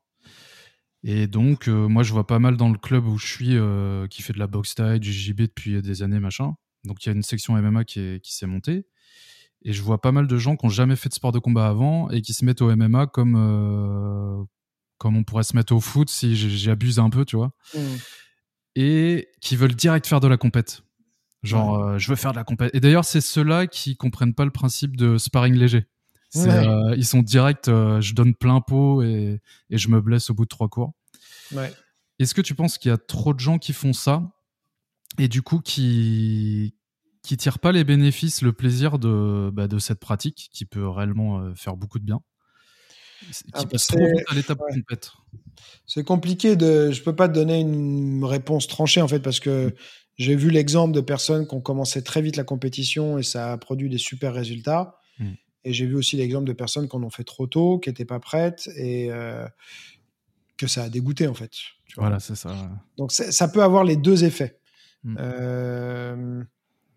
Et 1.04 1.28
donc, 1.28 1.68
euh, 1.68 1.88
moi, 1.88 2.04
je 2.04 2.14
vois 2.14 2.28
pas 2.28 2.40
mal 2.40 2.58
dans 2.58 2.70
le 2.70 2.78
club 2.78 3.08
où 3.08 3.18
je 3.18 3.26
suis, 3.26 3.58
euh, 3.58 4.08
qui 4.08 4.22
fait 4.22 4.34
de 4.34 4.40
la 4.40 4.48
boxe 4.48 4.76
taille, 4.76 5.00
du 5.00 5.12
JB 5.12 5.42
depuis 5.42 5.82
des 5.82 6.04
années, 6.04 6.20
machin. 6.20 6.54
Donc, 6.84 7.04
il 7.04 7.10
y 7.10 7.12
a 7.12 7.16
une 7.16 7.24
section 7.24 7.60
MMA 7.60 7.86
qui, 7.86 8.20
s'est 8.24 8.46
montée. 8.46 8.86
Et 9.64 9.74
je 9.74 9.82
vois 9.82 10.02
pas 10.02 10.12
mal 10.12 10.28
de 10.28 10.38
gens 10.38 10.56
qui 10.56 10.66
ont 10.66 10.70
jamais 10.70 10.96
fait 10.96 11.10
de 11.10 11.14
sport 11.14 11.32
de 11.32 11.40
combat 11.40 11.68
avant 11.68 12.10
et 12.10 12.22
qui 12.22 12.34
se 12.34 12.46
mettent 12.46 12.62
au 12.62 12.76
MMA 12.76 13.08
comme, 13.08 13.36
euh, 13.38 14.44
comme 14.98 15.18
on 15.18 15.24
pourrait 15.24 15.44
se 15.44 15.56
mettre 15.56 15.74
au 15.74 15.80
foot 15.80 16.10
si 16.10 16.36
j'abuse 16.36 17.00
un 17.00 17.10
peu, 17.10 17.26
tu 17.26 17.36
vois. 17.36 17.52
Mmh. 17.76 17.80
Et 18.76 19.28
qui 19.40 19.56
veulent 19.56 19.76
direct 19.76 20.08
faire 20.08 20.20
de 20.20 20.28
la 20.28 20.38
compète. 20.38 20.84
Genre, 21.44 21.98
je 21.98 22.10
veux 22.10 22.16
faire 22.16 22.32
de 22.32 22.38
la 22.38 22.44
compète. 22.44 22.74
Et 22.74 22.80
d'ailleurs, 22.80 23.06
c'est 23.06 23.22
ceux-là 23.22 23.68
qui 23.68 23.98
comprennent 23.98 24.34
pas 24.34 24.46
le 24.46 24.52
principe 24.52 24.96
de 24.96 25.18
sparring 25.18 25.56
léger. 25.56 25.86
Euh, 26.38 26.96
ils 26.96 27.06
sont 27.06 27.22
directs, 27.22 27.68
euh, 27.68 28.00
je 28.00 28.14
donne 28.14 28.34
plein 28.34 28.62
pot 28.62 29.04
et, 29.04 29.42
et, 29.70 29.78
je 29.78 29.90
me 29.90 30.00
blesse 30.00 30.30
au 30.30 30.34
bout 30.34 30.46
de 30.46 30.50
trois 30.50 30.70
cours. 30.70 30.94
Ouais. 31.52 31.74
Est-ce 32.20 32.34
que 32.34 32.42
tu 32.42 32.56
penses 32.56 32.78
qu'il 32.78 32.90
y 32.90 32.94
a 32.94 32.98
trop 32.98 33.34
de 33.34 33.40
gens 33.40 33.58
qui 33.58 33.74
font 33.74 33.94
ça 33.94 34.32
et 35.20 35.28
du 35.28 35.42
coup 35.42 35.60
qui 35.60 36.74
qui 37.24 37.38
tirent 37.38 37.60
pas 37.60 37.72
les 37.72 37.84
bénéfices, 37.84 38.42
le 38.42 38.54
plaisir 38.54 38.98
de, 38.98 39.52
bah, 39.54 39.68
de 39.68 39.80
cette 39.80 40.00
pratique 40.00 40.50
qui 40.52 40.66
peut 40.66 40.88
réellement 40.88 41.40
euh, 41.40 41.54
faire 41.56 41.76
beaucoup 41.76 42.00
de 42.00 42.04
bien? 42.04 42.22
Qui 43.32 43.44
ah, 43.54 43.66
passe 43.66 43.88
trop 43.88 44.00
vite 44.00 44.24
à 44.30 44.34
l'étape 44.34 44.58
complète 44.58 45.12
C'est 45.86 46.04
compliqué 46.04 46.56
de. 46.56 46.90
Je 46.90 47.04
peux 47.04 47.16
pas 47.16 47.30
te 47.30 47.34
donner 47.34 47.60
une 47.60 48.26
réponse 48.26 48.68
tranchée 48.68 49.00
en 49.00 49.08
fait 49.08 49.20
parce 49.20 49.40
que 49.40 49.68
mm. 49.68 49.74
j'ai 50.18 50.36
vu 50.36 50.50
l'exemple 50.50 50.94
de 50.94 51.02
personnes 51.02 51.48
qui 51.48 51.54
ont 51.54 51.62
commencé 51.62 52.04
très 52.04 52.24
vite 52.24 52.36
la 52.36 52.44
compétition 52.44 53.20
et 53.20 53.24
ça 53.24 53.52
a 53.52 53.58
produit 53.58 53.90
des 53.90 54.00
super 54.00 54.34
résultats. 54.34 54.96
Mm. 55.20 55.34
Et 55.64 55.74
j'ai 55.74 55.86
vu 55.86 55.96
aussi 55.96 56.18
l'exemple 56.18 56.46
de 56.46 56.54
personnes 56.54 56.88
qui 56.90 56.96
en 56.96 57.04
ont 57.04 57.10
fait 57.10 57.24
trop 57.24 57.48
tôt, 57.48 57.80
qui 57.80 57.90
n'étaient 57.90 58.06
pas 58.06 58.20
prêtes 58.20 58.70
et 58.76 59.12
euh, 59.12 59.46
que 60.58 60.68
ça 60.68 60.84
a 60.84 60.90
dégoûté 60.90 61.28
en 61.28 61.34
fait. 61.34 61.52
voilà, 61.98 62.20
c'est 62.20 62.36
ça. 62.36 62.56
Donc 62.98 63.12
ça 63.12 63.48
peut 63.48 63.62
avoir 63.62 63.84
les 63.84 63.96
deux 63.96 64.24
effets. 64.24 64.60
Mm. 65.04 65.16
Euh, 65.20 66.44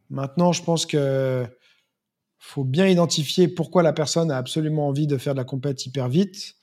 maintenant, 0.09 0.53
je 0.53 0.63
pense 0.63 0.87
que 0.87 1.47
faut 2.39 2.65
bien 2.65 2.87
identifier 2.87 3.49
pourquoi 3.49 3.83
la 3.83 3.93
personne 3.93 4.31
a 4.31 4.37
absolument 4.37 4.89
envie 4.89 5.07
de 5.07 5.17
faire 5.17 5.35
de 5.35 5.39
la 5.39 5.45
compète 5.45 5.85
hyper 5.87 6.09
vite. 6.09 6.57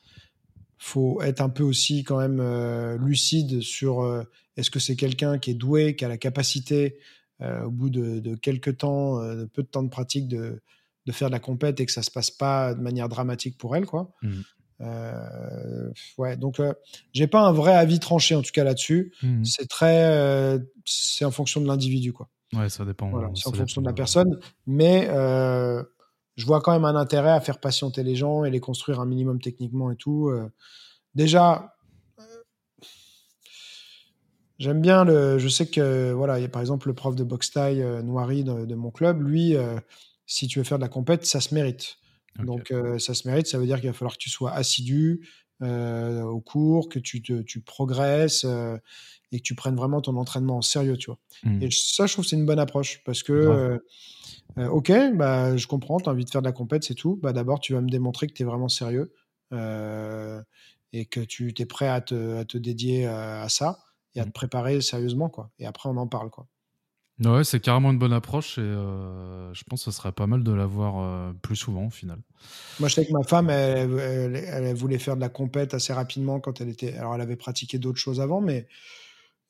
Faut 0.78 1.22
être 1.22 1.42
un 1.42 1.50
peu 1.50 1.64
aussi 1.64 2.04
quand 2.04 2.18
même 2.18 2.40
euh, 2.40 2.98
lucide 2.98 3.62
sur 3.62 4.26
est-ce 4.58 4.72
que 4.72 4.80
c'est 4.80 4.96
quelqu'un 4.96 5.38
qui 5.38 5.52
est 5.52 5.56
doué, 5.56 5.96
qui 5.96 6.06
a 6.06 6.08
la 6.08 6.18
capacité 6.18 6.98
au 7.40 7.72
bout 7.72 7.90
de, 7.90 8.20
de 8.20 8.36
quelques 8.36 8.78
temps, 8.78 9.20
de 9.20 9.46
peu 9.46 9.64
de 9.64 9.68
temps 9.68 9.82
de 9.82 9.90
pratique 9.90 10.28
de 10.28 10.62
de 11.06 11.12
faire 11.12 11.30
de 11.30 11.34
la 11.34 11.40
compète 11.40 11.80
et 11.80 11.86
que 11.86 11.92
ça 11.92 12.04
se 12.04 12.12
passe 12.12 12.32
pas 12.32 12.74
de 12.74 12.82
manière 12.82 13.10
dramatique 13.10 13.58
pour 13.58 13.76
elle, 13.76 13.86
quoi. 13.86 14.12
Mmh. 14.22 14.42
Euh, 14.82 15.92
ouais, 16.18 16.38
donc 16.38 16.60
euh, 16.60 16.74
j'ai 17.14 17.28
pas 17.28 17.42
un 17.42 17.52
vrai 17.52 17.74
avis 17.74 18.00
tranché 18.00 18.36
en 18.36 18.42
tout 18.42 18.52
cas 18.52 18.64
là-dessus. 18.64 19.14
Mmh. 19.22 19.44
C'est 19.44 19.68
très, 19.68 20.06
euh, 20.06 20.60
c'est 20.86 21.26
en 21.26 21.32
fonction 21.32 21.62
de 21.62 21.68
l'individu, 21.68 22.14
quoi. 22.14 22.30
Ouais, 22.54 22.70
ça 22.70 22.84
dépend. 22.84 23.10
Voilà, 23.10 23.30
c'est 23.36 23.48
en 23.48 23.54
fonction 23.54 23.82
de 23.82 23.88
la 23.88 23.94
personne, 23.94 24.40
mais 24.68 25.08
je 26.38 26.46
vois 26.46 26.62
quand 26.62 26.72
même 26.72 26.86
un 26.86 26.96
intérêt 26.96 27.32
à 27.32 27.42
faire 27.42 27.60
patienter 27.60 28.04
les 28.04 28.16
gens 28.16 28.46
et 28.46 28.50
les 28.50 28.60
construire 28.60 29.00
un 29.00 29.06
minimum 29.06 29.40
techniquement 29.40 29.92
et 29.92 29.96
tout. 29.96 30.32
déjà, 31.16 31.76
j'aime 34.58 34.82
bien 34.82 35.06
le. 35.06 35.38
Je 35.38 35.48
sais 35.48 35.68
que 35.68 36.12
voilà, 36.12 36.40
il 36.40 36.42
y 36.42 36.46
a 36.46 36.50
par 36.50 36.62
exemple 36.62 36.88
le 36.88 36.94
prof 36.94 37.16
de 37.16 37.24
boxe 37.24 37.52
taille 37.52 37.86
Noiry 38.04 38.44
de, 38.44 38.66
de, 38.66 38.76
mon 38.76 38.92
club, 38.92 39.22
lui 39.22 39.56
si 40.32 40.48
tu 40.48 40.60
veux 40.60 40.64
faire 40.64 40.78
de 40.78 40.84
la 40.84 40.90
compète, 40.90 41.26
ça 41.26 41.42
se 41.42 41.54
mérite. 41.54 41.98
Donc, 42.40 42.72
euh, 42.72 42.98
ça 42.98 43.14
se 43.14 43.28
mérite, 43.28 43.48
ça 43.48 43.58
veut 43.58 43.66
dire 43.66 43.82
qu'il 43.82 43.90
va 43.90 43.94
falloir 43.94 44.14
que 44.14 44.22
tu 44.22 44.30
sois 44.30 44.54
assidu 44.54 45.28
euh, 45.62 46.22
au 46.22 46.40
cours, 46.40 46.88
que 46.88 47.00
tu, 47.00 47.22
te, 47.22 47.42
tu 47.42 47.60
progresses 47.60 48.46
euh, 48.46 48.78
et 49.34 49.40
que 49.40 49.44
tu 49.44 49.56
prennes 49.56 49.76
vraiment 49.76 50.00
ton 50.00 50.16
entraînement 50.16 50.58
en 50.58 50.62
sérieux, 50.62 50.96
tu 50.96 51.08
vois. 51.08 51.20
Mmh. 51.44 51.64
Et 51.64 51.70
ça, 51.70 52.06
je 52.06 52.14
trouve 52.14 52.24
que 52.24 52.30
c'est 52.30 52.38
une 52.38 52.46
bonne 52.46 52.60
approche 52.60 53.04
parce 53.04 53.24
que, 53.24 53.78
ok, 54.56 54.92
bah, 55.16 55.58
je 55.58 55.68
comprends, 55.68 56.00
tu 56.00 56.08
as 56.08 56.14
envie 56.14 56.24
de 56.24 56.30
faire 56.30 56.42
de 56.42 56.48
la 56.48 56.54
compète, 56.54 56.86
c'est 56.86 56.96
tout. 56.96 57.20
Bah, 57.22 57.34
D'abord, 57.34 57.60
tu 57.60 57.74
vas 57.74 57.82
me 57.82 57.90
démontrer 57.90 58.28
que 58.28 58.34
tu 58.34 58.44
es 58.44 58.46
vraiment 58.46 58.70
sérieux 58.70 59.14
et 59.52 61.06
que 61.08 61.20
tu 61.20 61.54
es 61.58 61.66
prêt 61.66 61.90
à 61.90 62.00
te, 62.00 62.38
à 62.38 62.46
te 62.46 62.58
dédier 62.58 63.06
à, 63.06 63.50
ça 63.50 63.80
et 64.16 64.22
à 64.22 64.24
te 64.24 64.30
mmh. 64.30 64.32
préparer 64.32 64.80
sérieusement, 64.80 65.28
quoi. 65.28 65.52
Et 65.60 65.66
après, 65.66 65.90
on 65.90 65.98
en 65.98 66.08
parle, 66.08 66.30
quoi. 66.30 66.48
Ouais, 67.24 67.44
c'est 67.44 67.60
carrément 67.60 67.92
une 67.92 68.00
bonne 68.00 68.14
approche 68.14 68.58
et 68.58 68.62
euh, 68.62 69.54
je 69.54 69.64
pense 69.64 69.86
que 69.86 69.92
ce 69.92 69.98
serait 69.98 70.12
pas 70.12 70.26
mal 70.26 70.44
de 70.44 70.52
l'avoir 70.52 71.00
euh, 71.00 71.34
plus 71.42 71.56
souvent 71.56 71.86
au 71.86 71.90
final. 71.92 72.18
Moi, 72.80 72.90
je 72.90 72.96
sais 72.96 73.06
que 73.06 73.12
ma 73.12 73.24
femme, 73.24 73.52
elle, 73.52 74.36
elle, 74.36 74.76
voulait 74.76 74.98
faire 74.98 75.16
de 75.16 75.22
la 75.22 75.30
compète 75.30 75.76
assez 75.76 75.94
rapidement 75.94 76.40
quand 76.40 76.62
elle 76.62 76.70
était. 76.70 76.96
Alors, 76.98 77.14
elle 77.14 77.22
avait 77.22 77.36
pratiqué 77.36 77.78
d'autres 77.78 78.00
choses 78.00 78.20
avant, 78.20 78.42
mais. 78.42 78.68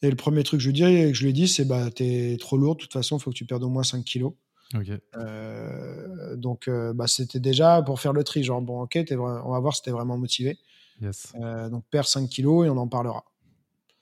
Et 0.03 0.09
le 0.09 0.15
premier 0.15 0.43
truc 0.43 0.59
que 0.59 0.63
je 0.63 0.69
lui 0.69 0.74
dis, 0.74 0.82
que 0.82 1.13
je 1.13 1.22
lui 1.22 1.30
ai 1.30 1.34
dit, 1.34 1.47
c'est 1.47 1.63
bah, 1.63 1.91
t'es 1.91 2.36
trop 2.39 2.57
lourd, 2.57 2.76
de 2.76 2.82
toute 2.82 2.91
façon, 2.91 3.17
il 3.17 3.22
faut 3.22 3.30
que 3.30 3.36
tu 3.36 3.45
perdes 3.45 3.63
au 3.63 3.69
moins 3.69 3.84
5 3.84 4.03
kilos. 4.03 4.34
Euh, 5.15 6.36
donc, 6.36 6.67
bah, 6.95 7.05
c'était 7.05 7.39
déjà 7.39 7.84
pour 7.84 7.99
faire 7.99 8.11
le 8.11 8.24
tri, 8.24 8.43
genre, 8.43 8.61
bon, 8.61 8.82
ok, 8.82 8.97
on 9.11 9.51
va 9.51 9.59
voir 9.59 9.76
si 9.76 9.84
t'es 9.84 9.91
vraiment 9.91 10.17
motivé. 10.17 10.57
Yes. 10.99 11.34
donc, 11.69 11.84
perds 11.91 12.07
5 12.07 12.28
kilos 12.28 12.65
et 12.65 12.69
on 12.72 12.78
en 12.78 12.88
parlera. 12.88 13.24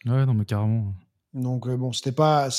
Ouais, 0.05 0.25
non, 0.25 0.33
mais 0.33 0.45
carrément. 0.45 0.93
Donc, 1.33 1.67
bon, 1.67 1.91
c'était 1.91 2.13
pas 2.13 2.49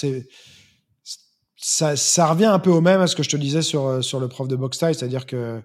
ça, 1.61 1.95
ça, 1.97 2.27
revient 2.27 2.47
un 2.47 2.59
peu 2.59 2.71
au 2.71 2.81
même 2.81 3.01
à 3.01 3.07
ce 3.07 3.15
que 3.15 3.23
je 3.23 3.29
te 3.29 3.37
disais 3.37 3.63
sur, 3.63 3.87
euh, 3.87 4.03
sur 4.03 4.19
le 4.19 4.29
prof 4.29 4.49
de 4.49 4.57
boxe 4.57 4.79
taille, 4.79 4.95
c'est-à-dire 4.95 5.27
que 5.27 5.63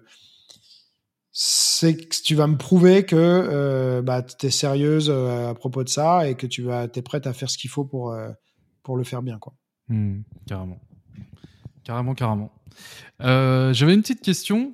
c'est 1.32 1.96
que 1.96 2.22
tu 2.22 2.34
vas 2.34 2.46
me 2.46 2.56
prouver 2.56 3.04
que 3.04 4.00
bah, 4.00 4.22
tu 4.22 4.46
es 4.46 4.50
sérieuse 4.50 5.10
à 5.10 5.52
propos 5.54 5.84
de 5.84 5.88
ça 5.90 6.26
et 6.26 6.34
que 6.34 6.46
tu 6.46 6.62
vas, 6.62 6.84
es 6.84 7.02
prête 7.02 7.26
à 7.26 7.34
faire 7.34 7.50
ce 7.50 7.58
qu'il 7.58 7.68
faut 7.68 7.84
pour, 7.84 8.16
pour 8.82 8.96
le 8.96 9.04
faire 9.04 9.20
bien. 9.20 9.38
Quoi. 9.38 9.52
Mmh, 9.88 10.22
carrément. 10.46 10.80
Carrément, 11.84 12.14
carrément. 12.14 12.52
J'avais 13.20 13.92
une 13.92 14.00
petite 14.00 14.22
question. 14.22 14.72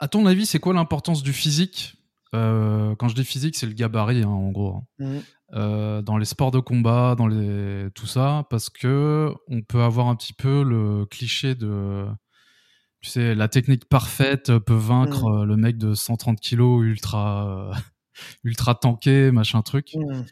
À 0.00 0.08
ton 0.08 0.26
avis, 0.26 0.46
c'est 0.46 0.58
quoi 0.58 0.74
l'importance 0.74 1.22
du 1.22 1.32
physique? 1.32 1.94
Quand 2.32 3.08
je 3.08 3.14
dis 3.14 3.24
physique, 3.24 3.54
c'est 3.54 3.66
le 3.66 3.74
gabarit, 3.74 4.22
hein, 4.22 4.28
en 4.28 4.50
gros. 4.50 4.74
Hein. 4.74 4.82
Mmh. 4.98 5.18
Euh, 5.52 6.00
dans 6.00 6.16
les 6.16 6.24
sports 6.24 6.52
de 6.52 6.60
combat, 6.60 7.16
dans 7.16 7.26
les 7.26 7.88
tout 7.96 8.06
ça, 8.06 8.46
parce 8.50 8.70
que 8.70 9.34
on 9.48 9.62
peut 9.62 9.82
avoir 9.82 10.06
un 10.06 10.14
petit 10.14 10.32
peu 10.32 10.62
le 10.62 11.06
cliché 11.06 11.56
de, 11.56 12.06
tu 13.00 13.10
sais, 13.10 13.34
la 13.34 13.48
technique 13.48 13.88
parfaite 13.88 14.56
peut 14.58 14.74
vaincre 14.74 15.28
mm. 15.28 15.40
euh, 15.40 15.44
le 15.44 15.56
mec 15.56 15.76
de 15.76 15.94
130 15.94 16.38
kilos 16.38 16.84
ultra 16.84 17.72
ultra 18.44 18.76
tanké, 18.76 19.32
machin 19.32 19.62
truc. 19.62 19.96
Mm. 19.96 20.22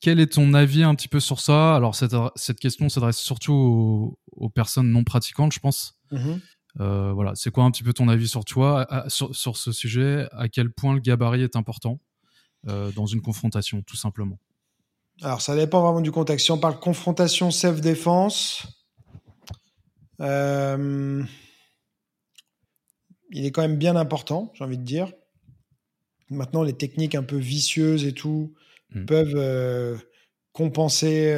Quel 0.00 0.20
est 0.20 0.34
ton 0.34 0.54
avis 0.54 0.84
un 0.84 0.94
petit 0.94 1.08
peu 1.08 1.18
sur 1.18 1.40
ça? 1.40 1.74
Alors 1.74 1.96
cette, 1.96 2.14
cette 2.36 2.60
question 2.60 2.88
s'adresse 2.88 3.18
surtout 3.18 4.16
aux, 4.36 4.50
personnes 4.50 4.92
non 4.92 5.02
pratiquantes, 5.02 5.52
je 5.52 5.58
pense. 5.58 5.98
Mm-hmm. 6.12 6.40
Euh, 6.80 7.12
voilà, 7.12 7.32
c'est 7.34 7.50
quoi 7.50 7.64
un 7.64 7.72
petit 7.72 7.82
peu 7.82 7.92
ton 7.92 8.08
avis 8.08 8.28
sur 8.28 8.44
toi, 8.44 8.86
sur, 9.08 9.34
sur, 9.34 9.56
ce 9.56 9.72
sujet? 9.72 10.28
À 10.30 10.48
quel 10.48 10.70
point 10.70 10.94
le 10.94 11.00
gabarit 11.00 11.42
est 11.42 11.56
important? 11.56 11.98
Euh, 12.66 12.90
dans 12.92 13.06
une 13.06 13.22
confrontation, 13.22 13.82
tout 13.82 13.96
simplement 13.96 14.38
Alors, 15.22 15.40
ça 15.40 15.54
dépend 15.54 15.80
vraiment 15.80 16.00
du 16.00 16.10
contexte. 16.10 16.46
Si 16.46 16.50
on 16.50 16.58
parle 16.58 16.80
confrontation 16.80 17.52
self-défense, 17.52 18.66
euh, 20.20 21.22
il 23.30 23.46
est 23.46 23.52
quand 23.52 23.62
même 23.62 23.76
bien 23.76 23.94
important, 23.94 24.50
j'ai 24.54 24.64
envie 24.64 24.78
de 24.78 24.82
dire. 24.82 25.12
Maintenant, 26.30 26.64
les 26.64 26.72
techniques 26.72 27.14
un 27.14 27.22
peu 27.22 27.36
vicieuses 27.36 28.04
et 28.04 28.12
tout 28.12 28.54
hmm. 28.92 29.04
peuvent, 29.04 29.36
euh, 29.36 29.96
compenser, 30.52 31.32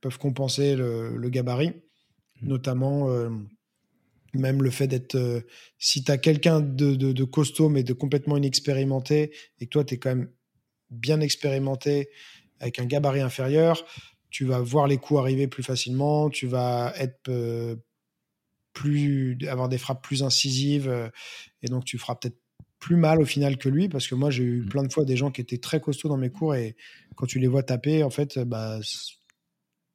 peuvent 0.00 0.18
compenser 0.18 0.74
le, 0.74 1.28
gabarit, 1.28 1.74
hmm. 2.40 2.48
notamment 2.48 3.10
même 4.32 4.62
le 4.62 4.70
fait 4.70 4.86
d'être. 4.86 5.44
si 5.78 6.02
tu 6.02 6.10
as 6.10 6.16
quelqu'un 6.16 6.60
de, 6.60 6.94
de, 6.94 7.24
costaud 7.24 7.68
mais 7.68 7.82
de 7.82 7.92
complètement 7.92 8.38
inexpérimenté 8.38 9.32
et 9.60 9.66
que 9.66 9.70
toi, 9.70 9.84
tu 9.84 9.94
es 9.94 9.98
quand 9.98 10.08
même 10.08 10.30
bien 10.90 11.20
expérimenté 11.20 12.08
avec 12.60 12.78
un 12.78 12.86
gabarit 12.86 13.20
inférieur, 13.20 13.84
tu 14.30 14.44
vas 14.44 14.60
voir 14.60 14.86
les 14.86 14.98
coups 14.98 15.20
arriver 15.20 15.46
plus 15.46 15.62
facilement, 15.62 16.30
tu 16.30 16.46
vas 16.46 16.92
être 16.96 17.28
euh, 17.28 17.76
plus 18.72 19.38
avoir 19.48 19.68
des 19.68 19.78
frappes 19.78 20.02
plus 20.02 20.22
incisives 20.22 20.88
euh, 20.88 21.08
et 21.62 21.68
donc 21.68 21.84
tu 21.84 21.98
feras 21.98 22.14
peut-être 22.14 22.38
plus 22.78 22.96
mal 22.96 23.22
au 23.22 23.24
final 23.24 23.56
que 23.56 23.68
lui 23.68 23.88
parce 23.88 24.06
que 24.06 24.14
moi 24.14 24.30
j'ai 24.30 24.42
eu 24.42 24.60
mmh. 24.60 24.68
plein 24.68 24.82
de 24.82 24.92
fois 24.92 25.04
des 25.04 25.16
gens 25.16 25.30
qui 25.30 25.40
étaient 25.40 25.58
très 25.58 25.80
costauds 25.80 26.08
dans 26.08 26.18
mes 26.18 26.28
cours 26.28 26.54
et 26.54 26.76
quand 27.16 27.26
tu 27.26 27.38
les 27.38 27.46
vois 27.46 27.62
taper 27.62 28.02
en 28.02 28.10
fait 28.10 28.38
bah 28.38 28.78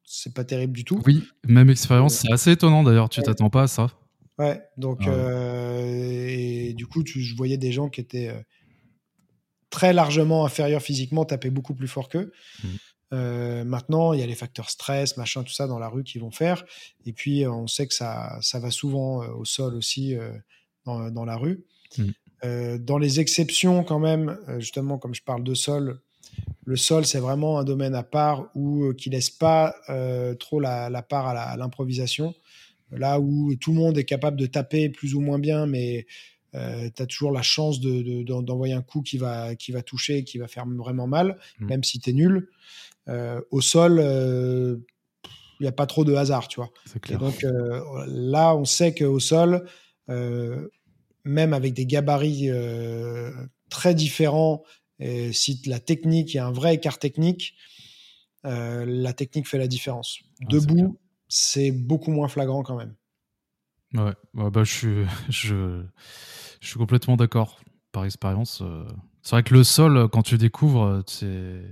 c'est 0.04 0.34
pas 0.34 0.44
terrible 0.44 0.74
du 0.74 0.84
tout. 0.84 1.00
Oui, 1.06 1.24
même 1.46 1.70
expérience, 1.70 2.16
c'est 2.16 2.32
assez 2.32 2.50
étonnant 2.50 2.82
d'ailleurs, 2.82 3.08
tu 3.08 3.22
t'attends 3.22 3.48
pas 3.48 3.62
à 3.62 3.66
ça. 3.66 3.86
Ouais, 4.38 4.60
donc 4.76 5.02
ah 5.06 5.10
euh, 5.10 6.26
et 6.28 6.74
du 6.74 6.86
coup 6.86 7.04
tu, 7.04 7.22
je 7.22 7.36
voyais 7.36 7.58
des 7.58 7.70
gens 7.70 7.88
qui 7.88 8.00
étaient 8.00 8.34
très 9.72 9.92
largement 9.92 10.44
inférieurs 10.44 10.82
physiquement 10.82 11.24
taper 11.24 11.50
beaucoup 11.50 11.74
plus 11.74 11.88
fort 11.88 12.08
qu'eux. 12.08 12.30
Mmh. 12.62 12.68
Euh, 13.12 13.64
maintenant, 13.64 14.12
il 14.12 14.20
y 14.20 14.22
a 14.22 14.26
les 14.26 14.34
facteurs 14.34 14.70
stress, 14.70 15.16
machin, 15.16 15.42
tout 15.42 15.52
ça 15.52 15.66
dans 15.66 15.78
la 15.78 15.88
rue 15.88 16.04
qui 16.04 16.18
vont 16.18 16.30
faire. 16.30 16.64
Et 17.04 17.12
puis, 17.12 17.46
on 17.46 17.66
sait 17.66 17.86
que 17.86 17.94
ça, 17.94 18.38
ça 18.40 18.60
va 18.60 18.70
souvent 18.70 19.22
euh, 19.22 19.28
au 19.34 19.44
sol 19.44 19.74
aussi 19.74 20.14
euh, 20.14 20.30
dans, 20.86 21.10
dans, 21.10 21.24
la 21.24 21.36
rue. 21.36 21.64
Mmh. 21.98 22.78
dans 22.78 22.98
les 22.98 23.20
exceptions, 23.20 23.84
quand 23.84 23.98
même, 23.98 24.38
justement, 24.58 24.98
comme 24.98 25.14
je 25.14 25.22
parle 25.22 25.42
de 25.42 25.54
sol, 25.54 26.00
le 26.64 26.76
sol, 26.76 27.04
c'est 27.04 27.18
vraiment 27.18 27.58
un 27.58 27.64
domaine 27.64 27.94
à 27.94 28.02
part 28.02 28.48
où 28.54 28.94
qui 28.94 29.10
laisse 29.10 29.28
pas 29.28 29.74
trop 30.40 30.58
la, 30.58 30.88
la, 30.88 31.02
part 31.02 31.28
à 31.28 31.56
l'improvisation. 31.58 32.34
Là 32.90 33.20
où 33.20 33.54
tout 33.56 33.72
le 33.72 33.78
monde 33.78 33.98
est 33.98 34.04
capable 34.04 34.38
de 34.38 34.46
taper 34.46 34.88
plus 34.88 35.14
ou 35.14 35.20
moins 35.20 35.38
bien, 35.38 35.66
mais 35.66 36.06
euh, 36.54 36.90
tu 36.94 37.02
as 37.02 37.06
toujours 37.06 37.32
la 37.32 37.42
chance 37.42 37.80
d'envoyer 37.80 38.74
un 38.74 38.82
coup 38.82 39.02
qui 39.02 39.18
va, 39.18 39.54
qui 39.54 39.72
va 39.72 39.82
toucher, 39.82 40.24
qui 40.24 40.38
va 40.38 40.48
faire 40.48 40.66
vraiment 40.66 41.06
mal, 41.06 41.38
mmh. 41.58 41.66
même 41.66 41.84
si 41.84 41.98
tu 41.98 42.10
es 42.10 42.12
nul. 42.12 42.50
Euh, 43.08 43.40
au 43.50 43.60
sol, 43.60 43.94
il 43.94 44.04
euh, 44.04 44.76
n'y 45.60 45.66
a 45.66 45.72
pas 45.72 45.86
trop 45.86 46.04
de 46.04 46.14
hasard, 46.14 46.48
tu 46.48 46.60
vois. 46.60 46.70
donc 47.18 47.44
là, 48.06 48.54
on 48.54 48.64
sait 48.64 48.94
qu'au 48.94 49.20
sol, 49.20 49.66
même 50.08 51.52
avec 51.52 51.72
des 51.74 51.86
gabarits 51.86 52.50
très 53.70 53.94
différents, 53.94 54.62
et 54.98 55.32
si 55.32 55.60
la 55.66 55.80
technique, 55.80 56.34
il 56.34 56.36
y 56.36 56.40
a 56.40 56.46
un 56.46 56.52
vrai 56.52 56.74
écart 56.74 56.98
technique, 56.98 57.54
la 58.44 59.12
technique 59.14 59.48
fait 59.48 59.58
la 59.58 59.68
différence. 59.68 60.18
Ah, 60.42 60.46
Debout, 60.50 60.98
c'est 61.28 61.70
beaucoup 61.70 62.10
moins 62.10 62.28
flagrant 62.28 62.62
quand 62.62 62.76
même. 62.76 62.94
Ouais, 63.94 64.12
bah, 64.34 64.64
je 64.64 65.04
je, 65.28 65.84
je 66.62 66.68
suis 66.68 66.78
complètement 66.78 67.16
d'accord. 67.16 67.60
Par 67.90 68.06
expérience, 68.06 68.62
euh, 68.62 68.86
c'est 69.20 69.32
vrai 69.36 69.42
que 69.42 69.52
le 69.52 69.64
sol, 69.64 70.08
quand 70.08 70.22
tu 70.22 70.38
découvres, 70.38 70.84
euh, 70.84 71.02
c'est, 71.06 71.62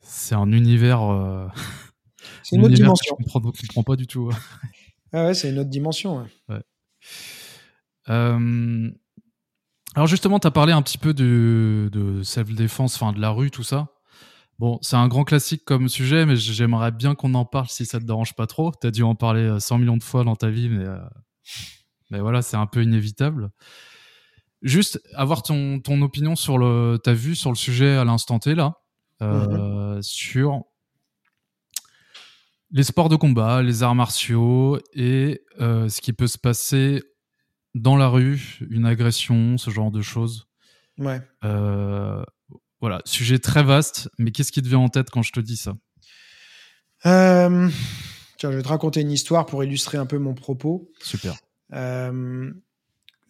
c'est 0.00 0.34
un 0.34 0.50
univers. 0.50 1.02
Euh, 1.02 1.46
c'est 2.42 2.56
une 2.56 2.64
autre 2.64 2.74
dimension. 2.74 3.14
Tu 3.16 3.22
ne 3.22 3.68
comprends, 3.68 3.84
pas 3.84 3.94
du 3.94 4.08
tout. 4.08 4.30
ah 5.12 5.26
ouais, 5.26 5.34
c'est 5.34 5.50
une 5.50 5.60
autre 5.60 5.70
dimension. 5.70 6.26
alors 8.06 8.40
justement, 10.06 10.40
tu 10.40 10.46
as 10.48 10.50
parlé 10.50 10.72
un 10.72 10.82
petit 10.82 10.98
peu 10.98 11.14
de, 11.14 11.88
de 11.92 12.24
self-défense, 12.24 12.96
enfin 12.96 13.12
de 13.12 13.20
la 13.20 13.30
rue, 13.30 13.52
tout 13.52 13.62
ça. 13.62 13.92
Bon, 14.58 14.78
c'est 14.82 14.96
un 14.96 15.06
grand 15.06 15.24
classique 15.24 15.64
comme 15.64 15.88
sujet, 15.88 16.26
mais 16.26 16.36
j'aimerais 16.36 16.90
bien 16.90 17.14
qu'on 17.14 17.34
en 17.34 17.44
parle 17.44 17.68
si 17.68 17.86
ça 17.86 18.00
te 18.00 18.04
dérange 18.04 18.34
pas 18.34 18.48
trop. 18.48 18.72
Tu 18.80 18.86
as 18.88 18.90
dû 18.90 19.02
en 19.04 19.14
parler 19.14 19.60
100 19.60 19.74
euh, 19.74 19.78
millions 19.78 19.96
de 19.96 20.02
fois 20.02 20.24
dans 20.24 20.36
ta 20.36 20.50
vie, 20.50 20.68
mais, 20.68 20.84
euh, 22.12 22.16
mais 22.16 22.20
voilà, 22.20 22.42
c'est 22.42 22.56
un 22.56 22.66
peu 22.66 22.82
inévitable. 22.82 23.50
Juste 24.62 25.00
avoir 25.14 25.42
ton, 25.42 25.80
ton 25.80 26.00
opinion 26.02 26.36
sur 26.36 26.58
le, 26.58 26.98
ta 27.02 27.14
vue 27.14 27.34
sur 27.34 27.50
le 27.50 27.56
sujet 27.56 27.96
à 27.96 28.04
l'instant 28.04 28.38
T 28.38 28.54
là, 28.54 28.74
euh, 29.20 29.96
mhm. 29.96 30.02
sur 30.02 30.64
les 32.70 32.84
sports 32.84 33.08
de 33.08 33.16
combat, 33.16 33.62
les 33.62 33.82
arts 33.82 33.94
martiaux 33.94 34.78
et 34.94 35.42
ce 35.58 36.00
qui 36.00 36.12
peut 36.12 36.28
se 36.28 36.38
passer 36.38 37.02
dans 37.74 37.96
la 37.96 38.08
rue, 38.08 38.58
une 38.70 38.86
agression, 38.86 39.58
ce 39.58 39.70
genre 39.70 39.90
de 39.90 40.00
choses. 40.00 40.48
Ouais. 40.98 41.20
Voilà, 42.82 43.00
sujet 43.04 43.38
très 43.38 43.62
vaste, 43.62 44.10
mais 44.18 44.32
qu'est-ce 44.32 44.50
qui 44.50 44.60
te 44.60 44.66
vient 44.66 44.80
en 44.80 44.88
tête 44.88 45.08
quand 45.08 45.22
je 45.22 45.30
te 45.30 45.38
dis 45.38 45.56
ça? 45.56 45.74
Euh, 47.06 47.68
Tiens, 48.38 48.50
je 48.50 48.56
vais 48.56 48.62
te 48.62 48.68
raconter 48.68 49.00
une 49.00 49.12
histoire 49.12 49.46
pour 49.46 49.62
illustrer 49.62 49.98
un 49.98 50.06
peu 50.06 50.18
mon 50.18 50.34
propos. 50.34 50.90
Super. 51.00 51.36
Euh, 51.72 52.50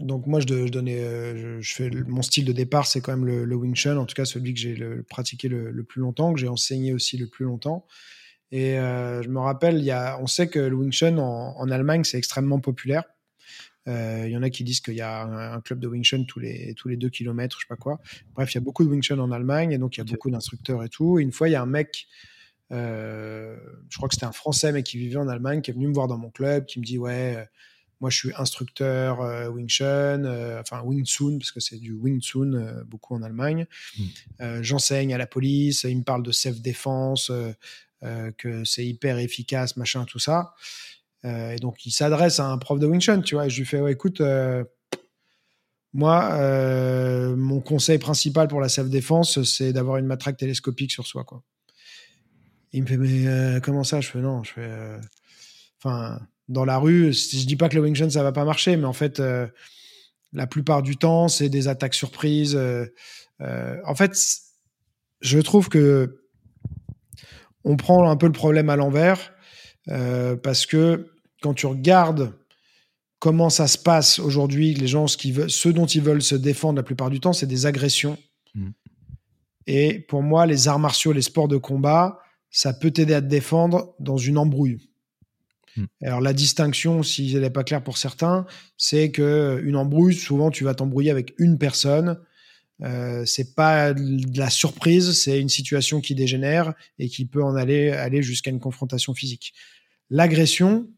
donc 0.00 0.26
moi, 0.26 0.40
je, 0.40 0.68
donnais, 0.68 1.00
euh, 1.00 1.60
je, 1.60 1.74
fais 1.74 1.90
mon 1.90 2.22
style 2.22 2.44
de 2.44 2.52
départ, 2.52 2.86
c'est 2.86 3.00
quand 3.00 3.16
même 3.16 3.26
le, 3.26 3.54
Wing 3.54 3.74
Chun, 3.74 3.96
en 3.96 4.06
tout 4.06 4.14
cas 4.14 4.24
celui 4.24 4.52
que 4.54 4.60
j'ai 4.60 4.76
pratiqué 5.08 5.48
le, 5.48 5.84
plus 5.84 6.00
longtemps, 6.00 6.32
que 6.32 6.40
j'ai 6.40 6.48
enseigné 6.48 6.92
aussi 6.92 7.16
le 7.16 7.26
plus 7.26 7.44
longtemps. 7.44 7.86
Et 8.50 8.74
je 8.74 9.28
me 9.28 9.38
rappelle, 9.38 9.78
il 9.78 9.84
y 9.84 9.92
a, 9.92 10.18
on 10.20 10.26
sait 10.26 10.48
que 10.48 10.58
le 10.58 10.74
Wing 10.74 10.92
Chun 10.92 11.18
en, 11.18 11.54
en 11.56 11.70
Allemagne, 11.70 12.04
c'est 12.04 12.18
extrêmement 12.18 12.60
populaire. 12.60 13.04
Il 13.86 13.92
euh, 13.92 14.28
y 14.28 14.36
en 14.36 14.42
a 14.42 14.50
qui 14.50 14.62
disent 14.62 14.80
qu'il 14.80 14.94
y 14.94 15.00
a 15.00 15.24
un, 15.24 15.60
club 15.60 15.80
de 15.80 15.88
Wing 15.88 16.04
Chun 16.04 16.24
tous 16.24 16.38
les, 16.38 16.74
tous 16.74 16.88
les 16.88 16.96
deux 16.96 17.08
kilomètres, 17.08 17.56
je 17.58 17.64
sais 17.64 17.68
pas 17.68 17.76
quoi. 17.76 18.00
Bref, 18.34 18.52
il 18.52 18.54
y 18.54 18.58
a 18.58 18.60
beaucoup 18.60 18.84
de 18.84 18.88
Wing 18.88 19.02
Chun 19.02 19.18
en 19.18 19.32
Allemagne 19.32 19.72
et 19.72 19.78
donc 19.78 19.96
il 19.96 20.00
y 20.00 20.02
a 20.02 20.04
beaucoup 20.04 20.30
d'instructeurs 20.30 20.84
et 20.84 20.88
tout. 20.88 21.18
Et 21.18 21.22
une 21.22 21.32
fois, 21.32 21.48
il 21.48 21.52
y 21.52 21.56
a 21.56 21.62
un 21.62 21.66
mec, 21.66 22.06
euh, 22.70 23.56
je 23.88 23.96
crois 23.96 24.08
que 24.08 24.14
c'était 24.14 24.26
un 24.26 24.32
Français, 24.32 24.70
mais 24.70 24.84
qui 24.84 24.98
vivait 24.98 25.16
en 25.16 25.26
Allemagne, 25.26 25.62
qui 25.62 25.72
est 25.72 25.74
venu 25.74 25.88
me 25.88 25.94
voir 25.94 26.06
dans 26.06 26.18
mon 26.18 26.30
club, 26.30 26.66
qui 26.66 26.78
me 26.78 26.84
dit 26.84 26.96
Ouais, 26.96 27.36
euh, 27.36 27.44
moi 28.02 28.10
je 28.10 28.18
suis 28.18 28.30
instructeur 28.36 29.20
Wing 29.54 29.68
Chun, 29.68 30.24
enfin 30.60 30.82
Wing 30.82 31.06
Chun, 31.06 31.38
parce 31.38 31.52
que 31.52 31.60
c'est 31.60 31.78
du 31.78 31.92
Wing 31.92 32.20
Chun 32.20 32.84
beaucoup 32.86 33.14
en 33.14 33.22
Allemagne. 33.22 33.66
Hmm. 33.96 34.60
J'enseigne 34.60 35.14
à 35.14 35.18
la 35.18 35.26
police, 35.26 35.84
il 35.84 35.96
me 35.96 36.02
parle 36.02 36.22
de 36.22 36.32
self-défense, 36.32 37.32
que 38.02 38.64
c'est 38.64 38.84
hyper 38.84 39.18
efficace, 39.18 39.76
machin, 39.76 40.04
tout 40.04 40.18
ça. 40.18 40.54
Euh, 41.24 41.52
et 41.52 41.56
donc, 41.56 41.86
il 41.86 41.92
s'adresse 41.92 42.40
à 42.40 42.46
un 42.46 42.58
prof 42.58 42.78
de 42.78 42.86
Wing 42.86 43.00
Chun, 43.00 43.20
tu 43.22 43.34
vois. 43.34 43.46
Et 43.46 43.50
je 43.50 43.58
lui 43.58 43.66
fais, 43.66 43.80
ouais, 43.80 43.92
écoute, 43.92 44.20
euh, 44.20 44.64
moi, 45.92 46.32
euh, 46.32 47.36
mon 47.36 47.60
conseil 47.60 47.98
principal 47.98 48.48
pour 48.48 48.60
la 48.60 48.68
self-défense, 48.68 49.42
c'est 49.44 49.72
d'avoir 49.72 49.98
une 49.98 50.06
matraque 50.06 50.36
télescopique 50.36 50.90
sur 50.90 51.06
soi, 51.06 51.24
quoi. 51.24 51.42
il 52.72 52.82
me 52.82 52.86
fait, 52.86 52.96
mais 52.96 53.60
comment 53.60 53.84
ça? 53.84 54.00
Je 54.00 54.08
fais, 54.08 54.20
non, 54.20 54.42
je 54.42 54.52
fais, 54.52 54.98
enfin, 55.78 56.18
dans 56.48 56.64
la 56.64 56.78
rue, 56.78 57.12
je 57.12 57.46
dis 57.46 57.56
pas 57.56 57.68
que 57.68 57.76
le 57.76 57.82
Wing 57.82 57.94
Chun, 57.94 58.10
ça 58.10 58.22
va 58.22 58.32
pas 58.32 58.44
marcher, 58.44 58.76
mais 58.76 58.84
en 58.84 58.92
fait, 58.92 59.22
la 60.32 60.46
plupart 60.46 60.82
du 60.82 60.96
temps, 60.96 61.28
c'est 61.28 61.48
des 61.48 61.68
attaques 61.68 61.94
surprises. 61.94 62.58
en 63.40 63.94
fait, 63.94 64.16
je 65.20 65.38
trouve 65.38 65.68
que 65.68 66.18
on 67.64 67.76
prend 67.76 68.10
un 68.10 68.16
peu 68.16 68.26
le 68.26 68.32
problème 68.32 68.70
à 68.70 68.76
l'envers. 68.76 69.32
parce 69.86 70.66
que 70.66 71.12
quand 71.42 71.54
tu 71.54 71.66
regardes 71.66 72.32
comment 73.22 73.50
ça 73.50 73.68
se 73.68 73.78
passe 73.78 74.18
aujourd'hui, 74.18 74.74
les 74.74 74.88
gens, 74.88 75.06
ce, 75.06 75.16
qui 75.16 75.30
veulent, 75.30 75.48
ce 75.48 75.68
dont 75.68 75.86
ils 75.86 76.02
veulent 76.02 76.22
se 76.22 76.34
défendre 76.34 76.78
la 76.78 76.82
plupart 76.82 77.08
du 77.08 77.20
temps, 77.20 77.32
c'est 77.32 77.46
des 77.46 77.66
agressions. 77.66 78.18
Mm. 78.56 78.70
Et 79.68 80.00
pour 80.08 80.24
moi, 80.24 80.44
les 80.44 80.66
arts 80.66 80.80
martiaux, 80.80 81.12
les 81.12 81.22
sports 81.22 81.46
de 81.46 81.56
combat, 81.56 82.18
ça 82.50 82.72
peut 82.72 82.90
t'aider 82.90 83.14
à 83.14 83.22
te 83.22 83.28
défendre 83.28 83.94
dans 84.00 84.16
une 84.16 84.38
embrouille. 84.38 84.90
Mm. 85.76 85.84
Alors 86.02 86.20
la 86.20 86.32
distinction, 86.32 87.02
si 87.02 87.34
elle 87.34 87.42
n'est 87.42 87.50
pas 87.50 87.64
claire 87.64 87.82
pour 87.82 87.98
certains, 87.98 88.46
c'est 88.76 89.10
que 89.10 89.60
une 89.64 89.76
embrouille, 89.76 90.14
souvent 90.14 90.50
tu 90.50 90.64
vas 90.64 90.74
t'embrouiller 90.74 91.10
avec 91.10 91.34
une 91.38 91.58
personne. 91.58 92.18
Euh, 92.82 93.24
c'est 93.26 93.54
pas 93.54 93.92
de 93.94 94.38
la 94.38 94.50
surprise, 94.50 95.12
c'est 95.12 95.40
une 95.40 95.48
situation 95.48 96.00
qui 96.00 96.14
dégénère 96.14 96.74
et 96.98 97.08
qui 97.08 97.26
peut 97.26 97.42
en 97.42 97.54
aller 97.54 97.90
aller 97.90 98.22
jusqu'à 98.22 98.50
une 98.50 98.58
confrontation 98.60 99.14
physique. 99.14 99.54
L'agression, 100.10 100.88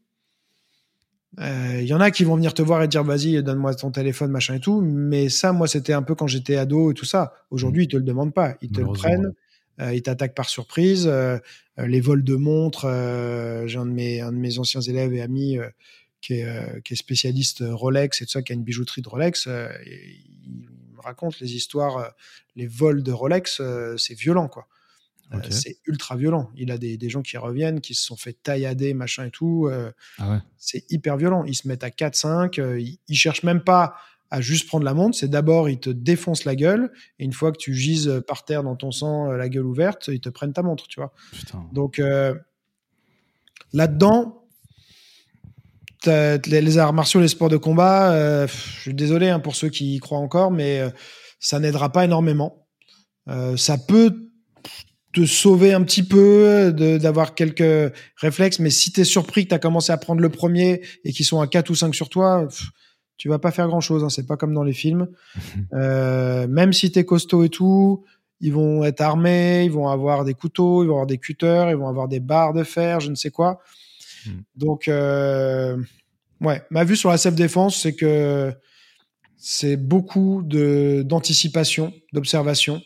il 1.37 1.43
euh, 1.43 1.81
y 1.81 1.93
en 1.93 1.99
a 1.99 2.11
qui 2.11 2.23
vont 2.23 2.35
venir 2.35 2.53
te 2.53 2.61
voir 2.61 2.81
et 2.81 2.87
dire 2.87 3.03
vas-y 3.03 3.41
donne-moi 3.43 3.75
ton 3.75 3.91
téléphone 3.91 4.31
machin 4.31 4.55
et 4.55 4.59
tout 4.59 4.79
mais 4.81 5.27
ça 5.27 5.51
moi 5.51 5.67
c'était 5.67 5.91
un 5.91 6.01
peu 6.01 6.15
quand 6.15 6.27
j'étais 6.27 6.55
ado 6.55 6.91
et 6.91 6.93
tout 6.93 7.05
ça 7.05 7.33
aujourd'hui 7.51 7.83
ils 7.83 7.87
te 7.89 7.97
le 7.97 8.03
demandent 8.03 8.33
pas 8.33 8.55
ils 8.61 8.71
te 8.71 8.79
le 8.79 8.87
prennent 8.87 9.25
euh, 9.25 9.31
ils 9.79 10.01
t'attaquent 10.01 10.35
par 10.35 10.49
surprise 10.49 11.07
euh, 11.07 11.37
les 11.77 12.01
vols 12.01 12.23
de 12.23 12.35
montres 12.35 12.85
j'ai 13.67 13.77
un 13.77 13.85
de 13.85 13.91
mes 13.91 14.21
un 14.21 14.31
de 14.31 14.37
mes 14.37 14.59
anciens 14.59 14.81
élèves 14.81 15.13
et 15.13 15.21
amis 15.21 15.57
qui 16.21 16.35
est, 16.35 16.83
qui, 16.83 16.93
est, 16.93 16.97
spécialiste 16.97 17.63
Rolex 17.67 18.21
et 18.21 18.25
tout 18.25 18.31
ça 18.31 18.41
qui 18.41 18.53
a 18.53 18.55
une 18.55 18.63
bijouterie 18.63 19.01
de 19.01 19.09
Rolex 19.09 19.47
il 19.85 20.61
me 20.95 21.01
raconte 21.01 21.39
les 21.39 21.55
histoires 21.55 22.13
les 22.55 22.67
vols 22.67 23.03
de 23.03 23.11
Rolex 23.11 23.61
c'est 23.97 24.17
violent 24.17 24.47
quoi 24.47 24.67
euh, 25.33 25.39
c'est 25.49 25.77
ultra 25.85 26.15
violent. 26.15 26.51
Il 26.55 26.71
a 26.71 26.77
des, 26.77 27.09
gens 27.09 27.21
qui 27.21 27.37
reviennent, 27.37 27.81
qui 27.81 27.95
se 27.95 28.05
sont 28.05 28.15
fait 28.15 28.33
taillader, 28.33 28.93
machin 28.93 29.25
et 29.25 29.31
tout. 29.31 29.67
Euh, 29.69 29.91
ah 30.19 30.41
c'est 30.57 30.89
hyper 30.91 31.17
violent. 31.17 31.43
Ils 31.45 31.55
se 31.55 31.67
mettent 31.67 31.83
à 31.83 31.89
4-5. 31.89 32.59
Euh, 32.59 32.79
ils, 32.79 33.15
cherchent 33.15 33.43
même 33.43 33.61
pas 33.61 33.95
à 34.35 34.41
juste 34.41 34.67
prendre 34.67 34.83
la 34.83 34.93
montre. 34.93 35.17
C'est 35.17 35.29
d'abord, 35.29 35.69
ils 35.69 35.79
te 35.79 35.89
défoncent 35.89 36.43
la 36.43 36.55
gueule. 36.55 36.91
Et 37.19 37.23
une 37.23 37.31
fois 37.31 37.51
que 37.51 37.57
tu 37.57 37.73
gises 37.73 38.21
par 38.27 38.43
terre 38.43 38.63
dans 38.63 38.75
ton 38.75 38.91
sang, 38.91 39.31
la 39.31 39.47
gueule 39.47 39.65
ouverte, 39.65 40.09
ils 40.09 40.19
te 40.19 40.29
prennent 40.29 40.51
ta 40.51 40.61
montre, 40.61 40.87
tu 40.87 40.99
vois. 40.99 41.13
Donc, 41.71 42.01
là-dedans, 43.71 44.43
les, 46.05 46.77
arts 46.77 46.93
martiaux, 46.93 47.21
les 47.21 47.29
sports 47.29 47.49
de 47.49 47.57
combat, 47.57 48.45
je 48.45 48.81
suis 48.81 48.93
désolé 48.93 49.29
hein, 49.29 49.39
pour 49.39 49.55
ceux 49.55 49.69
qui 49.69 49.95
y 49.95 49.99
croient 49.99 50.19
encore, 50.19 50.51
mais 50.51 50.81
ça 51.39 51.59
n'aidera 51.59 51.91
pas 51.91 52.03
énormément. 52.03 52.67
ça 53.55 53.77
peut 53.77 54.25
te 55.15 55.25
sauver 55.25 55.73
un 55.73 55.81
petit 55.83 56.03
peu, 56.03 56.73
d'avoir 56.73 57.35
quelques 57.35 57.93
réflexes. 58.17 58.59
Mais 58.59 58.69
si 58.69 58.91
tu 58.91 59.01
es 59.01 59.05
surpris 59.05 59.45
que 59.45 59.49
tu 59.49 59.55
as 59.55 59.59
commencé 59.59 59.93
à 59.93 59.97
prendre 59.97 60.19
le 60.19 60.29
premier 60.29 60.81
et 61.05 61.13
qu'ils 61.13 61.25
sont 61.25 61.39
à 61.39 61.47
4 61.47 61.69
ou 61.69 61.75
5 61.75 61.95
sur 61.95 62.09
toi, 62.09 62.47
tu 63.17 63.29
vas 63.29 63.39
pas 63.39 63.51
faire 63.51 63.67
grand 63.67 63.81
chose. 63.81 64.03
Hein. 64.03 64.09
C'est 64.09 64.25
pas 64.27 64.37
comme 64.37 64.53
dans 64.53 64.63
les 64.63 64.73
films. 64.73 65.07
euh, 65.73 66.47
même 66.47 66.73
si 66.73 66.91
tu 66.91 66.99
es 66.99 67.05
costaud 67.05 67.43
et 67.43 67.49
tout, 67.49 68.03
ils 68.41 68.53
vont 68.53 68.83
être 68.83 69.01
armés, 69.01 69.63
ils 69.65 69.71
vont 69.71 69.87
avoir 69.87 70.25
des 70.25 70.33
couteaux, 70.33 70.83
ils 70.83 70.87
vont 70.87 70.93
avoir 70.93 71.07
des 71.07 71.17
cutters, 71.17 71.69
ils 71.69 71.77
vont 71.77 71.87
avoir 71.87 72.07
des 72.07 72.19
barres 72.19 72.53
de 72.53 72.63
fer, 72.63 72.99
je 72.99 73.09
ne 73.09 73.15
sais 73.15 73.31
quoi. 73.31 73.61
Hmm. 74.25 74.41
Donc, 74.55 74.87
euh, 74.87 75.77
ouais, 76.41 76.61
ma 76.69 76.83
vue 76.83 76.95
sur 76.95 77.09
la 77.09 77.17
self-défense, 77.17 77.81
c'est 77.81 77.95
que 77.95 78.53
c'est 79.37 79.77
beaucoup 79.77 80.41
d'anticipation, 80.43 81.93
d'observation, 82.13 82.81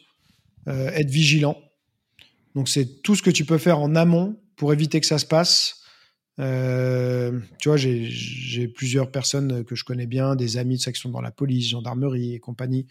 euh, 0.67 0.89
être 0.89 1.09
vigilant. 1.09 1.57
Donc 2.55 2.67
c'est 2.67 3.01
tout 3.01 3.15
ce 3.15 3.23
que 3.23 3.29
tu 3.29 3.45
peux 3.45 3.57
faire 3.57 3.79
en 3.79 3.95
amont 3.95 4.37
pour 4.55 4.73
éviter 4.73 4.99
que 4.99 5.07
ça 5.07 5.17
se 5.17 5.25
passe. 5.25 5.78
Euh, 6.39 7.39
tu 7.57 7.69
vois, 7.69 7.77
j'ai 7.77 8.67
plusieurs 8.67 9.11
personnes 9.11 9.63
que 9.63 9.75
je 9.75 9.83
connais 9.83 10.05
bien, 10.05 10.35
des 10.35 10.57
amis 10.57 10.77
de 10.77 10.81
section 10.81 11.09
dans 11.09 11.21
la 11.21 11.31
police, 11.31 11.69
gendarmerie 11.69 12.33
et 12.35 12.39
compagnie, 12.39 12.85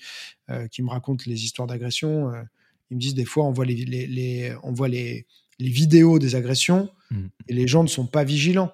euh, 0.51 0.69
qui 0.69 0.83
me 0.83 0.91
racontent 0.91 1.25
les 1.27 1.45
histoires 1.45 1.67
d'agression. 1.67 2.33
Euh, 2.33 2.43
ils 2.91 2.97
me 2.97 3.01
disent 3.01 3.15
des 3.15 3.25
fois, 3.25 3.45
on 3.45 3.53
voit 3.53 3.65
les, 3.65 3.85
les, 3.85 4.53
on 4.63 4.73
voit 4.73 4.89
les, 4.89 5.27
les, 5.59 5.69
vidéos 5.69 6.19
des 6.19 6.35
agressions 6.35 6.91
mmh. 7.11 7.27
et 7.49 7.55
les 7.55 7.67
gens 7.67 7.83
ne 7.83 7.89
sont 7.89 8.07
pas 8.07 8.25
vigilants. 8.25 8.73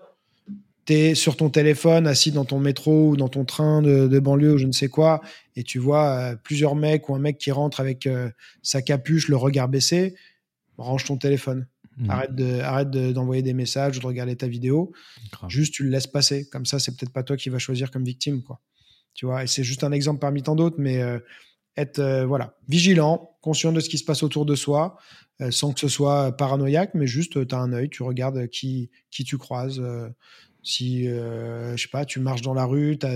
Tu 0.86 0.92
es 0.92 1.14
sur 1.14 1.36
ton 1.36 1.50
téléphone, 1.50 2.06
assis 2.06 2.30
dans 2.30 2.44
ton 2.44 2.60
métro 2.60 3.10
ou 3.10 3.16
dans 3.16 3.28
ton 3.28 3.44
train 3.44 3.80
de, 3.80 4.06
de 4.06 4.18
banlieue 4.18 4.54
ou 4.54 4.58
je 4.58 4.66
ne 4.66 4.72
sais 4.72 4.88
quoi, 4.88 5.20
et 5.56 5.62
tu 5.62 5.78
vois 5.78 6.34
plusieurs 6.44 6.76
mecs 6.76 7.08
ou 7.08 7.14
un 7.14 7.18
mec 7.18 7.38
qui 7.38 7.50
rentre 7.50 7.80
avec 7.80 8.08
sa 8.62 8.82
capuche, 8.82 9.28
le 9.28 9.36
regard 9.36 9.68
baissé 9.68 10.14
range 10.78 11.04
ton 11.04 11.16
téléphone. 11.16 11.66
Mmh. 11.96 12.10
Arrête 12.10 12.34
de, 12.34 12.60
arrête 12.60 12.90
d'envoyer 12.90 13.42
des 13.42 13.54
messages 13.54 13.98
ou 13.98 14.00
de 14.00 14.06
regarder 14.06 14.36
ta 14.36 14.48
vidéo. 14.48 14.92
Juste, 15.48 15.74
tu 15.74 15.84
le 15.84 15.90
laisses 15.90 16.06
passer. 16.06 16.48
Comme 16.48 16.66
ça, 16.66 16.78
c'est 16.78 16.96
peut-être 16.96 17.12
pas 17.12 17.22
toi 17.22 17.36
qui 17.36 17.50
vas 17.50 17.58
choisir 17.58 17.90
comme 17.90 18.04
victime, 18.04 18.42
quoi. 18.42 18.60
Tu 19.14 19.26
vois, 19.26 19.44
et 19.44 19.46
c'est 19.46 19.62
juste 19.62 19.84
un 19.84 19.92
exemple 19.92 20.18
parmi 20.18 20.42
tant 20.42 20.56
d'autres, 20.56 20.76
mais 20.78 21.00
euh, 21.00 21.20
être 21.76 22.00
euh, 22.00 22.26
voilà 22.26 22.56
vigilant, 22.68 23.36
conscient 23.42 23.72
de 23.72 23.80
ce 23.80 23.88
qui 23.88 23.96
se 23.96 24.04
passe 24.04 24.24
autour 24.24 24.44
de 24.44 24.56
soi, 24.56 24.98
euh, 25.40 25.52
sans 25.52 25.72
que 25.72 25.78
ce 25.78 25.88
soit 25.88 26.36
paranoïaque, 26.36 26.94
mais 26.94 27.06
juste 27.06 27.46
tu 27.46 27.54
as 27.54 27.58
un 27.58 27.72
œil, 27.72 27.88
tu 27.88 28.02
regardes 28.02 28.48
qui 28.48 28.90
qui 29.10 29.22
tu 29.22 29.38
croises. 29.38 29.80
si 30.64 31.04
je 31.04 31.76
sais 31.76 31.88
pas, 31.88 32.04
tu 32.04 32.18
marches 32.18 32.42
dans 32.42 32.54
la 32.54 32.64
rue, 32.64 32.98
tu 32.98 33.06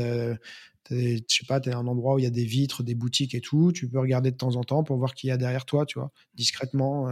je 0.90 1.18
sais 1.28 1.46
pas, 1.46 1.60
tu 1.60 1.68
es 1.68 1.74
un 1.74 1.86
endroit 1.86 2.14
où 2.14 2.18
il 2.18 2.24
y 2.24 2.28
a 2.28 2.30
des 2.30 2.44
vitres, 2.44 2.82
des 2.82 2.94
boutiques 2.94 3.34
et 3.34 3.40
tout, 3.40 3.72
tu 3.72 3.88
peux 3.88 3.98
regarder 3.98 4.30
de 4.30 4.36
temps 4.36 4.54
en 4.54 4.62
temps 4.62 4.84
pour 4.84 4.96
voir 4.98 5.14
qui 5.14 5.26
y 5.26 5.30
a 5.32 5.36
derrière 5.36 5.64
toi, 5.64 5.84
tu 5.84 5.98
vois, 5.98 6.12
discrètement. 6.34 7.08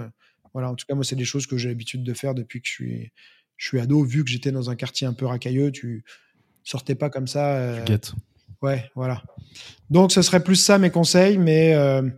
Voilà, 0.57 0.70
en 0.70 0.74
tout 0.74 0.86
cas, 0.88 0.94
moi, 0.94 1.04
c'est 1.04 1.16
des 1.16 1.26
choses 1.26 1.46
que 1.46 1.59
j'ai 1.59 1.68
l'habitude 1.68 2.02
de 2.02 2.14
faire 2.14 2.34
depuis 2.34 2.62
que 2.62 2.66
je 2.66 2.72
suis, 2.72 3.12
je 3.59 3.68
suis 3.68 3.78
ado. 3.78 4.02
Vu 4.02 4.24
que 4.24 4.30
j'étais 4.30 4.52
dans 4.52 4.70
un 4.70 4.74
quartier 4.74 5.07
un 5.07 5.12
peu 5.12 5.26
racailleux, 5.26 5.70
tu 5.70 6.02
sortais 6.64 6.94
pas 6.94 7.11
comme 7.11 7.26
ça. 7.26 7.57
Euh... 7.59 7.84
Tu 7.84 7.92
Ouais, 8.62 8.90
voilà. 8.94 9.22
Donc, 9.90 10.12
ce 10.12 10.22
serait 10.22 10.42
plus 10.42 10.57
ça 10.57 10.78
mes 10.78 10.88
conseils, 10.88 11.36
mais 11.36 11.74
euh, 11.74 12.09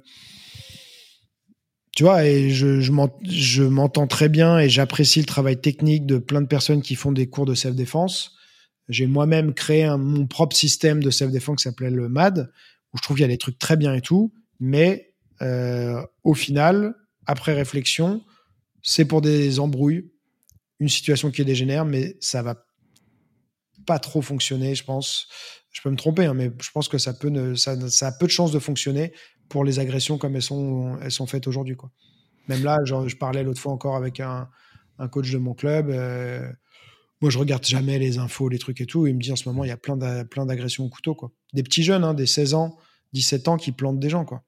tu 1.97 2.05
vois, 2.05 2.25
et 2.25 2.51
je, 2.51 2.81
je 2.81 3.63
m'entends 3.65 4.07
très 4.07 4.29
bien 4.29 4.61
et 4.61 4.69
j'apprécie 4.69 5.19
le 5.19 5.27
travail 5.27 5.61
technique 5.61 6.07
de 6.07 6.19
plein 6.19 6.41
de 6.41 6.47
personnes 6.47 6.81
qui 6.81 6.95
font 6.95 7.11
des 7.11 7.29
cours 7.29 7.45
de 7.45 7.55
self-défense. 7.55 8.37
J'ai 8.89 9.09
moi-même 9.09 9.53
créé 9.53 9.89
mon 9.99 10.29
propre 10.29 10.55
système 10.55 11.03
de 11.03 11.11
self-défense 11.11 11.57
qui 11.57 11.63
s'appelait 11.65 11.91
le 11.91 12.09
MAD, 12.09 12.53
où 12.95 12.99
je 12.99 13.03
trouve 13.03 13.17
qu'il 13.17 13.23
y 13.23 13.25
a 13.25 13.33
des 13.33 13.37
trucs 13.37 13.59
très 13.59 13.77
bien 13.77 13.95
et 13.95 14.01
tout, 14.01 14.33
mais 14.61 15.13
euh, 15.43 16.01
au 16.23 16.35
final, 16.35 16.95
après 17.27 17.53
réflexion, 17.53 18.23
c'est 18.89 19.05
pour 19.05 19.21
des 19.21 19.61
embrouilles, 19.61 20.11
une 20.81 20.89
situation 20.89 21.31
qui 21.31 21.45
dégénère, 21.45 21.85
mais 21.85 22.17
ça 22.21 22.41
va 22.41 22.65
pas 23.85 23.99
trop 23.99 24.23
fonctionner, 24.23 24.75
je 24.75 24.83
pense. 24.83 25.29
Je 25.71 25.83
peux 25.83 25.91
me 25.91 25.97
tromper, 25.97 26.25
hein, 26.25 26.33
mais 26.33 26.51
je 26.59 26.71
pense 26.71 26.89
que 26.89 26.97
ça, 26.97 27.11
a 27.11 27.13
peu 27.13 27.29
de 27.31 28.31
chances 28.31 28.51
de 28.51 28.59
fonctionner 28.59 29.13
pour 29.51 29.63
les 29.63 29.79
agressions 29.79 30.17
comme 30.17 30.37
elles 30.37 30.43
sont, 30.43 31.27
faites 31.27 31.47
aujourd'hui. 31.47 31.77
Même 32.49 32.65
là, 32.65 32.79
je 32.87 33.17
parlais 33.17 33.43
l'autre 33.43 33.61
fois 33.61 33.73
encore 33.73 33.95
avec 33.95 34.21
un, 34.21 34.49
coach 35.11 35.31
de 35.33 35.39
mon 35.39 35.53
club. 35.53 35.91
Euh, 35.91 36.51
moi, 37.21 37.31
je 37.31 37.37
regarde 37.37 37.67
jamais 37.67 37.99
les 37.99 38.17
infos, 38.17 38.49
les 38.49 38.59
trucs 38.59 38.81
et 38.81 38.87
tout. 38.87 39.07
il 39.07 39.17
me 39.17 39.21
dit 39.21 39.33
en 39.33 39.37
ce 39.37 39.47
moment, 39.51 39.65
il 39.65 39.69
y 39.69 39.71
a 39.71 39.77
plein 39.77 39.99
d'agressions 39.99 40.87
au 40.87 40.89
couteau. 40.89 41.15
Des 41.53 41.63
petits 41.63 41.83
jeunes, 41.83 42.05
hein, 42.05 42.15
des 42.15 42.25
16 42.25 42.55
ans, 42.55 42.79
17 43.13 43.49
ans 43.49 43.59
qui 43.59 43.71
plantent 43.73 44.01
des 44.01 44.09
gens. 44.09 44.25
Quoi. 44.25 44.45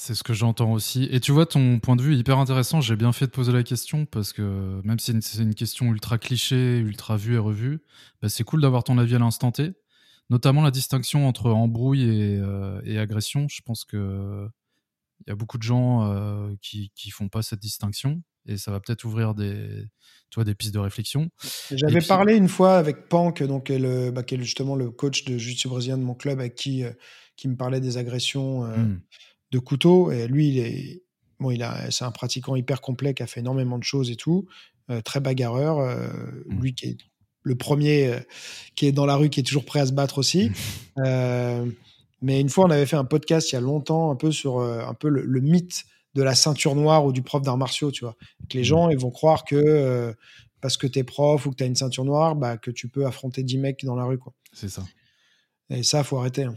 C'est 0.00 0.14
ce 0.14 0.22
que 0.22 0.32
j'entends 0.32 0.72
aussi. 0.72 1.06
Et 1.10 1.20
tu 1.20 1.30
vois, 1.30 1.44
ton 1.44 1.78
point 1.78 1.94
de 1.94 2.00
vue 2.00 2.14
est 2.14 2.18
hyper 2.18 2.38
intéressant. 2.38 2.80
J'ai 2.80 2.96
bien 2.96 3.12
fait 3.12 3.26
de 3.26 3.32
poser 3.32 3.52
la 3.52 3.62
question 3.62 4.06
parce 4.06 4.32
que 4.32 4.80
même 4.82 4.98
si 4.98 5.12
c'est 5.20 5.42
une 5.42 5.54
question 5.54 5.92
ultra 5.92 6.16
cliché, 6.16 6.78
ultra 6.78 7.18
vue 7.18 7.34
et 7.34 7.38
revue, 7.38 7.82
bah, 8.22 8.30
c'est 8.30 8.42
cool 8.42 8.62
d'avoir 8.62 8.82
ton 8.82 8.96
avis 8.96 9.16
à 9.16 9.18
l'instant 9.18 9.52
T. 9.52 9.72
Notamment 10.30 10.62
la 10.62 10.70
distinction 10.70 11.28
entre 11.28 11.50
embrouille 11.50 12.04
et, 12.04 12.38
euh, 12.38 12.80
agression. 12.98 13.46
Je 13.50 13.60
pense 13.60 13.84
que 13.84 14.48
il 15.20 15.28
y 15.28 15.32
a 15.32 15.34
beaucoup 15.34 15.58
de 15.58 15.62
gens 15.62 16.10
euh, 16.10 16.54
qui, 16.62 16.92
qui 16.94 17.10
font 17.10 17.28
pas 17.28 17.42
cette 17.42 17.60
distinction 17.60 18.22
et 18.46 18.56
ça 18.56 18.70
va 18.70 18.80
peut-être 18.80 19.04
ouvrir 19.04 19.34
des, 19.34 19.84
tu 20.30 20.42
des 20.42 20.54
pistes 20.54 20.72
de 20.72 20.78
réflexion. 20.78 21.28
J'avais 21.72 22.00
parlé 22.00 22.36
une 22.36 22.48
fois 22.48 22.78
avec 22.78 23.10
Pank, 23.10 23.42
donc, 23.42 23.68
le, 23.68 24.10
bah, 24.10 24.22
qui 24.22 24.36
est 24.36 24.38
justement 24.38 24.76
le 24.76 24.90
coach 24.90 25.26
de 25.26 25.36
jiu-jitsu 25.36 25.68
brésilien 25.68 25.98
de 25.98 26.04
mon 26.04 26.14
club, 26.14 26.40
avec 26.40 26.54
qui, 26.54 26.84
euh, 26.84 26.92
qui 27.36 27.48
me 27.48 27.56
parlait 27.56 27.80
des 27.80 27.98
agressions. 27.98 28.62
Mmh 28.62 29.00
de 29.50 29.58
couteau. 29.58 30.10
Et 30.10 30.26
lui, 30.26 30.48
il 30.48 30.58
est, 30.58 31.02
bon, 31.38 31.50
il 31.50 31.62
a, 31.62 31.90
c'est 31.90 32.04
un 32.04 32.10
pratiquant 32.10 32.56
hyper 32.56 32.80
complet 32.80 33.14
qui 33.14 33.22
a 33.22 33.26
fait 33.26 33.40
énormément 33.40 33.78
de 33.78 33.84
choses 33.84 34.10
et 34.10 34.16
tout, 34.16 34.46
euh, 34.90 35.00
très 35.00 35.20
bagarreur. 35.20 35.78
Euh, 35.78 36.08
mmh. 36.46 36.60
Lui 36.60 36.74
qui 36.74 36.86
est 36.86 36.96
le 37.42 37.54
premier 37.56 38.06
euh, 38.08 38.20
qui 38.76 38.86
est 38.86 38.92
dans 38.92 39.06
la 39.06 39.16
rue, 39.16 39.30
qui 39.30 39.40
est 39.40 39.44
toujours 39.44 39.64
prêt 39.64 39.80
à 39.80 39.86
se 39.86 39.92
battre 39.92 40.18
aussi. 40.18 40.50
Mmh. 40.96 41.70
mais 42.22 42.40
une 42.40 42.48
fois, 42.48 42.66
on 42.66 42.70
avait 42.70 42.86
fait 42.86 42.96
un 42.96 43.04
podcast 43.04 43.50
il 43.50 43.54
y 43.54 43.58
a 43.58 43.60
longtemps, 43.60 44.10
un 44.10 44.16
peu 44.16 44.30
sur 44.30 44.60
un 44.60 44.94
peu 44.94 45.08
le, 45.08 45.40
mythe 45.40 45.84
de 46.14 46.22
la 46.22 46.34
ceinture 46.34 46.74
noire 46.74 47.04
ou 47.06 47.12
du 47.12 47.22
prof 47.22 47.42
d'arts 47.42 47.56
martiaux, 47.56 47.90
tu 47.90 48.04
vois. 48.04 48.16
Que 48.48 48.58
les 48.58 48.62
mmh. 48.62 48.64
gens, 48.64 48.90
ils 48.90 48.98
vont 48.98 49.10
croire 49.10 49.44
que 49.44 50.14
parce 50.60 50.76
que 50.76 50.86
tu 50.86 50.98
es 50.98 51.04
prof 51.04 51.46
ou 51.46 51.50
que 51.50 51.56
tu 51.56 51.64
as 51.64 51.66
une 51.66 51.76
ceinture 51.76 52.04
noire, 52.04 52.36
bah, 52.36 52.58
que 52.58 52.70
tu 52.70 52.88
peux 52.88 53.06
affronter 53.06 53.42
10 53.42 53.58
mecs 53.58 53.84
dans 53.84 53.96
la 53.96 54.04
rue, 54.04 54.18
quoi. 54.18 54.34
C'est 54.52 54.68
ça. 54.68 54.84
Et 55.70 55.82
ça, 55.82 56.04
faut 56.04 56.18
arrêter. 56.18 56.44
Hein. 56.44 56.56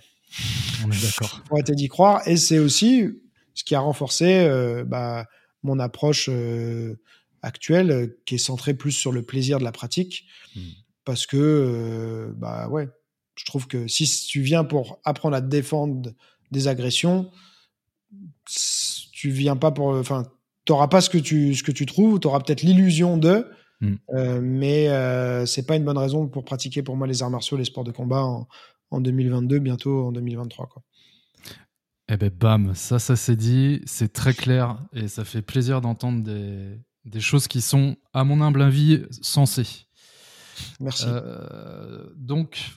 On 0.85 0.91
est 0.91 1.01
d'accord. 1.01 1.41
Faut 1.47 1.55
arrêter 1.55 1.75
d'y 1.75 1.87
croire. 1.87 2.27
Et 2.27 2.37
c'est 2.37 2.59
aussi 2.59 3.09
ce 3.53 3.63
qui 3.63 3.75
a 3.75 3.79
renforcé 3.79 4.45
euh, 4.45 4.83
bah, 4.83 5.25
mon 5.63 5.79
approche 5.79 6.29
euh, 6.31 6.99
actuelle, 7.41 7.91
euh, 7.91 8.19
qui 8.25 8.35
est 8.35 8.39
centrée 8.39 8.73
plus 8.73 8.91
sur 8.91 9.11
le 9.11 9.21
plaisir 9.21 9.59
de 9.59 9.63
la 9.63 9.71
pratique. 9.71 10.25
Hmm. 10.55 10.61
parce 11.05 11.25
que, 11.25 12.31
bah 12.37 12.69
ouais, 12.69 12.87
je 13.35 13.45
trouve 13.45 13.67
que 13.67 13.87
si 13.87 14.05
tu 14.27 14.41
viens 14.41 14.63
pour 14.63 14.99
apprendre 15.03 15.35
à 15.35 15.41
te 15.41 15.47
défendre 15.47 16.13
des 16.51 16.67
agressions, 16.67 17.31
tu 19.11 19.31
viens 19.31 19.55
pas 19.55 19.71
pour. 19.71 19.87
Enfin, 19.87 20.27
t'auras 20.65 20.87
pas 20.87 21.01
ce 21.01 21.09
que 21.09 21.17
tu, 21.17 21.55
ce 21.55 21.63
que 21.63 21.71
tu 21.71 21.87
trouves, 21.87 22.19
tu 22.19 22.27
auras 22.27 22.39
peut-être 22.39 22.61
l'illusion 22.61 23.17
de, 23.17 23.49
mm. 23.81 23.95
euh, 24.13 24.39
mais 24.41 25.45
c'est 25.47 25.65
pas 25.65 25.75
une 25.75 25.83
bonne 25.83 25.97
raison 25.97 26.27
pour 26.27 26.45
pratiquer 26.45 26.83
pour 26.83 26.95
moi 26.95 27.07
les 27.07 27.23
arts 27.23 27.31
martiaux, 27.31 27.57
les 27.57 27.65
sports 27.65 27.83
de 27.83 27.91
combat 27.91 28.23
en, 28.23 28.47
en 28.93 29.01
2022, 29.01 29.59
bientôt 29.59 30.05
en 30.05 30.11
2023. 30.11 30.67
Quoi. 30.67 30.83
Eh 32.09 32.17
ben 32.17 32.29
bam, 32.29 32.75
ça, 32.75 32.99
ça 32.99 33.15
s'est 33.15 33.35
dit, 33.35 33.81
c'est 33.85 34.11
très 34.11 34.33
clair 34.33 34.77
et 34.93 35.07
ça 35.07 35.25
fait 35.25 35.41
plaisir 35.41 35.81
d'entendre 35.81 36.21
des, 36.21 36.79
des, 37.05 37.19
choses 37.19 37.47
qui 37.47 37.61
sont, 37.61 37.95
à 38.13 38.23
mon 38.23 38.41
humble 38.41 38.61
avis, 38.61 39.03
sensées. 39.21 39.87
Merci. 40.79 41.05
Euh, 41.07 42.05
donc, 42.15 42.73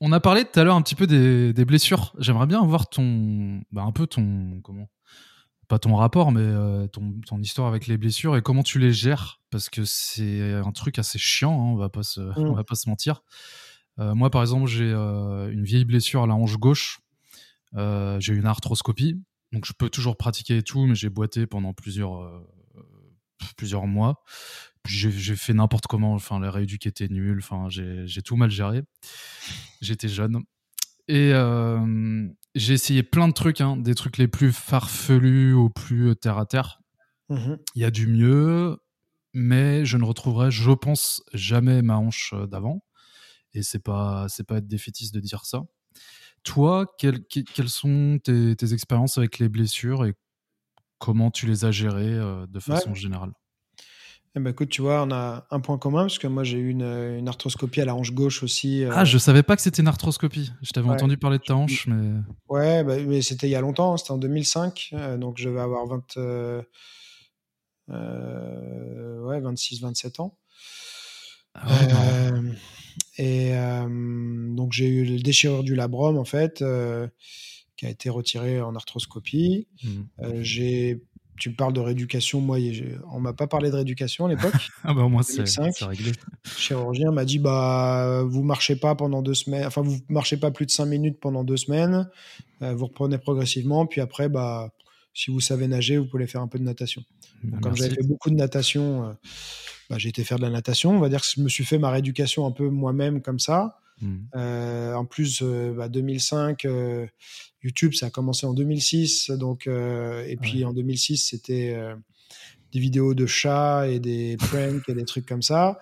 on 0.00 0.12
a 0.12 0.20
parlé 0.20 0.44
tout 0.44 0.58
à 0.58 0.64
l'heure 0.64 0.76
un 0.76 0.82
petit 0.82 0.94
peu 0.94 1.06
des, 1.06 1.52
des 1.52 1.64
blessures. 1.64 2.14
J'aimerais 2.18 2.46
bien 2.46 2.64
voir 2.64 2.88
ton, 2.88 3.62
bah, 3.70 3.82
un 3.82 3.92
peu 3.92 4.06
ton, 4.06 4.60
comment, 4.62 4.90
pas 5.68 5.78
ton 5.78 5.94
rapport, 5.94 6.32
mais 6.32 6.42
euh, 6.42 6.86
ton, 6.88 7.14
ton, 7.26 7.40
histoire 7.40 7.68
avec 7.68 7.86
les 7.86 7.96
blessures 7.96 8.36
et 8.36 8.42
comment 8.42 8.64
tu 8.64 8.78
les 8.78 8.92
gères, 8.92 9.40
parce 9.50 9.70
que 9.70 9.84
c'est 9.84 10.54
un 10.54 10.72
truc 10.72 10.98
assez 10.98 11.18
chiant. 11.18 11.52
Hein, 11.52 11.72
on 11.72 11.76
va 11.76 11.88
pas 11.88 12.02
se, 12.02 12.20
on 12.20 12.52
mm. 12.52 12.56
va 12.56 12.64
pas 12.64 12.74
se 12.74 12.88
mentir. 12.88 13.22
Euh, 14.00 14.14
moi, 14.14 14.30
par 14.30 14.40
exemple, 14.42 14.66
j'ai 14.66 14.90
euh, 14.90 15.50
une 15.50 15.64
vieille 15.64 15.84
blessure 15.84 16.22
à 16.22 16.26
la 16.26 16.34
hanche 16.34 16.56
gauche. 16.56 17.00
j'ai 17.74 18.32
eu 18.32 18.38
une 18.38 18.46
arthroscopie, 18.46 19.20
donc 19.52 19.64
je 19.66 19.72
peux 19.72 19.90
toujours 19.90 20.16
pratiquer 20.16 20.58
et 20.58 20.62
tout, 20.62 20.86
mais 20.86 20.94
j'ai 20.94 21.10
boité 21.10 21.46
pendant 21.46 21.72
plusieurs 21.72 22.42
plusieurs 23.56 23.86
mois. 23.86 24.22
J'ai 24.86 25.36
fait 25.36 25.52
n'importe 25.52 25.86
comment. 25.86 26.14
Enfin, 26.14 26.40
la 26.40 26.50
rééduque 26.50 26.86
était 26.86 27.08
nulle. 27.08 27.38
Enfin, 27.38 27.68
j'ai 27.68 28.22
tout 28.22 28.36
mal 28.36 28.50
géré. 28.50 28.82
J'étais 29.80 30.08
jeune. 30.08 30.42
Et 31.08 31.32
euh, 31.34 32.28
j'ai 32.54 32.74
essayé 32.74 33.02
plein 33.02 33.26
de 33.26 33.32
trucs, 33.32 33.60
hein, 33.60 33.76
des 33.76 33.94
trucs 33.94 34.16
les 34.16 34.28
plus 34.28 34.52
farfelus 34.52 35.54
au 35.54 35.68
plus 35.68 36.14
terre 36.16 36.38
à 36.38 36.46
terre. 36.46 36.80
Mmh 37.28 37.56
Il 37.74 37.82
y 37.82 37.84
a 37.84 37.90
du 37.90 38.06
mieux, 38.06 38.78
mais 39.34 39.84
je 39.84 39.96
ne 39.96 40.04
retrouverai, 40.04 40.50
je 40.50 40.70
pense, 40.70 41.22
jamais 41.34 41.82
ma 41.82 41.98
hanche 41.98 42.32
euh, 42.34 42.46
d'avant. 42.46 42.84
Et 43.54 43.62
c'est 43.62 43.78
pas, 43.78 44.26
c'est 44.28 44.44
pas 44.44 44.58
être 44.58 44.68
défaitiste 44.68 45.14
de 45.14 45.20
dire 45.20 45.44
ça. 45.44 45.62
Toi, 46.42 46.86
quelles 46.98 47.68
sont 47.68 48.18
tes, 48.22 48.72
expériences 48.72 49.18
avec 49.18 49.38
les 49.38 49.48
blessures 49.48 50.04
et 50.04 50.14
comment 50.98 51.30
tu 51.30 51.46
les 51.46 51.64
as 51.64 51.70
gérées 51.70 52.14
euh, 52.14 52.46
de 52.46 52.60
façon 52.60 52.94
générale? 52.94 53.32
Eh 54.36 54.40
ben 54.40 54.50
écoute, 54.50 54.68
tu 54.68 54.80
vois, 54.80 55.02
on 55.02 55.10
a 55.10 55.44
un 55.50 55.58
point 55.58 55.76
commun 55.76 56.02
parce 56.02 56.20
que 56.20 56.28
moi 56.28 56.44
j'ai 56.44 56.58
eu 56.58 56.70
une, 56.70 56.84
une, 56.84 57.26
arthroscopie 57.26 57.80
à 57.80 57.84
la 57.84 57.96
hanche 57.96 58.12
gauche 58.12 58.44
aussi. 58.44 58.84
Euh. 58.84 58.92
Ah, 58.94 59.04
je 59.04 59.18
savais 59.18 59.42
pas 59.42 59.56
que 59.56 59.62
c'était 59.62 59.82
une 59.82 59.88
arthroscopie. 59.88 60.52
Je 60.62 60.70
t'avais 60.70 60.88
entendu 60.88 61.16
parler 61.16 61.38
de 61.38 61.42
ta 61.42 61.56
hanche, 61.56 61.88
mais. 61.88 62.12
Ouais, 62.48 62.84
bah, 62.84 62.94
mais 63.04 63.22
c'était 63.22 63.48
il 63.48 63.50
y 63.50 63.56
a 63.56 63.60
longtemps, 63.60 63.96
c'était 63.96 64.12
en 64.12 64.18
2005, 64.18 64.90
euh, 64.92 65.16
donc 65.16 65.38
je 65.38 65.48
vais 65.48 65.60
avoir 65.60 65.84
20, 65.88 66.16
euh, 66.16 66.62
ouais, 69.22 69.40
26, 69.40 69.80
27 69.80 70.20
ans. 70.20 70.38
Ah 71.56 71.66
et 73.22 73.52
donc 74.56 74.72
j'ai 74.72 74.88
eu 74.88 75.04
le 75.04 75.20
déchirure 75.20 75.62
du 75.62 75.74
labrum 75.74 76.16
en 76.16 76.24
fait, 76.24 76.64
qui 77.76 77.86
a 77.86 77.88
été 77.88 78.10
retiré 78.10 78.60
en 78.60 78.74
arthroscopie. 78.74 79.68
Mmh. 79.82 80.42
j'ai 80.42 81.02
tu 81.40 81.52
parles 81.52 81.72
de 81.72 81.80
rééducation. 81.80 82.40
Moi, 82.40 82.58
on 83.12 83.18
m'a 83.18 83.32
pas 83.32 83.46
parlé 83.46 83.70
de 83.70 83.74
rééducation 83.74 84.26
à 84.26 84.28
l'époque. 84.28 84.52
ah 84.84 84.94
bah 84.94 85.08
moi 85.08 85.22
c'est 85.22 85.42
réglé. 85.86 86.12
Le 86.44 86.50
chirurgien 86.50 87.10
m'a 87.10 87.24
dit 87.24 87.38
bah 87.40 88.22
vous 88.24 88.42
marchez 88.42 88.76
pas 88.76 88.94
pendant 88.94 89.22
deux 89.22 89.34
semaines, 89.34 89.64
enfin 89.64 89.80
vous 89.80 89.98
marchez 90.08 90.36
pas 90.36 90.50
plus 90.50 90.66
de 90.66 90.70
cinq 90.70 90.86
minutes 90.86 91.18
pendant 91.18 91.42
deux 91.42 91.56
semaines. 91.56 92.08
Euh, 92.62 92.74
vous 92.74 92.86
reprenez 92.86 93.18
progressivement, 93.18 93.86
puis 93.86 94.00
après 94.00 94.28
bah 94.28 94.70
si 95.14 95.30
vous 95.30 95.40
savez 95.40 95.66
nager, 95.66 95.96
vous 95.96 96.06
pouvez 96.06 96.26
faire 96.26 96.42
un 96.42 96.46
peu 96.46 96.58
de 96.58 96.64
natation. 96.64 97.02
Bah, 97.42 97.58
comme 97.62 97.74
j'avais 97.74 97.94
fait 97.94 98.06
beaucoup 98.06 98.30
de 98.30 98.36
natation, 98.36 99.08
euh, 99.08 99.12
bah, 99.90 99.98
j'ai 99.98 100.08
été 100.08 100.22
faire 100.24 100.38
de 100.38 100.42
la 100.44 100.50
natation. 100.50 100.92
On 100.92 101.00
va 101.00 101.08
dire 101.08 101.20
que 101.20 101.26
je 101.34 101.40
me 101.40 101.48
suis 101.48 101.64
fait 101.64 101.76
ma 101.76 101.90
rééducation 101.90 102.46
un 102.46 102.52
peu 102.52 102.68
moi-même 102.70 103.20
comme 103.20 103.40
ça. 103.40 103.80
Mmh. 104.00 104.16
Euh, 104.36 104.94
en 104.94 105.04
plus, 105.04 105.42
2005, 105.42 106.62
bah, 106.64 106.70
YouTube, 107.62 107.94
ça 107.94 108.06
a 108.06 108.10
commencé 108.10 108.46
en 108.46 108.54
2006. 108.54 109.30
Donc, 109.32 109.66
euh, 109.66 110.24
et 110.26 110.36
puis 110.36 110.64
en 110.64 110.72
2006, 110.72 111.28
c'était 111.30 111.74
euh, 111.74 111.94
des 112.72 112.78
vidéos 112.78 113.14
de 113.14 113.26
chats 113.26 113.88
et 113.88 113.98
des 113.98 114.36
pranks 114.38 114.88
et 114.88 114.94
des 114.94 115.04
trucs 115.04 115.26
comme 115.26 115.42
ça. 115.42 115.80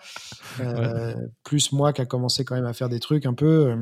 Euh, 0.61 1.15
plus 1.45 1.73
moi 1.73 1.93
qui 1.93 2.01
a 2.01 2.07
commencé 2.07 2.45
quand 2.45 2.55
même 2.55 2.67
à 2.67 2.73
faire 2.73 2.89
des 2.89 3.01
trucs 3.01 3.27
un 3.27 3.35
peu. 3.35 3.77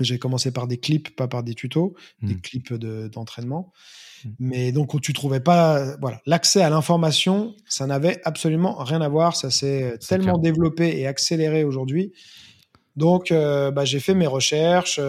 j'ai 0.00 0.18
commencé 0.18 0.50
par 0.50 0.66
des 0.66 0.78
clips, 0.78 1.14
pas 1.14 1.28
par 1.28 1.42
des 1.42 1.54
tutos, 1.54 1.94
des 2.22 2.34
hmm. 2.34 2.40
clips 2.40 2.74
d'entraînement. 2.74 3.72
Hmm. 3.72 4.09
Mais 4.38 4.72
donc, 4.72 5.00
tu 5.00 5.12
trouvais 5.12 5.40
pas. 5.40 5.96
Voilà, 6.00 6.20
l'accès 6.26 6.62
à 6.62 6.70
l'information, 6.70 7.54
ça 7.66 7.86
n'avait 7.86 8.20
absolument 8.24 8.76
rien 8.82 9.00
à 9.00 9.08
voir. 9.08 9.36
Ça 9.36 9.50
s'est 9.50 9.98
tellement 10.06 10.38
développé 10.38 10.98
et 10.98 11.06
accéléré 11.06 11.64
aujourd'hui. 11.64 12.12
Donc, 12.96 13.30
bah, 13.30 13.84
j'ai 13.84 14.00
fait 14.00 14.14
mes 14.14 14.26
recherches. 14.26 15.00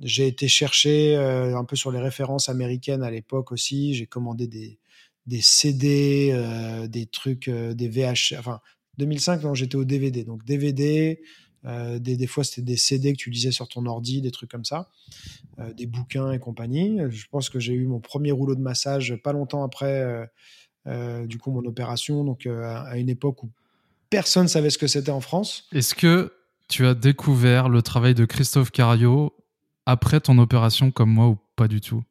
J'ai 0.00 0.26
été 0.26 0.48
chercher 0.48 1.16
euh, 1.16 1.56
un 1.56 1.64
peu 1.64 1.76
sur 1.76 1.92
les 1.92 2.00
références 2.00 2.48
américaines 2.48 3.02
à 3.02 3.10
l'époque 3.10 3.52
aussi. 3.52 3.94
J'ai 3.94 4.06
commandé 4.06 4.46
des, 4.46 4.78
des 5.26 5.42
CD, 5.42 6.30
euh, 6.32 6.86
des 6.86 7.06
trucs, 7.06 7.48
euh, 7.48 7.74
des 7.74 7.88
VH. 7.88 8.34
Enfin, 8.38 8.60
2005, 8.98 9.42
non, 9.42 9.54
j'étais 9.54 9.76
au 9.76 9.84
DVD. 9.84 10.24
Donc 10.24 10.44
DVD, 10.44 11.20
des, 11.64 12.16
des, 12.16 12.26
fois 12.26 12.44
c'était 12.44 12.62
des 12.62 12.76
CD 12.76 13.12
que 13.12 13.18
tu 13.18 13.30
lisais 13.30 13.52
sur 13.52 13.68
ton 13.68 13.86
ordi, 13.86 14.20
des 14.20 14.30
trucs 14.30 14.50
comme 14.50 14.64
ça, 14.64 14.88
des 15.76 15.86
bouquins 15.86 16.32
et 16.32 16.38
compagnie. 16.38 16.98
Je 17.10 17.26
pense 17.30 17.48
que 17.50 17.60
j'ai 17.60 17.74
eu 17.74 17.86
mon 17.86 18.00
premier 18.00 18.32
rouleau 18.32 18.54
de 18.54 18.60
massage 18.60 19.14
pas 19.22 19.32
longtemps 19.32 19.62
après, 19.62 20.28
du 20.86 21.38
coup, 21.38 21.52
mon 21.52 21.64
opération. 21.64 22.24
Donc 22.24 22.46
à 22.46 22.98
une 22.98 23.08
époque 23.08 23.44
où 23.44 23.50
personne 24.10 24.46
savait 24.46 24.70
ce 24.70 24.78
que 24.78 24.86
c'était 24.86 25.10
en 25.10 25.20
France. 25.20 25.66
Est-ce 25.72 25.94
que 25.94 26.32
tu 26.68 26.86
as 26.86 26.94
découvert 26.94 27.68
le 27.68 27.82
travail 27.82 28.14
de 28.14 28.24
Christophe 28.24 28.70
Cario 28.70 29.34
après 29.86 30.20
ton 30.20 30.38
opération 30.38 30.90
comme 30.90 31.10
moi 31.10 31.28
ou 31.28 31.38
pas 31.56 31.68
du 31.68 31.80
tout? 31.80 32.02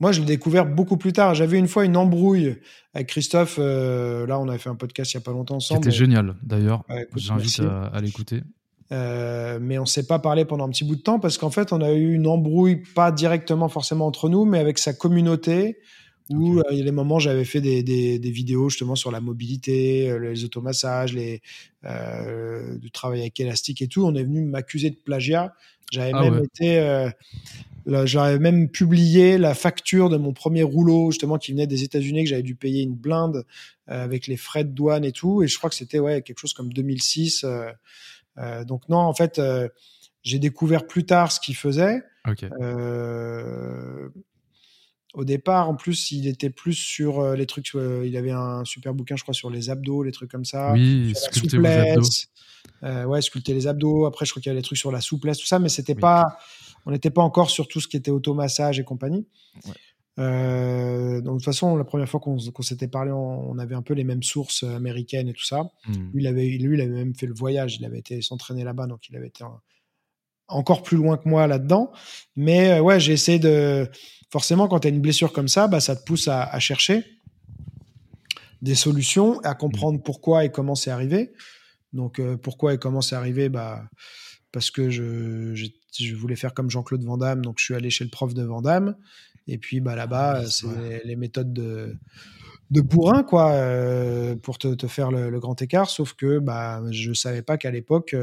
Moi, 0.00 0.12
je 0.12 0.20
l'ai 0.20 0.26
découvert 0.26 0.64
beaucoup 0.66 0.96
plus 0.96 1.12
tard. 1.12 1.34
J'avais 1.34 1.58
une 1.58 1.68
fois 1.68 1.84
une 1.84 1.96
embrouille 1.96 2.56
avec 2.94 3.08
Christophe. 3.08 3.56
Euh, 3.58 4.26
là, 4.26 4.38
on 4.38 4.48
avait 4.48 4.58
fait 4.58 4.70
un 4.70 4.74
podcast 4.74 5.12
il 5.12 5.18
n'y 5.18 5.22
a 5.22 5.24
pas 5.24 5.32
longtemps 5.32 5.56
ensemble. 5.56 5.84
C'était 5.84 5.96
génial, 5.96 6.36
d'ailleurs. 6.42 6.84
J'invite 7.16 7.60
à, 7.60 8.00
l'écouter. 8.00 8.42
Euh, 8.92 9.58
mais 9.60 9.78
on 9.78 9.86
s'est 9.86 10.06
pas 10.06 10.18
parlé 10.18 10.44
pendant 10.44 10.66
un 10.66 10.70
petit 10.70 10.84
bout 10.84 10.96
de 10.96 11.02
temps 11.02 11.20
parce 11.20 11.38
qu'en 11.38 11.50
fait, 11.50 11.72
on 11.72 11.80
a 11.80 11.92
eu 11.92 12.12
une 12.12 12.26
embrouille, 12.26 12.82
pas 12.94 13.12
directement 13.12 13.68
forcément 13.68 14.06
entre 14.06 14.28
nous, 14.28 14.44
mais 14.44 14.58
avec 14.58 14.78
sa 14.78 14.92
communauté. 14.92 15.78
Où 16.28 16.60
euh, 16.60 16.62
il 16.70 16.78
y 16.78 16.80
a 16.82 16.84
des 16.84 16.92
moments, 16.92 17.18
j'avais 17.18 17.44
fait 17.44 17.60
des, 17.60 17.82
des, 17.82 18.30
vidéos 18.30 18.68
justement 18.68 18.94
sur 18.94 19.10
la 19.10 19.20
mobilité, 19.20 20.16
les 20.20 20.44
automassages, 20.44 21.12
les, 21.12 21.42
du 21.82 22.90
travail 22.92 23.22
avec 23.22 23.40
élastique 23.40 23.82
et 23.82 23.88
tout. 23.88 24.04
On 24.04 24.14
est 24.14 24.22
venu 24.22 24.42
m'accuser 24.42 24.90
de 24.90 24.94
plagiat 24.94 25.52
j'avais 25.90 26.12
ah 26.14 26.22
même 26.22 26.44
été, 26.44 26.78
euh, 26.78 27.10
j'avais 28.06 28.38
même 28.38 28.68
publié 28.68 29.38
la 29.38 29.54
facture 29.54 30.08
de 30.08 30.16
mon 30.16 30.32
premier 30.32 30.62
rouleau 30.62 31.10
justement 31.10 31.36
qui 31.38 31.50
venait 31.52 31.66
des 31.66 31.82
États-Unis 31.82 32.24
que 32.24 32.30
j'avais 32.30 32.42
dû 32.42 32.54
payer 32.54 32.82
une 32.82 32.94
blinde 32.94 33.44
euh, 33.88 34.04
avec 34.04 34.26
les 34.26 34.36
frais 34.36 34.64
de 34.64 34.70
douane 34.70 35.04
et 35.04 35.12
tout. 35.12 35.42
Et 35.42 35.48
je 35.48 35.58
crois 35.58 35.68
que 35.68 35.76
c'était 35.76 35.98
ouais 35.98 36.22
quelque 36.22 36.38
chose 36.38 36.52
comme 36.52 36.72
2006. 36.72 37.44
Euh, 38.38 38.60
euh, 38.60 38.64
donc 38.64 38.88
non, 38.88 38.98
en 38.98 39.14
fait, 39.14 39.38
euh, 39.38 39.68
j'ai 40.22 40.38
découvert 40.38 40.86
plus 40.86 41.04
tard 41.04 41.32
ce 41.32 41.40
qu'il 41.40 41.56
faisait. 41.56 42.02
au 45.14 45.24
départ, 45.24 45.68
en 45.68 45.74
plus, 45.74 46.12
il 46.12 46.28
était 46.28 46.50
plus 46.50 46.74
sur 46.74 47.34
les 47.34 47.46
trucs. 47.46 47.72
il 47.74 48.16
avait 48.16 48.30
un 48.30 48.64
super 48.64 48.94
bouquin, 48.94 49.16
je 49.16 49.22
crois, 49.22 49.34
sur 49.34 49.50
les 49.50 49.70
abdos, 49.70 50.02
les 50.02 50.12
trucs 50.12 50.30
comme 50.30 50.44
ça. 50.44 50.72
Oui, 50.72 51.12
sculpter 51.16 51.58
les 51.58 51.66
abdos. 51.66 52.08
Euh, 52.82 53.04
ouais, 53.04 53.20
sculpter 53.20 53.54
les 53.54 53.66
abdos. 53.66 54.06
Après, 54.06 54.24
je 54.24 54.30
crois 54.30 54.40
qu'il 54.42 54.50
y 54.50 54.52
avait 54.52 54.60
des 54.60 54.64
trucs 54.64 54.78
sur 54.78 54.92
la 54.92 55.00
souplesse, 55.00 55.38
tout 55.38 55.46
ça, 55.46 55.58
mais 55.58 55.68
c'était 55.68 55.94
pas, 55.94 56.38
on 56.86 56.90
n'était 56.90 57.10
pas 57.10 57.22
encore 57.22 57.50
sur 57.50 57.68
tout 57.68 57.80
ce 57.80 57.88
qui 57.88 57.96
était 57.96 58.10
automassage 58.10 58.78
et 58.78 58.84
compagnie. 58.84 59.26
Euh, 60.20 61.20
donc 61.20 61.34
de 61.34 61.38
toute 61.38 61.44
façon, 61.44 61.76
la 61.76 61.84
première 61.84 62.08
fois 62.08 62.20
qu'on 62.20 62.38
s'était 62.62 62.88
parlé, 62.88 63.10
on, 63.10 63.58
avait 63.58 63.74
un 63.74 63.82
peu 63.82 63.94
les 63.94 64.04
mêmes 64.04 64.22
sources 64.22 64.62
américaines 64.62 65.28
et 65.28 65.32
tout 65.32 65.44
ça. 65.44 65.62
Hmm. 65.86 66.10
Lui, 66.12 66.22
il 66.22 66.26
avait, 66.26 66.46
lui, 66.46 66.76
il 66.76 66.80
avait 66.80 66.90
même 66.90 67.14
fait 67.14 67.26
le 67.26 67.34
voyage, 67.34 67.76
il 67.76 67.84
avait 67.84 67.98
été 67.98 68.20
s'entraîner 68.20 68.64
là-bas, 68.64 68.86
donc 68.86 69.08
il 69.08 69.16
avait 69.16 69.28
été 69.28 69.44
encore 70.50 70.82
plus 70.82 70.96
loin 70.96 71.16
que 71.16 71.28
moi 71.28 71.46
là-dedans. 71.46 71.92
Mais 72.36 72.72
euh, 72.72 72.80
ouais, 72.80 73.00
j'ai 73.00 73.12
essayé 73.12 73.38
de. 73.38 73.88
Forcément, 74.30 74.68
quand 74.68 74.80
tu 74.80 74.88
as 74.88 74.90
une 74.90 75.00
blessure 75.00 75.32
comme 75.32 75.48
ça, 75.48 75.66
bah, 75.66 75.80
ça 75.80 75.96
te 75.96 76.04
pousse 76.04 76.28
à, 76.28 76.56
chercher 76.60 77.04
des 78.62 78.74
solutions, 78.74 79.40
à 79.40 79.54
comprendre 79.54 80.00
pourquoi 80.02 80.44
et 80.44 80.52
comment 80.52 80.74
c'est 80.74 80.90
arrivé. 80.90 81.32
Donc 81.92 82.20
euh, 82.20 82.36
pourquoi 82.36 82.74
et 82.74 82.78
comment 82.78 83.00
c'est 83.00 83.16
arrivé 83.16 83.48
bah, 83.48 83.82
Parce 84.52 84.70
que 84.70 84.90
je, 84.90 85.54
je, 85.54 86.14
voulais 86.14 86.36
faire 86.36 86.54
comme 86.54 86.70
Jean-Claude 86.70 87.02
Van 87.02 87.16
Damme, 87.16 87.42
donc 87.42 87.56
je 87.58 87.64
suis 87.64 87.74
allé 87.74 87.90
chez 87.90 88.04
le 88.04 88.10
prof 88.10 88.32
de 88.34 88.42
Van 88.44 88.62
Damme. 88.62 88.94
Et 89.46 89.58
puis 89.58 89.80
bah, 89.80 89.96
là-bas, 89.96 90.42
ah 90.42 90.46
c'est 90.46 91.02
les, 91.04 91.16
méthodes 91.16 91.52
de, 91.52 91.96
de 92.70 92.80
bourrin 92.80 93.22
quoi 93.22 93.54
pour 94.42 94.58
te, 94.58 94.74
te 94.74 94.86
faire 94.86 95.10
le, 95.10 95.30
le, 95.30 95.40
grand 95.40 95.60
écart. 95.60 95.90
Sauf 95.90 96.14
que 96.14 96.38
bah 96.38 96.82
je 96.90 97.12
savais 97.12 97.42
pas 97.42 97.56
qu'à 97.56 97.70
l'époque 97.70 98.14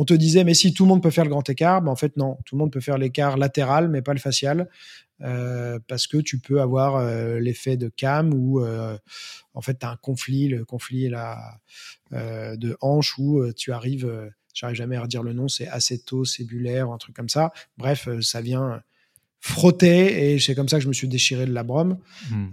on 0.00 0.04
te 0.04 0.14
disait, 0.14 0.44
mais 0.44 0.54
si 0.54 0.72
tout 0.72 0.84
le 0.84 0.90
monde 0.90 1.02
peut 1.02 1.10
faire 1.10 1.24
le 1.24 1.30
grand 1.30 1.50
écart, 1.50 1.82
ben 1.82 1.90
en 1.90 1.96
fait, 1.96 2.16
non, 2.16 2.38
tout 2.44 2.54
le 2.54 2.60
monde 2.60 2.70
peut 2.70 2.78
faire 2.78 2.98
l'écart 2.98 3.36
latéral, 3.36 3.88
mais 3.88 4.00
pas 4.00 4.12
le 4.12 4.20
facial, 4.20 4.68
euh, 5.22 5.80
parce 5.88 6.06
que 6.06 6.18
tu 6.18 6.38
peux 6.38 6.60
avoir 6.60 6.94
euh, 6.94 7.40
l'effet 7.40 7.76
de 7.76 7.88
cam 7.88 8.32
où, 8.32 8.60
euh, 8.60 8.96
en 9.54 9.60
fait, 9.60 9.80
tu 9.80 9.84
as 9.84 9.90
un 9.90 9.96
conflit, 9.96 10.46
le 10.46 10.64
conflit 10.64 11.08
là, 11.08 11.58
de 12.12 12.76
hanche 12.80 13.18
où 13.18 13.52
tu 13.54 13.72
arrives, 13.72 14.30
j'arrive 14.54 14.76
jamais 14.76 14.94
à 14.94 15.02
redire 15.02 15.24
le 15.24 15.32
nom, 15.32 15.48
c'est 15.48 15.66
acéto-cellulaire 15.66 16.88
ou 16.88 16.92
un 16.92 16.98
truc 16.98 17.16
comme 17.16 17.28
ça. 17.28 17.52
Bref, 17.76 18.08
ça 18.20 18.40
vient 18.40 18.80
frotter 19.40 20.32
et 20.32 20.38
c'est 20.38 20.54
comme 20.54 20.68
ça 20.68 20.78
que 20.78 20.82
je 20.82 20.88
me 20.88 20.92
suis 20.92 21.08
déchiré 21.08 21.46
de 21.46 21.52
la 21.52 21.62
brome. 21.62 21.98
Hmm. 22.30 22.48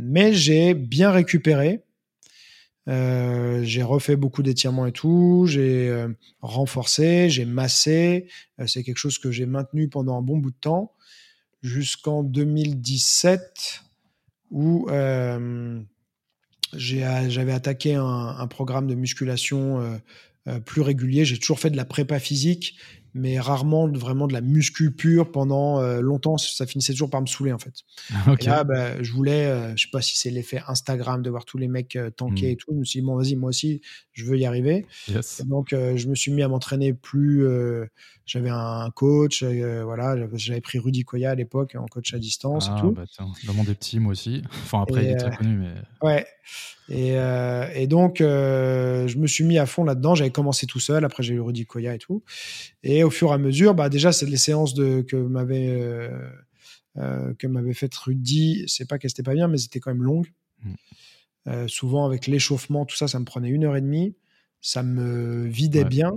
mais 0.00 0.32
j'ai 0.32 0.74
bien 0.74 1.10
récupéré. 1.10 1.82
Euh, 2.88 3.64
j'ai 3.64 3.82
refait 3.82 4.16
beaucoup 4.16 4.42
d'étirements 4.42 4.86
et 4.86 4.92
tout, 4.92 5.46
j'ai 5.48 5.88
euh, 5.88 6.08
renforcé, 6.40 7.28
j'ai 7.30 7.44
massé. 7.44 8.28
Euh, 8.60 8.66
c'est 8.66 8.84
quelque 8.84 8.98
chose 8.98 9.18
que 9.18 9.30
j'ai 9.32 9.46
maintenu 9.46 9.88
pendant 9.88 10.16
un 10.16 10.22
bon 10.22 10.38
bout 10.38 10.52
de 10.52 10.56
temps, 10.56 10.92
jusqu'en 11.62 12.22
2017, 12.22 13.82
où 14.52 14.86
j'avais 16.72 17.52
attaqué 17.52 17.94
un, 17.94 18.04
un, 18.04 18.46
programme 18.46 18.86
de 18.86 18.94
musculation 18.94 20.00
plus 20.64 20.82
régulier. 20.82 21.24
J'ai 21.24 21.38
toujours 21.38 21.58
fait 21.58 21.70
de 21.70 21.76
la 21.76 21.84
prépa 21.84 22.20
physique, 22.20 22.76
mais 23.16 23.38
rarement 23.40 23.88
vraiment 23.88 24.26
de 24.26 24.32
la 24.32 24.40
muscu 24.40 24.92
pure 24.92 25.30
pendant 25.32 25.80
euh, 25.80 26.00
longtemps. 26.00 26.38
Ça 26.38 26.66
finissait 26.66 26.92
toujours 26.92 27.10
par 27.10 27.20
me 27.20 27.26
saouler 27.26 27.52
en 27.52 27.58
fait. 27.58 27.74
Et 28.40 28.44
là, 28.44 28.64
bah, 28.64 29.02
je 29.02 29.12
voulais, 29.12 29.46
euh, 29.46 29.74
je 29.76 29.84
sais 29.84 29.90
pas 29.90 30.02
si 30.02 30.18
c'est 30.18 30.30
l'effet 30.30 30.60
Instagram 30.68 31.22
de 31.22 31.30
voir 31.30 31.44
tous 31.44 31.58
les 31.58 31.68
mecs 31.68 31.96
euh, 31.96 32.10
tanker 32.10 32.48
hmm. 32.48 32.50
et 32.50 32.56
tout. 32.56 32.72
Je 32.72 32.78
me 32.78 32.84
suis 32.84 33.00
dit 33.00 33.06
bon, 33.06 33.16
vas-y, 33.16 33.36
moi 33.36 33.48
aussi, 33.48 33.80
je 34.16 34.24
veux 34.24 34.38
y 34.38 34.46
arriver. 34.46 34.86
donc, 35.44 35.68
je 35.70 36.08
me 36.08 36.14
suis 36.14 36.32
mis 36.32 36.42
à 36.42 36.48
m'entraîner 36.48 36.92
plus. 36.92 37.46
j'avais 38.24 38.50
un 38.50 38.90
coach, 38.90 39.44
voilà, 39.44 40.16
j'avais 40.34 40.60
pris 40.60 40.78
Rudy 40.78 41.04
Koya 41.04 41.30
à 41.30 41.34
l'époque 41.34 41.76
en 41.76 41.86
coach 41.86 42.14
à 42.14 42.18
distance 42.18 42.66
et 42.66 42.70
ah, 42.72 42.80
tout. 42.80 42.90
Bah 42.92 43.04
tiens, 43.10 43.26
dans 43.46 43.54
mon 43.54 43.64
des 43.64 43.74
petits, 43.74 44.00
moi 44.00 44.12
aussi. 44.12 44.42
Enfin 44.64 44.82
après, 44.82 45.04
il 45.04 45.10
est 45.10 45.16
très 45.16 45.36
connu, 45.36 45.56
mais. 45.56 45.74
Ouais. 46.02 46.26
Et, 46.88 47.12
euh, 47.16 47.68
et 47.74 47.86
donc, 47.86 48.20
euh, 48.20 49.08
je 49.08 49.18
me 49.18 49.26
suis 49.26 49.44
mis 49.44 49.58
à 49.58 49.66
fond 49.66 49.84
là-dedans. 49.84 50.14
J'avais 50.14 50.30
commencé 50.30 50.66
tout 50.66 50.80
seul. 50.80 51.04
Après, 51.04 51.22
j'ai 51.22 51.34
eu 51.34 51.40
Rudy 51.40 51.66
Koya 51.66 51.94
et 51.94 51.98
tout. 51.98 52.22
Et 52.82 53.02
au 53.04 53.10
fur 53.10 53.30
et 53.30 53.34
à 53.34 53.38
mesure, 53.38 53.74
bah, 53.74 53.88
déjà, 53.88 54.12
c'est 54.12 54.26
les 54.26 54.36
séances 54.36 54.74
de, 54.74 55.02
que 55.02 55.16
m'avait 55.16 55.68
euh, 55.68 56.10
euh 56.98 57.34
que 57.38 57.46
m'avait 57.46 57.74
fait 57.74 57.92
Rudy. 57.94 58.64
C'est 58.66 58.88
pas 58.88 58.98
qu'elles 58.98 59.10
étaient 59.10 59.22
pas 59.22 59.34
bien, 59.34 59.48
mais 59.48 59.58
c'était 59.58 59.80
quand 59.80 59.90
même 59.90 60.02
longues. 60.04 60.32
Mm. 60.62 60.74
Euh, 61.48 61.68
souvent, 61.68 62.04
avec 62.04 62.26
l'échauffement, 62.26 62.84
tout 62.84 62.96
ça, 62.96 63.08
ça 63.08 63.18
me 63.18 63.24
prenait 63.24 63.48
une 63.48 63.64
heure 63.64 63.76
et 63.76 63.80
demie. 63.80 64.14
Ça 64.60 64.82
me 64.82 65.46
vidait 65.46 65.84
bien. 65.84 66.12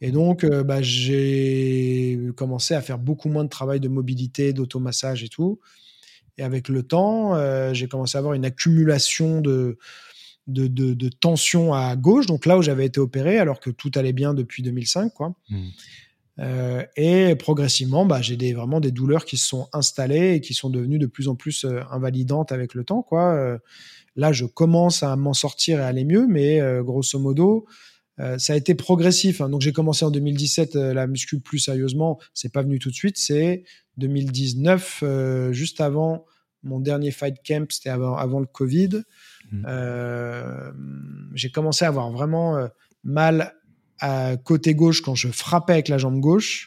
Et 0.00 0.10
donc, 0.10 0.44
euh, 0.44 0.64
bah, 0.64 0.82
j'ai 0.82 2.18
commencé 2.36 2.74
à 2.74 2.80
faire 2.80 2.98
beaucoup 2.98 3.28
moins 3.28 3.44
de 3.44 3.48
travail 3.48 3.80
de 3.80 3.88
mobilité, 3.88 4.52
d'automassage 4.52 5.22
et 5.22 5.28
tout. 5.28 5.60
Et 6.38 6.42
avec 6.42 6.68
le 6.68 6.82
temps, 6.82 7.34
j'ai 7.74 7.88
commencé 7.88 8.16
à 8.16 8.20
avoir 8.20 8.32
une 8.32 8.46
accumulation 8.46 9.42
de, 9.42 9.76
de, 10.46 10.66
de, 10.66 11.08
tension 11.08 11.74
à 11.74 11.94
gauche, 11.94 12.24
donc 12.24 12.46
là 12.46 12.56
où 12.56 12.62
j'avais 12.62 12.86
été 12.86 13.00
opéré, 13.00 13.38
alors 13.38 13.60
que 13.60 13.68
tout 13.70 13.90
allait 13.94 14.14
bien 14.14 14.34
depuis 14.34 14.62
2005, 14.62 15.12
quoi. 15.12 15.34
Mmh. 15.50 15.68
Euh, 16.38 16.84
et 16.96 17.36
progressivement, 17.36 18.06
bah, 18.06 18.22
j'ai 18.22 18.36
des, 18.36 18.54
vraiment 18.54 18.80
des 18.80 18.90
douleurs 18.90 19.24
qui 19.24 19.36
se 19.36 19.46
sont 19.46 19.68
installées 19.72 20.34
et 20.34 20.40
qui 20.40 20.54
sont 20.54 20.70
devenues 20.70 20.98
de 20.98 21.06
plus 21.06 21.28
en 21.28 21.34
plus 21.34 21.64
euh, 21.64 21.80
invalidantes 21.90 22.52
avec 22.52 22.74
le 22.74 22.84
temps, 22.84 23.02
quoi. 23.02 23.58
Euh, 24.16 24.20
là, 24.20 24.32
je 24.32 24.44
commence 24.44 25.02
à 25.02 25.16
m'en 25.16 25.34
sortir 25.34 25.78
et 25.78 25.82
à 25.82 25.86
aller 25.86 26.04
mieux, 26.04 26.26
mais 26.26 26.60
grosso 26.82 27.18
modo, 27.18 27.66
ça 28.38 28.52
a 28.52 28.56
été 28.56 28.74
progressif. 28.74 29.40
Hein. 29.40 29.48
Donc 29.48 29.60
j'ai 29.62 29.72
commencé 29.72 30.04
en 30.04 30.10
2017 30.10 30.74
la 30.74 31.06
muscu 31.06 31.40
plus 31.40 31.58
sérieusement. 31.58 32.20
C'est 32.34 32.52
pas 32.52 32.62
venu 32.62 32.78
tout 32.78 32.90
de 32.90 32.94
suite. 32.94 33.16
C'est 33.18 33.64
2019, 33.96 35.04
juste 35.52 35.80
avant 35.80 36.24
mon 36.62 36.80
dernier 36.80 37.10
fight 37.10 37.36
camp, 37.46 37.66
c'était 37.70 37.90
avant, 37.90 38.16
avant 38.16 38.40
le 38.40 38.46
Covid. 38.46 39.02
Mmh. 39.50 39.64
Euh, 39.66 40.72
j'ai 41.34 41.50
commencé 41.50 41.84
à 41.84 41.88
avoir 41.88 42.10
vraiment 42.10 42.56
euh, 42.56 42.68
mal 43.04 43.54
à 44.00 44.36
côté 44.36 44.74
gauche 44.74 45.02
quand 45.02 45.14
je 45.14 45.28
frappais 45.28 45.74
avec 45.74 45.88
la 45.88 45.98
jambe 45.98 46.20
gauche, 46.20 46.66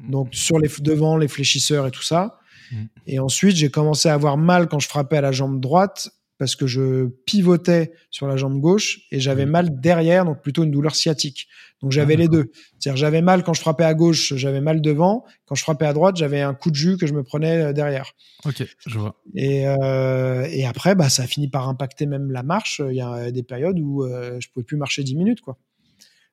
mmh. 0.00 0.10
donc 0.10 0.34
sur 0.34 0.58
les 0.58 0.68
devant 0.80 1.16
les 1.16 1.28
fléchisseurs 1.28 1.86
et 1.86 1.90
tout 1.90 2.02
ça. 2.02 2.38
Mmh. 2.70 2.76
Et 3.06 3.18
ensuite, 3.18 3.56
j'ai 3.56 3.70
commencé 3.70 4.08
à 4.08 4.14
avoir 4.14 4.36
mal 4.36 4.68
quand 4.68 4.78
je 4.78 4.88
frappais 4.88 5.16
à 5.16 5.22
la 5.22 5.32
jambe 5.32 5.60
droite 5.60 6.10
parce 6.38 6.56
que 6.56 6.66
je 6.66 7.06
pivotais 7.26 7.92
sur 8.10 8.26
la 8.28 8.36
jambe 8.36 8.60
gauche 8.60 9.00
et 9.10 9.20
j'avais 9.20 9.46
mal 9.46 9.80
derrière, 9.80 10.24
donc 10.24 10.40
plutôt 10.40 10.64
une 10.64 10.70
douleur 10.70 10.94
sciatique. 10.94 11.48
Donc 11.82 11.92
j'avais 11.92 12.14
ah, 12.14 12.18
les 12.18 12.28
deux. 12.28 12.50
C'est-à-dire 12.78 12.96
j'avais 12.96 13.22
mal 13.22 13.42
quand 13.42 13.54
je 13.54 13.60
frappais 13.60 13.84
à 13.84 13.94
gauche, 13.94 14.34
j'avais 14.34 14.60
mal 14.60 14.80
devant. 14.80 15.24
Quand 15.46 15.54
je 15.54 15.62
frappais 15.62 15.86
à 15.86 15.92
droite, 15.92 16.16
j'avais 16.16 16.40
un 16.40 16.54
coup 16.54 16.70
de 16.70 16.76
jus 16.76 16.96
que 16.96 17.06
je 17.06 17.12
me 17.12 17.22
prenais 17.22 17.62
euh, 17.62 17.72
derrière. 17.72 18.12
Ok, 18.44 18.64
je 18.86 18.98
vois. 18.98 19.20
Et, 19.34 19.66
euh, 19.66 20.46
et 20.50 20.64
après, 20.64 20.94
bah, 20.94 21.08
ça 21.08 21.24
a 21.24 21.26
fini 21.26 21.48
par 21.48 21.68
impacter 21.68 22.06
même 22.06 22.30
la 22.30 22.42
marche. 22.42 22.80
Il 22.88 22.96
y 22.96 23.00
a 23.00 23.30
des 23.30 23.42
périodes 23.42 23.78
où 23.78 24.04
euh, 24.04 24.38
je 24.40 24.48
pouvais 24.48 24.64
plus 24.64 24.76
marcher 24.76 25.02
10 25.02 25.16
minutes, 25.16 25.40
quoi. 25.40 25.58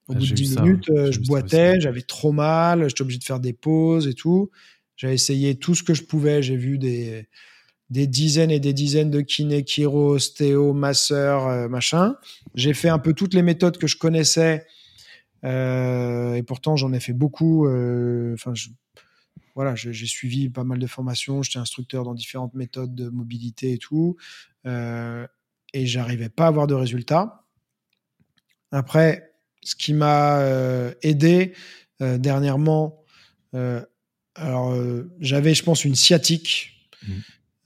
Au 0.07 0.13
ah, 0.13 0.17
bout 0.17 0.27
de 0.27 0.33
10 0.33 0.59
minutes, 0.59 0.89
euh, 0.89 1.11
je 1.11 1.19
boitais, 1.19 1.79
j'avais 1.79 2.03
trop 2.03 2.31
mal, 2.31 2.87
j'étais 2.87 3.01
obligé 3.01 3.17
de 3.17 3.23
faire 3.23 3.39
des 3.39 3.53
pauses 3.53 4.07
et 4.07 4.13
tout. 4.13 4.51
J'avais 4.97 5.15
essayé 5.15 5.55
tout 5.55 5.73
ce 5.73 5.81
que 5.81 5.95
je 5.95 6.03
pouvais. 6.03 6.43
J'ai 6.43 6.55
vu 6.55 6.77
des 6.77 7.27
des 7.89 8.07
dizaines 8.07 8.51
et 8.51 8.59
des 8.59 8.73
dizaines 8.73 9.11
de 9.11 9.21
kinés, 9.21 9.63
chiro, 9.63 10.15
ostéo, 10.15 10.73
masseurs, 10.73 11.47
euh, 11.47 11.67
machin. 11.67 12.15
J'ai 12.55 12.73
fait 12.73 12.89
un 12.89 12.99
peu 12.99 13.13
toutes 13.13 13.33
les 13.33 13.43
méthodes 13.43 13.77
que 13.77 13.87
je 13.87 13.97
connaissais 13.97 14.65
euh, 15.43 16.33
et 16.33 16.43
pourtant 16.43 16.75
j'en 16.75 16.93
ai 16.93 16.99
fait 16.99 17.13
beaucoup. 17.13 17.67
Euh, 17.67 18.33
enfin, 18.33 18.53
voilà, 19.53 19.75
j'ai 19.75 20.05
suivi 20.05 20.49
pas 20.49 20.63
mal 20.63 20.79
de 20.79 20.87
formations. 20.87 21.41
J'étais 21.43 21.59
instructeur 21.59 22.03
dans 22.03 22.13
différentes 22.13 22.55
méthodes 22.55 22.93
de 22.93 23.09
mobilité 23.09 23.71
et 23.71 23.77
tout, 23.77 24.17
et 24.65 25.85
j'arrivais 25.85 26.27
pas 26.27 26.43
à 26.43 26.47
avoir 26.47 26.67
de 26.67 26.73
résultats. 26.73 27.45
Après, 28.71 29.31
ce 29.63 29.75
qui 29.77 29.93
m'a 29.93 30.41
aidé 31.03 31.53
dernièrement, 32.01 33.01
alors 34.33 34.75
j'avais, 35.21 35.53
je 35.53 35.63
pense, 35.63 35.85
une 35.85 35.95
sciatique. 35.95 36.91
Mmh. 37.07 37.13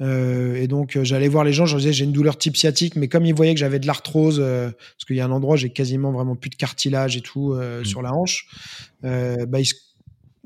Euh, 0.02 0.56
et 0.56 0.68
donc 0.68 0.96
euh, 0.96 1.04
j'allais 1.04 1.28
voir 1.28 1.44
les 1.44 1.52
gens, 1.52 1.66
je 1.66 1.74
leur 1.74 1.80
disais 1.80 1.92
j'ai 1.92 2.06
une 2.06 2.14
douleur 2.14 2.38
type 2.38 2.56
sciatique, 2.56 2.96
mais 2.96 3.08
comme 3.08 3.26
ils 3.26 3.34
voyaient 3.34 3.54
que 3.54 3.60
j'avais 3.60 3.80
de 3.80 3.88
l'arthrose, 3.88 4.40
euh, 4.40 4.70
parce 4.72 5.06
qu'il 5.06 5.18
y 5.18 5.20
a 5.20 5.26
un 5.26 5.32
endroit 5.32 5.58
j'ai 5.58 5.70
quasiment 5.70 6.12
vraiment 6.12 6.36
plus 6.36 6.50
de 6.50 6.56
cartilage 6.56 7.18
et 7.18 7.22
tout 7.22 7.54
mmh. 7.54 7.86
sur 7.86 8.02
la 8.02 8.14
hanche, 8.14 8.48
bah, 9.04 9.60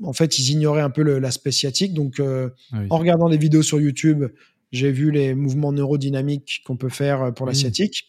en 0.02 0.12
fait 0.12 0.38
ils 0.38 0.50
ignoraient 0.50 0.82
un 0.82 0.90
peu 0.90 1.02
l'aspect 1.18 1.52
sciatique. 1.52 1.94
Donc 1.94 2.20
ah 2.20 2.50
en 2.90 2.98
regardant 2.98 3.28
des 3.28 3.38
vidéos 3.38 3.62
sur 3.62 3.80
YouTube, 3.80 4.24
j'ai 4.72 4.90
vu 4.90 5.12
les 5.12 5.34
mouvements 5.34 5.72
neurodynamiques 5.72 6.62
qu'on 6.66 6.76
peut 6.76 6.88
faire 6.88 7.32
pour 7.34 7.46
la 7.46 7.52
mmh. 7.52 7.56
sciatique. 7.56 8.04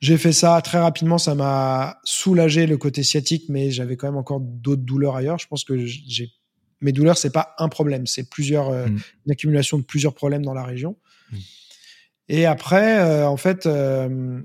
J'ai 0.00 0.16
fait 0.16 0.32
ça 0.32 0.60
très 0.62 0.78
rapidement, 0.78 1.18
ça 1.18 1.34
m'a 1.34 1.98
soulagé 2.04 2.66
le 2.66 2.78
côté 2.78 3.02
sciatique, 3.02 3.44
mais 3.50 3.70
j'avais 3.70 3.96
quand 3.96 4.08
même 4.08 4.16
encore 4.16 4.40
d'autres 4.40 4.82
douleurs 4.82 5.14
ailleurs. 5.14 5.38
Je 5.38 5.46
pense 5.46 5.62
que 5.62 5.76
j'ai 5.84 6.32
mes 6.80 6.92
douleurs, 6.92 7.18
c'est 7.18 7.32
pas 7.32 7.54
un 7.58 7.68
problème, 7.68 8.06
c'est 8.06 8.28
plusieurs, 8.28 8.70
euh, 8.70 8.86
mm. 8.86 9.00
une 9.26 9.32
accumulation 9.32 9.78
de 9.78 9.82
plusieurs 9.82 10.14
problèmes 10.14 10.44
dans 10.44 10.54
la 10.54 10.64
région. 10.64 10.96
Mm. 11.30 11.36
Et 12.28 12.46
après, 12.46 13.00
euh, 13.00 13.28
en 13.28 13.36
fait, 13.36 13.66
euh, 13.66 14.40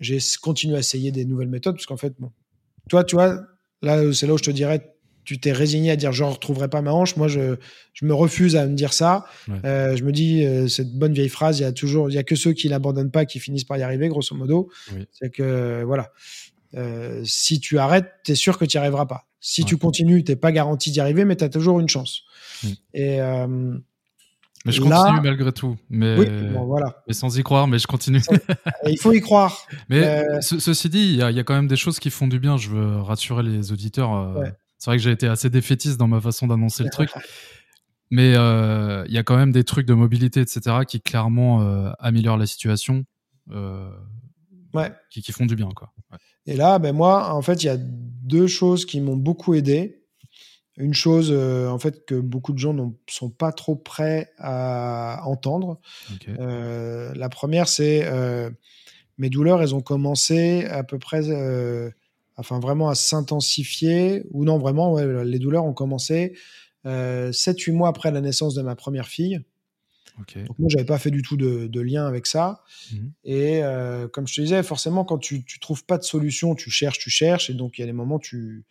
j'ai 0.00 0.18
continué 0.40 0.76
à 0.76 0.80
essayer 0.80 1.12
des 1.12 1.24
nouvelles 1.24 1.48
méthodes 1.48 1.74
parce 1.74 1.86
qu'en 1.86 1.96
fait, 1.96 2.14
bon, 2.18 2.32
toi, 2.88 3.04
tu 3.04 3.14
vois, 3.14 3.40
là, 3.82 4.12
c'est 4.12 4.26
là 4.26 4.34
où 4.34 4.38
je 4.38 4.44
te 4.44 4.50
dirais, 4.50 4.92
tu 5.24 5.40
t'es 5.40 5.52
résigné 5.52 5.90
à 5.90 5.96
dire 5.96 6.12
je 6.12 6.22
ne 6.22 6.28
retrouverai 6.28 6.68
pas 6.68 6.82
ma 6.82 6.92
hanche. 6.92 7.16
Moi, 7.16 7.26
je, 7.26 7.56
je 7.92 8.04
me 8.04 8.14
refuse 8.14 8.54
à 8.54 8.66
me 8.66 8.74
dire 8.74 8.92
ça. 8.92 9.26
je 9.48 10.02
me 10.04 10.12
dis 10.12 10.46
cette 10.68 10.96
bonne 10.96 11.12
vieille 11.12 11.28
phrase, 11.28 11.58
il 11.58 11.62
y 11.62 11.64
a 11.64 11.72
toujours, 11.72 12.08
il 12.08 12.14
y 12.14 12.18
a 12.18 12.22
que 12.22 12.36
ceux 12.36 12.52
qui 12.52 12.68
l'abandonnent 12.68 13.10
pas 13.10 13.24
qui 13.24 13.40
finissent 13.40 13.64
par 13.64 13.76
y 13.76 13.82
arriver, 13.82 14.06
grosso 14.08 14.36
modo. 14.36 14.70
C'est 15.10 15.30
que 15.30 15.82
voilà, 15.82 16.12
si 17.24 17.58
tu 17.58 17.76
arrêtes, 17.78 18.08
tu 18.22 18.32
es 18.32 18.34
sûr 18.36 18.56
que 18.56 18.64
tu 18.64 18.76
n'y 18.76 18.78
arriveras 18.80 19.06
pas. 19.06 19.26
Si 19.48 19.64
tu 19.64 19.76
continues, 19.76 20.24
tu 20.24 20.32
n'es 20.32 20.36
pas 20.36 20.50
garanti 20.50 20.90
d'y 20.90 20.98
arriver, 20.98 21.24
mais 21.24 21.36
tu 21.36 21.44
as 21.44 21.48
toujours 21.48 21.78
une 21.78 21.88
chance. 21.88 22.24
Mm. 22.64 22.68
Et. 22.94 23.20
Euh, 23.20 23.78
mais 24.64 24.72
je 24.72 24.80
continue 24.80 25.20
malgré 25.22 25.52
tout. 25.52 25.76
Mais, 25.88 26.16
voilà. 26.50 27.00
mais 27.06 27.14
sans 27.14 27.38
y 27.38 27.44
croire, 27.44 27.68
mais 27.68 27.78
je 27.78 27.86
continue. 27.86 28.20
il 28.88 28.98
faut 28.98 29.12
y 29.12 29.20
croire. 29.20 29.64
Mais 29.88 30.02
euh, 30.04 30.40
ceci 30.40 30.88
dit, 30.88 31.12
il 31.12 31.14
y, 31.14 31.22
a 31.22 31.44
quand 31.44 31.54
même 31.54 31.68
des 31.68 31.76
choses 31.76 32.00
qui 32.00 32.10
font 32.10 32.26
du 32.26 32.40
bien. 32.40 32.56
Je 32.56 32.70
veux 32.70 33.00
rassurer 33.00 33.44
les 33.44 33.70
auditeurs. 33.70 34.12
Euh, 34.16 34.46
c'est 34.78 34.90
vrai 34.90 34.96
que 34.96 35.04
j'ai 35.04 35.12
été 35.12 35.28
assez 35.28 35.48
défaitiste 35.48 35.96
dans 35.96 36.08
ma 36.08 36.20
façon 36.20 36.48
d'annoncer 36.48 36.82
le 36.82 36.90
truc. 36.90 37.10
Mais 38.10 38.30
il 38.32 39.12
y 39.12 39.18
a 39.18 39.22
quand 39.22 39.36
même 39.36 39.52
des 39.52 39.62
trucs 39.62 39.86
de 39.86 39.94
mobilité, 39.94 40.40
etc., 40.40 40.78
qui 40.88 41.00
clairement 41.00 41.60
améliorent 42.00 42.36
la 42.36 42.46
situation. 42.46 43.04
Ouais. 43.48 44.92
Qui, 45.10 45.22
qui, 45.22 45.30
font 45.30 45.46
du 45.46 45.54
bien, 45.54 45.68
quoi. 45.68 45.92
Et 46.46 46.56
là, 46.56 46.78
ben 46.78 46.94
moi, 46.94 47.32
en 47.34 47.42
fait, 47.42 47.62
il 47.62 47.66
y 47.66 47.70
a 47.70 47.78
deux 47.78 48.46
choses 48.46 48.86
qui 48.86 49.00
m'ont 49.00 49.16
beaucoup 49.16 49.54
aidé. 49.54 50.02
une 50.76 50.94
chose 50.94 51.32
en 51.32 51.78
fait 51.78 52.04
que 52.04 52.14
beaucoup 52.14 52.52
de 52.52 52.58
gens 52.58 52.74
ne 52.74 52.90
sont 53.08 53.30
pas 53.30 53.52
trop 53.52 53.76
prêts 53.76 54.30
à 54.38 55.22
entendre. 55.24 55.80
la 56.38 57.28
première, 57.28 57.68
c'est 57.68 58.06
mes 59.18 59.30
douleurs, 59.30 59.62
elles 59.62 59.74
ont 59.74 59.80
commencé 59.80 60.66
à 60.66 60.84
peu 60.84 60.98
près, 60.98 61.22
enfin 62.36 62.60
vraiment 62.60 62.88
à 62.90 62.94
s'intensifier, 62.94 64.24
ou 64.32 64.44
non, 64.44 64.58
vraiment, 64.58 64.98
les 64.98 65.38
douleurs 65.38 65.64
ont 65.64 65.72
commencé 65.72 66.34
7-8 66.84 67.72
mois 67.72 67.88
après 67.88 68.10
la 68.10 68.20
naissance 68.20 68.54
de 68.54 68.62
ma 68.62 68.76
première 68.76 69.08
fille. 69.08 69.40
Donc 70.18 70.58
moi, 70.58 70.68
j'avais 70.70 70.84
pas 70.84 70.98
fait 70.98 71.10
du 71.10 71.22
tout 71.22 71.36
de, 71.36 71.80
lien 71.80 72.06
avec 72.06 72.26
ça. 72.26 72.62
Mhm. 72.92 73.12
Et 73.24 73.62
euh, 73.62 74.08
comme 74.08 74.26
je 74.26 74.34
te 74.34 74.40
disais, 74.40 74.62
forcément, 74.62 75.04
quand 75.04 75.18
tu, 75.18 75.44
tu 75.44 75.58
trouves 75.60 75.84
pas 75.84 75.98
de 75.98 76.04
solution, 76.04 76.54
tu 76.54 76.70
cherches, 76.70 76.98
tu 76.98 77.10
cherches. 77.10 77.50
Et 77.50 77.54
donc, 77.54 77.78
il 77.78 77.82
y 77.82 77.84
a 77.84 77.86
des 77.86 77.92
moments, 77.92 78.18
tu, 78.18 78.64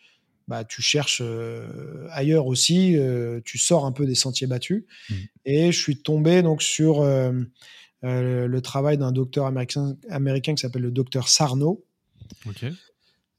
bah, 0.47 0.63
tu 0.63 0.81
cherches 0.81 1.21
euh, 1.23 2.07
ailleurs 2.11 2.47
aussi. 2.47 2.97
Euh, 2.97 3.41
tu 3.45 3.57
sors 3.57 3.85
un 3.85 3.91
peu 3.91 4.05
des 4.05 4.15
sentiers 4.15 4.47
battus. 4.47 4.85
Mhm. 5.09 5.17
Et 5.45 5.71
je 5.71 5.79
suis 5.79 6.01
tombé 6.01 6.41
donc 6.41 6.61
sur 6.63 7.03
le 7.03 8.59
travail 8.61 8.97
d'un 8.97 9.11
docteur 9.11 9.45
américain, 9.45 9.95
américain 10.09 10.55
qui 10.55 10.61
s'appelle 10.61 10.83
le 10.83 10.91
docteur 10.91 11.29
Sarno. 11.29 11.85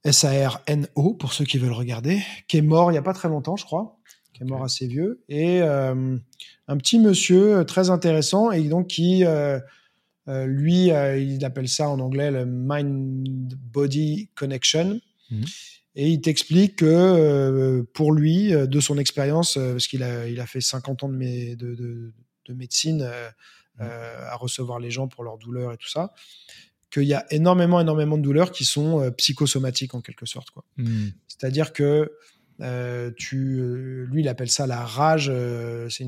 S-A-R-N-O, 0.04 1.14
pour 1.14 1.32
ceux 1.32 1.44
qui 1.44 1.58
veulent 1.58 1.72
regarder, 1.72 2.22
qui 2.46 2.58
est 2.58 2.62
mort 2.62 2.92
il 2.92 2.94
y 2.94 2.98
a 2.98 3.02
pas 3.02 3.12
très 3.12 3.28
longtemps, 3.28 3.56
je 3.56 3.64
crois 3.64 3.98
qui 4.36 4.42
est 4.42 4.46
mort 4.46 4.62
assez 4.62 4.86
vieux, 4.86 5.24
et 5.30 5.62
un 6.68 6.76
petit 6.76 6.98
monsieur 6.98 7.58
euh, 7.58 7.64
très 7.64 7.90
intéressant, 7.90 8.50
et 8.50 8.62
donc 8.62 8.88
qui, 8.88 9.24
euh, 9.24 9.58
lui, 10.26 10.86
il 10.88 11.44
appelle 11.44 11.68
ça 11.68 11.88
en 11.88 12.00
anglais 12.00 12.30
le 12.30 12.44
mind-body 12.46 14.30
connection. 14.34 15.00
Mhm. 15.30 15.44
Et 15.98 16.10
il 16.10 16.20
t'explique 16.20 16.76
que 16.76 17.80
pour 17.94 18.12
lui, 18.12 18.50
de 18.50 18.80
son 18.80 18.98
expérience, 18.98 19.54
parce 19.54 19.86
qu'il 19.86 20.02
a, 20.02 20.28
il 20.28 20.40
a 20.40 20.46
fait 20.46 20.60
50 20.60 21.04
ans 21.04 21.08
de, 21.08 21.54
de, 21.54 22.12
de, 22.44 22.52
médecine 22.54 23.08
mhm. 23.78 23.86
à 23.86 24.34
recevoir 24.36 24.78
les 24.78 24.90
gens 24.90 25.08
pour 25.08 25.24
leurs 25.24 25.38
douleurs 25.38 25.72
et 25.72 25.78
tout 25.78 25.88
ça, 25.88 26.12
qu'il 26.90 27.04
y 27.04 27.14
a 27.14 27.24
énormément, 27.30 27.80
énormément 27.80 28.18
de 28.18 28.22
douleurs 28.22 28.50
qui 28.50 28.66
sont 28.66 29.10
psychosomatiques 29.12 29.94
en 29.94 30.02
quelque 30.02 30.26
sorte. 30.26 30.50
Quoi. 30.50 30.64
Mhm. 30.76 31.12
C'est-à-dire 31.28 31.72
que 31.72 32.10
euh, 32.60 33.10
tu, 33.16 33.58
euh, 33.60 34.06
lui, 34.10 34.22
il 34.22 34.28
appelle 34.28 34.50
ça 34.50 34.66
la 34.66 34.84
rage. 34.84 35.30
Euh, 35.32 35.88
c'est 35.88 36.06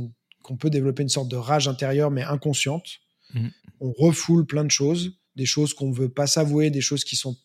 qu'on 0.48 0.56
peut 0.56 0.70
développer 0.70 1.02
une 1.02 1.08
sorte 1.10 1.28
de 1.28 1.36
rage 1.36 1.68
intérieure, 1.68 2.10
mais 2.10 2.22
inconsciente. 2.22 2.86
Mhm. 3.34 3.50
On 3.80 3.92
refoule 3.92 4.46
plein 4.46 4.64
de 4.64 4.70
choses, 4.70 5.12
des 5.36 5.46
choses 5.46 5.74
qu'on 5.74 5.90
ne 5.90 5.94
veut 5.94 6.08
pas 6.08 6.26
s'avouer, 6.26 6.70
des 6.70 6.80
choses 6.80 7.04
qui 7.04 7.14
sont 7.14 7.36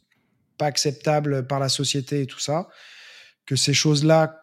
pas 0.57 0.67
acceptables 0.67 1.45
par 1.45 1.59
la 1.59 1.69
société 1.69 2.21
et 2.21 2.25
tout 2.25 2.39
ça. 2.39 2.69
Que 3.45 3.55
ces 3.55 3.73
choses-là, 3.73 4.39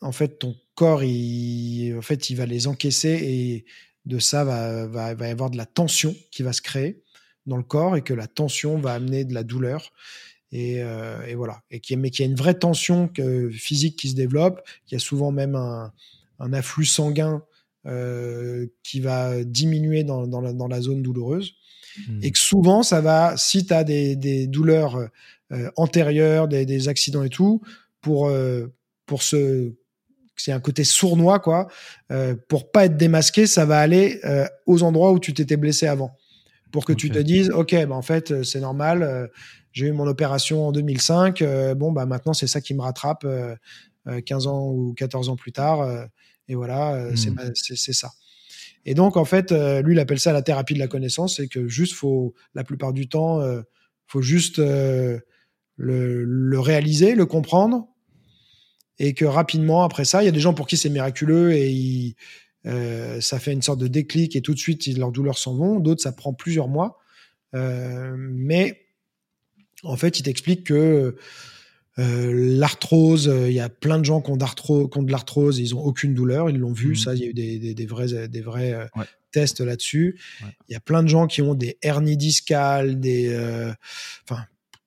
en 0.00 0.12
fait, 0.12 0.38
ton 0.40 0.56
corps, 0.74 1.04
il, 1.04 1.94
en 1.96 2.02
fait, 2.02 2.28
il 2.30 2.36
va 2.36 2.46
les 2.46 2.66
encaisser 2.66 3.10
et 3.10 3.64
de 4.04 4.18
ça 4.18 4.44
va, 4.44 4.86
va, 4.86 5.14
va 5.14 5.28
y 5.28 5.30
avoir 5.30 5.50
de 5.50 5.56
la 5.56 5.66
tension 5.66 6.14
qui 6.32 6.42
va 6.42 6.52
se 6.52 6.60
créer 6.60 7.04
dans 7.46 7.56
le 7.56 7.62
corps 7.62 7.96
et 7.96 8.02
que 8.02 8.12
la 8.12 8.26
tension 8.26 8.78
va 8.78 8.92
amener 8.92 9.24
de 9.24 9.34
la 9.34 9.44
douleur. 9.44 9.92
Euh, 10.54 11.24
et, 11.26 11.34
voilà. 11.34 11.62
Et 11.70 11.80
qui, 11.80 11.96
mais 11.96 12.10
qu'il 12.10 12.24
y 12.24 12.28
a 12.28 12.30
une 12.30 12.36
vraie 12.36 12.58
tension 12.58 13.10
physique 13.52 13.98
qui 13.98 14.08
se 14.08 14.14
développe, 14.14 14.62
qu'il 14.86 14.96
y 14.96 15.00
a 15.00 15.04
souvent 15.04 15.32
même 15.32 15.54
un, 15.56 15.92
afflux 16.52 16.86
sanguin 16.86 17.36
euh, 17.36 17.53
qui 18.82 19.00
va 19.00 19.44
diminuer 19.44 20.04
dans, 20.04 20.68
la, 20.68 20.80
zone 20.80 21.02
douloureuse. 21.02 21.52
Hmm. 22.08 22.20
Et 22.22 22.30
que 22.30 22.38
souvent, 22.38 22.82
ça 22.82 23.00
va, 23.00 23.36
si 23.36 23.66
tu 23.66 23.74
as 23.74 23.84
des, 23.84 24.46
douleurs 24.46 24.96
euh, 25.52 25.70
antérieures, 25.76 26.48
des, 26.48 26.88
accidents 26.88 27.22
et 27.22 27.30
tout, 27.30 27.60
pour, 28.00 28.30
pour 29.06 29.22
ce. 29.22 29.72
C'est 30.36 30.50
un 30.50 30.60
côté 30.60 30.82
sournois, 30.82 31.38
quoi. 31.38 31.68
pour 32.48 32.72
pas 32.72 32.86
être 32.86 32.96
démasqué, 32.96 33.46
ça 33.46 33.64
va 33.64 33.78
aller 33.78 34.20
aux 34.66 34.82
endroits 34.82 35.12
où 35.12 35.20
tu 35.20 35.32
t'étais 35.32 35.56
blessé 35.56 35.86
avant. 35.86 36.16
Pour 36.72 36.84
que 36.84 36.92
tu 36.92 37.08
te 37.08 37.18
dises, 37.20 37.50
OK, 37.50 37.72
bah, 37.86 37.94
en 37.94 38.02
fait, 38.02 38.42
c'est 38.42 38.60
normal 38.60 39.30
j'ai 39.74 39.88
eu 39.88 39.92
mon 39.92 40.06
opération 40.06 40.68
en 40.68 40.72
2005. 40.72 41.42
Euh, 41.42 41.74
bon, 41.74 41.92
bah 41.92 42.06
maintenant, 42.06 42.32
c'est 42.32 42.46
ça 42.46 42.60
qui 42.60 42.74
me 42.74 42.80
rattrape 42.80 43.22
15 43.22 43.26
euh, 43.26 43.50
euh, 44.08 44.46
ans 44.46 44.70
ou 44.70 44.94
14 44.96 45.28
ans 45.28 45.36
plus 45.36 45.52
tard. 45.52 46.08
Et 46.48 46.54
voilà, 46.54 47.10
hmm. 47.10 47.52
c'est 47.54 47.92
ça. 47.92 48.10
Et 48.86 48.94
donc, 48.94 49.16
en 49.16 49.24
fait, 49.24 49.50
lui, 49.50 49.94
il 49.94 49.98
appelle 49.98 50.20
ça 50.20 50.32
la 50.32 50.42
thérapie 50.42 50.74
de 50.74 50.78
la 50.78 50.88
connaissance. 50.88 51.36
C'est 51.36 51.48
que 51.48 51.68
juste, 51.68 51.94
faut, 51.94 52.34
la 52.54 52.64
plupart 52.64 52.92
du 52.92 53.08
temps, 53.08 53.40
faut 54.06 54.20
juste 54.20 54.58
le, 54.58 55.22
le, 55.76 56.60
réaliser, 56.60 57.14
le 57.14 57.24
comprendre. 57.24 57.88
Et 58.98 59.14
que 59.14 59.24
rapidement, 59.24 59.84
après 59.84 60.04
ça, 60.04 60.22
il 60.22 60.26
y 60.26 60.28
a 60.28 60.32
des 60.32 60.40
gens 60.40 60.52
pour 60.52 60.66
qui 60.66 60.76
c'est 60.76 60.90
miraculeux 60.90 61.52
et 61.54 62.14
ça 63.20 63.38
fait 63.38 63.54
une 63.54 63.62
sorte 63.62 63.80
de 63.80 63.86
déclic 63.86 64.36
et 64.36 64.42
tout 64.42 64.52
de 64.52 64.58
suite, 64.58 64.86
leurs 64.98 65.12
douleurs 65.12 65.38
s'en 65.38 65.54
vont. 65.54 65.80
D'autres, 65.80 66.02
ça 66.02 66.12
prend 66.12 66.34
plusieurs 66.34 66.68
mois. 66.68 66.98
mais 67.54 68.84
en 69.84 69.96
fait, 69.96 70.18
il 70.18 70.22
t'explique 70.22 70.64
que 70.64 70.74
euh, 70.74 71.16
l'arthrose, 71.96 73.28
euh, 73.28 73.48
il 73.48 73.54
y 73.54 73.60
a 73.60 73.68
plein 73.68 73.98
de 73.98 74.04
gens 74.04 74.20
qui 74.20 74.30
ont, 74.30 74.36
de 74.36 75.10
l'arthrose, 75.10 75.58
ils 75.58 75.74
ont 75.74 75.80
aucune 75.80 76.14
douleur, 76.14 76.50
ils 76.50 76.58
l'ont 76.58 76.72
vu, 76.72 76.92
mmh. 76.92 76.96
ça, 76.96 77.14
il 77.14 77.20
y 77.20 77.24
a 77.24 77.28
eu 77.28 77.34
des, 77.74 77.86
vrais, 77.86 78.28
des 78.28 78.40
vrais 78.40 78.72
euh, 78.72 78.86
tests 79.30 79.60
là-dessus. 79.60 80.18
Il 80.68 80.72
y 80.72 80.76
a 80.76 80.80
plein 80.80 81.02
de 81.02 81.08
gens 81.08 81.26
qui 81.26 81.42
ont 81.42 81.54
des 81.54 81.78
hernies 81.82 82.16
discales, 82.16 82.98
des, 83.00 83.34
enfin, 84.28 84.42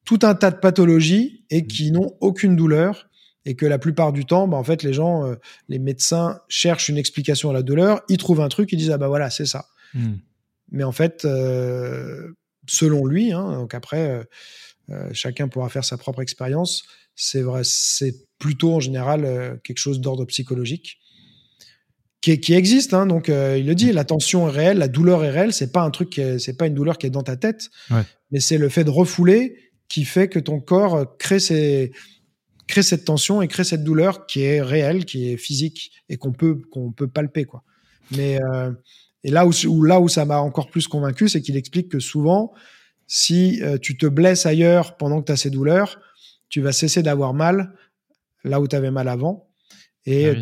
tout 0.05 0.20
un 0.24 0.36
tas 0.36 0.51
de 0.51 0.58
pathologies 0.58 1.43
et 1.49 1.62
mmh. 1.62 1.68
qui 1.68 1.91
n'ont 1.91 2.16
aucune 2.20 2.55
douleur. 2.55 3.10
Et 3.49 3.55
que 3.55 3.66
la 3.66 3.80
plupart 3.80 4.12
du 4.12 4.26
temps, 4.26 4.45
bah, 4.45 4.58
en 4.58 4.64
fait, 4.66 4.84
les 4.84 4.91
gens, 4.91 5.34
les 5.70 5.80
médecins 5.80 6.41
cherchent 6.49 6.89
une 6.89 6.97
explication 6.97 7.49
à 7.49 7.53
la 7.53 7.62
douleur, 7.62 8.01
ils 8.10 8.18
trouvent 8.18 8.41
un 8.41 8.49
truc, 8.49 8.74
ils 8.74 8.76
disent 8.76 8.91
ah 8.91 8.97
bah 8.97 9.08
voilà, 9.08 9.30
c'est 9.30 9.45
ça. 9.45 9.68
Mmh. 9.93 10.16
Mais 10.72 10.84
en 10.84 10.91
fait, 10.91 11.26
selon 12.68 13.05
lui, 13.05 13.32
hein, 13.32 13.53
donc 13.53 13.74
après 13.74 14.10
euh, 14.10 14.24
chacun 15.13 15.47
pourra 15.47 15.69
faire 15.69 15.83
sa 15.83 15.97
propre 15.97 16.21
expérience. 16.21 16.83
C'est 17.15 17.41
vrai, 17.41 17.61
c'est 17.63 18.15
plutôt 18.39 18.75
en 18.75 18.79
général 18.79 19.25
euh, 19.25 19.55
quelque 19.63 19.79
chose 19.79 19.99
d'ordre 19.99 20.25
psychologique 20.25 20.99
qui, 22.21 22.39
qui 22.39 22.53
existe. 22.53 22.93
Hein, 22.93 23.05
donc 23.05 23.29
euh, 23.29 23.57
il 23.57 23.65
le 23.65 23.75
dit, 23.75 23.91
la 23.91 24.05
tension 24.05 24.47
est 24.47 24.51
réelle, 24.51 24.77
la 24.77 24.88
douleur 24.88 25.23
est 25.23 25.31
réelle. 25.31 25.53
C'est 25.53 25.71
pas 25.71 25.81
un 25.81 25.91
truc, 25.91 26.21
c'est 26.39 26.57
pas 26.57 26.67
une 26.67 26.73
douleur 26.75 26.97
qui 26.97 27.07
est 27.07 27.11
dans 27.11 27.23
ta 27.23 27.35
tête, 27.38 27.69
mais 28.31 28.39
c'est 28.39 28.57
le 28.57 28.69
fait 28.69 28.83
de 28.83 28.89
refouler 28.89 29.57
qui 29.89 30.03
fait 30.03 30.27
que 30.27 30.39
ton 30.39 30.59
corps 30.59 31.17
crée 31.17 31.39
ces 31.39 31.91
crée 32.67 32.83
cette 32.83 33.05
tension 33.05 33.41
et 33.41 33.47
crée 33.47 33.63
cette 33.63 33.85
douleur 33.85 34.25
qui 34.25 34.41
est 34.41 34.61
réelle, 34.61 35.05
qui 35.05 35.31
est 35.31 35.38
physique 35.38 35.91
et 36.09 36.17
qu'on 36.17 36.33
peut 36.33 36.61
qu'on 36.69 36.91
peut 36.91 37.07
palper 37.07 37.45
quoi. 37.45 37.63
Mais 38.11 38.39
et 39.23 39.31
là 39.31 39.45
où, 39.45 39.83
là 39.83 39.99
où 39.99 40.07
ça 40.07 40.25
m'a 40.25 40.39
encore 40.39 40.69
plus 40.69 40.88
convaincu, 40.88 41.27
c'est 41.27 41.41
qu'il 41.41 41.57
explique 41.57 41.89
que 41.89 41.99
souvent 41.99 42.53
si 43.08 43.60
euh, 43.64 43.78
tu 43.78 43.97
te 43.97 44.05
blesses 44.05 44.45
ailleurs 44.45 44.97
pendant 44.97 45.22
que 45.22 45.28
tu 45.28 45.32
as 45.32 45.38
ces 45.38 45.49
douleurs, 45.49 46.01
tu 46.49 46.60
vas 46.62 46.74
cesser 46.74 47.01
d'avoir 47.01 47.34
mal 47.34 47.74
là 48.43 48.62
où 48.62 48.68
tu 48.68 48.76
avais 48.76 48.91
mal 48.91 49.08
avant. 49.08 49.49
Et 50.05 50.28
ah 50.28 50.36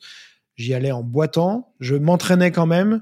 J'y 0.56 0.74
allais 0.74 0.92
en 0.92 1.04
boitant. 1.04 1.74
Je 1.80 1.96
m'entraînais 1.96 2.52
quand 2.52 2.68
même. 2.68 3.02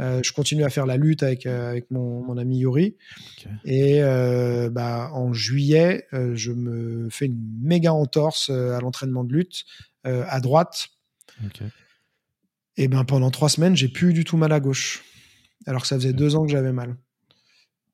Euh, 0.00 0.22
je 0.24 0.32
continue 0.32 0.64
à 0.64 0.70
faire 0.70 0.86
la 0.86 0.96
lutte 0.96 1.22
avec, 1.22 1.44
euh, 1.46 1.70
avec 1.70 1.90
mon, 1.90 2.36
ami 2.38 2.58
Yuri. 2.58 2.96
Et 3.64 4.02
euh, 4.02 4.70
bah, 4.70 5.10
en 5.12 5.32
juillet, 5.32 6.06
je 6.12 6.52
me 6.52 7.08
fais 7.10 7.26
une 7.26 7.40
méga 7.62 7.92
entorse 7.92 8.50
à 8.50 8.80
l'entraînement 8.80 9.24
de 9.24 9.32
lutte 9.32 9.64
à 10.04 10.40
droite. 10.40 10.88
Et 12.76 12.88
ben 12.88 13.04
pendant 13.04 13.30
trois 13.30 13.50
semaines, 13.50 13.76
j'ai 13.76 13.88
plus 13.88 14.14
du 14.14 14.24
tout 14.24 14.38
mal 14.38 14.52
à 14.52 14.60
gauche. 14.60 15.04
Alors 15.66 15.82
que 15.82 15.88
ça 15.88 15.96
faisait 15.96 16.14
deux 16.14 16.36
ans 16.36 16.46
que 16.46 16.50
j'avais 16.50 16.72
mal. 16.72 16.96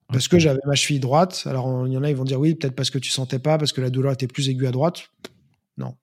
Parce 0.08 0.28
que 0.28 0.38
j'avais 0.38 0.60
ma 0.66 0.76
cheville 0.76 1.00
droite. 1.00 1.42
Alors 1.46 1.86
il 1.86 1.92
y 1.92 1.96
en 1.96 2.04
a, 2.04 2.10
ils 2.10 2.16
vont 2.16 2.24
dire 2.24 2.38
oui, 2.38 2.54
peut-être 2.54 2.76
parce 2.76 2.90
que 2.90 2.98
tu 2.98 3.10
sentais 3.10 3.40
pas, 3.40 3.58
parce 3.58 3.72
que 3.72 3.80
la 3.80 3.90
douleur 3.90 4.12
était 4.12 4.28
plus 4.28 4.48
aiguë 4.48 4.68
à 4.68 4.70
droite. 4.70 5.08
Non, 5.76 5.96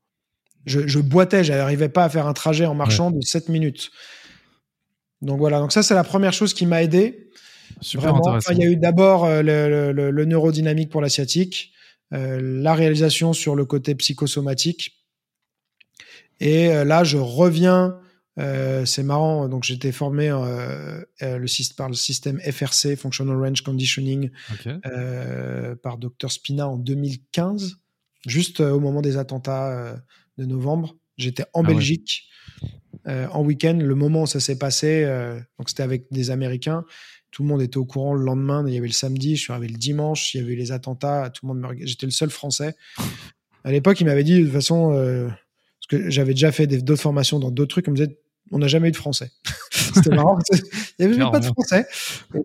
je, 0.66 0.88
je 0.88 1.00
boitais, 1.00 1.44
j'arrivais 1.44 1.90
pas 1.90 2.06
à 2.06 2.10
faire 2.10 2.28
un 2.28 2.34
trajet 2.34 2.66
en 2.66 2.76
marchant 2.76 3.12
de 3.12 3.22
7 3.22 3.50
minutes. 3.50 3.92
Donc 5.22 5.40
voilà, 5.40 5.60
donc 5.60 5.72
ça 5.72 5.84
c'est 5.84 5.94
la 5.94 6.04
première 6.04 6.34
chose 6.34 6.54
qui 6.54 6.66
m'a 6.66 6.84
aidé. 6.84 7.30
Super 7.82 8.16
intéressant. 8.16 8.52
il 8.52 8.60
y 8.60 8.64
a 8.64 8.68
eu 8.68 8.76
d'abord 8.76 9.26
euh, 9.26 9.42
le, 9.42 9.92
le, 9.92 10.26
neurodynamique 10.26 10.90
pour 10.90 11.02
la 11.02 11.10
sciatique, 11.10 11.72
euh, 12.14 12.40
la 12.42 12.76
réalisation 12.76 13.34
sur 13.34 13.56
le 13.56 13.66
côté 13.66 13.96
psychosomatique. 13.96 15.00
Et 16.40 16.70
euh, 16.70 16.84
là, 16.84 17.04
je 17.04 17.18
reviens 17.18 18.00
Euh, 18.40 18.84
c'est 18.86 19.04
marrant, 19.04 19.48
donc 19.48 19.64
j'étais 19.64 19.92
formé 19.92 20.30
le, 20.30 21.76
par 21.78 21.88
le 21.88 21.96
système 21.96 22.40
FRC, 22.40 22.96
Functional 22.96 23.38
Range 23.38 23.62
Conditioning, 23.62 24.32
par 25.84 25.98
Dr 26.00 26.32
Spina 26.32 26.68
en 26.68 26.78
2015, 26.78 27.78
juste 28.26 28.60
au 28.60 28.80
moment 28.80 29.02
des 29.02 29.18
attentats 29.18 30.02
de 30.38 30.46
novembre. 30.46 30.96
J'étais 31.18 31.46
en 31.54 31.64
ah 31.64 31.68
Belgique 31.68 32.30
en 33.06 33.44
week-end, 33.44 33.78
le 33.82 33.96
moment 33.96 34.22
où 34.24 34.28
ça 34.28 34.40
s'est 34.40 34.58
passé, 34.58 35.06
donc 35.60 35.68
c'était 35.68 35.84
avec 35.84 36.06
des 36.12 36.32
Américains. 36.32 36.86
Tout 37.32 37.44
le 37.44 37.50
monde 37.50 37.62
était 37.62 37.78
au 37.78 37.84
courant 37.86 38.14
le 38.14 38.24
lendemain. 38.24 38.64
Il 38.66 38.74
y 38.74 38.78
avait 38.78 38.88
le 38.88 38.94
samedi, 38.94 39.36
je 39.36 39.42
suis 39.42 39.52
arrivé 39.52 39.68
le 39.68 39.78
dimanche. 39.78 40.34
Il 40.34 40.40
y 40.40 40.44
avait 40.44 40.56
les 40.56 40.72
attentats. 40.72 41.30
Tout 41.30 41.46
le 41.46 41.54
monde 41.54 41.76
J'étais 41.82 42.06
le 42.06 42.12
seul 42.12 42.30
Français. 42.30 42.76
À 43.66 43.72
l'époque, 43.72 44.00
il 44.02 44.06
m'avait 44.06 44.26
dit 44.26 44.40
de 44.40 44.44
toute 44.44 44.54
façon, 44.54 44.92
parce 44.92 45.88
que 45.90 46.10
j'avais 46.10 46.34
déjà 46.34 46.52
fait 46.52 46.68
d'autres 46.68 47.02
formations 47.02 47.40
dans 47.40 47.52
d'autres 47.52 47.70
trucs. 47.70 47.88
Il 47.88 47.92
me 47.92 47.96
disait 47.96 48.20
on 48.54 48.60
n'a 48.60 48.68
jamais 48.68 48.90
eu 48.90 48.92
de 48.92 48.98
français. 48.98 49.32
C'était 49.72 50.12
marrant. 50.12 50.38
Il 51.00 51.08
n'y 51.08 51.14
avait 51.14 51.32
pas 51.32 51.40
de 51.40 51.46
français. 51.46 51.86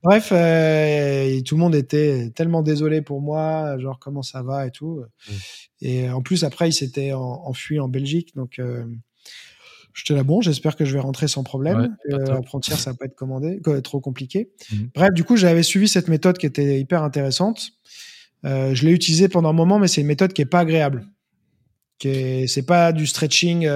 bref, 0.02 0.30
euh, 0.32 1.40
tout 1.42 1.54
le 1.54 1.61
monde 1.61 1.74
était 1.74 2.30
tellement 2.34 2.62
désolé 2.62 3.02
pour 3.02 3.20
moi, 3.20 3.78
genre 3.78 3.98
comment 3.98 4.22
ça 4.22 4.42
va 4.42 4.66
et 4.66 4.70
tout. 4.70 5.04
Mm. 5.28 5.32
Et 5.82 6.11
en 6.11 6.22
plus, 6.22 6.44
après, 6.44 6.68
il 6.70 6.72
s'était 6.72 7.12
enfui 7.12 7.78
en 7.78 7.88
Belgique. 7.88 8.34
Donc, 8.34 8.59
euh, 8.59 8.84
j'étais 9.92 10.14
là, 10.14 10.24
bon, 10.24 10.40
j'espère 10.40 10.76
que 10.76 10.84
je 10.86 10.94
vais 10.94 11.00
rentrer 11.00 11.28
sans 11.28 11.44
problème. 11.44 11.96
Euh, 12.11 12.18
la 12.24 12.42
frontière, 12.42 12.78
ça 12.78 12.92
va 12.92 12.96
pas 12.96 13.04
être 13.04 13.14
commandé, 13.14 13.61
trop 13.84 14.00
compliqué. 14.00 14.50
Mm. 14.72 14.76
Bref, 14.94 15.11
du 15.12 15.24
coup, 15.24 15.36
j'avais 15.36 15.62
suivi 15.62 15.88
cette 15.88 16.09
méthode 16.09 16.38
qui 16.38 16.46
était 16.46 16.80
hyper 16.80 17.02
intéressante. 17.02 17.70
je 18.44 18.84
l'ai 18.84 18.92
utilisée 18.92 19.28
pendant 19.28 19.50
un 19.50 19.54
moment, 19.54 19.78
mais 19.78 19.88
c'est 19.88 20.00
une 20.00 20.06
méthode 20.06 20.32
qui 20.32 20.40
est 20.40 20.46
pas 20.46 20.61
agréable. 20.61 21.06
C'est 22.00 22.64
pas 22.66 22.92
du 22.92 23.06
stretching. 23.06 23.68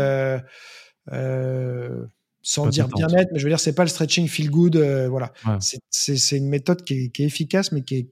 Euh, 1.10 2.06
sans 2.42 2.66
dire 2.66 2.88
bien-être, 2.88 3.30
mais 3.32 3.38
je 3.38 3.44
veux 3.44 3.50
dire, 3.50 3.60
c'est 3.60 3.74
pas 3.74 3.84
le 3.84 3.88
stretching 3.88 4.28
feel 4.28 4.50
good. 4.50 4.76
Euh, 4.76 5.08
voilà. 5.08 5.32
C'est 5.60 6.36
une 6.36 6.48
méthode 6.48 6.84
qui 6.84 7.10
est, 7.14 7.20
efficace, 7.20 7.72
mais 7.72 7.82
qui 7.82 7.96
est. 7.96 8.08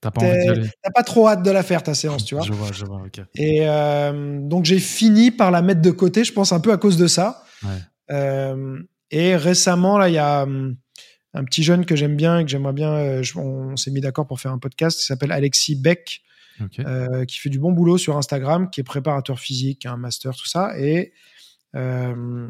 T'as 0.00 0.10
pas 0.94 1.02
trop 1.02 1.28
hâte 1.28 1.42
de 1.42 1.50
la 1.50 1.62
faire, 1.62 1.82
ta 1.82 1.94
séance, 1.94 2.24
tu 2.26 2.34
vois. 2.34 2.44
Je 2.44 2.52
vois, 2.52 2.70
je 2.72 2.84
vois, 2.84 3.02
ok. 3.06 3.20
Et 3.36 3.60
euh, 3.62 4.38
donc, 4.40 4.66
j'ai 4.66 4.78
fini 4.78 5.30
par 5.30 5.50
la 5.50 5.62
mettre 5.62 5.80
de 5.80 5.90
côté, 5.90 6.24
je 6.24 6.32
pense, 6.32 6.52
un 6.52 6.60
peu 6.60 6.72
à 6.72 6.76
cause 6.76 6.96
de 6.96 7.06
ça. 7.06 7.44
et 9.10 9.36
récemment, 9.36 9.98
là, 9.98 10.08
il 10.08 10.14
y 10.14 10.18
a 10.18 10.42
hum, 10.42 10.76
un 11.32 11.44
petit 11.44 11.62
jeune 11.62 11.84
que 11.84 11.96
j'aime 11.96 12.16
bien 12.16 12.38
et 12.38 12.44
que 12.44 12.50
j'aimerais 12.50 12.72
bien. 12.72 13.22
on, 13.36 13.76
s'est 13.76 13.90
mis 13.90 14.00
d'accord 14.00 14.26
pour 14.26 14.40
faire 14.40 14.52
un 14.52 14.58
podcast 14.58 15.00
qui 15.00 15.06
s'appelle 15.06 15.32
Alexis 15.32 15.74
Beck. 15.74 16.22
qui 17.26 17.38
fait 17.38 17.50
du 17.50 17.58
bon 17.58 17.72
boulot 17.72 17.98
sur 17.98 18.16
Instagram, 18.16 18.70
qui 18.70 18.80
est 18.80 18.84
préparateur 18.84 19.40
physique, 19.40 19.86
un 19.86 19.96
master, 19.96 20.36
tout 20.36 20.46
ça, 20.46 20.78
et 20.78 21.12
euh, 21.74 22.48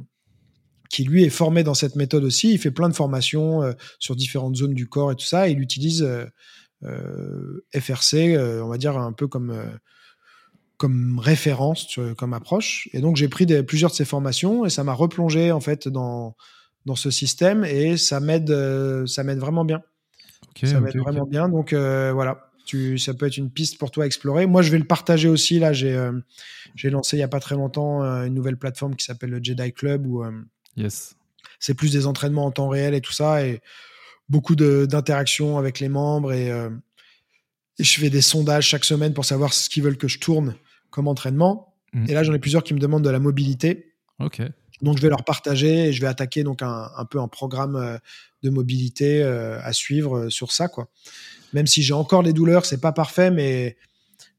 qui 0.90 1.04
lui 1.04 1.24
est 1.24 1.30
formé 1.30 1.64
dans 1.64 1.74
cette 1.74 1.96
méthode 1.96 2.24
aussi. 2.24 2.52
Il 2.52 2.58
fait 2.58 2.70
plein 2.70 2.88
de 2.88 2.94
formations 2.94 3.62
euh, 3.62 3.72
sur 3.98 4.14
différentes 4.16 4.56
zones 4.56 4.74
du 4.74 4.86
corps 4.86 5.10
et 5.10 5.16
tout 5.16 5.24
ça. 5.24 5.48
Et 5.48 5.52
il 5.52 5.60
utilise 5.60 6.02
euh, 6.02 7.64
FRC, 7.76 8.36
on 8.62 8.68
va 8.68 8.78
dire 8.78 8.96
un 8.98 9.12
peu 9.12 9.26
comme 9.26 9.54
comme 10.76 11.18
référence, 11.18 11.98
comme 12.18 12.34
approche. 12.34 12.88
Et 12.92 13.00
donc 13.00 13.16
j'ai 13.16 13.28
pris 13.28 13.46
des, 13.46 13.62
plusieurs 13.62 13.90
de 13.90 13.96
ces 13.96 14.04
formations 14.04 14.66
et 14.66 14.70
ça 14.70 14.84
m'a 14.84 14.92
replongé 14.92 15.52
en 15.52 15.60
fait 15.60 15.88
dans 15.88 16.36
dans 16.84 16.96
ce 16.96 17.10
système 17.10 17.64
et 17.64 17.96
ça 17.96 18.20
m'aide 18.20 18.52
ça 19.06 19.24
m'aide 19.24 19.38
vraiment 19.38 19.64
bien. 19.64 19.82
ça 20.62 20.80
m'aide 20.80 20.96
vraiment 20.98 21.24
bien. 21.26 21.48
Donc 21.48 21.72
voilà, 21.72 22.43
tu, 22.64 22.98
ça 22.98 23.14
peut 23.14 23.26
être 23.26 23.36
une 23.36 23.50
piste 23.50 23.78
pour 23.78 23.90
toi 23.90 24.04
à 24.04 24.06
explorer. 24.06 24.46
Moi, 24.46 24.62
je 24.62 24.70
vais 24.70 24.78
le 24.78 24.84
partager 24.84 25.28
aussi. 25.28 25.58
Là, 25.58 25.72
j'ai 25.72 25.94
euh, 25.94 26.12
lancé 26.84 27.16
il 27.16 27.20
n'y 27.20 27.24
a 27.24 27.28
pas 27.28 27.40
très 27.40 27.54
longtemps 27.54 28.02
euh, 28.02 28.24
une 28.24 28.34
nouvelle 28.34 28.56
plateforme 28.56 28.96
qui 28.96 29.04
s'appelle 29.04 29.30
le 29.30 29.42
Jedi 29.42 29.72
Club 29.72 30.06
où 30.06 30.24
euh, 30.24 30.32
yes. 30.76 31.16
c'est 31.58 31.74
plus 31.74 31.92
des 31.92 32.06
entraînements 32.06 32.46
en 32.46 32.50
temps 32.50 32.68
réel 32.68 32.94
et 32.94 33.00
tout 33.00 33.12
ça 33.12 33.46
et 33.46 33.60
beaucoup 34.28 34.56
d'interactions 34.56 35.58
avec 35.58 35.80
les 35.80 35.90
membres 35.90 36.32
et, 36.32 36.48
et, 36.48 37.84
je 37.84 38.00
fais 38.00 38.08
des 38.08 38.22
sondages 38.22 38.66
chaque 38.66 38.86
semaine 38.86 39.12
pour 39.12 39.26
savoir 39.26 39.52
ce 39.52 39.68
qu'ils 39.68 39.82
veulent 39.82 39.98
que 39.98 40.08
je 40.08 40.18
tourne 40.18 40.54
comme 40.90 41.08
entraînement. 41.08 41.74
Mm. 41.92 42.06
Et 42.08 42.14
là, 42.14 42.22
j'en 42.22 42.32
ai 42.32 42.38
plusieurs 42.38 42.64
qui 42.64 42.72
me 42.72 42.78
demandent 42.78 43.04
de 43.04 43.10
la 43.10 43.18
mobilité. 43.18 43.92
Ok. 44.20 44.40
Donc, 44.80 44.96
je 44.96 45.02
vais 45.02 45.10
leur 45.10 45.24
partager 45.24 45.88
et 45.88 45.92
je 45.92 46.00
vais 46.00 46.06
attaquer 46.06 46.42
donc 46.42 46.62
un, 46.62 46.90
un 46.96 47.04
peu 47.04 47.20
un 47.20 47.28
programme 47.28 47.98
de 48.42 48.50
mobilité 48.50 49.22
à 49.22 49.72
suivre 49.72 50.30
sur 50.30 50.52
ça, 50.52 50.68
quoi 50.68 50.88
même 51.54 51.66
si 51.66 51.82
j'ai 51.82 51.94
encore 51.94 52.22
les 52.22 52.32
douleurs, 52.32 52.66
c'est 52.66 52.80
pas 52.80 52.92
parfait, 52.92 53.30
mais 53.30 53.76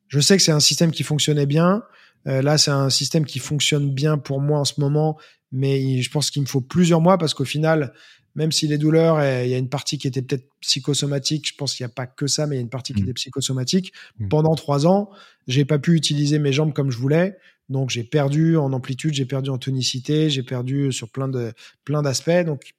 je 0.09 0.19
sais 0.19 0.37
que 0.37 0.43
c'est 0.43 0.51
un 0.51 0.59
système 0.59 0.91
qui 0.91 1.01
fonctionnait 1.01 1.45
bien. 1.45 1.81
Euh, 2.27 2.41
là, 2.41 2.57
c'est 2.57 2.71
un 2.71 2.89
système 2.89 3.25
qui 3.25 3.39
fonctionne 3.39 3.91
bien 3.91 4.17
pour 4.17 4.41
moi 4.41 4.59
en 4.59 4.65
ce 4.65 4.79
moment, 4.79 5.17
mais 5.51 6.01
je 6.01 6.11
pense 6.11 6.29
qu'il 6.29 6.41
me 6.41 6.47
faut 6.47 6.61
plusieurs 6.61 6.99
mois 6.99 7.17
parce 7.17 7.33
qu'au 7.33 7.45
final, 7.45 7.93
même 8.35 8.51
si 8.51 8.67
les 8.67 8.77
douleurs, 8.77 9.23
il 9.43 9.49
y 9.49 9.53
a 9.53 9.57
une 9.57 9.69
partie 9.69 9.97
qui 9.97 10.07
était 10.07 10.21
peut-être 10.21 10.45
psychosomatique, 10.59 11.47
je 11.47 11.55
pense 11.55 11.73
qu'il 11.73 11.85
n'y 11.85 11.91
a 11.91 11.93
pas 11.93 12.05
que 12.05 12.27
ça, 12.27 12.47
mais 12.47 12.55
il 12.55 12.57
y 12.57 12.59
a 12.59 12.63
une 12.63 12.69
partie 12.69 12.93
qui 12.93 13.01
mmh. 13.01 13.05
était 13.05 13.13
psychosomatique. 13.13 13.93
Mmh. 14.19 14.27
Pendant 14.27 14.55
trois 14.55 14.85
ans, 14.85 15.09
j'ai 15.47 15.63
pas 15.63 15.79
pu 15.79 15.95
utiliser 15.95 16.37
mes 16.37 16.51
jambes 16.51 16.73
comme 16.73 16.91
je 16.91 16.97
voulais, 16.97 17.37
donc 17.69 17.91
j'ai 17.91 18.03
perdu 18.03 18.57
en 18.57 18.73
amplitude, 18.73 19.13
j'ai 19.13 19.25
perdu 19.25 19.51
en 19.51 19.57
tonicité, 19.57 20.29
j'ai 20.29 20.43
perdu 20.43 20.91
sur 20.91 21.09
plein 21.09 21.29
de 21.29 21.53
plein 21.85 22.01
d'aspects. 22.01 22.43
Donc 22.45 22.73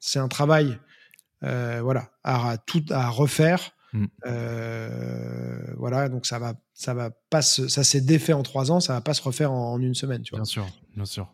c'est 0.00 0.18
un 0.18 0.28
travail, 0.28 0.78
euh, 1.42 1.80
voilà, 1.82 2.10
à 2.24 2.56
tout 2.56 2.84
à 2.88 3.10
refaire 3.10 3.72
Mm. 3.92 4.06
Euh, 4.26 5.58
voilà, 5.76 6.08
donc 6.08 6.26
ça 6.26 6.38
va, 6.38 6.54
ça 6.74 6.94
va 6.94 7.10
pas, 7.30 7.42
ça 7.42 7.84
s'est 7.84 8.00
défait 8.00 8.32
en 8.32 8.42
trois 8.42 8.70
ans, 8.70 8.80
ça 8.80 8.94
va 8.94 9.00
pas 9.00 9.14
se 9.14 9.22
refaire 9.22 9.52
en, 9.52 9.78
une 9.78 9.94
semaine, 9.94 10.22
tu 10.22 10.30
vois. 10.30 10.40
Bien 10.40 10.44
sûr, 10.44 10.66
bien 10.96 11.04
sûr. 11.04 11.32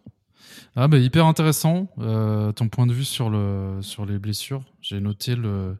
Ah 0.74 0.88
bah 0.88 0.98
hyper 0.98 1.26
intéressant 1.26 1.90
euh, 1.98 2.52
ton 2.52 2.68
point 2.68 2.86
de 2.86 2.92
vue 2.92 3.04
sur 3.04 3.30
le 3.30 3.78
sur 3.80 4.06
les 4.06 4.18
blessures. 4.18 4.64
J'ai 4.80 5.00
noté 5.00 5.36
le 5.36 5.76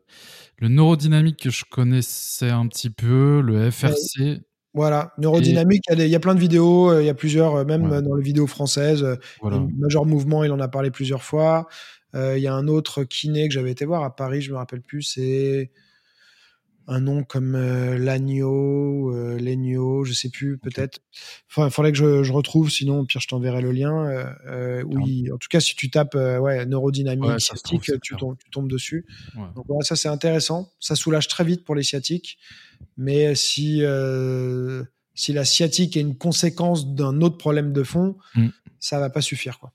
le 0.59 0.69
neurodynamique 0.69 1.39
que 1.41 1.51
je 1.51 1.65
connaissais 1.65 2.51
un 2.51 2.67
petit 2.67 2.91
peu, 2.91 3.41
le 3.41 3.71
FRC. 3.71 4.43
Voilà, 4.75 5.15
neurodynamique, 5.19 5.85
il, 5.91 6.07
y 6.07 6.15
a 6.15 6.21
plein 6.21 6.35
de 6.35 6.41
vidéos, 6.41 6.91
euh, 6.91 7.03
il 7.03 7.07
y 7.07 7.09
a 7.09 7.15
plusieurs, 7.15 7.65
même 7.65 7.89
dans 8.03 8.15
les 8.15 8.23
vidéos 8.23 8.47
françaises. 8.47 9.05
Voilà. 9.41 9.61
Major 9.77 10.07
Mouvement, 10.07 10.45
il 10.45 10.53
en 10.53 10.61
a 10.61 10.69
parlé 10.69 10.91
plusieurs 10.91 11.23
fois. 11.23 11.67
il 12.15 12.39
y 12.39 12.47
a 12.47 12.55
un 12.55 12.69
autre 12.69 13.03
kiné 13.05 13.49
que 13.49 13.55
j'avais 13.55 13.73
été 13.73 13.85
voir 13.85 14.05
à 14.05 14.15
Paris, 14.15 14.43
je 14.43 14.53
me 14.53 14.57
rappelle 14.57 14.83
plus, 14.83 15.03
c'est 15.03 15.73
un 16.89 17.01
nom 17.01 17.23
comme 17.23 17.55
euh, 17.55 17.99
l'agneau, 17.99 19.15
euh, 19.15 19.39
l'agneau, 19.39 20.05
je 20.05 20.15
sais 20.15 20.31
plus, 20.31 20.57
peut-être. 20.57 21.01
Enfin, 21.51 21.67
il 21.67 21.71
faudrait 21.71 21.93
que 21.93 21.99
je, 21.99 22.23
je, 22.23 22.33
retrouve, 22.33 22.71
sinon, 22.71 23.05
pire, 23.05 23.21
je 23.21 23.29
t'enverrai 23.29 23.61
le 23.61 23.73
lien. 23.73 24.09
Euh, 24.09 24.25
euh 24.47 24.83
oui, 24.87 25.31
en 25.31 25.37
tout 25.37 25.49
cas, 25.51 25.61
si 25.61 25.77
tu 25.77 25.91
tapes 25.91 26.15
ouais, 26.15 26.65
neurodynamique 26.65 27.41
sciatique, 27.41 27.93
tu, 28.03 28.17
tombes, 28.17 28.37
tu, 28.43 28.51
tombes, 28.51 28.71
dessus. 28.71 29.07
Donc, 29.55 29.67
voilà, 29.69 29.83
ça, 29.83 29.97
c'est 29.97 30.09
intéressant. 30.09 30.73
Ça 30.81 30.97
soulage 30.97 31.29
très 31.29 31.45
vite 31.45 31.65
pour 31.65 31.75
les 31.75 31.83
sciatiques. 31.83 32.39
Mais 32.97 33.35
si, 33.35 33.83
si 35.15 35.33
la 35.35 35.45
sciatique 35.45 35.97
est 35.97 36.01
une 36.01 36.17
conséquence 36.17 36.95
d'un 36.95 37.21
autre 37.21 37.37
problème 37.37 37.75
de 37.75 37.83
fond, 37.83 38.17
ça 38.35 38.41
mm. 38.41 38.53
ça 38.81 38.99
va 38.99 39.11
pas 39.11 39.21
suffire, 39.21 39.59
quoi. 39.59 39.73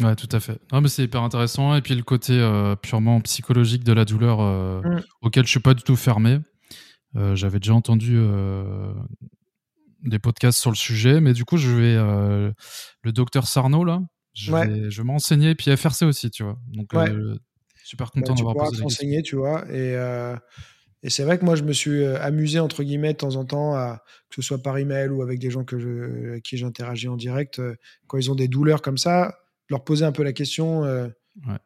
Ouais, 0.00 0.14
tout 0.14 0.28
à 0.30 0.40
fait. 0.40 0.60
Non, 0.72 0.80
mais 0.80 0.88
c'est 0.88 1.02
hyper 1.02 1.22
intéressant. 1.22 1.74
Et 1.74 1.82
puis 1.82 1.94
le 1.94 2.02
côté 2.02 2.32
euh, 2.32 2.76
purement 2.76 3.20
psychologique 3.20 3.82
de 3.82 3.92
la 3.92 4.04
douleur 4.04 4.40
euh, 4.40 4.80
mm. 4.82 5.02
auquel 5.22 5.44
je 5.44 5.50
suis 5.50 5.60
pas 5.60 5.74
du 5.74 5.82
tout 5.82 5.96
fermé. 5.96 6.38
Euh, 7.16 7.34
j'avais 7.34 7.58
déjà 7.58 7.74
entendu 7.74 8.18
des 10.04 10.18
podcasts 10.18 10.60
sur 10.60 10.70
le 10.70 10.76
sujet, 10.76 11.20
mais 11.20 11.32
du 11.32 11.44
coup, 11.44 11.56
je 11.56 11.70
vais 11.70 11.94
le 13.02 13.12
docteur 13.12 13.46
Sarno 13.46 13.84
là. 13.84 14.00
Je 14.34 14.54
vais, 14.54 14.90
je 14.90 15.02
vais 15.02 15.06
m'enseigner, 15.06 15.56
puis 15.56 15.76
FRC 15.76 16.04
aussi, 16.04 16.30
tu 16.30 16.44
vois. 16.44 16.58
Donc, 16.68 16.92
super 17.82 18.10
content 18.10 18.34
d'avoir 18.34 18.54
posé 18.54 18.82
t'enseigner, 18.82 19.22
tu 19.22 19.36
vois. 19.36 19.64
Et, 19.72 19.94
et 21.02 21.10
c'est 21.10 21.24
vrai 21.24 21.38
que 21.38 21.44
moi, 21.44 21.56
je 21.56 21.64
me 21.64 21.72
suis 21.72 22.04
amusé 22.04 22.60
entre 22.60 22.84
guillemets 22.84 23.14
de 23.14 23.18
temps 23.18 23.34
en 23.34 23.44
temps, 23.44 23.74
à, 23.74 24.04
que 24.28 24.36
ce 24.36 24.42
soit 24.42 24.62
par 24.62 24.78
email 24.78 25.08
ou 25.08 25.22
avec 25.22 25.40
des 25.40 25.50
gens 25.50 25.64
que 25.64 25.80
je, 25.80 26.28
avec 26.28 26.44
qui 26.44 26.56
j'interagis 26.56 27.08
en 27.08 27.16
direct, 27.16 27.60
quand 28.06 28.18
ils 28.18 28.30
ont 28.30 28.36
des 28.36 28.48
douleurs 28.48 28.82
comme 28.82 28.98
ça 28.98 29.34
leur 29.68 29.84
poser 29.84 30.04
un 30.04 30.12
peu 30.12 30.22
la 30.22 30.32
question 30.32 30.84
euh, 30.84 31.08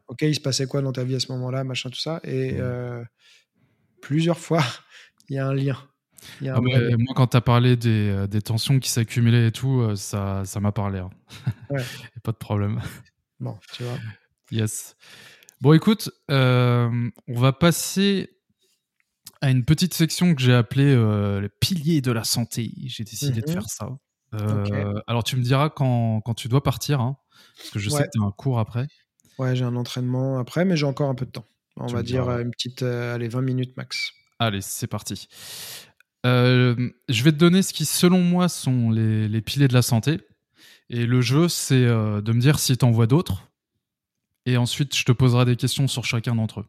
Ok, 0.07 0.21
il 0.21 0.35
se 0.35 0.39
passait 0.39 0.67
quoi 0.67 0.81
dans 0.81 0.91
ta 0.91 1.03
vie 1.03 1.15
à 1.15 1.19
ce 1.19 1.31
moment-là, 1.31 1.63
machin, 1.63 1.89
tout 1.89 1.99
ça. 1.99 2.19
Et 2.23 2.57
euh, 2.59 3.03
plusieurs 4.01 4.37
fois, 4.37 4.63
il 5.29 5.35
y 5.35 5.39
a 5.39 5.47
un 5.47 5.53
lien. 5.53 5.77
Ah, 6.47 6.61
moi, 6.61 7.13
quand 7.15 7.27
tu 7.27 7.37
as 7.37 7.41
parlé 7.41 7.75
des, 7.75 8.09
euh, 8.09 8.27
des 8.27 8.41
tensions 8.41 8.79
qui 8.79 8.89
s'accumulaient 8.89 9.47
et 9.47 9.51
tout, 9.51 9.95
ça 9.95 10.43
m'a 10.61 10.71
parlé. 10.71 10.99
Hein. 10.99 11.09
pas 12.23 12.31
de 12.31 12.37
problème. 12.37 12.81
Bon, 13.39 13.57
tu 13.73 13.83
vois. 13.83 13.97
Yes. 14.51 14.95
Bon, 15.59 15.73
écoute, 15.73 16.11
on 16.29 17.11
va 17.27 17.51
passer 17.51 18.29
à 19.41 19.49
une 19.49 19.65
petite 19.65 19.93
section 19.93 20.35
que 20.35 20.41
j'ai 20.41 20.53
appelée 20.53 20.95
les 21.41 21.49
piliers 21.49 22.01
de 22.01 22.11
la 22.11 22.23
santé. 22.23 22.71
J'ai 22.85 23.03
décidé 23.03 23.41
de 23.41 23.47
mhm. 23.47 23.53
faire 23.53 23.69
ça. 23.69 23.89
Alors, 25.07 25.23
tu 25.23 25.35
me 25.35 25.41
diras 25.41 25.69
quand, 25.69 26.21
quand 26.21 26.35
tu 26.35 26.47
dois 26.47 26.63
partir. 26.63 27.01
Hein. 27.01 27.17
Parce 27.57 27.69
que 27.71 27.79
je 27.79 27.89
sais 27.89 28.03
que 28.03 28.09
tu 28.13 28.21
as 28.21 28.25
un 28.25 28.31
cours 28.31 28.59
après. 28.59 28.87
Ouais, 29.39 29.55
j'ai 29.55 29.63
un 29.63 29.75
entraînement 29.75 30.37
après, 30.39 30.65
mais 30.65 30.77
j'ai 30.77 30.85
encore 30.85 31.09
un 31.09 31.15
peu 31.15 31.25
de 31.25 31.31
temps. 31.31 31.45
On 31.77 31.87
va 31.87 32.03
dire 32.03 32.29
une 32.29 32.51
petite, 32.51 32.83
euh, 32.83 33.15
allez, 33.15 33.27
20 33.27 33.41
minutes 33.41 33.77
max. 33.77 34.11
Allez, 34.39 34.61
c'est 34.61 34.87
parti. 34.87 35.27
Euh, 36.25 36.89
je 37.09 37.23
vais 37.23 37.31
te 37.31 37.37
donner 37.37 37.61
ce 37.63 37.73
qui, 37.73 37.85
selon 37.85 38.19
moi, 38.21 38.47
sont 38.47 38.91
les, 38.91 39.27
les, 39.27 39.41
piliers 39.41 39.67
de 39.67 39.73
la 39.73 39.81
santé. 39.81 40.21
Et 40.89 41.05
le 41.05 41.21
jeu, 41.21 41.47
c'est 41.49 41.85
de 41.85 42.31
me 42.31 42.39
dire 42.39 42.59
si 42.59 42.77
tu 42.77 42.85
en 42.85 42.91
vois 42.91 43.07
d'autres. 43.07 43.49
Et 44.45 44.57
ensuite, 44.57 44.95
je 44.95 45.05
te 45.05 45.11
poserai 45.11 45.45
des 45.45 45.55
questions 45.55 45.87
sur 45.87 46.05
chacun 46.05 46.35
d'entre 46.35 46.61
eux. 46.61 46.65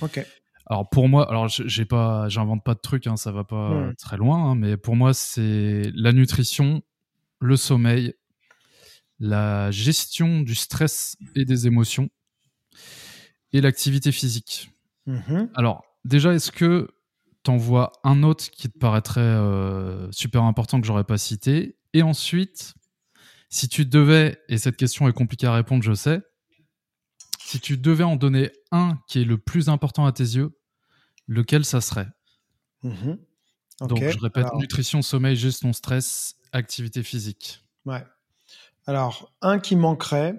Ok. 0.00 0.24
Alors 0.70 0.88
pour 0.88 1.08
moi, 1.08 1.28
alors 1.28 1.48
j'ai 1.48 1.84
pas, 1.84 2.28
j'invente 2.28 2.62
pas 2.62 2.74
de 2.74 2.80
trucs, 2.80 3.08
hein, 3.08 3.16
ça 3.16 3.32
va 3.32 3.42
pas 3.42 3.70
Hmm. 3.70 3.94
très 3.96 4.16
loin, 4.16 4.50
hein, 4.50 4.54
mais 4.54 4.76
pour 4.76 4.94
moi 4.94 5.12
c'est 5.12 5.90
la 5.96 6.12
nutrition, 6.12 6.82
le 7.40 7.56
sommeil, 7.56 8.14
la 9.20 9.70
gestion 9.70 10.40
du 10.40 10.54
stress 10.54 11.16
et 11.36 11.44
des 11.44 11.66
émotions 11.66 12.08
et 13.52 13.60
l'activité 13.60 14.12
physique. 14.12 14.70
Mhm. 15.06 15.50
Alors 15.54 15.84
déjà, 16.04 16.32
est-ce 16.34 16.50
que 16.50 16.88
t'en 17.42 17.56
vois 17.56 17.92
un 18.04 18.22
autre 18.22 18.50
qui 18.50 18.68
te 18.70 18.78
paraîtrait 18.78 19.20
euh, 19.20 20.10
super 20.10 20.42
important 20.44 20.80
que 20.80 20.86
j'aurais 20.86 21.04
pas 21.04 21.18
cité? 21.18 21.76
Et 21.92 22.02
ensuite, 22.02 22.74
si 23.48 23.68
tu 23.68 23.84
devais, 23.84 24.40
et 24.48 24.58
cette 24.58 24.76
question 24.76 25.08
est 25.08 25.12
compliquée 25.12 25.46
à 25.46 25.52
répondre, 25.52 25.82
je 25.82 25.92
sais, 25.92 26.22
si 27.40 27.60
tu 27.60 27.76
devais 27.76 28.04
en 28.04 28.16
donner 28.16 28.52
un 28.70 28.98
qui 29.08 29.20
est 29.20 29.24
le 29.24 29.36
plus 29.36 29.68
important 29.68 30.06
à 30.06 30.12
tes 30.12 30.22
yeux, 30.22 30.56
lequel 31.26 31.64
ça 31.64 31.80
serait? 31.80 32.08
Mhm. 32.82 33.18
Donc, 33.80 33.98
je 33.98 34.18
répète, 34.18 34.46
Alors, 34.46 34.58
nutrition, 34.58 35.02
sommeil, 35.02 35.36
gestion, 35.36 35.72
stress, 35.72 36.36
activité 36.52 37.02
physique. 37.02 37.62
ouais. 37.86 38.04
Alors, 38.90 39.30
un 39.40 39.60
qui 39.60 39.76
manquerait, 39.76 40.34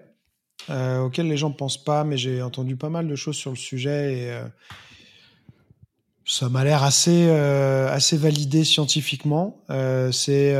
euh, 0.69 1.03
auquel 1.03 1.29
les 1.29 1.37
gens 1.37 1.47
ne 1.47 1.53
pensent 1.53 1.81
pas, 1.81 2.03
mais 2.03 2.17
j'ai 2.17 2.41
entendu 2.41 2.75
pas 2.75 2.89
mal 2.89 3.07
de 3.07 3.15
choses 3.15 3.37
sur 3.37 3.49
le 3.49 3.55
sujet 3.55 4.17
et 4.17 4.29
euh, 4.29 4.45
ça 6.25 6.49
m'a 6.49 6.65
l'air 6.65 6.83
assez, 6.83 7.29
euh, 7.29 7.89
assez 7.89 8.17
validé 8.17 8.65
scientifiquement. 8.65 9.63
c'est 10.11 10.53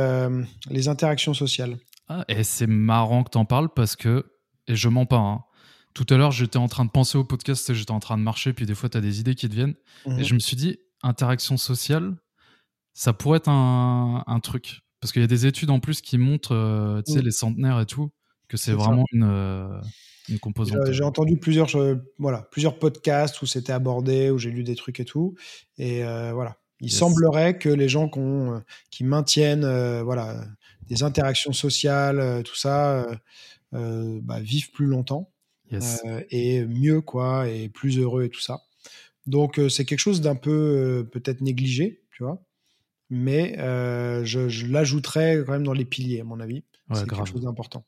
les 0.70 0.88
interactions 0.88 1.34
sociales. 1.34 1.76
Ah, 2.08 2.24
et 2.28 2.44
c'est 2.44 2.66
marrant 2.66 3.24
que 3.24 3.30
t'en 3.30 3.44
parles 3.44 3.68
parce 3.68 3.94
que, 3.94 4.24
et 4.68 4.74
je 4.74 4.88
mens 4.88 5.04
pas, 5.04 5.18
hein, 5.18 5.44
tout 5.92 6.06
à 6.08 6.16
l'heure, 6.16 6.32
j'étais 6.32 6.56
en 6.56 6.68
train 6.68 6.86
de 6.86 6.90
penser 6.90 7.18
au 7.18 7.24
podcast, 7.24 7.68
et 7.68 7.74
j'étais 7.74 7.90
en 7.90 8.00
train 8.00 8.16
de 8.16 8.22
marcher, 8.22 8.54
puis 8.54 8.64
des 8.64 8.74
fois, 8.74 8.88
tu 8.88 8.96
as 8.96 9.02
des 9.02 9.20
idées 9.20 9.34
qui 9.34 9.50
te 9.50 9.54
viennent. 9.54 9.74
Mhm. 10.06 10.18
Et 10.18 10.24
je 10.24 10.32
me 10.32 10.38
suis 10.38 10.56
dit, 10.56 10.78
interaction 11.02 11.58
sociale, 11.58 12.14
ça 12.94 13.12
pourrait 13.12 13.36
être 13.36 13.50
un, 13.50 14.24
un 14.26 14.40
truc. 14.40 14.80
Parce 15.02 15.12
qu'il 15.12 15.20
y 15.20 15.24
a 15.24 15.28
des 15.28 15.46
études 15.46 15.68
en 15.70 15.80
plus 15.80 16.00
qui 16.00 16.16
montrent, 16.16 16.54
euh, 16.54 17.02
tu 17.02 17.12
sais, 17.12 17.18
Mm. 17.18 17.24
les 17.24 17.30
centenaires 17.32 17.80
et 17.80 17.86
tout, 17.86 18.10
que 18.48 18.56
c'est 18.56 18.70
ça. 18.70 18.76
vraiment 18.76 19.04
une, 19.12 19.24
euh, 19.24 19.68
une 20.28 20.38
composante. 20.38 20.78
J'ai 20.92 21.02
entendu 21.04 21.36
plusieurs, 21.36 21.68
voilà, 22.18 22.48
plusieurs 22.52 22.78
podcasts 22.78 23.42
où 23.42 23.46
c'était 23.46 23.72
abordé, 23.72 24.30
où 24.30 24.38
j'ai 24.38 24.50
lu 24.50 24.62
des 24.62 24.76
trucs 24.76 25.00
et 25.00 25.04
tout. 25.04 25.34
Et 25.76 26.04
euh, 26.04 26.32
voilà, 26.32 26.56
il 26.80 26.86
Yes. 26.90 26.98
semblerait 26.98 27.58
que 27.58 27.68
les 27.68 27.88
gens 27.88 28.08
euh, 28.16 28.60
qui 28.90 29.02
maintiennent 29.04 29.66
voilà, 30.02 30.44
des 30.88 31.02
interactions 31.02 31.52
sociales, 31.52 32.42
tout 32.44 32.56
ça, 32.56 33.04
bah, 33.72 34.40
vivent 34.40 34.70
plus 34.70 34.86
longtemps 34.86 35.32
Yes. 35.70 36.00
euh, 36.06 36.22
et 36.30 36.64
mieux, 36.64 37.00
quoi, 37.00 37.48
et 37.48 37.68
plus 37.68 37.98
heureux 37.98 38.24
et 38.24 38.28
tout 38.30 38.40
ça. 38.40 38.60
Donc 39.26 39.58
euh, 39.58 39.68
c'est 39.68 39.84
quelque 39.84 40.00
chose 40.00 40.20
d'un 40.20 40.34
peu 40.36 40.50
euh, 40.50 41.04
peut-être 41.04 41.40
négligé, 41.40 42.02
tu 42.10 42.24
vois. 42.24 42.42
Mais 43.14 43.58
euh, 43.58 44.24
je, 44.24 44.48
je 44.48 44.66
l'ajouterais 44.66 45.42
quand 45.44 45.52
même 45.52 45.64
dans 45.64 45.74
les 45.74 45.84
piliers, 45.84 46.20
à 46.20 46.24
mon 46.24 46.40
avis. 46.40 46.64
Ouais, 46.88 46.96
c'est 46.96 47.06
quelque 47.06 47.26
chose 47.26 47.42
d'important. 47.42 47.84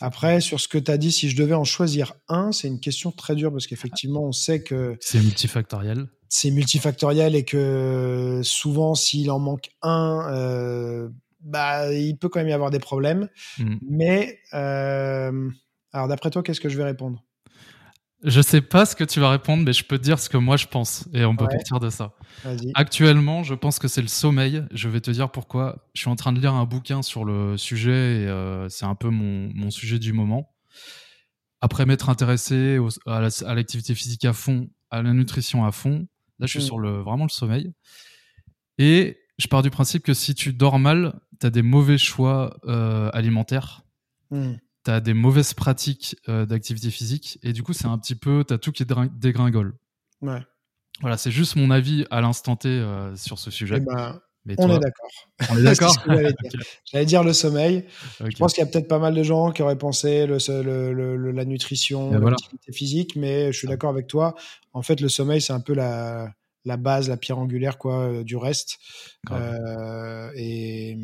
Après, 0.00 0.40
sur 0.40 0.58
ce 0.58 0.66
que 0.66 0.78
tu 0.78 0.90
as 0.90 0.98
dit, 0.98 1.12
si 1.12 1.30
je 1.30 1.36
devais 1.36 1.54
en 1.54 1.62
choisir 1.62 2.14
un, 2.28 2.50
c'est 2.50 2.66
une 2.66 2.80
question 2.80 3.12
très 3.12 3.36
dure 3.36 3.52
parce 3.52 3.68
qu'effectivement, 3.68 4.24
on 4.24 4.32
sait 4.32 4.60
que 4.64 4.96
C'est 5.00 5.20
multifactoriel. 5.20 6.08
c'est 6.28 6.50
multifactoriel 6.50 7.36
et 7.36 7.44
que 7.44 8.40
souvent, 8.42 8.96
s'il 8.96 9.30
en 9.30 9.38
manque 9.38 9.70
un, 9.82 10.26
euh, 10.32 11.08
bah, 11.40 11.92
il 11.94 12.16
peut 12.18 12.28
quand 12.28 12.40
même 12.40 12.48
y 12.48 12.52
avoir 12.52 12.70
des 12.70 12.80
problèmes. 12.80 13.28
Mm. 13.58 13.76
Mais, 13.88 14.40
euh, 14.54 15.50
alors 15.92 16.08
d'après 16.08 16.30
toi, 16.30 16.42
qu'est-ce 16.42 16.60
que 16.60 16.68
je 16.68 16.76
vais 16.76 16.84
répondre? 16.84 17.24
Je 18.24 18.40
sais 18.40 18.60
pas 18.60 18.84
ce 18.84 18.96
que 18.96 19.04
tu 19.04 19.20
vas 19.20 19.30
répondre, 19.30 19.62
mais 19.64 19.72
je 19.72 19.84
peux 19.84 19.96
te 19.96 20.02
dire 20.02 20.18
ce 20.18 20.28
que 20.28 20.36
moi 20.36 20.56
je 20.56 20.66
pense. 20.66 21.06
Et 21.12 21.24
on 21.24 21.36
peut 21.36 21.44
Ouais. 21.44 21.54
partir 21.54 21.78
de 21.78 21.88
ça. 21.88 22.14
Actuellement, 22.74 23.44
je 23.44 23.54
pense 23.54 23.78
que 23.78 23.86
c'est 23.86 24.02
le 24.02 24.08
sommeil. 24.08 24.64
Je 24.72 24.88
vais 24.88 25.00
te 25.00 25.10
dire 25.12 25.30
pourquoi. 25.30 25.88
Je 25.94 26.00
suis 26.00 26.10
en 26.10 26.16
train 26.16 26.32
de 26.32 26.40
lire 26.40 26.52
un 26.54 26.64
bouquin 26.64 27.02
sur 27.02 27.24
le 27.24 27.56
sujet 27.56 28.22
et 28.22 28.26
euh, 28.26 28.68
c'est 28.68 28.86
un 28.86 28.96
peu 28.96 29.08
mon, 29.08 29.50
mon 29.54 29.70
sujet 29.70 29.98
du 30.00 30.12
moment. 30.12 30.52
Après 31.60 31.86
m'être 31.86 32.08
intéressé 32.08 32.78
au- 32.78 32.88
à 33.06 33.20
la- 33.20 33.28
à 33.46 33.54
l'activité 33.54 33.94
physique 33.94 34.24
à 34.24 34.32
fond, 34.32 34.68
à 34.90 35.02
la 35.02 35.12
nutrition 35.12 35.64
à 35.64 35.70
fond, 35.72 36.06
là 36.40 36.46
je 36.46 36.50
suis 36.50 36.58
Mm. 36.60 36.62
sur 36.66 36.78
le, 36.78 37.00
vraiment 37.00 37.24
le 37.24 37.30
sommeil. 37.30 37.72
Et 38.78 39.18
je 39.38 39.46
pars 39.48 39.62
du 39.62 39.70
principe 39.70 40.02
que 40.04 40.14
si 40.14 40.34
tu 40.34 40.52
dors 40.52 40.78
mal, 40.78 41.20
tu 41.40 41.46
as 41.46 41.50
des 41.50 41.62
mauvais 41.62 41.98
choix 41.98 42.58
euh, 42.66 43.10
alimentaires, 43.12 43.82
Hmm. 44.30 44.54
Tu 44.88 44.94
as 44.94 45.00
des 45.00 45.12
mauvaises 45.14 45.52
pratiques 45.52 46.16
euh, 46.30 46.46
d'activité 46.46 46.90
physique 46.90 47.38
et 47.42 47.52
du 47.52 47.62
coup 47.62 47.74
c'est 47.74 47.86
un 47.86 47.98
petit 47.98 48.14
peu, 48.14 48.42
tu 48.48 48.54
as 48.54 48.58
tout 48.58 48.72
qui 48.72 48.84
dégring- 48.84 49.10
dégringole. 49.18 49.74
Ouais. 50.22 50.40
Voilà, 51.02 51.16
c'est 51.18 51.30
juste 51.30 51.56
mon 51.56 51.70
avis 51.70 52.06
à 52.10 52.20
l'instant 52.22 52.56
T 52.56 52.68
euh, 52.68 53.14
sur 53.14 53.38
ce 53.38 53.50
sujet. 53.50 53.76
Eh 53.76 53.80
ben, 53.80 54.18
Mais 54.46 54.54
on 54.58 54.66
toi, 54.66 54.76
est 54.76 54.78
d'accord. 54.80 55.10
on 55.50 55.56
est 55.58 55.62
d'accord 55.62 55.94
j'allais 56.90 57.04
dire. 57.06 57.22
Le 57.22 57.32
sommeil. 57.34 57.84
Ok. 58.20 58.30
Je 58.32 58.36
pense 58.38 58.54
qu'il 58.54 58.64
y 58.64 58.66
a 58.66 58.70
peut-être 58.70 58.88
pas 58.88 58.98
mal 58.98 59.14
de 59.14 59.22
gens 59.22 59.52
qui 59.52 59.60
auraient 59.62 59.76
pensé 59.78 60.26
le, 60.26 60.38
le- 60.62 60.92
le- 60.94 61.16
le- 61.16 61.30
la 61.32 61.44
nutrition, 61.44 62.08
Et 62.14 62.16
voilà. 62.16 62.30
l'activité 62.30 62.72
physique, 62.72 63.14
mais 63.14 63.52
je 63.52 63.58
suis 63.58 63.68
d'accord 63.68 63.90
avec 63.90 64.06
toi. 64.06 64.34
En 64.72 64.80
fait, 64.82 65.00
le 65.02 65.08
sommeil, 65.10 65.40
c'est 65.42 65.52
un 65.52 65.60
peu 65.60 65.74
la, 65.74 66.32
la 66.64 66.76
base, 66.78 67.08
la 67.10 67.16
pierre 67.18 67.38
angulaire 67.38 67.76
quoi, 67.78 68.00
euh, 68.08 68.24
du 68.24 68.36
reste. 68.36 68.78
Euh, 69.30 70.30
et 70.34 70.96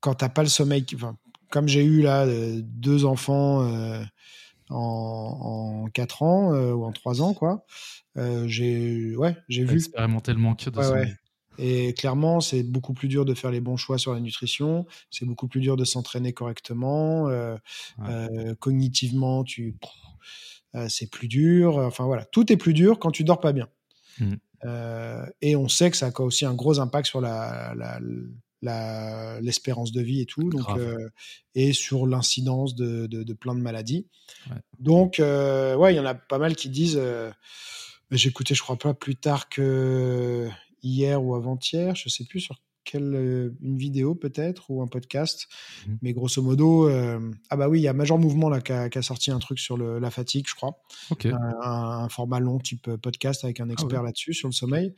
quand 0.00 0.14
t'as 0.14 0.28
pas 0.28 0.42
le 0.42 0.48
sommeil, 0.48 0.86
enfin, 0.94 1.16
comme 1.54 1.68
j'ai 1.68 1.84
eu 1.84 2.02
là 2.02 2.26
euh, 2.26 2.60
deux 2.64 3.04
enfants 3.04 3.62
euh, 3.62 4.02
en, 4.70 5.84
en 5.84 5.90
4 5.90 6.24
ans 6.24 6.52
euh, 6.52 6.72
ou 6.72 6.84
en 6.84 6.90
3 6.90 7.22
ans, 7.22 7.32
quoi, 7.32 7.64
j'ai 8.16 9.14
ouais, 9.16 9.36
j'ai 9.48 9.62
vu. 9.62 9.76
expérimenter 9.76 10.32
le 10.32 10.40
manque 10.40 10.68
de 10.68 10.80
Ouais. 10.80 11.14
Et 11.56 11.94
clairement, 11.94 12.40
c'est 12.40 12.64
beaucoup 12.64 12.92
plus 12.92 13.06
dur 13.06 13.24
de 13.24 13.32
faire 13.34 13.52
les 13.52 13.60
bons 13.60 13.76
choix 13.76 13.96
sur 13.96 14.12
la 14.12 14.18
nutrition. 14.18 14.86
C'est 15.12 15.24
beaucoup 15.24 15.46
plus 15.46 15.60
dur 15.60 15.76
de 15.76 15.84
s'entraîner 15.84 16.32
correctement. 16.32 17.26
Ouais. 17.26 18.56
cognitivement, 18.58 19.44
tu, 19.44 19.76
c'est 20.88 21.08
plus 21.08 21.28
dur. 21.28 21.76
Enfin 21.76 22.06
voilà, 22.06 22.24
tout 22.24 22.52
est 22.52 22.56
plus 22.56 22.74
dur 22.74 22.98
quand 22.98 23.12
tu 23.12 23.22
dors 23.22 23.38
pas 23.38 23.52
bien. 23.52 23.68
Euh, 24.64 25.24
et 25.42 25.54
on 25.54 25.68
sait 25.68 25.90
que 25.92 25.96
ça 25.96 26.10
a 26.12 26.20
aussi 26.22 26.44
un 26.44 26.54
gros 26.54 26.80
impact 26.80 27.06
sur 27.06 27.20
la- 27.20 27.74
l'espérance 29.42 29.92
de 29.92 30.00
vie 30.02 30.20
et 30.20 30.26
tout, 30.26 30.48
donc 30.50 30.68
euh, 30.76 31.08
et 31.54 31.72
sur 31.72 32.06
l'incidence 32.06 32.74
de, 32.74 33.06
de- 33.06 33.22
de 33.22 33.32
plein 33.34 33.54
de 33.54 33.60
maladies. 33.60 34.06
Ouais. 34.50 34.56
Donc 34.78 35.20
euh, 35.20 35.76
ouais, 35.76 35.92
il 35.92 35.96
y 35.96 36.00
en 36.00 36.06
a 36.06 36.14
pas 36.14 36.38
mal 36.38 36.56
qui 36.56 36.68
disent. 36.68 36.98
euh, 37.00 37.30
j'ai 38.10 38.28
écouté, 38.28 38.54
je 38.54 38.62
crois 38.62 38.76
pas 38.76 38.94
plus 38.94 39.16
tard 39.16 39.48
que 39.48 40.48
hier 40.82 41.22
ou 41.24 41.34
avant-hier, 41.34 41.94
je 41.96 42.08
sais 42.08 42.24
plus 42.24 42.38
sur 42.40 42.56
quelle 42.84 43.54
une 43.62 43.78
vidéo 43.78 44.14
peut-être 44.14 44.70
ou 44.70 44.82
un 44.82 44.86
podcast, 44.86 45.46
Mhm. 45.88 45.98
mais 46.02 46.12
grosso 46.12 46.42
modo, 46.42 46.86
euh, 46.88 47.18
ah 47.48 47.56
bah 47.56 47.66
oui, 47.68 47.80
il 47.80 47.82
y 47.82 47.88
a 47.88 47.94
Major 47.94 48.18
Mouvement 48.18 48.50
là 48.50 48.60
qui 48.60 48.72
a, 48.72 48.90
qui 48.90 48.98
a 48.98 49.02
sorti 49.02 49.30
un 49.30 49.38
truc 49.38 49.58
sur 49.58 49.78
le- 49.78 49.98
la 49.98 50.10
fatigue, 50.10 50.46
je 50.46 50.54
crois, 50.54 50.76
un, 51.24 51.60
un 52.04 52.08
format 52.10 52.40
long 52.40 52.58
type 52.58 52.94
podcast 52.96 53.42
avec 53.42 53.58
un 53.60 53.70
expert 53.70 53.98
Ah 54.00 54.02
ouais. 54.02 54.08
là-dessus 54.08 54.34
sur 54.34 54.48
le 54.48 54.52
sommeil. 54.52 54.94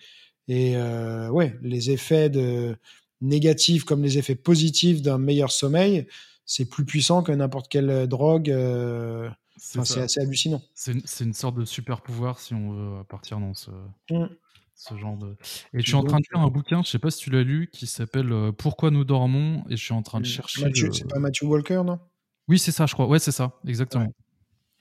Et 0.48 0.76
euh, 0.76 1.28
ouais, 1.30 1.56
les 1.62 1.90
effets 1.92 2.28
de 2.28 2.76
négatifs 3.20 3.84
comme 3.84 4.02
les 4.02 4.18
effets 4.18 4.34
positifs 4.34 5.02
d'un 5.02 5.18
meilleur 5.18 5.50
sommeil, 5.50 6.06
c'est 6.44 6.64
plus 6.68 6.84
puissant 6.84 7.22
que 7.22 7.32
n'importe 7.32 7.68
quelle 7.68 7.90
euh, 7.90 8.06
drogue. 8.06 8.50
euh, 8.50 9.28
C'est 9.56 9.78
Enfin, 9.78 10.02
assez 10.02 10.20
hallucinant. 10.20 10.62
C'est 10.74 10.92
une, 11.24 11.32
sorte 11.32 11.56
de 11.56 11.64
super 11.64 12.02
pouvoir 12.02 12.38
si 12.38 12.54
on 12.54 12.72
veut 12.72 13.04
partir 13.04 13.40
dans 13.40 13.54
ce, 13.54 13.70
Mm. 14.10 14.26
ce 14.74 14.96
genre 14.98 15.16
de. 15.16 15.34
Et 15.72 15.80
je 15.80 15.86
suis 15.86 15.94
en 15.94 16.04
train 16.04 16.18
de 16.18 16.24
lire 16.32 16.42
un 16.44 16.48
bouquin, 16.50 16.82
je 16.84 16.90
sais 16.90 16.98
pas 16.98 17.10
si 17.10 17.18
tu 17.20 17.30
l'as 17.30 17.42
lu, 17.42 17.68
qui 17.72 17.86
s'appelle 17.86 18.30
euh, 18.32 18.52
Pourquoi 18.52 18.90
nous 18.90 19.04
dormons 19.04 19.64
et 19.70 19.76
je 19.76 19.82
suis 19.84 19.94
en 19.94 20.02
train 20.02 20.20
de 20.20 20.26
chercher. 20.26 20.62
Matthew- 20.62 20.82
le- 20.84 20.88
Mm. 20.90 20.92
C'est 20.92 21.08
pas 21.08 21.18
Matthew 21.18 21.42
Walker, 21.44 21.82
non? 21.86 21.98
Oui, 22.48 22.58
c'est 22.58 22.70
ça, 22.72 22.86
je 22.86 22.92
crois. 22.92 23.06
Ouais, 23.08 23.18
c'est 23.18 23.32
ça, 23.32 23.58
exactement. 23.66 24.12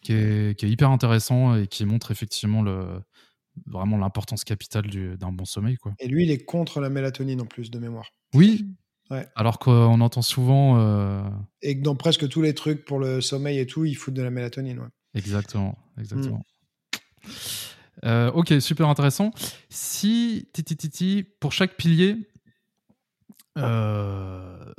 Qui, 0.01 0.13
est, 0.13 0.59
qui 0.59 0.65
est 0.67 0.69
hyper 0.69 0.91
intéressant 0.91 1.55
et 1.55 1.65
qui 1.65 1.83
montre 1.85 2.11
effectivement 2.11 2.61
le, 2.61 2.99
vraiment 3.65 3.97
l'importance 3.97 4.43
capitale 4.43 4.87
du- 4.87 5.17
d'un 5.17 5.31
bon 5.31 5.45
sommeil. 5.45 5.75
Quoi. 5.77 5.93
Et 5.99 6.07
lui, 6.07 6.23
il 6.23 6.31
est 6.31 6.43
contre 6.45 6.79
la 6.81 6.89
mélatonine 6.89 7.41
en 7.41 7.45
plus 7.45 7.71
de 7.71 7.79
mémoire. 7.79 8.09
Oui, 8.33 8.67
Ouais. 9.11 9.27
alors 9.35 9.59
qu'on 9.59 10.01
entend 10.01 10.21
souvent. 10.23 10.79
euh, 10.79 11.23
Et 11.61 11.77
que 11.77 11.83
dans 11.83 11.95
presque 11.95 12.27
tous 12.27 12.41
les 12.41 12.53
trucs 12.55 12.85
pour 12.85 12.99
le 12.99 13.21
sommeil 13.21 13.59
et 13.59 13.65
tout, 13.67 13.85
ils 13.85 13.95
foutent 13.95 14.13
de 14.15 14.23
la 14.23 14.31
mélatonine. 14.31 14.79
Ouais. 14.79 14.87
Exactement, 15.13 15.77
exactement. 15.99 16.43
Euh, 18.03 18.31
ok, 18.31 18.53
super 18.59 18.89
intéressant. 18.89 19.31
Si, 19.69 20.49
titi, 20.53 20.75
titi, 20.75 21.23
pour 21.39 21.53
chaque 21.53 21.77
pilier, 21.77 22.27
euh, 23.57 24.73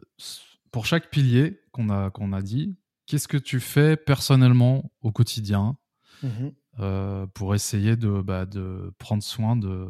pour 0.71 0.87
chaque 0.87 1.11
pilier 1.11 1.61
qu'on 1.73 1.89
a, 1.91 2.11
qu'on 2.11 2.33
a 2.33 2.43
dit, 2.43 2.77
qu'est-ce 3.07 3.29
que 3.29 3.37
tu 3.39 3.61
fais 3.61 3.97
personnellement 3.97 4.91
au 5.01 5.13
quotidien 5.13 5.77
Mhm. 6.23 6.53
Euh, 6.79 7.27
pour 7.33 7.55
essayer 7.55 7.97
de, 7.97 8.21
bah, 8.21 8.45
de 8.47 8.93
prendre 8.99 9.23
soin 9.23 9.57
de, 9.57 9.89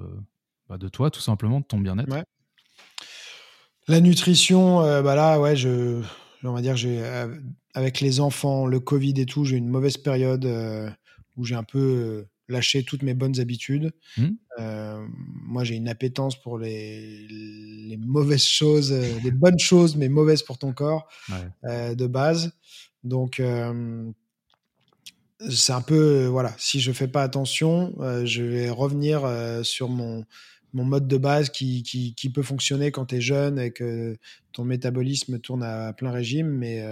bah, 0.69 0.79
de 0.79 0.89
toi, 0.89 1.11
tout 1.11 1.21
simplement, 1.21 1.61
de 1.61 1.65
ton 1.65 1.79
bien-être 1.79 2.13
Ouais. 2.13 2.25
La 3.89 4.01
nutrition, 4.01 4.83
euh, 4.83 5.01
bah 5.01 5.15
là, 5.15 5.41
ouais, 5.41 5.55
je, 5.55 6.03
on 6.43 6.53
va 6.53 6.61
dire, 6.61 6.77
j'ai 6.77 7.05
avec 7.75 8.01
les 8.01 8.19
enfants, 8.19 8.67
le 8.67 8.81
Covid 8.81 9.15
et 9.17 9.27
tout, 9.27 9.45
j'ai 9.45 9.57
une 9.57 9.69
mauvaise 9.69 9.97
période 9.97 10.45
où 11.37 11.45
j'ai 11.45 11.55
un 11.55 11.63
peu 11.63 12.27
lâché 12.49 12.83
toutes 12.83 13.03
mes 13.03 13.15
bonnes 13.15 13.39
habitudes. 13.39 13.93
Mmh. 14.17 14.29
moi, 15.45 15.63
j'ai 15.63 15.77
une 15.77 15.89
appétence 15.89 16.41
pour 16.41 16.59
les, 16.59 17.29
les 17.29 17.97
mauvaises 17.97 18.47
choses, 18.47 18.93
les 18.93 19.31
bonnes 19.31 19.59
choses, 19.61 19.95
mais 19.95 20.09
mauvaises 20.09 20.43
pour 20.43 20.59
ton 20.59 20.73
corps 20.73 21.09
de 21.63 22.07
base. 22.07 22.53
Donc, 23.05 23.41
c'est 25.51 25.73
un 25.73 25.83
peu, 25.83 26.27
voilà, 26.27 26.55
si 26.59 26.81
je 26.81 26.93
fais 26.93 27.09
pas 27.09 27.23
attention, 27.23 27.95
je 28.25 28.43
vais 28.43 28.71
revenir 28.71 29.29
sur 29.65 29.89
mon, 29.89 30.25
mon 30.73 30.85
mode 30.85 31.09
de 31.09 31.17
base 31.17 31.51
qui, 31.51 31.83
qui, 31.83 32.15
qui 32.15 32.31
peut 32.31 32.43
fonctionner 32.43 32.91
quand 32.91 33.07
tu 33.07 33.17
es 33.17 33.21
jeune 33.21 33.59
et 33.59 33.71
que 33.71 34.17
ton 34.53 34.65
métabolisme 34.65 35.39
tourne 35.39 35.63
à 35.63 35.93
plein 35.93 36.11
régime, 36.11 36.49
mais 36.49 36.85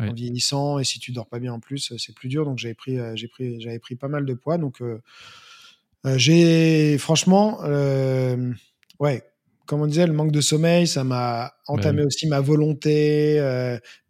en 0.00 0.12
vieillissant 0.12 0.78
et 0.78 0.84
si 0.84 1.00
tu 1.00 1.10
dors 1.12 1.26
pas 1.26 1.40
bien 1.40 1.52
en 1.52 1.60
plus, 1.60 1.92
c'est 1.98 2.14
plus 2.14 2.28
dur. 2.28 2.44
Donc 2.44 2.58
j'avais 2.58 2.74
pris, 2.74 2.98
j'ai 3.14 3.28
pris, 3.28 3.60
j'avais 3.60 3.78
pris 3.78 3.96
pas 3.96 4.08
mal 4.08 4.24
de 4.24 4.34
poids. 4.34 4.58
Donc 4.58 4.82
j'ai 6.04 6.98
franchement, 6.98 7.60
ouais, 8.98 9.22
comme 9.66 9.82
on 9.82 9.86
disait, 9.86 10.06
le 10.06 10.12
manque 10.14 10.32
de 10.32 10.40
sommeil, 10.40 10.86
ça 10.86 11.04
m'a 11.04 11.54
entamé 11.66 12.02
aussi 12.02 12.26
ma 12.26 12.40
volonté, 12.40 13.40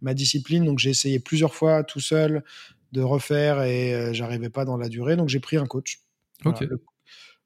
ma 0.01 0.15
discipline. 0.15 0.65
Donc 0.65 0.79
j'ai 0.79 0.91
essayé 0.91 1.19
plusieurs 1.19 1.55
fois 1.55 1.85
tout 1.85 2.01
seul 2.01 2.43
de 2.93 3.03
refaire 3.03 3.63
et 3.63 4.15
j'arrivais 4.15 4.51
pas 4.51 4.65
dans 4.65 4.77
la 4.77 4.89
durée. 4.89 5.17
Donc 5.17 5.29
j'ai 5.29 5.41
pris 5.41 5.57
un 5.57 5.67
coach. 5.67 6.01
Ok. 6.45 6.65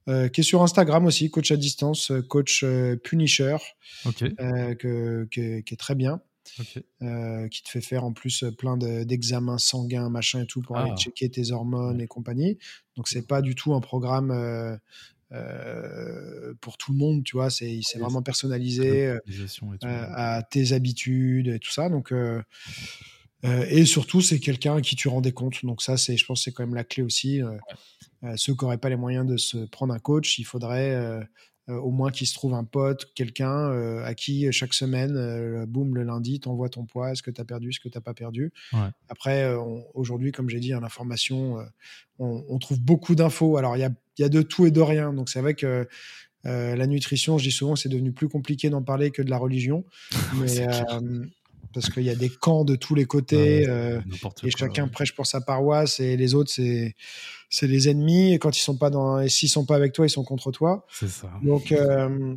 Euh, 0.09 0.29
qui 0.29 0.41
est 0.41 0.45
sur 0.45 0.63
Instagram 0.63 1.07
aussi, 1.07 1.31
coach 1.31 1.53
à 1.53 1.57
distance, 1.57 2.11
euh, 2.11 2.23
coach 2.23 2.65
euh, 2.65 2.97
Punisher, 2.97 3.57
que, 4.05 5.25
qui 5.31 5.41
est 5.41 5.79
très 5.79 5.95
bien. 5.95 6.21
qui 6.45 7.63
te 7.63 7.69
fait 7.69 7.81
faire 7.81 8.03
en 8.05 8.13
plus 8.13 8.45
plein 8.59 8.77
d'examens 8.77 9.59
sanguins, 9.59 10.11
machin 10.11 10.43
et 10.43 10.47
tout, 10.47 10.61
pour 10.61 10.77
aller 10.77 10.91
ah. 10.93 10.99
checker 10.99 11.31
tes 11.31 11.53
hormones 11.53 12.01
et 12.01 12.09
compagnie. 12.09 12.59
Donc, 12.97 13.07
c'est 13.07 13.27
pas 13.27 13.43
du 13.43 13.55
tout 13.55 13.75
un 13.75 13.81
programme 13.81 14.81
pour 16.61 16.79
tout 16.79 16.93
le 16.93 16.99
monde, 16.99 17.23
tu 17.23 17.37
vois. 17.37 17.49
C'est 17.49 17.81
vraiment 17.99 18.23
personnalisé 18.23 19.17
à 19.81 20.43
tes 20.43 20.73
habitudes 20.73 21.47
et 21.47 21.61
tout 21.61 21.71
ça. 21.71 21.89
Donc, 21.89 22.13
et 23.45 23.85
surtout, 23.85 24.21
c'est 24.21 24.39
quelqu'un 24.39 24.77
à 24.77 24.81
qui 24.81 24.95
tu 24.95 25.09
rends 25.09 25.21
des 25.21 25.33
comptes. 25.33 25.65
Donc, 25.65 25.83
ça, 25.83 25.97
je 25.97 26.25
pense 26.25 26.45
c'est 26.45 26.53
quand 26.53 26.65
même 26.65 26.75
la 26.75 26.85
clé 26.85 27.03
aussi. 27.03 27.41
Euh, 28.25 28.35
ceux 28.37 28.55
qui 28.55 28.65
n'auraient 28.65 28.79
pas 28.79 28.89
les 28.89 28.97
moyens 28.97 29.27
de 29.27 29.37
se 29.37 29.59
prendre 29.59 29.93
un 29.93 29.99
coach, 29.99 30.39
il 30.39 30.45
faudrait 30.45 30.95
euh, 30.95 31.21
euh, 31.69 31.77
au 31.77 31.91
moins 31.91 32.11
qu'il 32.11 32.27
se 32.27 32.35
trouve 32.35 32.55
un 32.55 32.65
pote, 32.65 33.13
quelqu'un 33.15 33.71
à 34.03 34.15
qui 34.15 34.51
chaque 34.53 34.75
semaine, 34.75 35.65
boum, 35.67 35.95
le 35.95 36.03
lundi, 36.03 36.41
t'envoies 36.41 36.69
ton 36.69 36.85
poids, 36.85 37.13
est-ce 37.13 37.23
que 37.23 37.31
tu 37.31 37.41
as 37.41 37.45
perdu, 37.45 37.71
est-ce 37.71 37.81
que 37.81 37.89
tu 37.89 37.97
n'as 37.97 38.03
pas 38.03 38.15
perdu. 38.15 38.53
Après, 39.09 39.53
aujourd'hui, 39.95 40.33
comme 40.33 40.49
j'ai 40.49 40.61
dit, 40.61 40.75
en 40.75 40.81
l'information, 40.81 41.59
on, 42.19 42.59
trouve 42.59 42.81
beaucoup 42.81 43.15
d'infos. 43.15 43.57
Alors, 43.57 43.77
il 43.77 43.81
y 43.81 43.85
a, 43.85 43.91
y 44.19 44.25
a, 44.25 44.29
de 44.29 44.43
tout 44.43 44.67
et 44.67 44.71
de 44.71 44.81
rien. 44.81 45.13
Donc, 45.13 45.29
c'est 45.29 45.41
vrai 45.41 45.55
que 45.55 45.89
la 46.45 46.87
nutrition, 46.87 47.39
je 47.39 47.45
dis 47.45 47.53
souvent, 47.53 47.77
c'est 47.77 47.89
devenu 47.89 48.13
plus 48.13 48.29
compliqué 48.29 48.69
d'en 48.69 48.83
parler 48.83 49.11
que 49.13 49.23
de 49.23 49.31
la 49.31 49.39
religion. 49.39 49.85
Mais, 50.41 50.67
parce 51.73 51.91
qu'il 51.91 52.03
y 52.03 52.11
a 52.11 52.15
des 52.15 52.29
camps 52.29 52.65
de 52.65 52.77
tous 52.77 52.95
les 52.95 53.05
côtés 53.05 53.69
euh, 53.69 54.01
et 54.43 54.51
chacun 54.51 54.89
prêche 54.89 55.15
pour 55.15 55.27
sa 55.27 55.41
paroisse 55.41 56.01
et 56.01 56.17
les 56.17 56.35
autres 56.35 56.51
c'est 56.51 56.95
c'est 57.51 57.67
les 57.67 57.89
ennemis 57.89 58.33
et 58.33 58.39
quand 58.39 58.57
ils 58.57 58.63
sont 58.63 58.77
pas 58.77 58.91
dans 58.91 59.21
et 59.21 59.29
s'ils 59.29 59.49
sont 59.49 59.65
pas 59.65 59.77
avec 59.77 59.93
toi 59.93 60.07
ils 60.07 60.11
sont 60.11 60.25
contre 60.25 60.53
toi. 60.53 60.87
C'est 60.91 61.09
ça. 61.09 61.31
Donc 61.43 61.73
euh, 61.73 62.35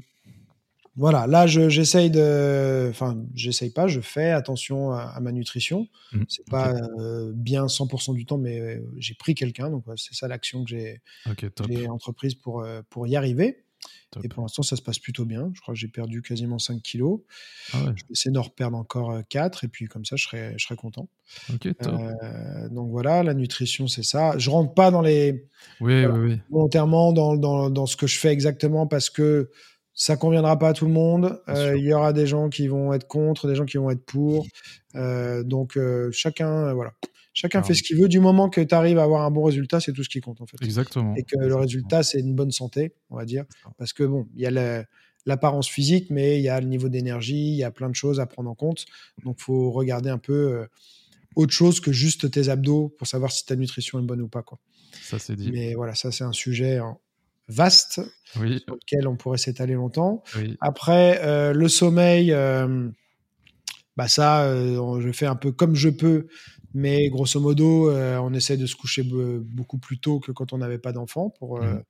voilà, 0.95 1.27
là 1.27 1.45
j'essaye 1.45 2.09
de, 2.09 2.87
enfin 2.89 3.21
j'essaye 3.33 3.69
pas, 3.69 3.87
je 3.87 3.99
fais 3.99 4.31
attention 4.31 4.91
à, 4.91 5.19
ma 5.19 5.31
nutrition. 5.31 5.87
Mmh, 6.13 6.23
c'est 6.29 6.49
pas 6.49 6.73
euh, 6.99 7.33
bien 7.35 7.65
100% 7.65 8.13
du 8.15 8.25
temps, 8.25 8.37
mais 8.37 8.81
j'ai 8.97 9.13
pris 9.13 9.35
quelqu'un, 9.35 9.69
donc 9.69 9.83
c'est 9.97 10.13
ça 10.13 10.27
l'action 10.29 10.63
que 10.63 10.69
j'ai 10.69 11.01
entreprise 11.89 12.35
pour 12.35 12.65
pour 12.89 13.07
y 13.07 13.15
arriver. 13.15 13.64
Et 14.23 14.29
pour 14.29 14.43
l'instant, 14.43 14.63
ça 14.63 14.75
se 14.75 14.81
passe 14.81 14.99
plutôt 14.99 15.25
bien. 15.25 15.51
Je 15.53 15.61
crois 15.61 15.73
que 15.73 15.79
j'ai 15.79 15.87
perdu 15.87 16.21
quasiment 16.21 16.59
5 16.59 16.81
kilos. 16.81 17.21
Ah 17.73 17.79
Je 17.95 18.03
vais 18.03 18.11
essayer 18.11 18.31
d'en 18.31 18.41
reperdre 18.41 18.77
encore 18.77 19.19
4 19.29 19.63
euh, 19.63 19.67
et 19.67 19.69
puis 19.69 19.87
comme 19.87 20.05
ça, 20.05 20.15
je 20.15 20.23
serai, 20.23 20.53
je 20.57 20.65
serai 20.65 20.75
content. 20.75 21.09
Euh, 21.51 22.69
donc 22.69 22.91
voilà, 22.91 23.23
la 23.23 23.33
nutrition, 23.33 23.87
c'est 23.87 24.03
ça. 24.03 24.37
Je 24.37 24.49
rentre 24.49 24.73
pas 24.73 24.91
dans 24.91 25.01
les. 25.01 25.47
Oui, 25.81 26.05
oui, 26.05 26.19
oui. 26.19 26.39
Volontairement 26.49 27.13
dans, 27.13 27.35
dans, 27.35 27.69
dans, 27.69 27.85
ce 27.85 27.97
que 27.97 28.07
je 28.07 28.17
fais 28.17 28.29
exactement 28.29 28.87
parce 28.87 29.09
que 29.09 29.49
ça 29.93 30.17
conviendra 30.17 30.57
pas 30.59 30.69
à 30.69 30.73
tout 30.73 30.85
le 30.85 30.91
monde. 30.91 31.41
Euh, 31.49 31.77
il 31.77 31.85
y 31.85 31.93
aura 31.93 32.13
des 32.13 32.27
gens 32.27 32.49
qui 32.49 32.67
vont 32.67 32.93
être 32.93 33.07
contre, 33.07 33.47
des 33.47 33.55
gens 33.55 33.65
qui 33.65 33.77
vont 33.77 33.89
être 33.89 34.05
pour. 34.05 34.45
donc 34.93 35.77
chacun, 36.11 36.73
voilà. 36.73 36.93
Chacun 37.35 37.61
fait 37.63 37.73
ce 37.73 37.83
qu'il 37.83 37.97
veut. 37.97 38.07
Du 38.07 38.21
moment 38.21 38.49
que 38.49 38.61
tu 38.61 38.73
arrives 38.73 38.97
à 38.97 39.03
avoir 39.03 39.23
un 39.23 39.29
bon 39.29 39.43
résultat, 39.43 39.81
c'est 39.81 39.91
tout 39.91 40.05
ce 40.05 40.09
qui 40.09 40.21
compte 40.21 40.39
en 40.39 40.45
fait. 40.45 40.55
Exactement. 40.63 41.13
Et 41.17 41.23
que 41.23 41.37
le 41.37 41.55
résultat, 41.55 42.01
c'est 42.01 42.21
une 42.21 42.33
bonne 42.33 42.51
santé, 42.51 42.93
on 43.09 43.17
va 43.17 43.25
dire. 43.25 43.43
Parce 43.77 43.91
que 43.91 44.05
bon, 44.05 44.25
il 44.35 44.41
y 44.41 44.47
a 44.47 44.85
l'apparence 45.25 45.67
physique, 45.67 46.09
mais 46.09 46.39
il 46.39 46.43
y 46.43 46.49
a 46.49 46.59
le 46.61 46.67
niveau 46.67 46.87
d'énergie, 46.87 47.49
il 47.49 47.57
y 47.57 47.65
a 47.65 47.71
plein 47.71 47.89
de 47.89 47.95
choses 47.95 48.21
à 48.21 48.25
prendre 48.25 48.49
en 48.49 48.55
compte. 48.55 48.85
Donc, 49.25 49.41
faut 49.41 49.69
regarder 49.69 50.09
un 50.09 50.17
peu 50.17 50.33
euh, 50.33 50.65
autre 51.35 51.51
chose 51.51 51.81
que 51.81 51.91
juste 51.91 52.31
tes 52.31 52.47
abdos 52.47 52.95
pour 52.97 53.05
savoir 53.05 53.33
si 53.33 53.45
ta 53.45 53.57
nutrition 53.57 53.99
est 53.99 54.03
bonne 54.03 54.21
ou 54.21 54.29
pas. 54.29 54.41
Quoi. 54.41 54.57
Ça, 55.01 55.19
c'est 55.19 55.35
dit. 55.35 55.51
Mais 55.51 55.73
voilà, 55.73 55.93
ça, 55.93 56.13
c'est 56.13 56.23
un 56.23 56.31
sujet 56.31 56.79
vaste 57.49 57.99
oui. 58.39 58.63
sur 58.65 58.75
lequel 58.75 59.09
on 59.09 59.17
pourrait 59.17 59.39
s'étaler 59.39 59.73
longtemps. 59.73 60.23
Après, 60.61 61.19
euh, 61.21 61.51
le 61.51 61.67
sommeil, 61.67 62.31
euh, 62.31 62.87
bah 63.97 64.07
ça, 64.07 64.49
je 65.01 65.11
fais 65.11 65.25
un 65.25 65.35
peu 65.35 65.51
comme 65.51 65.75
je 65.75 65.89
peux 65.89 66.27
mais 66.75 67.07
grosso 67.07 67.39
modo, 67.39 67.89
euh, 67.89 68.17
on 68.17 68.33
essaie 68.33 68.57
de 68.57 68.65
se 68.65 68.75
coucher 68.75 69.01
beaucoup 69.03 69.77
plus 69.77 69.97
tôt 69.97 70.19
que 70.19 70.33
quand 70.33 70.51
on 70.51 70.57
n'avait 70.57 70.77
pas 70.77 70.91
d'enfant 70.91 71.29
pour 71.29 71.57
euh, 71.57 71.75
mmh. 71.75 71.83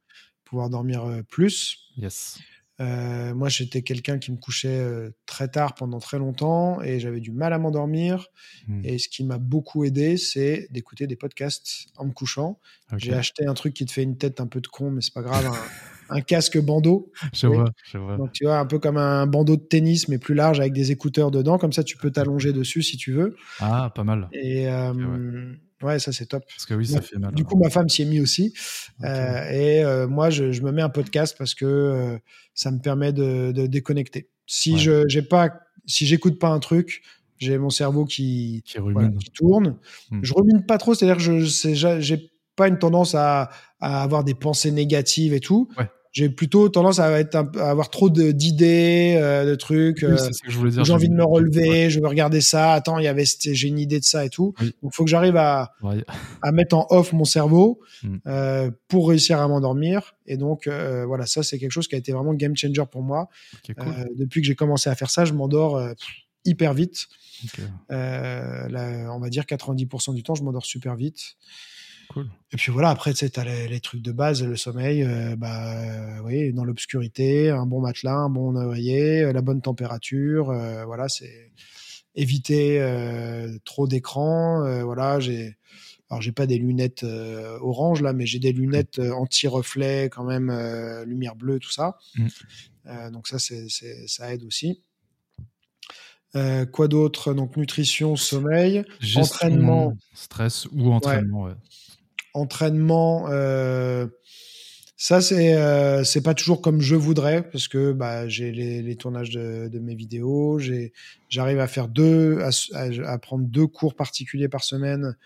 pouvoir 0.44 0.70
dormir 0.70 1.04
euh, 1.04 1.24
plus. 1.24 1.90
Yes. 1.98 2.38
moi, 2.80 3.50
j'étais 3.50 3.82
quelqu'un 3.82 4.20
qui 4.20 4.32
me 4.32 4.38
couchait 4.38 4.86
très 5.26 5.48
tard 5.48 5.74
pendant 5.74 5.98
très 5.98 6.20
longtemps 6.20 6.84
et 6.84 7.00
j'avais 7.00 7.20
du 7.20 7.32
mal 7.32 7.52
à 7.52 7.58
m'endormir. 7.58 8.28
Mmh. 8.68 8.86
Et 8.86 9.00
ce 9.00 9.10
qui 9.10 9.24
m'a 9.24 9.40
beaucoup 9.40 9.86
aidé, 9.86 10.18
c'est 10.18 10.68
d'écouter 10.70 11.08
des 11.08 11.16
podcasts 11.16 11.88
en 11.98 12.06
me 12.06 12.12
couchant. 12.12 12.60
J'ai 12.96 13.14
acheté 13.14 13.48
un 13.48 13.56
truc 13.56 13.74
qui 13.74 13.86
te 13.86 13.92
fait 13.92 14.04
une 14.04 14.18
tête 14.20 14.40
un 14.40 14.48
peu 14.48 14.62
de 14.62 14.68
con, 14.68 14.92
mais 14.92 15.02
c'est 15.02 15.14
pas 15.14 15.24
grave. 15.24 15.52
un 16.10 16.22
casque 16.22 16.60
bandeau. 16.60 17.12
Je 17.34 17.48
vois, 17.48 17.72
je 17.92 17.98
vois. 17.98 18.18
Donc, 18.18 18.32
tu 18.32 18.46
vois, 18.46 18.60
un 18.60 18.66
peu 18.66 18.80
comme 18.80 18.98
un 18.98 19.26
bandeau 19.28 19.56
de 19.56 19.62
tennis, 19.62 20.08
mais 20.08 20.18
plus 20.18 20.36
large 20.36 20.60
avec 20.60 20.74
des 20.74 20.92
écouteurs 20.92 21.32
dedans. 21.32 21.58
Comme 21.58 21.74
ça, 21.74 21.84
tu 21.84 21.98
peux 21.98 22.12
t'allonger 22.12 22.54
dessus 22.54 22.84
si 22.84 22.98
tu 22.98 23.12
veux. 23.12 23.36
Ah, 23.60 23.92
pas 23.94 24.04
mal. 24.04 24.30
Et 24.32 24.68
euh, 24.70 25.54
ouais. 25.82 26.00
ça, 26.00 26.12
c'est 26.12 26.28
top. 26.28 26.44
Parce 26.48 26.66
que 26.66 26.74
oui, 26.74 26.86
ça 26.86 27.02
fait 27.02 27.18
mal. 27.18 27.34
Du 27.34 27.44
coup, 27.44 27.58
ma 27.58 27.70
femme 27.70 27.90
s'y 27.90 28.04
est 28.04 28.06
mise 28.06 28.22
aussi. 28.22 28.54
Euh, 29.04 29.50
et 29.50 29.84
euh, 29.84 30.08
moi, 30.08 30.30
je, 30.30 30.62
me 30.62 30.72
mets 30.72 30.82
un 30.82 30.90
podcast 30.90 31.36
parce 31.38 31.56
que 31.56 32.20
ça 32.54 32.72
me 32.72 32.80
permet 32.80 33.14
de, 33.14 33.52
déconnecter. 33.68 34.30
Si 34.48 34.78
je 34.78 35.04
j'ai 35.08 35.24
pas, 35.24 35.50
si 35.86 36.06
j'écoute 36.06 36.40
pas 36.40 36.50
un 36.50 36.60
truc, 36.60 37.02
j'ai 37.38 37.58
mon 37.58 37.72
cerveau 37.72 38.06
qui, 38.06 38.64
qui, 38.66 39.32
tourne. 39.34 39.78
Hmm. 40.12 40.20
Je 40.22 40.34
rumine 40.34 40.66
pas 40.66 40.78
trop, 40.78 40.94
c'est-à-dire 40.94 41.18
que 41.18 41.40
je 41.40 42.00
j'ai 42.00 42.32
pas 42.56 42.70
une 42.70 42.80
tendance 42.80 43.16
à, 43.16 43.50
à, 43.82 44.04
avoir 44.04 44.24
des 44.24 44.36
pensées 44.36 44.72
négatives 44.72 45.34
et 45.34 45.42
tout. 45.42 45.68
Ouais 45.78 45.90
j'ai 46.16 46.30
plutôt 46.30 46.70
tendance 46.70 47.00
à, 47.00 47.20
être 47.20 47.36
à 47.36 47.70
avoir 47.70 47.90
trop 47.90 48.10
d'idées, 48.10 49.16
de, 49.20 49.50
de, 49.50 49.56
trucs. 49.56 49.98
Oui, 50.02 50.14
euh, 50.14 50.30
que 50.46 50.50
je 50.50 50.58
voulais 50.58 50.72
dire. 50.72 50.86
J'ai 50.86 50.94
envie 50.94 51.10
de 51.10 51.14
me 51.14 51.26
relever, 51.26 51.90
je 51.90 52.00
veux 52.00 52.08
regarder 52.08 52.40
ça. 52.40 52.72
Attends, 52.72 53.00
il 53.00 53.04
y 53.04 53.10
avait, 53.10 53.26
j'ai 53.26 53.68
une 53.68 53.80
idée 53.80 54.00
de 54.00 54.06
ça 54.06 54.24
et 54.24 54.30
tout. 54.30 54.54
Donc, 54.62 54.72
il 54.82 54.90
faut 54.94 55.04
que 55.04 55.10
j'arrive 55.10 55.36
à, 55.36 55.74
à 56.42 56.52
mettre 56.54 56.78
en 56.78 56.88
off 56.90 57.12
mon 57.12 57.26
cerveau 57.26 57.82
mm. 58.02 58.18
euh, 58.28 58.72
pour 58.88 59.10
réussir 59.10 59.42
à 59.42 59.48
m'endormir. 59.50 60.16
Et 60.26 60.38
donc, 60.38 60.68
euh, 60.68 61.06
voilà, 61.06 61.26
ça, 61.26 61.44
c'est 61.44 61.60
quelque 61.60 61.72
chose 61.72 61.90
qui 61.90 61.96
a 61.96 61.98
été 61.98 62.14
vraiment 62.14 62.34
game 62.34 62.56
changer 62.56 62.86
pour 62.90 63.04
moi. 63.04 63.28
cool. 63.66 63.76
Euh, 63.80 64.06
depuis 64.16 64.40
que 64.40 64.48
j'ai 64.48 64.56
commencé 64.56 64.90
à 64.90 64.96
faire 64.96 65.10
ça, 65.10 65.26
je 65.26 65.34
m'endors 65.34 65.76
euh, 65.76 65.92
hyper 66.46 66.74
vite. 66.74 67.08
Là, 67.90 69.12
on 69.14 69.20
va 69.20 69.28
dire 69.28 69.44
90% 69.44 70.16
du 70.16 70.24
temps, 70.24 70.36
je 70.36 70.44
m'endors 70.44 70.66
super 70.66 70.96
vite. 70.96 71.36
Et 72.52 72.58
puis 72.58 72.72
voilà, 72.72 72.90
après, 72.90 73.14
tu 73.14 73.20
sais, 73.20 73.40
as 73.40 73.68
les, 73.68 73.80
trucs 73.80 74.02
de 74.02 74.12
base, 74.12 74.44
le 74.44 74.56
sommeil, 74.56 75.04
euh, 75.04 75.36
bah, 75.36 75.74
euh, 75.74 76.20
oui, 76.24 76.54
dans 76.54 76.64
l'obscurité, 76.64 77.50
un 77.50 77.66
bon 77.66 77.82
matelas, 77.82 78.16
un 78.16 78.30
bon 78.30 78.56
oreiller, 78.56 79.24
euh, 79.24 79.34
la 79.34 79.42
bonne 79.42 79.62
température, 79.62 80.46
voilà, 80.86 81.10
c'est 81.10 81.52
éviter 82.16 82.80
trop 83.66 83.88
d'écran, 83.88 84.84
voilà, 84.84 85.20
j'ai, 85.20 85.58
alors 86.10 86.22
j'ai 86.22 86.32
pas 86.32 86.46
des 86.46 86.58
lunettes 86.58 87.04
orange 87.04 88.02
là, 88.02 88.14
mais 88.14 88.26
j'ai 88.26 88.40
des 88.40 88.54
lunettes 88.54 89.00
anti-reflet 89.00 90.10
quand 90.10 90.24
même, 90.24 90.50
lumière 91.06 91.36
bleue, 91.36 91.60
tout 91.60 91.72
ça. 91.72 91.98
Mmh. 92.16 93.12
donc 93.12 93.28
ça, 93.28 93.38
c'est, 93.38 93.68
ça 93.68 94.34
aide 94.34 94.46
aussi. 94.46 94.82
quoi 96.72 96.88
d'autre? 96.88 97.34
Donc 97.34 97.58
nutrition, 97.58 98.16
sommeil, 98.16 98.86
entraînement, 99.18 99.98
stress 100.14 100.70
ou 100.72 100.94
entraînement. 100.94 101.44
Ouais 101.44 101.56
entraînement, 102.36 103.26
euh, 103.30 104.08
Ça, 104.98 105.20
c'est 105.20 105.56
euh, 105.56 106.04
c'est 106.04 106.22
pas 106.22 106.34
toujours 106.34 106.62
comme 106.62 106.80
je 106.82 106.96
voudrais 106.96 107.50
parce 107.50 107.68
que 107.68 107.92
bah, 107.92 108.28
j'ai 108.28 108.52
les, 108.52 108.82
les, 108.82 108.96
tournages 108.96 109.32
de, 109.32 109.68
de, 109.68 109.80
mes 109.80 109.96
vidéos. 109.96 110.60
J'arrive 111.30 111.60
à 111.60 111.68
faire 111.68 111.88
deux, 111.88 112.40
à, 112.42 112.52
à, 113.06 113.18
prendre 113.18 113.46
deux 113.46 113.68
cours 113.68 113.96
particuliers 113.96 114.48
par 114.48 114.64
semaine, 114.64 115.18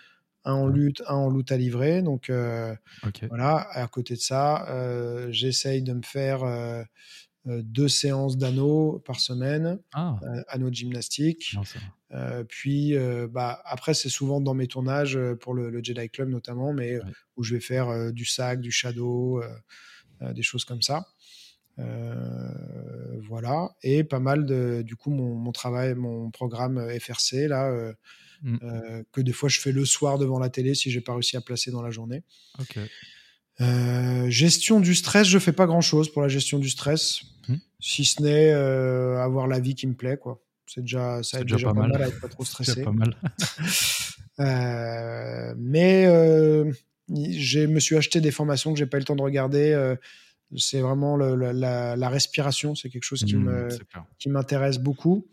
un 0.43 0.53
en 0.53 0.67
lutte, 0.67 1.03
un 1.07 1.15
en 1.15 1.29
lutte 1.29 1.51
à 1.51 1.57
livrer. 1.57 2.01
Donc 2.01 2.29
euh, 2.29 2.73
voilà. 3.29 3.67
À 3.71 3.87
côté 3.87 4.15
de 4.15 4.21
ça, 4.21 4.67
j'essaye 5.29 5.83
de 5.83 5.93
me 5.93 6.03
faire 6.03 6.43
deux 7.63 7.87
séances 7.87 8.37
d'anneaux 8.37 9.01
par 9.05 9.19
semaine, 9.19 9.79
ah. 9.93 10.19
Euh, 10.23 10.43
anneaux 10.47 10.69
de 10.69 10.75
gymnastique. 10.75 11.55
Euh, 12.11 12.43
puis 12.43 12.95
bah, 13.31 13.61
après, 13.65 13.93
c'est 13.93 14.09
souvent 14.09 14.41
dans 14.41 14.53
mes 14.53 14.67
tournages 14.67 15.19
pour 15.41 15.53
le, 15.53 15.83
Jedi 15.83 16.09
Club 16.09 16.29
notamment, 16.29 16.73
mais 16.73 16.99
où 17.37 17.43
je 17.43 17.55
vais 17.55 17.61
faire 17.61 18.13
du 18.13 18.25
sac, 18.25 18.61
du 18.61 18.71
shadow, 18.71 19.41
des 20.21 20.43
choses 20.43 20.65
comme 20.65 20.81
ça. 20.81 21.07
voilà. 21.77 23.75
Et 23.83 24.03
pas 24.03 24.19
mal 24.19 24.45
de, 24.45 24.81
du 24.81 24.95
coup, 24.95 25.11
mon, 25.11 25.51
travail, 25.51 25.95
mon 25.95 26.31
programme 26.31 26.87
FRC, 26.99 27.47
là, 27.47 27.93
mmh. 28.41 28.57
que 29.11 29.21
des 29.21 29.33
fois 29.33 29.49
je 29.49 29.59
fais 29.59 29.71
le 29.71 29.85
soir 29.85 30.17
devant 30.17 30.39
la 30.39 30.49
télé 30.49 30.75
si 30.75 30.91
j'ai 30.91 31.01
pas 31.01 31.13
réussi 31.13 31.37
à 31.37 31.41
placer 31.41 31.71
dans 31.71 31.81
la 31.81 31.91
journée. 31.91 32.23
Euh, 33.61 34.29
gestion 34.29 34.79
du 34.79 34.95
stress, 34.95 35.27
je 35.27 35.39
fais 35.39 35.51
pas 35.51 35.65
grand 35.65 35.81
chose 35.81 36.11
pour 36.11 36.21
la 36.21 36.27
gestion 36.27 36.59
du 36.59 36.69
stress, 36.69 37.21
hmm. 37.47 37.55
si 37.79 38.05
ce 38.05 38.21
n'est 38.21 38.51
euh, 38.51 39.21
avoir 39.21 39.47
la 39.47 39.59
vie 39.59 39.75
qui 39.75 39.87
me 39.87 39.93
plaît, 39.93 40.17
quoi. 40.17 40.41
C'est 40.65 40.81
déjà, 40.81 41.21
ça 41.23 41.41
aide 41.41 41.47
déjà, 41.47 41.73
pas, 41.73 41.87
mal. 41.87 42.01
à 42.01 42.07
être 42.07 42.21
pas 42.21 42.27
trop 42.29 42.45
stressé. 42.45 42.83
pas 42.83 42.91
mal. 42.91 43.15
euh, 44.39 45.53
mais 45.57 46.05
euh, 46.05 46.71
je 47.09 47.65
me 47.65 47.79
suis 47.79 47.97
acheté 47.97 48.21
des 48.21 48.31
formations 48.31 48.71
que 48.71 48.79
j'ai 48.79 48.85
pas 48.85 48.97
eu 48.97 49.01
le 49.01 49.05
temps 49.05 49.15
de 49.15 49.21
regarder. 49.21 49.95
C'est 50.57 50.81
vraiment 50.81 51.17
le, 51.17 51.35
la, 51.35 51.95
la, 51.95 52.09
respiration, 52.09 52.75
c'est 52.75 52.89
quelque 52.89 53.03
chose 53.03 53.23
qui 53.23 53.35
hmm, 53.35 53.43
me 53.43 53.69
qui 54.17 54.29
m'intéresse 54.29 54.77
beaucoup. 54.79 55.27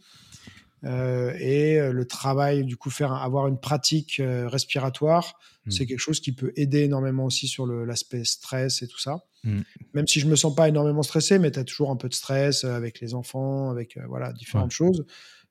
Euh, 0.86 1.34
et 1.38 1.78
euh, 1.78 1.92
le 1.92 2.06
travail, 2.06 2.64
du 2.64 2.76
coup, 2.76 2.90
faire 2.90 3.12
avoir 3.12 3.48
une 3.48 3.58
pratique 3.58 4.20
euh, 4.20 4.48
respiratoire, 4.48 5.38
hmm. 5.66 5.70
c'est 5.70 5.86
quelque 5.86 5.98
chose 5.98 6.20
qui 6.20 6.32
peut 6.32 6.52
aider 6.56 6.82
énormément 6.82 7.24
aussi 7.24 7.48
sur 7.48 7.66
l'aspect 7.66 8.24
stress 8.24 8.82
et 8.82 8.88
tout 8.88 8.98
ça. 8.98 9.24
Hmm. 9.42 9.62
Même 9.94 10.06
si 10.06 10.20
je 10.20 10.26
me 10.26 10.36
sens 10.36 10.54
pas 10.54 10.68
énormément 10.68 11.02
stressé, 11.02 11.38
mais 11.38 11.50
tu 11.50 11.58
as 11.58 11.64
toujours 11.64 11.90
un 11.90 11.96
peu 11.96 12.08
de 12.08 12.14
stress 12.14 12.64
avec 12.64 13.00
les 13.00 13.14
enfants, 13.14 13.70
avec 13.70 13.98
voilà 14.08 14.32
différentes 14.32 14.70
choses. 14.70 15.04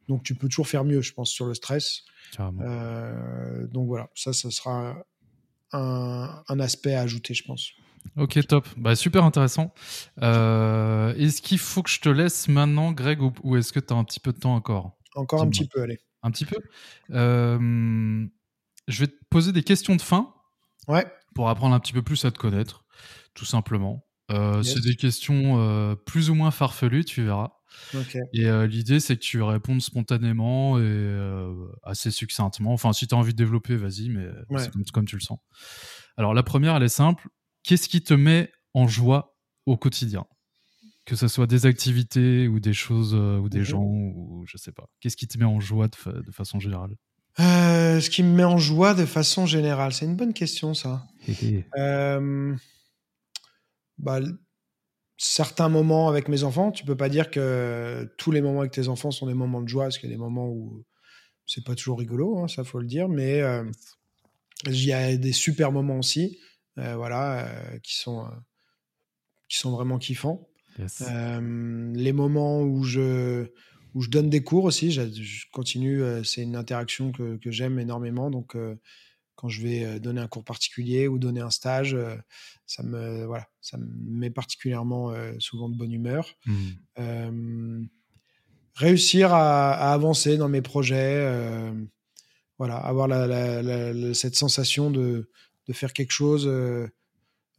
Donc 0.08 0.24
tu 0.24 0.36
peux 0.36 0.48
toujours 0.48 0.68
faire 0.68 0.84
mieux, 0.84 1.02
je 1.02 1.14
pense, 1.14 1.32
sur 1.32 1.46
le 1.46 1.54
stress. 1.54 2.04
donc 2.38 3.88
voilà, 3.88 4.10
ça, 4.16 4.34
ça 4.34 4.52
sera 4.52 4.96
un, 5.72 6.44
un, 6.48 6.60
aspect 6.60 6.94
à 6.94 7.02
ajouter, 7.02 7.34
je 7.34 7.44
pense. 7.44 7.72
Ok, 8.18 8.46
top. 8.48 8.68
Bah, 8.78 8.96
super 8.96 9.24
intéressant. 9.24 9.74
est-ce 10.22 11.42
qu'il 11.42 11.58
faut 11.58 11.82
que 11.82 11.90
je 11.90 12.00
te 12.00 12.10
laisse 12.10 12.48
maintenant, 12.48 12.92
Greg, 12.92 13.20
ou 13.44 13.56
est-ce 13.56 13.74
que 13.74 13.80
tu 13.80 13.94
as 13.94 13.98
un 13.98 14.04
petit 14.04 14.20
peu 14.20 14.32
de 14.32 14.40
temps 14.40 14.56
encore? 14.56 14.96
Encore 15.16 15.42
un 15.42 15.50
petit 15.50 15.68
peu, 15.68 15.82
allez. 15.82 16.00
Un 16.24 16.32
petit 16.32 16.46
peu 16.46 16.58
euh, 17.12 18.26
Je 18.88 19.00
vais 19.00 19.08
te 19.08 19.18
poser 19.30 19.52
des 19.52 19.64
questions 19.64 19.96
de 19.96 20.02
fin. 20.02 20.34
Ouais. 20.88 21.06
Pour 21.34 21.50
apprendre 21.50 21.76
un 21.76 21.80
petit 21.80 21.94
peu 21.94 22.02
plus 22.02 22.26
à 22.26 22.32
te 22.32 22.38
connaître, 22.38 22.86
tout 23.34 23.46
simplement. 23.46 24.06
Euh, 24.32 24.64
c'est 24.64 24.82
des 24.82 24.96
questions 24.96 25.60
euh, 25.60 25.96
plus 25.96 26.30
ou 26.30 26.36
moins 26.36 26.52
farfelues, 26.52 27.06
tu 27.06 27.24
verras. 27.24 27.52
Et 28.34 28.50
l'idée, 28.68 29.00
c'est 29.02 29.18
que 29.18 29.22
tu 29.22 29.42
répondes 29.42 29.82
spontanément 29.82 30.80
et 30.80 31.20
assez 31.84 32.10
succinctement. 32.10 32.72
Enfin, 32.72 32.94
si 32.94 33.06
tu 33.06 33.14
as 33.14 33.18
envie 33.18 33.34
de 33.34 33.38
développer, 33.38 33.76
vas-y, 33.76 34.10
mais 34.10 34.28
c'est 34.58 34.72
comme, 34.72 34.86
comme, 34.86 35.06
tu 35.06 35.18
le 35.18 35.22
sens. 35.22 35.40
Alors, 36.16 36.34
la 36.34 36.44
première, 36.44 36.76
elle 36.78 36.84
est 36.84 36.88
simple. 36.88 37.28
Qu'est-ce 37.64 37.90
qui 37.90 38.02
te 38.02 38.14
met 38.14 38.52
en 38.74 38.88
joie 38.88 39.38
au 39.66 39.76
quotidien? 39.76 40.26
Que 41.06 41.16
ce 41.16 41.28
soit 41.28 41.48
des 41.48 41.66
activités 41.66 42.48
ou 42.48 42.60
des 42.60 42.74
choses 42.74 43.14
euh, 43.14 43.38
ou 43.38 43.48
des 43.48 43.60
mhm. 43.60 43.64
gens 43.64 43.84
ou 43.84 44.44
je 44.48 44.58
sais 44.58 44.72
pas. 44.72 44.90
Qu'est-ce 45.00 45.16
qui 45.16 45.28
te 45.28 45.38
met 45.38 45.46
en 45.46 45.60
joie 45.60 45.88
de, 45.88 46.32
façon 46.32 46.60
générale? 46.60 46.96
Euh, 47.40 48.02
Ce 48.02 48.10
qui 48.10 48.24
me 48.24 48.34
met 48.34 48.44
en 48.44 48.58
joie 48.58 48.94
de 48.94 49.06
façon 49.06 49.46
générale, 49.46 49.94
c'est 49.94 50.06
une 50.06 50.16
bonne 50.16 50.34
question 50.34 50.74
ça. 50.74 51.06
euh, 51.78 52.56
bah, 53.98 54.20
certains 55.18 55.70
moments 55.70 56.10
avec 56.10 56.28
mes 56.28 56.44
enfants, 56.44 56.72
tu 56.72 56.86
peux 56.86 56.98
pas 56.98 57.10
dire 57.10 57.30
que 57.30 58.12
tous 58.18 58.32
les 58.32 58.42
moments 58.42 58.62
avec 58.62 58.72
tes 58.72 58.88
enfants 58.88 59.12
sont 59.12 59.28
des 59.28 59.34
moments 59.34 59.62
de 59.62 59.70
joie, 59.70 59.86
parce 59.86 60.00
qu'il 60.00 60.10
y 60.10 60.14
a 60.14 60.16
des 60.16 60.22
moments 60.22 60.50
où 60.50 60.84
c'est 61.46 61.64
pas 61.64 61.76
toujours 61.76 62.00
rigolo, 62.00 62.40
hein, 62.40 62.48
ça 62.48 62.64
faut 62.64 62.80
le 62.80 62.88
dire, 62.88 63.08
mais 63.08 63.42
il 64.66 64.84
y 64.84 64.92
a 64.92 65.16
des 65.16 65.32
super 65.32 65.72
moments 65.72 66.00
aussi, 66.00 66.40
voilà, 66.76 67.48
qui 67.84 67.96
sont 67.96 68.28
qui 69.48 69.58
sont 69.58 69.72
vraiment 69.72 70.00
kiffants. 70.00 70.50
Euh, 70.80 71.94
les 71.94 72.14
moments 72.14 72.62
où 72.62 72.84
je, 72.84 73.48
où 73.94 74.02
je 74.02 74.10
donne 74.10 74.30
des 74.30 74.44
cours 74.44 74.66
aussi, 74.66 74.92
je, 74.92 75.46
continue, 75.52 76.02
euh, 76.02 76.24
c'est 76.24 76.42
une 76.42 76.56
interaction 76.56 77.12
que, 77.12 77.38
que 77.38 77.52
j'aime 77.52 77.80
énormément. 77.80 78.30
Donc, 78.30 78.56
euh, 78.56 78.76
quand 79.36 79.50
je 79.50 79.62
vais 79.62 80.00
donner 80.00 80.22
un 80.22 80.28
cours 80.28 80.46
particulier 80.46 81.08
ou 81.10 81.20
donner 81.20 81.42
un 81.42 81.50
stage, 81.50 81.98
ça 82.66 82.84
me, 82.84 83.26
voilà, 83.26 83.48
ça 83.60 83.78
me 83.78 83.86
met 83.86 84.30
particulièrement 84.30 85.14
souvent 85.40 85.68
de 85.68 85.76
bonne 85.76 85.92
humeur. 85.92 86.34
Mmh. 86.46 87.86
réussir 88.76 89.34
à, 89.34 89.74
à, 89.74 89.94
avancer 89.94 90.38
dans 90.38 90.48
mes 90.48 90.62
projets, 90.62 91.30
voilà, 92.58 92.78
avoir 92.78 93.10
la, 93.10 93.28
la, 93.28 94.14
cette 94.14 94.38
sensation 94.38 94.90
de, 94.90 95.30
de, 95.68 95.74
faire 95.74 95.92
quelque 95.92 96.14
chose 96.14 96.50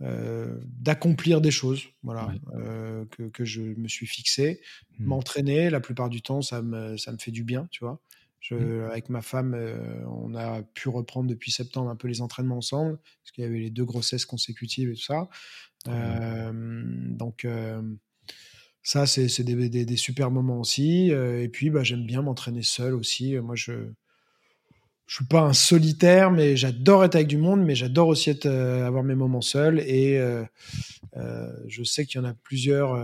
euh, 0.03 0.61
d'accomplir 0.79 1.41
des 1.41 1.51
choses 1.51 1.85
voilà, 2.03 2.35
euh, 2.55 3.07
que, 3.13 3.23
que, 3.31 3.47
je 3.47 3.63
me 3.63 3.89
suis 3.89 4.07
fixé. 4.07 4.61
Mmh. 4.99 5.07
M'entraîner, 5.07 5.71
la 5.71 5.81
plupart 5.81 6.11
du 6.11 6.21
temps, 6.21 6.43
ça 6.43 6.61
me, 6.61 6.99
ça 6.99 7.13
me 7.13 7.19
fait 7.19 7.31
du 7.31 7.45
bien, 7.45 7.67
tu 7.71 7.83
vois. 7.83 7.99
Je, 8.41 8.55
mmh. 8.55 8.91
Avec 8.91 9.09
ma 9.09 9.23
femme, 9.23 9.55
euh, 9.55 10.05
on 10.07 10.35
a 10.35 10.63
pu 10.63 10.91
reprendre 10.91 11.31
depuis 11.31 11.51
septembre 11.51 11.89
un 11.89 11.97
peu 11.97 12.09
les 12.09 12.21
entraînements 12.21 12.59
ensemble, 12.59 12.99
parce 13.23 13.33
qu'il 13.33 13.45
y 13.45 13.47
avait 13.47 13.59
les 13.59 13.71
deux 13.71 13.87
grossesses 13.87 14.27
consécutives 14.27 14.91
et 14.91 14.95
tout 14.95 15.01
ça. 15.01 15.29
donc, 15.87 17.47
ça, 18.83 19.07
c'est 19.07 19.43
des, 19.45 19.69
des, 19.71 19.87
des, 19.87 19.97
super 19.97 20.31
moments 20.31 20.61
aussi. 20.61 21.09
et 21.09 21.49
puis, 21.49 21.71
bah, 21.71 21.85
j'aime 21.85 22.05
bien 22.05 22.21
m'entraîner 22.21 22.63
seul 22.63 22.95
aussi. 22.95 23.35
Moi, 23.37 23.57
je 23.57 23.73
je 25.07 25.17
suis 25.17 25.25
pas 25.25 25.41
un 25.41 25.53
solitaire, 25.53 26.33
mais 26.33 26.57
j'adore 26.57 27.05
être 27.05 27.15
avec 27.15 27.29
du 27.29 27.39
monde, 27.39 27.65
mais 27.65 27.77
j'adore 27.77 28.09
aussi 28.09 28.31
être, 28.31 28.47
euh, 28.47 28.87
avoir 28.87 29.05
mes 29.05 29.15
moments 29.15 29.41
seuls. 29.41 29.79
Et 29.81 30.19
euh, 30.19 30.45
euh, 31.17 31.49
je 31.69 31.85
sais 31.85 32.07
qu'il 32.07 32.21
y 32.21 32.25
en 32.25 32.27
a 32.27 32.35
plusieurs 32.35 32.99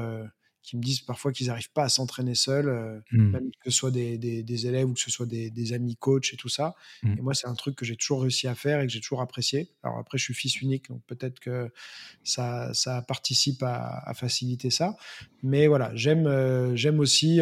qui 0.63 0.77
me 0.77 0.83
disent 0.83 1.01
parfois 1.01 1.33
qu'ils 1.33 1.49
n'arrivent 1.49 1.73
pas 1.73 1.85
à 1.85 1.89
s'entraîner 1.89 2.35
seuls, 2.35 3.03
hmm. 3.13 3.31
même 3.31 3.51
que 3.65 3.71
ce 3.71 3.77
soit 3.77 3.91
des, 3.91 4.17
des, 4.19 4.43
des, 4.43 4.67
élèves 4.67 4.89
ou 4.89 4.95
que 4.95 5.01
ce 5.01 5.11
soit 5.11 5.27
des, 5.27 5.51
des 5.51 5.73
amis 5.73 5.97
coachs 5.97 6.33
et 6.33 6.37
tout 6.37 6.49
ça. 6.49 6.75
Hmm. 7.03 7.19
Et 7.19 7.21
moi, 7.21 7.35
c'est 7.35 7.49
un 7.49 7.55
truc 7.55 7.77
que 7.77 7.85
j'ai 7.85 7.97
toujours 7.97 8.23
réussi 8.23 8.47
à 8.49 8.55
faire 8.55 8.81
et 8.81 8.87
que 8.87 8.93
j'ai 8.93 9.01
toujours 9.01 9.21
apprécié. 9.21 9.71
Alors 9.83 9.99
après, 9.99 10.19
je 10.19 10.25
suis 10.25 10.35
fils 10.35 10.61
unique, 10.61 10.89
donc 10.89 11.03
peut-être 11.07 11.41
que 11.41 11.71
ça, 12.25 12.73
ça 12.75 13.03
participe 13.03 13.63
à, 13.63 14.03
à 14.09 14.15
faciliter 14.15 14.71
ça. 14.71 14.97
Mais 15.43 15.67
voilà, 15.69 15.91
j'aime 15.95 16.77
j'aime 16.77 17.01
aussi 17.01 17.41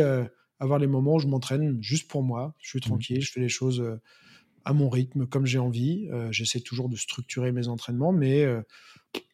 avoir 0.59 0.78
les 0.78 0.87
moments 0.87 1.15
où 1.15 1.20
je 1.20 1.27
m'entraîne 1.28 1.78
juste 1.82 2.11
pour 2.11 2.23
moi. 2.23 2.55
Je 2.61 2.69
suis 2.69 2.78
hmm. 2.78 2.82
tranquille, 2.82 3.20
je 3.23 3.32
fais 3.32 3.41
les 3.41 3.49
choses 3.51 3.82
à 4.65 4.73
mon 4.73 4.89
rythme, 4.89 5.27
comme 5.27 5.47
j'ai 5.47 5.59
envie. 5.59 6.09
Euh, 6.12 6.31
j'essaie 6.31 6.61
toujours 6.61 6.89
de 6.89 6.97
structurer 6.97 7.53
mes 7.53 7.69
entraînements, 7.69 8.12
mais 8.12 8.43
euh, 8.43 8.62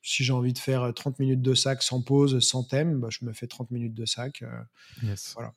si 0.02 0.24
j'ai 0.24 0.32
envie 0.32 0.52
de 0.52 0.58
faire 0.58 0.92
30 0.94 1.14
euh, 1.14 1.24
minutes 1.24 1.42
de 1.42 1.54
sac 1.54 1.82
sans 1.82 2.02
pause, 2.02 2.40
sans 2.40 2.62
thème, 2.62 3.00
bah, 3.00 3.08
je 3.10 3.24
me 3.24 3.32
fais 3.32 3.46
30 3.46 3.70
minutes 3.70 3.94
de 3.94 4.06
sac. 4.06 4.42
yes. 5.02 5.34
Voilà. 5.34 5.52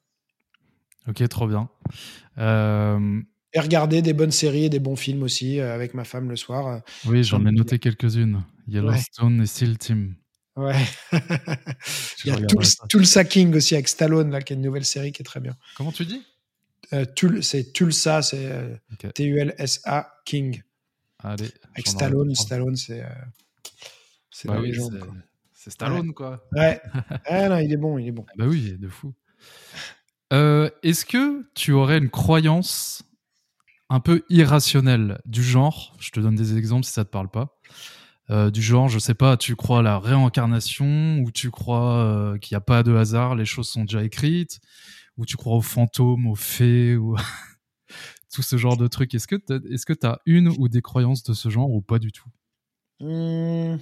Ok, 1.07 1.27
trop 1.29 1.47
bien. 1.47 1.69
Et 2.37 3.59
regarder 3.59 4.03
des 4.03 4.13
bonnes 4.13 4.31
séries 4.31 4.65
et 4.65 4.69
des 4.69 4.79
bons 4.79 4.95
films 4.95 5.23
aussi 5.23 5.59
avec 5.59 5.95
ma 5.95 6.03
femme 6.03 6.29
le 6.29 6.35
soir. 6.35 6.81
Oui, 7.05 7.23
j'en 7.23 7.43
ai 7.45 7.51
noté 7.51 7.79
quelques-unes. 7.79 8.43
Yellowstone 8.67 9.41
et 9.41 9.47
Seal 9.47 9.77
Team. 9.77 10.15
Ouais. 10.55 10.75
Il 12.25 12.27
y 12.27 12.31
a 12.31 12.41
tout, 12.45 12.99
le 12.99 13.05
sacking 13.05 13.55
aussi 13.55 13.75
avec 13.75 13.87
Stallone, 13.87 14.29
là, 14.29 14.41
qui 14.41 14.53
est 14.53 14.55
une 14.55 14.61
nouvelle 14.61 14.85
série 14.85 15.11
qui 15.11 15.21
est 15.21 15.25
très 15.25 15.39
bien. 15.39 15.55
Comment 15.77 15.91
tu 15.91 16.05
dis? 16.05 16.21
Euh, 16.93 17.05
c'est 17.41 17.73
Tulsa, 17.73 18.21
c'est 18.21 18.45
euh, 18.45 18.75
T-U-L-S-A 19.13 20.13
King. 20.25 20.61
Allez. 21.19 21.49
Avec 21.73 21.87
Stallone, 21.87 22.33
Stallone, 22.35 22.75
c'est. 22.75 23.03
Euh, 23.03 23.09
c'est 24.31 24.47
bah 24.47 24.59
oui, 24.61 24.73
C'est 25.53 25.69
Stallone, 25.69 26.13
quoi. 26.13 26.43
Ouais. 26.53 26.81
ah, 27.25 27.49
non, 27.49 27.57
il 27.57 27.71
est 27.71 27.77
bon, 27.77 27.97
il 27.97 28.07
est 28.07 28.11
bon. 28.11 28.25
Bah 28.37 28.45
oui, 28.47 28.77
de 28.77 28.87
fou. 28.87 29.13
Est-ce 30.31 31.05
que 31.05 31.45
tu 31.55 31.71
aurais 31.73 31.97
une 31.97 32.09
croyance 32.09 33.03
un 33.89 33.99
peu 33.99 34.23
irrationnelle 34.29 35.19
du 35.25 35.43
genre, 35.43 35.95
je 35.99 36.11
te 36.11 36.19
donne 36.19 36.35
des 36.35 36.57
exemples 36.57 36.85
si 36.85 36.91
ça 36.91 37.03
te 37.03 37.09
parle 37.09 37.29
pas, 37.29 37.59
du 38.51 38.61
genre, 38.61 38.87
je 38.87 38.99
sais 38.99 39.15
pas, 39.15 39.35
tu 39.37 39.55
crois 39.55 39.79
à 39.79 39.81
la 39.81 39.97
réincarnation 39.97 41.19
ou 41.19 41.31
tu 41.31 41.49
crois 41.49 42.37
qu'il 42.39 42.53
n'y 42.53 42.57
a 42.57 42.61
pas 42.61 42.83
de 42.83 42.95
hasard, 42.95 43.35
les 43.35 43.45
choses 43.45 43.67
sont 43.67 43.81
déjà 43.81 44.03
écrites, 44.03 44.61
ou 45.19 45.25
tu 45.25 45.35
crois 45.35 45.57
aux 45.57 45.61
fantômes, 45.61 46.27
aux 46.27 46.35
fées, 46.35 46.95
ou 46.95 47.15
tout 48.33 48.41
ce 48.41 48.57
genre 48.57 48.77
de 48.77 48.87
trucs. 48.87 49.13
Est-ce 49.13 49.27
que 49.27 49.93
tu 49.93 50.07
as 50.07 50.19
une 50.25 50.47
ou 50.57 50.69
des 50.69 50.81
croyances 50.81 51.23
de 51.23 51.33
ce 51.33 51.49
genre 51.49 51.69
ou 51.69 51.81
pas 51.81 51.99
du 51.99 52.11
tout? 52.11 52.29
Mmh. 53.01 53.77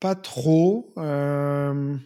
pas 0.00 0.14
trop. 0.14 0.92
Euh, 0.96 1.96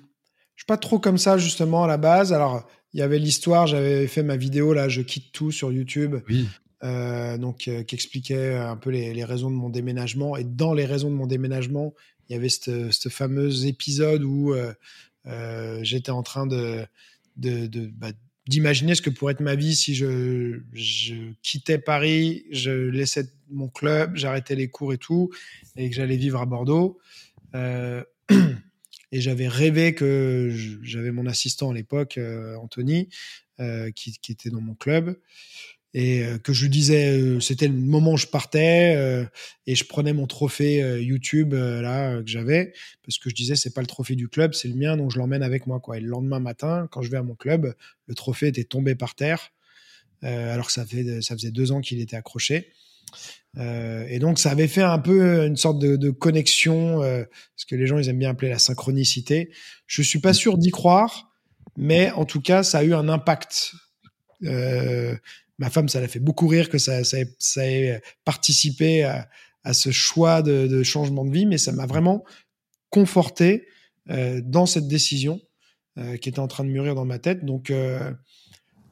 je 0.56 0.62
suis 0.62 0.66
pas 0.66 0.76
trop 0.76 0.98
comme 0.98 1.18
ça 1.18 1.38
justement 1.38 1.84
à 1.84 1.86
la 1.86 1.98
base. 1.98 2.32
Alors 2.32 2.66
il 2.92 3.00
y 3.00 3.02
avait 3.02 3.18
l'histoire, 3.18 3.66
j'avais 3.66 4.06
fait 4.06 4.22
ma 4.22 4.36
vidéo 4.36 4.72
là, 4.72 4.88
je 4.88 5.02
quitte 5.02 5.32
tout 5.32 5.50
sur 5.50 5.72
YouTube. 5.72 6.16
Oui. 6.28 6.48
Euh, 6.84 7.38
donc 7.38 7.68
euh, 7.68 7.84
qui 7.84 7.94
expliquait 7.94 8.56
un 8.56 8.76
peu 8.76 8.90
les, 8.90 9.24
raisons 9.24 9.50
de 9.50 9.56
mon 9.56 9.70
déménagement. 9.70 10.36
Et 10.36 10.44
dans 10.44 10.74
les 10.74 10.84
raisons 10.84 11.10
de 11.10 11.14
mon 11.14 11.26
déménagement, 11.26 11.94
il 12.28 12.34
y 12.34 12.36
avait 12.36 12.48
ce 12.48 13.08
fameux 13.08 13.66
épisode 13.66 14.22
où 14.24 14.54
j'étais 15.82 16.10
en 16.10 16.22
train 16.22 16.46
de, 16.46 16.84
de, 17.36 17.68
bah, 17.96 18.12
d'imaginer 18.46 18.94
ce 18.94 19.02
que 19.02 19.10
pourrait 19.10 19.32
être 19.32 19.40
ma 19.40 19.54
vie 19.54 19.74
si 19.74 19.94
je, 19.94 20.60
quittais 21.42 21.78
Paris, 21.78 22.44
je 22.50 22.70
laissais 22.70 23.26
mon 23.50 23.68
club, 23.68 24.16
j'arrêtais 24.16 24.54
les 24.54 24.68
cours 24.68 24.92
et 24.92 24.98
tout, 24.98 25.30
et 25.76 25.88
que 25.88 25.94
j'allais 25.94 26.16
vivre 26.16 26.40
à 26.40 26.46
Bordeaux. 26.46 26.98
Euh, 27.54 28.02
et 29.12 29.20
j'avais 29.20 29.48
rêvé 29.48 29.94
que 29.94 30.50
j'avais 30.82 31.12
mon 31.12 31.26
assistant 31.26 31.70
à 31.70 31.74
l'époque, 31.74 32.18
euh, 32.18 32.56
Anthony, 32.56 33.08
euh, 33.60 33.90
qui, 33.90 34.18
était 34.28 34.50
dans 34.50 34.60
mon 34.60 34.74
club, 34.74 35.16
et 35.94 36.22
euh, 36.22 36.38
que 36.38 36.52
je 36.52 36.66
disais, 36.66 37.18
euh, 37.18 37.40
c'était 37.40 37.68
le 37.68 37.74
moment 37.74 38.12
où 38.12 38.16
je 38.16 38.26
partais 38.26 38.94
euh, 38.96 39.24
et 39.66 39.74
je 39.74 39.84
prenais 39.84 40.12
mon 40.12 40.26
trophée 40.26 40.78
YouTube 41.02 41.52
là 41.52 42.22
que 42.22 42.28
j'avais 42.28 42.72
parce 43.04 43.18
que 43.18 43.28
je 43.28 43.34
disais 43.34 43.56
c'est 43.56 43.74
pas 43.74 43.82
le 43.82 43.86
trophée 43.86 44.16
du 44.16 44.28
club, 44.28 44.54
c'est 44.54 44.68
le 44.68 44.74
mien 44.74 44.96
donc 44.96 45.10
je 45.10 45.18
l'emmène 45.18 45.42
avec 45.42 45.66
moi 45.66 45.80
quoi. 45.80 45.98
Et 45.98 46.00
le 46.00 46.08
lendemain 46.08 46.40
matin, 46.40 46.88
quand 46.90 47.02
je 47.02 47.10
vais 47.10 47.18
à 47.18 47.22
mon 47.22 47.34
club, 47.34 47.74
le 48.06 48.14
trophée 48.14 48.48
était 48.48 48.64
tombé 48.64 48.94
par 48.94 49.14
terre 49.14 49.52
alors 50.22 50.66
que 50.66 50.72
ça 50.72 50.86
fait 50.86 51.20
ça 51.20 51.34
faisait 51.34 51.50
deux 51.50 51.72
ans 51.72 51.80
qu'il 51.80 52.00
était 52.00 52.16
accroché. 52.16 52.72
et 53.58 54.18
donc 54.18 54.38
ça 54.38 54.50
avait 54.50 54.68
fait 54.68 54.82
un 54.82 54.98
peu 54.98 55.46
une 55.46 55.56
sorte 55.56 55.78
de, 55.78 56.10
connexion, 56.10 57.02
ce 57.56 57.66
que 57.66 57.74
les 57.76 57.86
gens 57.86 57.98
ils 57.98 58.08
aiment 58.08 58.18
bien 58.18 58.30
appeler 58.30 58.50
la 58.50 58.58
synchronicité. 58.58 59.50
Je 59.86 60.02
suis 60.02 60.20
pas 60.20 60.32
sûr 60.32 60.58
d'y 60.58 60.70
croire, 60.70 61.32
mais 61.76 62.10
en 62.12 62.24
tout 62.24 62.40
cas 62.40 62.62
ça 62.62 62.78
a 62.78 62.84
eu 62.84 62.94
un 62.94 63.08
impact. 63.08 63.74
Euh, 64.44 65.16
ma 65.62 65.70
femme, 65.70 65.88
ça 65.88 66.00
l'a 66.00 66.08
fait 66.08 66.18
beaucoup 66.18 66.48
rire 66.48 66.68
que 66.68 66.78
ça, 66.78 67.04
ça, 67.04 67.64
ait, 67.64 68.02
participé 68.24 69.04
à, 69.04 69.72
ce 69.72 69.92
choix 69.92 70.42
de, 70.42 70.82
changement 70.82 71.24
de 71.24 71.30
vie, 71.30 71.46
mais 71.46 71.56
ça 71.56 71.70
m'a 71.70 71.86
vraiment 71.86 72.24
conforté 72.90 73.68
euh, 74.10 74.40
dans 74.44 74.66
cette 74.66 74.88
décision 74.88 75.40
euh, 75.98 76.16
qui 76.16 76.28
était 76.28 76.40
en 76.40 76.48
train 76.48 76.64
de 76.64 76.68
mûrir 76.68 76.96
dans 76.96 77.04
ma 77.04 77.20
tête. 77.20 77.44
Donc, 77.44 77.70
euh, 77.70 78.10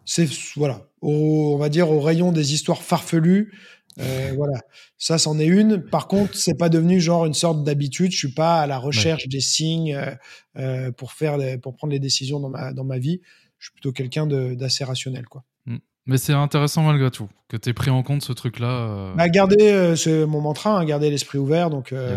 c'est 0.04 0.28
voilà, 0.54 0.86
on 1.02 1.56
va 1.56 1.68
dire 1.68 1.90
au 1.90 2.00
rayon 2.00 2.30
des 2.30 2.54
histoires 2.54 2.82
farfelues. 2.82 3.52
voilà, 3.96 4.60
ça 4.96 5.18
c'en 5.18 5.40
est 5.40 5.46
une. 5.46 5.82
Par 5.82 6.06
contre, 6.06 6.36
c'est 6.36 6.56
pas 6.56 6.68
devenu 6.68 7.00
genre 7.00 7.26
une 7.26 7.34
sorte 7.34 7.64
d'habitude. 7.64 8.12
Je 8.12 8.18
suis 8.18 8.32
pas 8.32 8.60
à 8.60 8.68
la 8.68 8.78
recherche 8.78 9.26
des 9.26 9.40
signes 9.40 9.98
pour 10.96 11.12
faire, 11.12 11.36
pour 11.60 11.74
prendre 11.74 11.92
les 11.92 11.98
décisions 11.98 12.38
dans 12.38 12.48
ma 12.48 12.72
dans 12.72 12.84
ma 12.84 12.98
vie. 12.98 13.20
Je 13.58 13.66
suis 13.66 13.72
plutôt 13.72 13.92
quelqu'un 13.92 14.26
d'assez 14.26 14.84
rationnel, 14.84 15.26
quoi. 15.26 15.44
Mais 16.06 16.18
c'est 16.18 16.32
intéressant 16.32 16.82
malgré 16.82 17.10
tout 17.10 17.28
que 17.48 17.56
tu 17.56 17.68
aies 17.68 17.74
pris 17.74 17.90
en 17.90 18.02
compte 18.02 18.22
ce 18.22 18.32
truc-là. 18.32 18.68
Euh. 18.68 19.14
Bah, 19.14 19.28
garder, 19.28 19.70
euh, 19.70 19.96
c'est 19.96 20.24
mon 20.26 20.40
mantra, 20.40 20.78
hein, 20.78 20.84
garder 20.84 21.10
l'esprit 21.10 21.38
ouvert. 21.38 21.68
Donc 21.68 21.92
euh, 21.92 22.16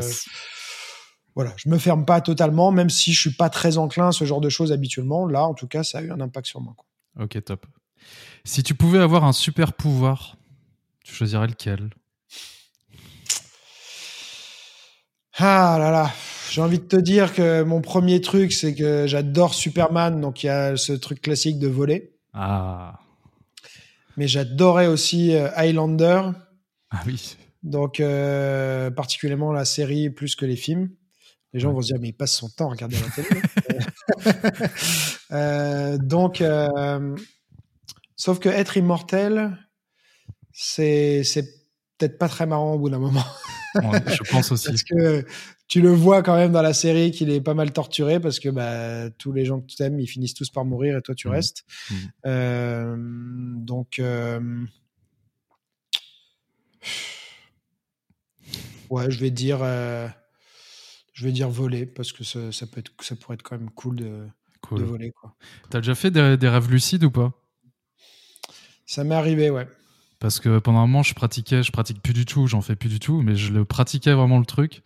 voilà, 1.35 1.53
je 1.57 1.69
me 1.69 1.77
ferme 1.77 2.05
pas 2.05 2.21
totalement, 2.21 2.71
même 2.71 2.89
si 2.89 3.13
je 3.13 3.19
suis 3.19 3.33
pas 3.33 3.49
très 3.49 3.77
enclin 3.77 4.09
à 4.09 4.11
ce 4.11 4.25
genre 4.25 4.41
de 4.41 4.49
choses 4.49 4.71
habituellement. 4.71 5.27
Là, 5.27 5.43
en 5.43 5.53
tout 5.53 5.67
cas, 5.67 5.83
ça 5.83 5.99
a 5.99 6.01
eu 6.01 6.11
un 6.11 6.21
impact 6.21 6.47
sur 6.47 6.61
moi. 6.61 6.75
Quoi. 6.77 7.25
Ok, 7.25 7.43
top. 7.43 7.65
Si 8.45 8.63
tu 8.63 8.75
pouvais 8.75 8.99
avoir 8.99 9.23
un 9.23 9.33
super 9.33 9.73
pouvoir, 9.73 10.37
tu 11.03 11.13
choisirais 11.13 11.47
lequel? 11.47 11.89
Ah 15.37 15.77
là 15.79 15.89
là, 15.89 16.11
j'ai 16.51 16.61
envie 16.61 16.77
de 16.77 16.83
te 16.83 16.95
dire 16.95 17.33
que 17.33 17.63
mon 17.63 17.81
premier 17.81 18.21
truc, 18.21 18.53
c'est 18.53 18.75
que 18.75 19.07
j'adore 19.07 19.55
Superman, 19.55 20.21
donc 20.21 20.43
il 20.43 20.47
y 20.47 20.49
a 20.49 20.77
ce 20.77 20.93
truc 20.93 21.21
classique 21.21 21.57
de 21.57 21.67
voler. 21.67 22.13
Ah. 22.33 22.99
Mais 24.17 24.27
j'adorais 24.27 24.87
aussi 24.87 25.35
euh, 25.35 25.49
Highlander. 25.55 26.21
Ah 26.91 27.01
oui. 27.05 27.37
Donc, 27.63 27.99
euh, 28.01 28.91
particulièrement 28.91 29.53
la 29.53 29.65
série 29.65 30.09
plus 30.09 30.35
que 30.35 30.45
les 30.45 30.57
films. 30.57 30.89
Les 31.53 31.59
gens 31.59 31.71
vont 31.71 31.81
se 31.81 31.87
dire, 31.87 31.97
mais 31.99 32.09
il 32.09 32.13
passe 32.13 32.33
son 32.33 32.49
temps 32.49 32.67
à 32.67 32.71
regarder 32.71 32.97
la 32.99 33.09
télé. 33.09 33.41
euh, 35.31 35.97
donc, 35.97 36.41
euh, 36.41 37.15
sauf 38.15 38.39
que 38.39 38.49
être 38.49 38.75
immortel, 38.75 39.57
c'est 40.51 41.23
peut-être 41.97 42.17
pas 42.17 42.27
très 42.27 42.45
marrant 42.45 42.73
au 42.73 42.79
bout 42.79 42.89
d'un 42.89 42.99
moment. 42.99 43.25
je 43.75 44.31
pense 44.31 44.51
aussi. 44.51 44.67
Parce 44.67 44.83
que 44.83 45.25
tu 45.67 45.81
le 45.81 45.89
vois 45.89 46.21
quand 46.23 46.35
même 46.35 46.51
dans 46.51 46.61
la 46.61 46.73
série 46.73 47.11
qu'il 47.11 47.29
est 47.29 47.41
pas 47.41 47.53
mal 47.53 47.71
torturé 47.71 48.19
parce 48.19 48.39
que 48.39 48.49
bah, 48.49 49.09
tous 49.17 49.31
les 49.31 49.45
gens 49.45 49.61
que 49.61 49.67
tu 49.67 49.81
aimes, 49.81 49.99
ils 49.99 50.07
finissent 50.07 50.33
tous 50.33 50.49
par 50.49 50.65
mourir 50.65 50.97
et 50.97 51.01
toi 51.01 51.15
tu 51.15 51.27
mmh. 51.27 51.31
restes. 51.31 51.65
Mmh. 51.89 51.95
Euh, 52.25 52.95
donc, 52.97 53.99
euh, 53.99 54.65
ouais, 58.89 59.09
je 59.09 59.19
vais 59.19 59.31
dire, 59.31 59.59
euh, 59.61 60.07
je 61.13 61.25
vais 61.25 61.31
dire 61.31 61.49
voler 61.49 61.85
parce 61.85 62.11
que 62.11 62.23
ça, 62.23 62.51
ça, 62.51 62.67
peut 62.67 62.79
être, 62.79 62.91
ça 63.01 63.15
pourrait 63.15 63.35
être 63.35 63.43
quand 63.43 63.57
même 63.57 63.71
cool 63.71 63.95
de, 63.95 64.27
de 64.71 64.83
voler. 64.83 65.11
T'as 65.69 65.79
déjà 65.79 65.95
fait 65.95 66.11
des, 66.11 66.37
des 66.37 66.49
rêves 66.49 66.69
lucides 66.69 67.03
ou 67.03 67.11
pas? 67.11 67.31
Ça 68.85 69.03
m'est 69.03 69.15
arrivé, 69.15 69.49
ouais. 69.49 69.67
Parce 70.19 70.39
que 70.39 70.59
pendant 70.59 70.79
un 70.79 70.87
moment, 70.87 71.03
je 71.03 71.13
pratiquais, 71.13 71.63
je 71.63 71.71
pratique 71.71 72.01
plus 72.01 72.13
du 72.13 72.25
tout, 72.25 72.47
j'en 72.47 72.61
fais 72.61 72.75
plus 72.75 72.89
du 72.89 72.99
tout, 72.99 73.21
mais 73.21 73.35
je 73.35 73.51
le 73.51 73.65
pratiquais 73.65 74.13
vraiment 74.13 74.39
le 74.39 74.45
truc. 74.45 74.81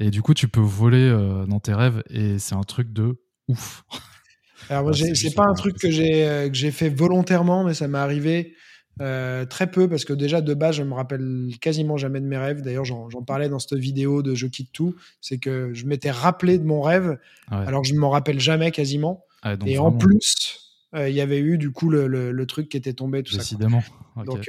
Et 0.00 0.10
du 0.10 0.22
coup, 0.22 0.34
tu 0.34 0.48
peux 0.48 0.60
voler 0.60 1.08
euh, 1.08 1.46
dans 1.46 1.60
tes 1.60 1.72
rêves 1.72 2.02
et 2.10 2.38
c'est 2.38 2.54
un 2.54 2.62
truc 2.62 2.92
de 2.92 3.20
ouf. 3.48 3.84
Alors, 4.70 4.84
moi, 4.84 4.92
c'est 4.92 5.34
pas 5.34 5.44
un 5.44 5.54
truc 5.54 5.76
que 5.78 5.90
j'ai 5.90 6.26
euh, 6.26 6.48
que 6.48 6.54
j'ai 6.54 6.70
fait 6.70 6.88
volontairement, 6.88 7.64
mais 7.64 7.74
ça 7.74 7.86
m'est 7.86 7.98
arrivé 7.98 8.54
euh, 9.02 9.44
très 9.44 9.70
peu 9.70 9.88
parce 9.88 10.04
que 10.04 10.14
déjà 10.14 10.40
de 10.40 10.54
base, 10.54 10.76
je 10.76 10.82
me 10.82 10.94
rappelle 10.94 11.50
quasiment 11.60 11.96
jamais 11.96 12.20
de 12.20 12.26
mes 12.26 12.38
rêves. 12.38 12.62
D'ailleurs, 12.62 12.84
j'en 12.84 13.22
parlais 13.26 13.48
dans 13.48 13.58
cette 13.58 13.78
vidéo 13.78 14.22
de 14.22 14.34
Je 14.34 14.46
quitte 14.46 14.72
tout. 14.72 14.94
C'est 15.20 15.38
que 15.38 15.72
je 15.74 15.84
m'étais 15.86 16.10
rappelé 16.10 16.58
de 16.58 16.64
mon 16.64 16.80
rêve, 16.80 17.18
alors 17.48 17.82
que 17.82 17.88
je 17.88 17.94
ne 17.94 17.98
m'en 17.98 18.10
rappelle 18.10 18.40
jamais 18.40 18.70
quasiment. 18.70 19.24
Ah 19.42 19.54
et 19.66 19.76
en 19.76 19.92
plus, 19.92 20.60
il 20.96 21.10
y 21.10 21.20
avait 21.20 21.40
eu 21.40 21.58
du 21.58 21.70
coup 21.70 21.90
le, 21.90 22.06
le, 22.06 22.46
truc 22.46 22.70
qui 22.70 22.78
était 22.78 22.94
tombé, 22.94 23.22
tout 23.22 23.36
Décidément. 23.36 23.82
ça. 24.16 24.24
Donc, 24.24 24.48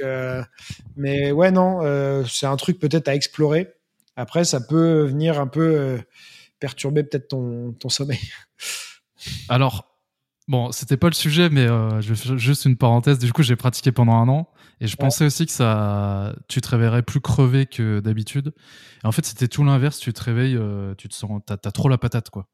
mais 0.96 1.30
ouais, 1.30 1.50
non, 1.50 2.24
c'est 2.26 2.46
un 2.46 2.56
truc 2.56 2.78
peut-être 2.78 3.08
à 3.08 3.14
explorer. 3.14 3.76
Après, 4.16 4.44
ça 4.44 4.60
peut 4.60 5.04
venir 5.04 5.38
un 5.38 5.46
peu 5.46 5.60
euh, 5.60 5.98
perturber 6.58 7.04
peut-être 7.04 7.28
ton, 7.28 7.72
ton 7.72 7.88
sommeil. 7.90 8.20
Alors, 9.48 9.96
bon, 10.48 10.72
c'était 10.72 10.96
pas 10.96 11.08
le 11.08 11.14
sujet, 11.14 11.50
mais 11.50 11.66
euh, 11.66 12.00
je 12.00 12.14
fais 12.14 12.38
juste 12.38 12.64
une 12.64 12.76
parenthèse. 12.76 13.18
Du 13.18 13.32
coup, 13.32 13.42
j'ai 13.42 13.56
pratiqué 13.56 13.92
pendant 13.92 14.14
un 14.14 14.28
an 14.28 14.48
et 14.80 14.86
je 14.86 14.96
pensais 14.96 15.26
aussi 15.26 15.46
que 15.46 15.52
ça, 15.52 16.34
tu 16.48 16.60
te 16.60 16.68
réveillerais 16.68 17.02
plus 17.02 17.20
crevé 17.20 17.66
que 17.66 18.00
d'habitude. 18.00 18.52
En 19.04 19.12
fait, 19.12 19.24
c'était 19.24 19.48
tout 19.48 19.64
l'inverse. 19.64 19.98
Tu 19.98 20.12
te 20.12 20.22
réveilles, 20.22 20.56
euh, 20.56 20.94
tu 20.96 21.08
te 21.08 21.14
sens, 21.14 21.42
t'as, 21.46 21.56
as 21.62 21.72
trop 21.72 21.88
la 21.88 21.98
patate, 21.98 22.30
quoi. 22.30 22.48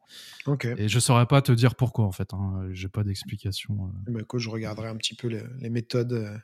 Ok. 0.46 0.64
Et 0.64 0.88
je 0.88 0.98
saurais 0.98 1.26
pas 1.26 1.42
te 1.42 1.52
dire 1.52 1.76
pourquoi, 1.76 2.04
en 2.04 2.12
fait. 2.12 2.34
Hein. 2.34 2.68
J'ai 2.72 2.88
pas 2.88 3.04
d'explication. 3.04 3.92
Eh 4.08 4.12
ben, 4.12 4.24
je 4.36 4.48
regarderai 4.50 4.88
un 4.88 4.96
petit 4.96 5.14
peu 5.14 5.28
les, 5.28 5.70
méthodes 5.70 6.40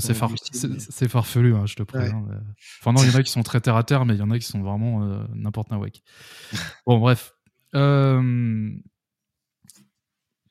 c'est, 0.00 1.08
farfelu, 1.08 1.54
hein, 1.54 1.66
je 1.66 1.74
te 1.74 1.82
préviens. 1.82 2.24
Enfin, 2.80 2.92
non, 2.92 3.02
il 3.02 3.10
y 3.10 3.14
en 3.14 3.18
a 3.18 3.22
qui 3.22 3.30
sont 3.30 3.42
très 3.42 3.60
terre 3.60 3.76
à 3.76 3.84
terre, 3.84 4.04
mais 4.04 4.14
il 4.14 4.18
y 4.18 4.22
en 4.22 4.30
a 4.30 4.38
qui 4.38 4.46
sont 4.46 4.60
vraiment 4.60 5.04
euh, 5.04 5.24
n'importe 5.34 5.70
nawak. 5.70 6.02
bon, 6.86 6.98
bref. 6.98 7.34
Euh, 7.74 8.70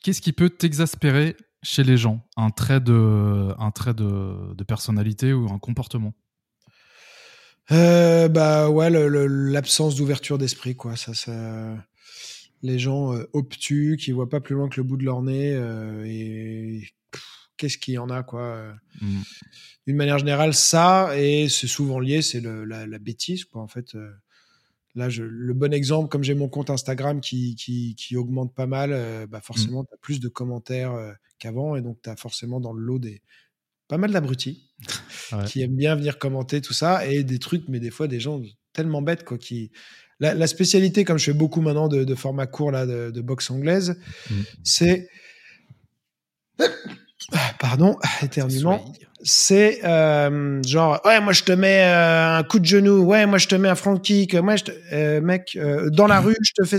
qu'est-ce 0.01 0.21
qui 0.21 0.33
peut 0.33 0.49
t'exaspérer 0.49 1.35
chez 1.61 1.83
les 1.83 1.97
gens? 1.97 2.27
Un 2.37 2.49
trait 2.49 2.79
de, 2.79 3.53
un 3.57 3.71
trait 3.71 3.93
de, 3.93 4.63
personnalité 4.67 5.33
ou 5.33 5.51
un 5.51 5.59
comportement? 5.59 6.13
Euh, 7.71 8.27
Bah 8.27 8.69
ouais, 8.69 8.89
l'absence 8.89 9.95
d'ouverture 9.95 10.37
d'esprit, 10.37 10.75
quoi. 10.75 10.95
Ça, 10.95 11.13
ça... 11.13 11.77
Les 12.61 12.79
gens 12.79 13.13
obtus, 13.33 13.97
qui 13.99 14.13
voient 14.13 14.29
pas 14.29 14.39
plus 14.39 14.55
loin 14.55 14.69
que 14.69 14.79
le 14.79 14.83
bout 14.83 14.95
de 14.95 15.03
leur 15.03 15.21
nez 15.21 15.51
et 16.05 16.87
qu'est-ce 17.57 17.77
qu'il 17.77 17.95
y 17.95 17.97
en 17.97 18.09
a, 18.09 18.23
quoi. 18.23 18.73
Mmh. 19.01 19.21
D'une 19.88 19.95
manière 19.95 20.17
générale, 20.17 20.53
ça, 20.53 21.17
et 21.17 21.49
c'est 21.49 21.67
souvent 21.67 21.99
lié, 21.99 22.21
c'est 22.21 22.41
la, 22.41 22.85
la, 22.85 22.99
bêtise, 22.99 23.45
quoi, 23.45 23.61
en 23.61 23.67
fait. 23.67 23.95
Euh. 23.95 24.11
Là, 24.95 25.09
je, 25.09 25.23
le 25.23 25.53
bon 25.53 25.73
exemple, 25.73 26.09
comme 26.09 26.23
j'ai 26.23 26.35
mon 26.35 26.49
compte 26.49 26.69
Instagram 26.69 27.19
qui, 27.19 27.55
qui, 27.55 27.95
qui 27.95 28.15
augmente 28.15 28.53
pas 28.53 28.67
mal, 28.67 28.91
euh, 28.93 29.25
bah 29.25 29.39
mmh. 29.39 29.41
forcément, 29.41 29.84
tu 29.84 29.93
as 29.93 29.97
plus 29.97 30.19
de 30.19 30.27
commentaires 30.27 30.93
euh, 30.93 31.11
qu'avant, 31.39 31.75
et 31.75 31.81
donc 31.81 31.97
tu 32.03 32.09
as 32.09 32.15
forcément 32.15 32.59
dans 32.59 32.73
le 32.73 32.81
lot 32.81 32.99
des 32.99 33.21
pas 33.88 33.97
mal 33.97 34.11
d'abrutis 34.11 34.71
qui 35.47 35.61
aiment 35.61 35.75
bien 35.75 35.95
venir 35.95 36.17
commenter 36.17 36.61
tout 36.61 36.73
ça, 36.73 37.05
et 37.07 37.23
des 37.23 37.39
trucs, 37.39 37.67
mais 37.69 37.80
des 37.80 37.91
fois, 37.91 38.07
des 38.07 38.19
gens 38.19 38.41
tellement 38.71 39.01
bêtes, 39.01 39.23
quoi, 39.23 39.38
qui. 39.38 39.71
La, 40.19 40.47
spécialité, 40.47 41.03
comme 41.03 41.17
je 41.17 41.25
fais 41.25 41.34
beaucoup 41.34 41.59
maintenant 41.59 41.89
de, 41.89 42.15
format 42.15 42.47
court 42.47 42.71
là, 42.71 42.85
de, 42.85 43.21
boxe 43.21 43.51
anglaise, 43.51 43.99
mmh. 44.30 44.34
c'est 44.63 45.09
pardon, 47.59 47.97
éternuement, 48.21 48.83
c'est 49.23 49.83
euh, 49.85 50.61
genre 50.63 51.01
ouais 51.05 51.21
moi 51.21 51.33
je 51.33 51.43
te 51.43 51.51
mets 51.51 51.83
euh, 51.85 52.37
un 52.37 52.43
coup 52.43 52.59
de 52.59 52.65
genou, 52.65 53.03
ouais 53.03 53.25
moi 53.25 53.37
je 53.37 53.47
te 53.47 53.55
mets 53.55 53.69
un 53.69 53.75
front 53.75 53.97
kick, 53.97 54.35
moi 54.35 54.55
je 54.55 54.65
te, 54.65 54.71
euh, 54.91 55.21
mec 55.21 55.57
dans 55.91 56.07
la 56.07 56.19
rue 56.19 56.35
je 56.41 56.51
te 56.55 56.67
fais, 56.67 56.77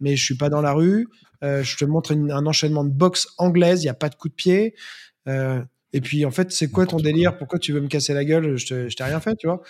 mais 0.00 0.16
je 0.16 0.24
suis 0.24 0.36
pas 0.36 0.48
dans 0.48 0.60
la 0.60 0.72
rue, 0.72 1.08
je 1.42 1.76
te 1.76 1.84
montre 1.84 2.12
un 2.12 2.46
enchaînement 2.46 2.84
de 2.84 2.90
boxe 2.90 3.28
anglaise, 3.38 3.82
il 3.82 3.86
y 3.86 3.90
a 3.90 3.94
pas 3.94 4.08
de 4.08 4.14
coup 4.14 4.28
de 4.28 4.34
pied. 4.34 4.74
et 5.26 6.00
puis 6.02 6.26
en 6.26 6.30
fait, 6.30 6.52
c'est 6.52 6.68
quoi 6.68 6.86
ton 6.86 6.98
délire? 6.98 7.38
Pourquoi 7.38 7.58
tu 7.58 7.72
veux 7.72 7.80
me 7.80 7.88
casser 7.88 8.12
la 8.12 8.24
gueule? 8.24 8.56
Je 8.56 8.94
t'ai 8.94 9.04
rien 9.04 9.20
fait, 9.20 9.36
tu 9.36 9.46
vois. 9.46 9.62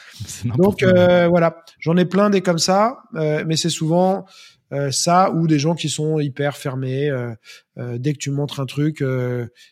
Donc 0.56 0.82
voilà, 0.82 1.64
j'en 1.78 1.96
ai 1.96 2.04
plein 2.04 2.30
des 2.30 2.40
comme 2.40 2.58
ça, 2.58 2.98
mais 3.12 3.56
c'est 3.56 3.70
souvent 3.70 4.26
euh, 4.72 4.90
ça 4.90 5.30
ou 5.32 5.46
des 5.46 5.58
gens 5.58 5.74
qui 5.74 5.88
sont 5.88 6.18
hyper 6.18 6.56
fermés. 6.56 7.08
Euh, 7.08 7.34
euh, 7.78 7.98
dès 7.98 8.12
que 8.12 8.18
tu 8.18 8.30
montres 8.30 8.60
un 8.60 8.66
truc 8.66 9.02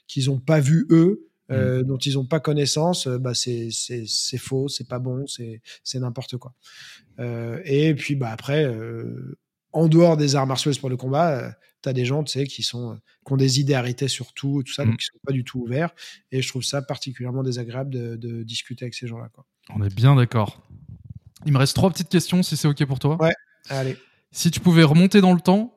qu'ils 0.07 0.27
n'ont 0.27 0.41
pas 0.41 0.61
vu 0.61 0.87
eux, 0.91 1.29
mmh. 1.49 1.83
dont 1.83 1.99
ils 1.99 2.15
n'ont 2.15 2.27
pas 2.27 2.41
connaissance, 2.41 3.09
bah 3.09 3.35
c'est 3.35 3.69
c'est 3.71 4.39
faux, 4.39 4.69
c'est 4.69 4.89
pas 4.89 4.99
bon, 4.99 5.27
c'est 5.27 5.61
c'est 5.83 5.99
n'importe 5.99 6.37
quoi. 6.37 6.55
et 7.65 7.95
puis 7.95 8.16
bah 8.16 8.31
après, 8.31 8.73
en 9.73 9.89
dehors 9.89 10.16
des 10.16 10.37
arts 10.37 10.47
martiaux 10.47 10.73
pour 10.81 10.91
le 10.91 10.97
combat, 10.97 11.57
tu 11.83 11.89
as 11.89 11.93
des 11.93 12.05
gens, 12.05 12.23
tu 12.23 12.33
sais, 12.33 12.47
qui 12.47 12.62
sont 12.62 12.99
qui 13.27 13.33
ont 13.33 13.37
des 13.37 13.61
idées 13.61 13.75
arrêtées 13.75 14.09
sur 14.09 14.33
tout, 14.35 14.62
tout 14.65 14.73
ça, 14.73 14.85
donc 14.85 14.95
mmh. 14.95 14.97
qui 14.99 15.07
sont 15.07 15.19
pas 15.27 15.33
du 15.33 15.45
tout 15.45 15.61
ouverts. 15.61 15.95
Et 16.31 16.43
je 16.43 16.49
trouve 16.49 16.62
ça 16.62 16.83
particulièrement 16.83 17.43
désagréable 17.43 17.91
de, 17.91 18.16
de 18.16 18.43
discuter 18.43 18.85
avec 18.85 18.95
ces 18.95 19.07
gens-là. 19.07 19.29
On 19.71 19.83
est 19.83 19.95
bien 19.95 20.15
d'accord. 20.15 20.62
Il 21.47 21.53
me 21.53 21.59
reste 21.59 21.75
trois 21.75 21.91
petites 21.91 22.09
questions, 22.09 22.43
si 22.43 22.57
c'est 22.57 22.69
ok 22.69 22.85
pour 22.87 22.99
toi. 22.99 23.21
Ouais, 23.21 23.35
allez. 23.69 23.97
Si 24.35 24.51
tu 24.51 24.59
pouvais 24.59 24.82
remonter 24.82 25.20
dans 25.20 25.32
le 25.32 25.40
temps, 25.40 25.73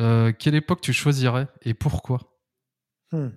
euh, 0.00 0.32
quelle 0.36 0.56
époque 0.56 0.80
tu 0.80 0.92
choisirais 0.92 1.46
et 1.62 1.74
pourquoi 1.74 2.18
hmm. 3.12 3.28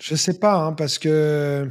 Je 0.00 0.14
sais 0.14 0.38
pas, 0.38 0.54
hein, 0.54 0.72
parce 0.72 0.98
que. 1.00 1.68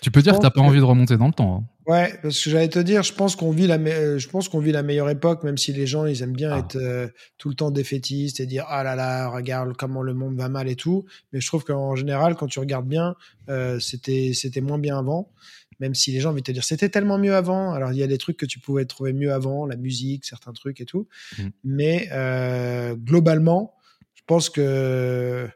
Tu 0.00 0.10
peux 0.10 0.22
dire 0.22 0.36
que 0.36 0.40
t'as 0.40 0.50
pas 0.50 0.62
envie 0.62 0.78
de 0.78 0.84
remonter 0.84 1.18
dans 1.18 1.26
le 1.26 1.34
temps. 1.34 1.56
Hein. 1.56 1.64
Ouais, 1.86 2.18
parce 2.22 2.42
que 2.42 2.48
j'allais 2.48 2.70
te 2.70 2.78
dire, 2.78 3.02
je 3.02 3.12
pense 3.12 3.36
qu'on 3.36 3.50
vit 3.50 3.66
la, 3.66 3.76
je 3.76 4.28
pense 4.28 4.48
qu'on 4.48 4.60
vit 4.60 4.72
la 4.72 4.82
meilleure 4.82 5.10
époque, 5.10 5.42
même 5.42 5.58
si 5.58 5.74
les 5.74 5.86
gens 5.86 6.06
ils 6.06 6.22
aiment 6.22 6.32
bien 6.32 6.52
ah. 6.52 6.60
être 6.60 6.76
euh, 6.76 7.08
tout 7.36 7.50
le 7.50 7.54
temps 7.54 7.70
défaitistes 7.70 8.40
et 8.40 8.46
dire 8.46 8.64
ah 8.68 8.82
là 8.82 8.96
là, 8.96 9.28
regarde 9.28 9.76
comment 9.76 10.00
le 10.00 10.14
monde 10.14 10.36
va 10.36 10.48
mal 10.48 10.68
et 10.68 10.76
tout. 10.76 11.04
Mais 11.32 11.42
je 11.42 11.46
trouve 11.46 11.64
qu'en 11.64 11.94
général, 11.94 12.36
quand 12.36 12.46
tu 12.46 12.58
regardes 12.58 12.88
bien, 12.88 13.16
euh, 13.50 13.78
c'était 13.80 14.32
c'était 14.32 14.62
moins 14.62 14.78
bien 14.78 14.98
avant 14.98 15.28
même 15.82 15.96
si 15.96 16.12
les 16.12 16.20
gens 16.20 16.32
vont 16.32 16.40
te 16.40 16.52
dire 16.52 16.62
c'était 16.62 16.88
tellement 16.88 17.18
mieux 17.18 17.34
avant. 17.34 17.72
Alors 17.72 17.90
il 17.92 17.98
y 17.98 18.04
a 18.04 18.06
des 18.06 18.16
trucs 18.16 18.36
que 18.36 18.46
tu 18.46 18.60
pouvais 18.60 18.84
trouver 18.84 19.12
mieux 19.12 19.32
avant, 19.32 19.66
la 19.66 19.74
musique, 19.76 20.24
certains 20.24 20.52
trucs 20.52 20.80
et 20.80 20.84
tout. 20.84 21.08
Mmh. 21.36 21.48
Mais 21.64 22.08
euh, 22.12 22.94
globalement, 22.94 23.74
je 24.14 24.22
pense 24.24 24.48
que 24.48 25.48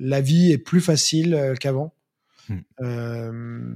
la 0.00 0.20
vie 0.20 0.50
est 0.50 0.58
plus 0.58 0.80
facile 0.80 1.34
euh, 1.34 1.54
qu'avant. 1.54 1.94
Mmh. 2.48 2.56
Euh, 2.80 3.74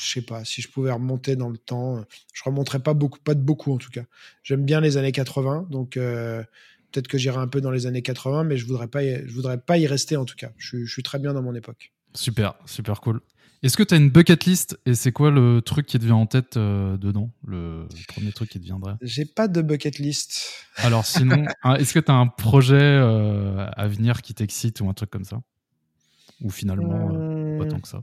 je 0.00 0.10
sais 0.12 0.22
pas 0.22 0.44
si 0.44 0.60
je 0.60 0.68
pouvais 0.68 0.90
remonter 0.90 1.36
dans 1.36 1.50
le 1.50 1.56
temps, 1.56 2.04
je 2.32 2.42
remonterais 2.44 2.80
pas 2.80 2.92
beaucoup, 2.92 3.20
pas 3.20 3.34
de 3.34 3.40
beaucoup 3.40 3.72
en 3.72 3.78
tout 3.78 3.90
cas. 3.90 4.04
J'aime 4.42 4.64
bien 4.64 4.80
les 4.80 4.96
années 4.96 5.12
80, 5.12 5.68
donc 5.70 5.92
peut-être 5.94 7.08
que 7.08 7.16
j'irai 7.16 7.38
un 7.38 7.48
peu 7.48 7.60
dans 7.60 7.70
les 7.70 7.86
années 7.86 8.02
80, 8.02 8.44
mais 8.44 8.56
je 8.58 8.66
voudrais 8.66 8.88
pas, 8.88 9.02
je 9.02 9.32
voudrais 9.32 9.58
pas 9.58 9.78
y 9.78 9.86
rester 9.86 10.16
en 10.16 10.24
tout 10.24 10.36
cas. 10.36 10.50
Je, 10.58 10.84
je 10.84 10.92
suis 10.92 11.02
très 11.02 11.18
bien 11.18 11.32
dans 11.32 11.42
mon 11.42 11.54
époque. 11.54 11.92
Super, 12.12 12.54
super 12.66 13.00
cool. 13.00 13.20
Est-ce 13.62 13.76
que 13.76 13.82
tu 13.82 13.94
as 13.94 13.96
une 13.96 14.10
bucket 14.10 14.44
list 14.44 14.78
et 14.86 14.94
c'est 14.94 15.12
quoi 15.12 15.30
le 15.30 15.60
truc 15.62 15.86
qui 15.86 15.98
te 15.98 16.04
vient 16.04 16.16
en 16.16 16.26
tête 16.26 16.56
euh, 16.56 16.96
dedans 16.96 17.30
le, 17.46 17.86
premier 18.08 18.32
truc 18.32 18.50
qui 18.50 18.60
te 18.60 18.64
viendrait? 18.64 18.94
J'ai 19.00 19.24
pas 19.24 19.48
de 19.48 19.62
bucket 19.62 19.98
list. 19.98 20.66
Alors 20.76 21.06
sinon, 21.06 21.44
est-ce 21.78 21.94
que 21.94 22.00
tu 22.00 22.10
as 22.10 22.14
un 22.14 22.26
projet 22.26 22.76
euh, 22.76 23.66
à 23.76 23.88
venir 23.88 24.22
qui 24.22 24.34
t'excite 24.34 24.80
ou 24.80 24.88
un 24.88 24.94
truc 24.94 25.10
comme 25.10 25.24
ça? 25.24 25.40
Ou 26.42 26.50
finalement, 26.50 27.10
euh, 27.14 27.58
pas 27.58 27.66
tant 27.66 27.80
que 27.80 27.88
ça? 27.88 28.02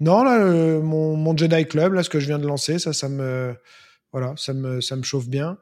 Non, 0.00 0.22
là, 0.24 0.80
mon, 0.80 1.36
Jedi 1.36 1.66
Club, 1.66 1.92
là, 1.92 2.02
ce 2.02 2.08
que 2.08 2.20
je 2.20 2.26
viens 2.26 2.38
de 2.38 2.46
lancer, 2.46 2.78
ça, 2.78 2.94
ça 2.94 3.10
me, 3.10 3.54
voilà, 4.12 4.32
ça 4.36 4.54
me, 4.54 4.80
ça 4.80 4.96
me 4.96 5.02
chauffe 5.02 5.28
bien. 5.28 5.58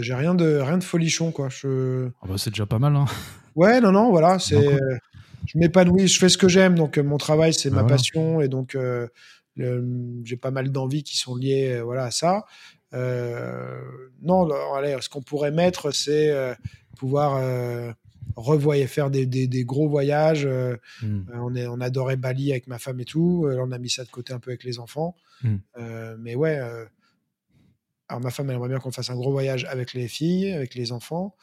J'ai 0.00 0.14
rien 0.14 0.34
de, 0.34 0.56
rien 0.56 0.76
de 0.76 0.84
folichon, 0.84 1.32
quoi. 1.32 1.48
Je... 1.48 2.10
Ah 2.20 2.26
bah, 2.28 2.34
c'est 2.36 2.50
déjà 2.50 2.66
pas 2.66 2.78
mal. 2.78 2.96
Hein. 2.96 3.06
Ouais, 3.54 3.80
non, 3.80 3.92
non, 3.92 4.10
voilà, 4.10 4.38
c'est 4.38 4.56
je 5.46 5.58
m'épanouis, 5.58 6.08
je 6.08 6.18
fais 6.18 6.28
ce 6.28 6.38
que 6.38 6.48
j'aime. 6.48 6.74
Donc, 6.74 6.98
euh, 6.98 7.02
mon 7.02 7.18
travail, 7.18 7.54
c'est 7.54 7.70
ma 7.70 7.84
passion. 7.84 8.40
Et 8.40 8.48
donc, 8.48 8.74
euh, 8.74 9.08
j'ai 9.56 10.36
pas 10.36 10.50
mal 10.50 10.70
d'envies 10.70 11.02
qui 11.02 11.16
sont 11.16 11.36
liées 11.36 11.72
euh, 11.72 11.82
voilà, 11.82 12.04
à 12.04 12.10
ça. 12.10 12.44
non, 12.92 14.48
allez, 14.74 14.96
ce 15.00 15.08
qu'on 15.08 15.22
pourrait 15.22 15.50
mettre, 15.50 15.90
c'est 15.92 16.32
pouvoir 16.96 17.94
revoyer, 18.36 18.86
faire 18.86 19.10
des, 19.10 19.26
des, 19.26 19.64
gros 19.64 19.88
voyages. 19.88 20.48
Hmm. 21.02 21.24
on, 21.34 21.54
est, 21.54 21.66
on 21.66 21.80
adorait 21.80 22.16
Bali 22.16 22.52
avec 22.52 22.66
ma 22.66 22.78
femme 22.78 23.00
et 23.00 23.04
tout. 23.04 23.46
on 23.46 23.72
a 23.72 23.78
mis 23.78 23.90
ça 23.90 24.04
de 24.04 24.10
côté 24.10 24.32
un 24.32 24.38
peu 24.38 24.50
avec 24.50 24.64
les 24.64 24.78
enfants. 24.78 25.16
Hmm. 25.42 25.56
mais 26.18 26.34
ouais, 26.34 26.60
alors 28.08 28.20
ma 28.20 28.30
femme, 28.30 28.50
elle 28.50 28.56
aimerait 28.56 28.68
bien 28.68 28.78
qu'on 28.78 28.92
fasse 28.92 29.08
un 29.08 29.16
gros 29.16 29.32
voyage 29.32 29.64
avec 29.64 29.94
les 29.94 30.06
filles, 30.06 30.52
avec 30.52 30.74
les 30.74 30.92
enfants. 30.92 31.34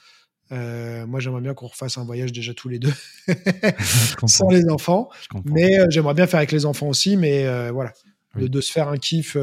Euh, 0.51 1.05
moi, 1.05 1.19
j'aimerais 1.19 1.41
bien 1.41 1.53
qu'on 1.53 1.67
refasse 1.67 1.97
un 1.97 2.03
voyage 2.03 2.31
déjà 2.31 2.53
tous 2.53 2.69
les 2.69 2.80
deux, 2.80 2.93
sans 4.26 4.49
les 4.49 4.67
enfants. 4.69 5.09
Mais 5.45 5.80
euh, 5.80 5.85
j'aimerais 5.89 6.13
bien 6.13 6.27
faire 6.27 6.39
avec 6.39 6.51
les 6.51 6.65
enfants 6.65 6.88
aussi. 6.88 7.17
Mais 7.17 7.45
euh, 7.45 7.71
voilà, 7.71 7.93
de, 8.35 8.61
se 8.61 8.71
faire 8.71 8.88
un 8.88 8.97
kiff, 8.97 9.38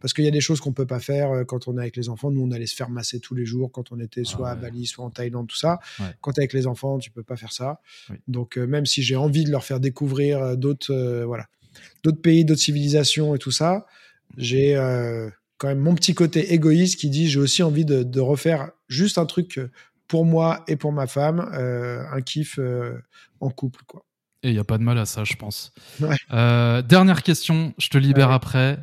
parce 0.00 0.14
qu'il 0.14 0.24
y 0.24 0.28
a 0.28 0.32
des 0.32 0.40
choses 0.40 0.60
qu'on 0.60 0.72
peut 0.72 0.86
pas 0.86 1.00
faire 1.00 1.44
quand 1.46 1.66
on 1.66 1.76
est 1.76 1.82
avec 1.82 1.96
les 1.96 2.08
enfants. 2.08 2.30
Nous, 2.30 2.42
on 2.42 2.50
allait 2.52 2.66
se 2.66 2.76
faire 2.76 2.90
masser 2.90 3.20
tous 3.20 3.34
les 3.34 3.44
jours 3.44 3.72
quand 3.72 3.90
on 3.90 3.98
était 3.98 4.24
soit 4.24 4.50
à 4.50 4.54
Bali, 4.54 4.86
soit 4.86 5.04
en 5.04 5.10
Thaïlande, 5.10 5.48
tout 5.48 5.56
ça. 5.56 5.78
Quand 6.20 6.32
tu 6.32 6.40
avec 6.40 6.52
les 6.52 6.66
enfants, 6.66 6.98
tu 6.98 7.10
peux 7.10 7.22
pas 7.22 7.36
faire 7.36 7.52
ça. 7.52 7.80
Donc, 8.28 8.56
même 8.56 8.86
si 8.86 9.02
j'ai 9.02 9.16
envie 9.16 9.44
de 9.44 9.50
leur 9.50 9.64
faire 9.64 9.80
découvrir 9.80 10.56
d'autres, 10.56 11.24
voilà, 11.24 11.46
d'autres 12.04 12.20
pays, 12.20 12.44
d'autres 12.44 12.60
civilisations 12.60 13.34
et 13.34 13.38
tout 13.38 13.50
ça, 13.50 13.86
j'ai 14.36 14.74
quand 15.56 15.66
même 15.66 15.80
mon 15.80 15.96
petit 15.96 16.14
côté 16.14 16.52
égoïste 16.52 17.00
qui 17.00 17.10
dit 17.10 17.28
j'ai 17.28 17.40
aussi 17.40 17.64
envie 17.64 17.84
de, 17.84 18.04
de 18.04 18.20
refaire 18.20 18.70
juste 18.88 19.18
un 19.18 19.26
truc 19.26 19.58
pour 20.08 20.24
moi 20.24 20.64
et 20.66 20.76
pour 20.76 20.92
ma 20.92 21.06
femme, 21.06 21.48
euh, 21.52 22.02
un 22.10 22.22
kiff 22.22 22.58
euh, 22.58 22.98
en 23.40 23.50
couple. 23.50 23.82
Quoi. 23.86 24.04
Et 24.42 24.48
il 24.48 24.54
n'y 24.54 24.58
a 24.58 24.64
pas 24.64 24.78
de 24.78 24.82
mal 24.82 24.98
à 24.98 25.06
ça, 25.06 25.24
je 25.24 25.34
pense. 25.34 25.72
Euh, 26.32 26.82
dernière 26.82 27.22
question, 27.22 27.74
je 27.78 27.88
te 27.88 27.98
libère 27.98 28.30
après. 28.30 28.78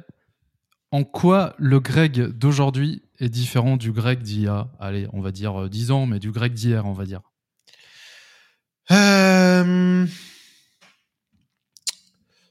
En 0.92 1.04
quoi 1.04 1.56
le 1.58 1.80
Greg 1.80 2.28
d'aujourd'hui 2.28 3.04
est 3.20 3.30
différent 3.30 3.76
du 3.76 3.92
Greg 3.92 4.22
d'il 4.22 4.42
y 4.42 4.48
a, 4.48 4.68
allez, 4.80 5.08
on 5.14 5.22
va 5.22 5.32
dire 5.32 5.70
10 5.70 5.92
ans, 5.92 6.06
mais 6.06 6.20
du 6.20 6.32
Greg 6.32 6.54
d'hier, 6.54 6.86
on 6.86 6.94
va 6.94 7.06
dire? 7.06 7.22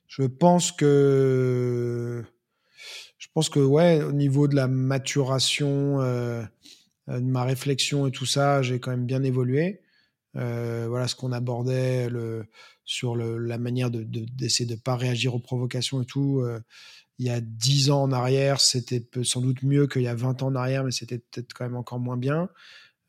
Je 0.09 0.27
pense 0.27 0.73
que. 0.73 2.25
Je 3.19 3.29
pense 3.35 3.49
que, 3.49 3.61
ouais, 3.61 4.03
au 4.03 4.13
niveau 4.13 4.49
de 4.49 4.55
la 4.55 4.69
maturation, 4.69 6.01
de 7.09 7.21
ma 7.21 7.45
réflexion 7.45 8.07
et 8.07 8.11
tout 8.11 8.27
ça, 8.27 8.63
j'ai 8.63 8.81
quand 8.81 8.91
même 8.91 9.07
bien 9.07 9.23
évolué. 9.23 9.81
Euh, 10.37 10.87
voilà 10.89 11.07
ce 11.07 11.15
qu'on 11.15 11.33
abordait 11.33 12.09
sur 12.85 13.17
la 13.17 13.59
manière 13.59 13.91
d'essayer 13.91 14.67
de, 14.67 14.75
de, 14.75 14.77
de 14.77 14.83
pas 14.83 14.97
réagir 14.97 15.35
aux 15.35 15.41
provocations 15.41 16.03
et 16.03 16.07
tout. 16.07 16.41
Euh, 16.41 16.61
il 17.19 17.27
y 17.27 17.31
a 17.31 17.41
10 17.41 17.91
ans 17.91 18.03
en 18.03 18.13
arrière, 18.13 18.61
c'était 18.61 19.07
sans 19.23 19.41
doute 19.41 19.63
mieux 19.63 19.87
qu'il 19.87 20.03
y 20.03 20.09
a 20.09 20.15
20 20.15 20.43
ans 20.43 20.49
en 20.49 20.55
arrière, 20.57 20.83
mais 20.85 20.91
c'était 20.91 21.19
peut-être 21.19 21.53
quand 21.55 21.65
même 21.65 21.77
encore 21.77 22.01
moins 22.01 22.17
bien. 22.17 22.49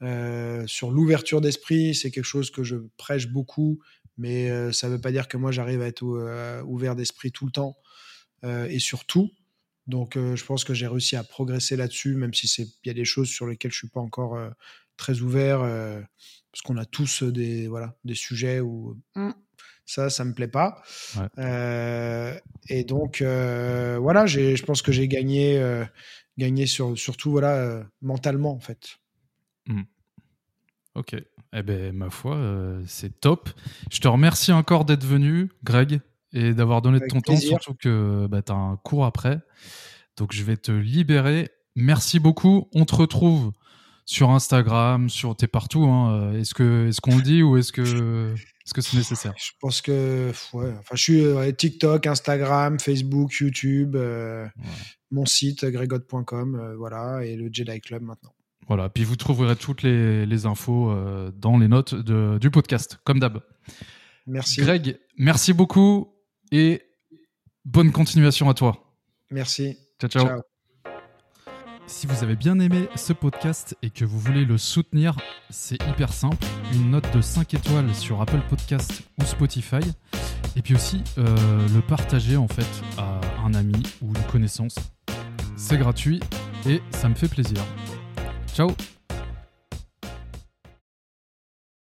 Euh, 0.04 0.66
sur 0.68 0.92
l'ouverture 0.92 1.42
d'esprit, 1.42 1.96
c'est 1.96 2.12
quelque 2.12 2.26
chose 2.26 2.52
que 2.52 2.64
je 2.64 2.76
prêche 2.98 3.28
beaucoup, 3.28 3.80
mais 4.18 4.52
euh, 4.52 4.72
ça 4.72 4.88
ne 4.88 4.94
veut 4.94 5.02
pas 5.02 5.12
dire 5.12 5.28
que 5.28 5.38
moi 5.38 5.52
j'arrive 5.52 5.82
à 5.82 5.88
être 5.88 6.04
ouvert 6.66 6.96
d'esprit 6.96 7.32
tout 7.32 7.46
le 7.46 7.52
temps 7.52 7.76
et 8.44 8.78
surtout. 8.78 9.32
Donc, 9.88 10.18
euh, 10.18 10.36
je 10.36 10.46
pense 10.46 10.64
que 10.64 10.74
j'ai 10.74 10.88
réussi 10.88 11.16
à 11.16 11.24
progresser 11.24 11.76
là-dessus, 11.76 12.16
même 12.16 12.34
si 12.34 12.48
il 12.62 12.88
y 12.88 12.90
a 12.90 12.94
des 12.94 13.06
choses 13.06 13.30
sur 13.30 13.48
lesquelles 13.48 13.72
je 13.72 13.78
suis 13.78 13.90
pas 13.90 14.00
encore 14.00 14.36
euh, 14.36 14.50
très 14.98 15.22
ouvert, 15.22 15.62
euh, 15.62 16.02
parce 16.52 16.62
qu'on 16.64 16.78
a 16.78 16.86
tous 16.86 17.24
des 17.24 17.68
voilà 17.68 17.96
des 18.04 18.16
sujets 18.16 18.62
où 18.62 18.98
mmh. 19.16 19.32
ça, 19.86 20.10
ça 20.10 20.26
me 20.26 20.34
plaît 20.34 20.48
pas. 20.48 20.82
et 22.70 22.84
donc, 22.84 23.22
voilà, 23.22 24.26
je 24.26 24.64
pense 24.64 24.82
que 24.82 24.92
j'ai 24.92 25.08
gagné, 25.08 25.62
gagné 26.38 26.66
sur, 26.66 26.98
surtout 26.98 27.32
voilà 27.32 27.84
mentalement 28.02 28.54
en 28.54 28.60
fait. 28.60 28.98
Mmh. 29.68 29.84
Ok. 30.96 31.16
Eh 31.58 31.64
ben, 31.64 31.94
ma 31.94 32.10
foi, 32.10 32.80
c'est 32.88 33.20
top. 33.20 33.50
Je 33.92 34.00
te 34.00 34.08
remercie 34.08 34.52
encore 34.52 34.86
d'être 34.86 35.06
venu, 35.06 35.52
Greg 35.64 36.02
et 36.36 36.54
d'avoir 36.54 36.82
donné 36.82 37.00
de 37.00 37.08
ton 37.08 37.22
temps, 37.22 37.38
surtout 37.38 37.74
que 37.74 38.28
bah, 38.28 38.42
tu 38.42 38.52
as 38.52 38.56
un 38.56 38.78
cours 38.78 39.06
après. 39.06 39.40
Donc 40.18 40.34
je 40.34 40.44
vais 40.44 40.58
te 40.58 40.72
libérer. 40.72 41.50
Merci 41.76 42.20
beaucoup. 42.20 42.70
On 42.74 42.86
te 42.86 42.96
retrouve 42.96 43.52
sur 44.06 44.30
Instagram, 44.30 45.10
sur 45.10 45.36
t'es 45.36 45.48
partout. 45.48 45.86
Hein. 45.86 46.34
Est-ce 46.34 46.54
que 46.54 46.88
est-ce 46.88 47.02
qu'on 47.02 47.18
le 47.18 47.24
dit 47.24 47.42
ou 47.42 47.58
est-ce 47.58 47.72
que 47.72 48.34
est-ce 48.66 48.74
que 48.74 48.82
c'est 48.82 48.98
nécessaire? 48.98 49.34
Je 49.38 49.52
pense 49.60 49.82
que 49.82 50.32
ouais. 50.54 50.74
Enfin, 50.80 50.96
je 50.96 51.02
suis 51.02 51.24
euh, 51.24 51.52
TikTok, 51.52 52.08
Instagram, 52.08 52.80
Facebook, 52.80 53.34
YouTube, 53.34 53.96
euh, 53.96 54.48
mon 55.12 55.26
site 55.26 55.66
gregot.com, 55.66 56.56
euh, 56.56 56.76
voilà, 56.76 57.24
et 57.24 57.36
le 57.36 57.50
Jedi 57.52 57.80
Club 57.80 58.02
maintenant. 58.02 58.34
Voilà, 58.68 58.90
puis 58.90 59.04
vous 59.04 59.16
trouverez 59.16 59.56
toutes 59.56 59.84
les, 59.84 60.46
infos 60.48 60.90
euh, 60.90 61.32
dans 61.36 61.60
les 61.60 61.68
notes 61.68 61.94
du 61.94 62.50
podcast, 62.50 62.98
comme 63.04 63.20
d'hab. 63.20 63.42
Merci. 64.26 64.62
Greg, 64.62 64.98
merci 65.18 65.54
beaucoup 65.54 66.15
et 66.52 66.82
bonne 67.64 67.92
continuation 67.92 68.50
à 68.50 68.54
toi. 68.54 68.96
Merci. 69.32 69.78
ciao. 70.00 70.10
ciao. 70.10 70.42
Si 71.88 72.08
vous 72.08 72.24
avez 72.24 72.36
bien 72.36 72.60
aimé 72.60 72.88
ce 72.96 73.14
podcast 73.14 73.78
et 73.84 73.92
que 73.92 74.06
vous 74.06 74.20
voulez 74.20 74.44
le 74.44 74.58
soutenir, 74.58 75.18
c'est 75.52 75.82
hyper 75.88 76.12
simple. 76.12 76.44
Une 76.74 76.90
note 76.90 77.12
de 77.16 77.22
5 77.22 77.54
étoiles 77.54 77.94
sur 77.94 78.22
Apple 78.22 78.42
Podcast 78.50 79.04
ou 79.20 79.26
Spotify. 79.26 79.82
Et 80.56 80.62
puis 80.64 80.74
aussi 80.74 81.04
euh, 81.18 81.68
le 81.76 81.82
partager 81.82 82.38
en 82.38 82.48
fait 82.48 82.68
à 82.98 83.22
un 83.46 83.54
ami 83.54 83.84
ou 84.02 84.08
une 84.08 84.32
connaissance. 84.32 84.76
C'est 85.58 85.78
gratuit 85.78 86.22
et 86.68 86.82
ça 86.90 87.08
me 87.08 87.16
fait 87.16 87.30
plaisir. 87.30 87.64
Ciao 88.54 88.70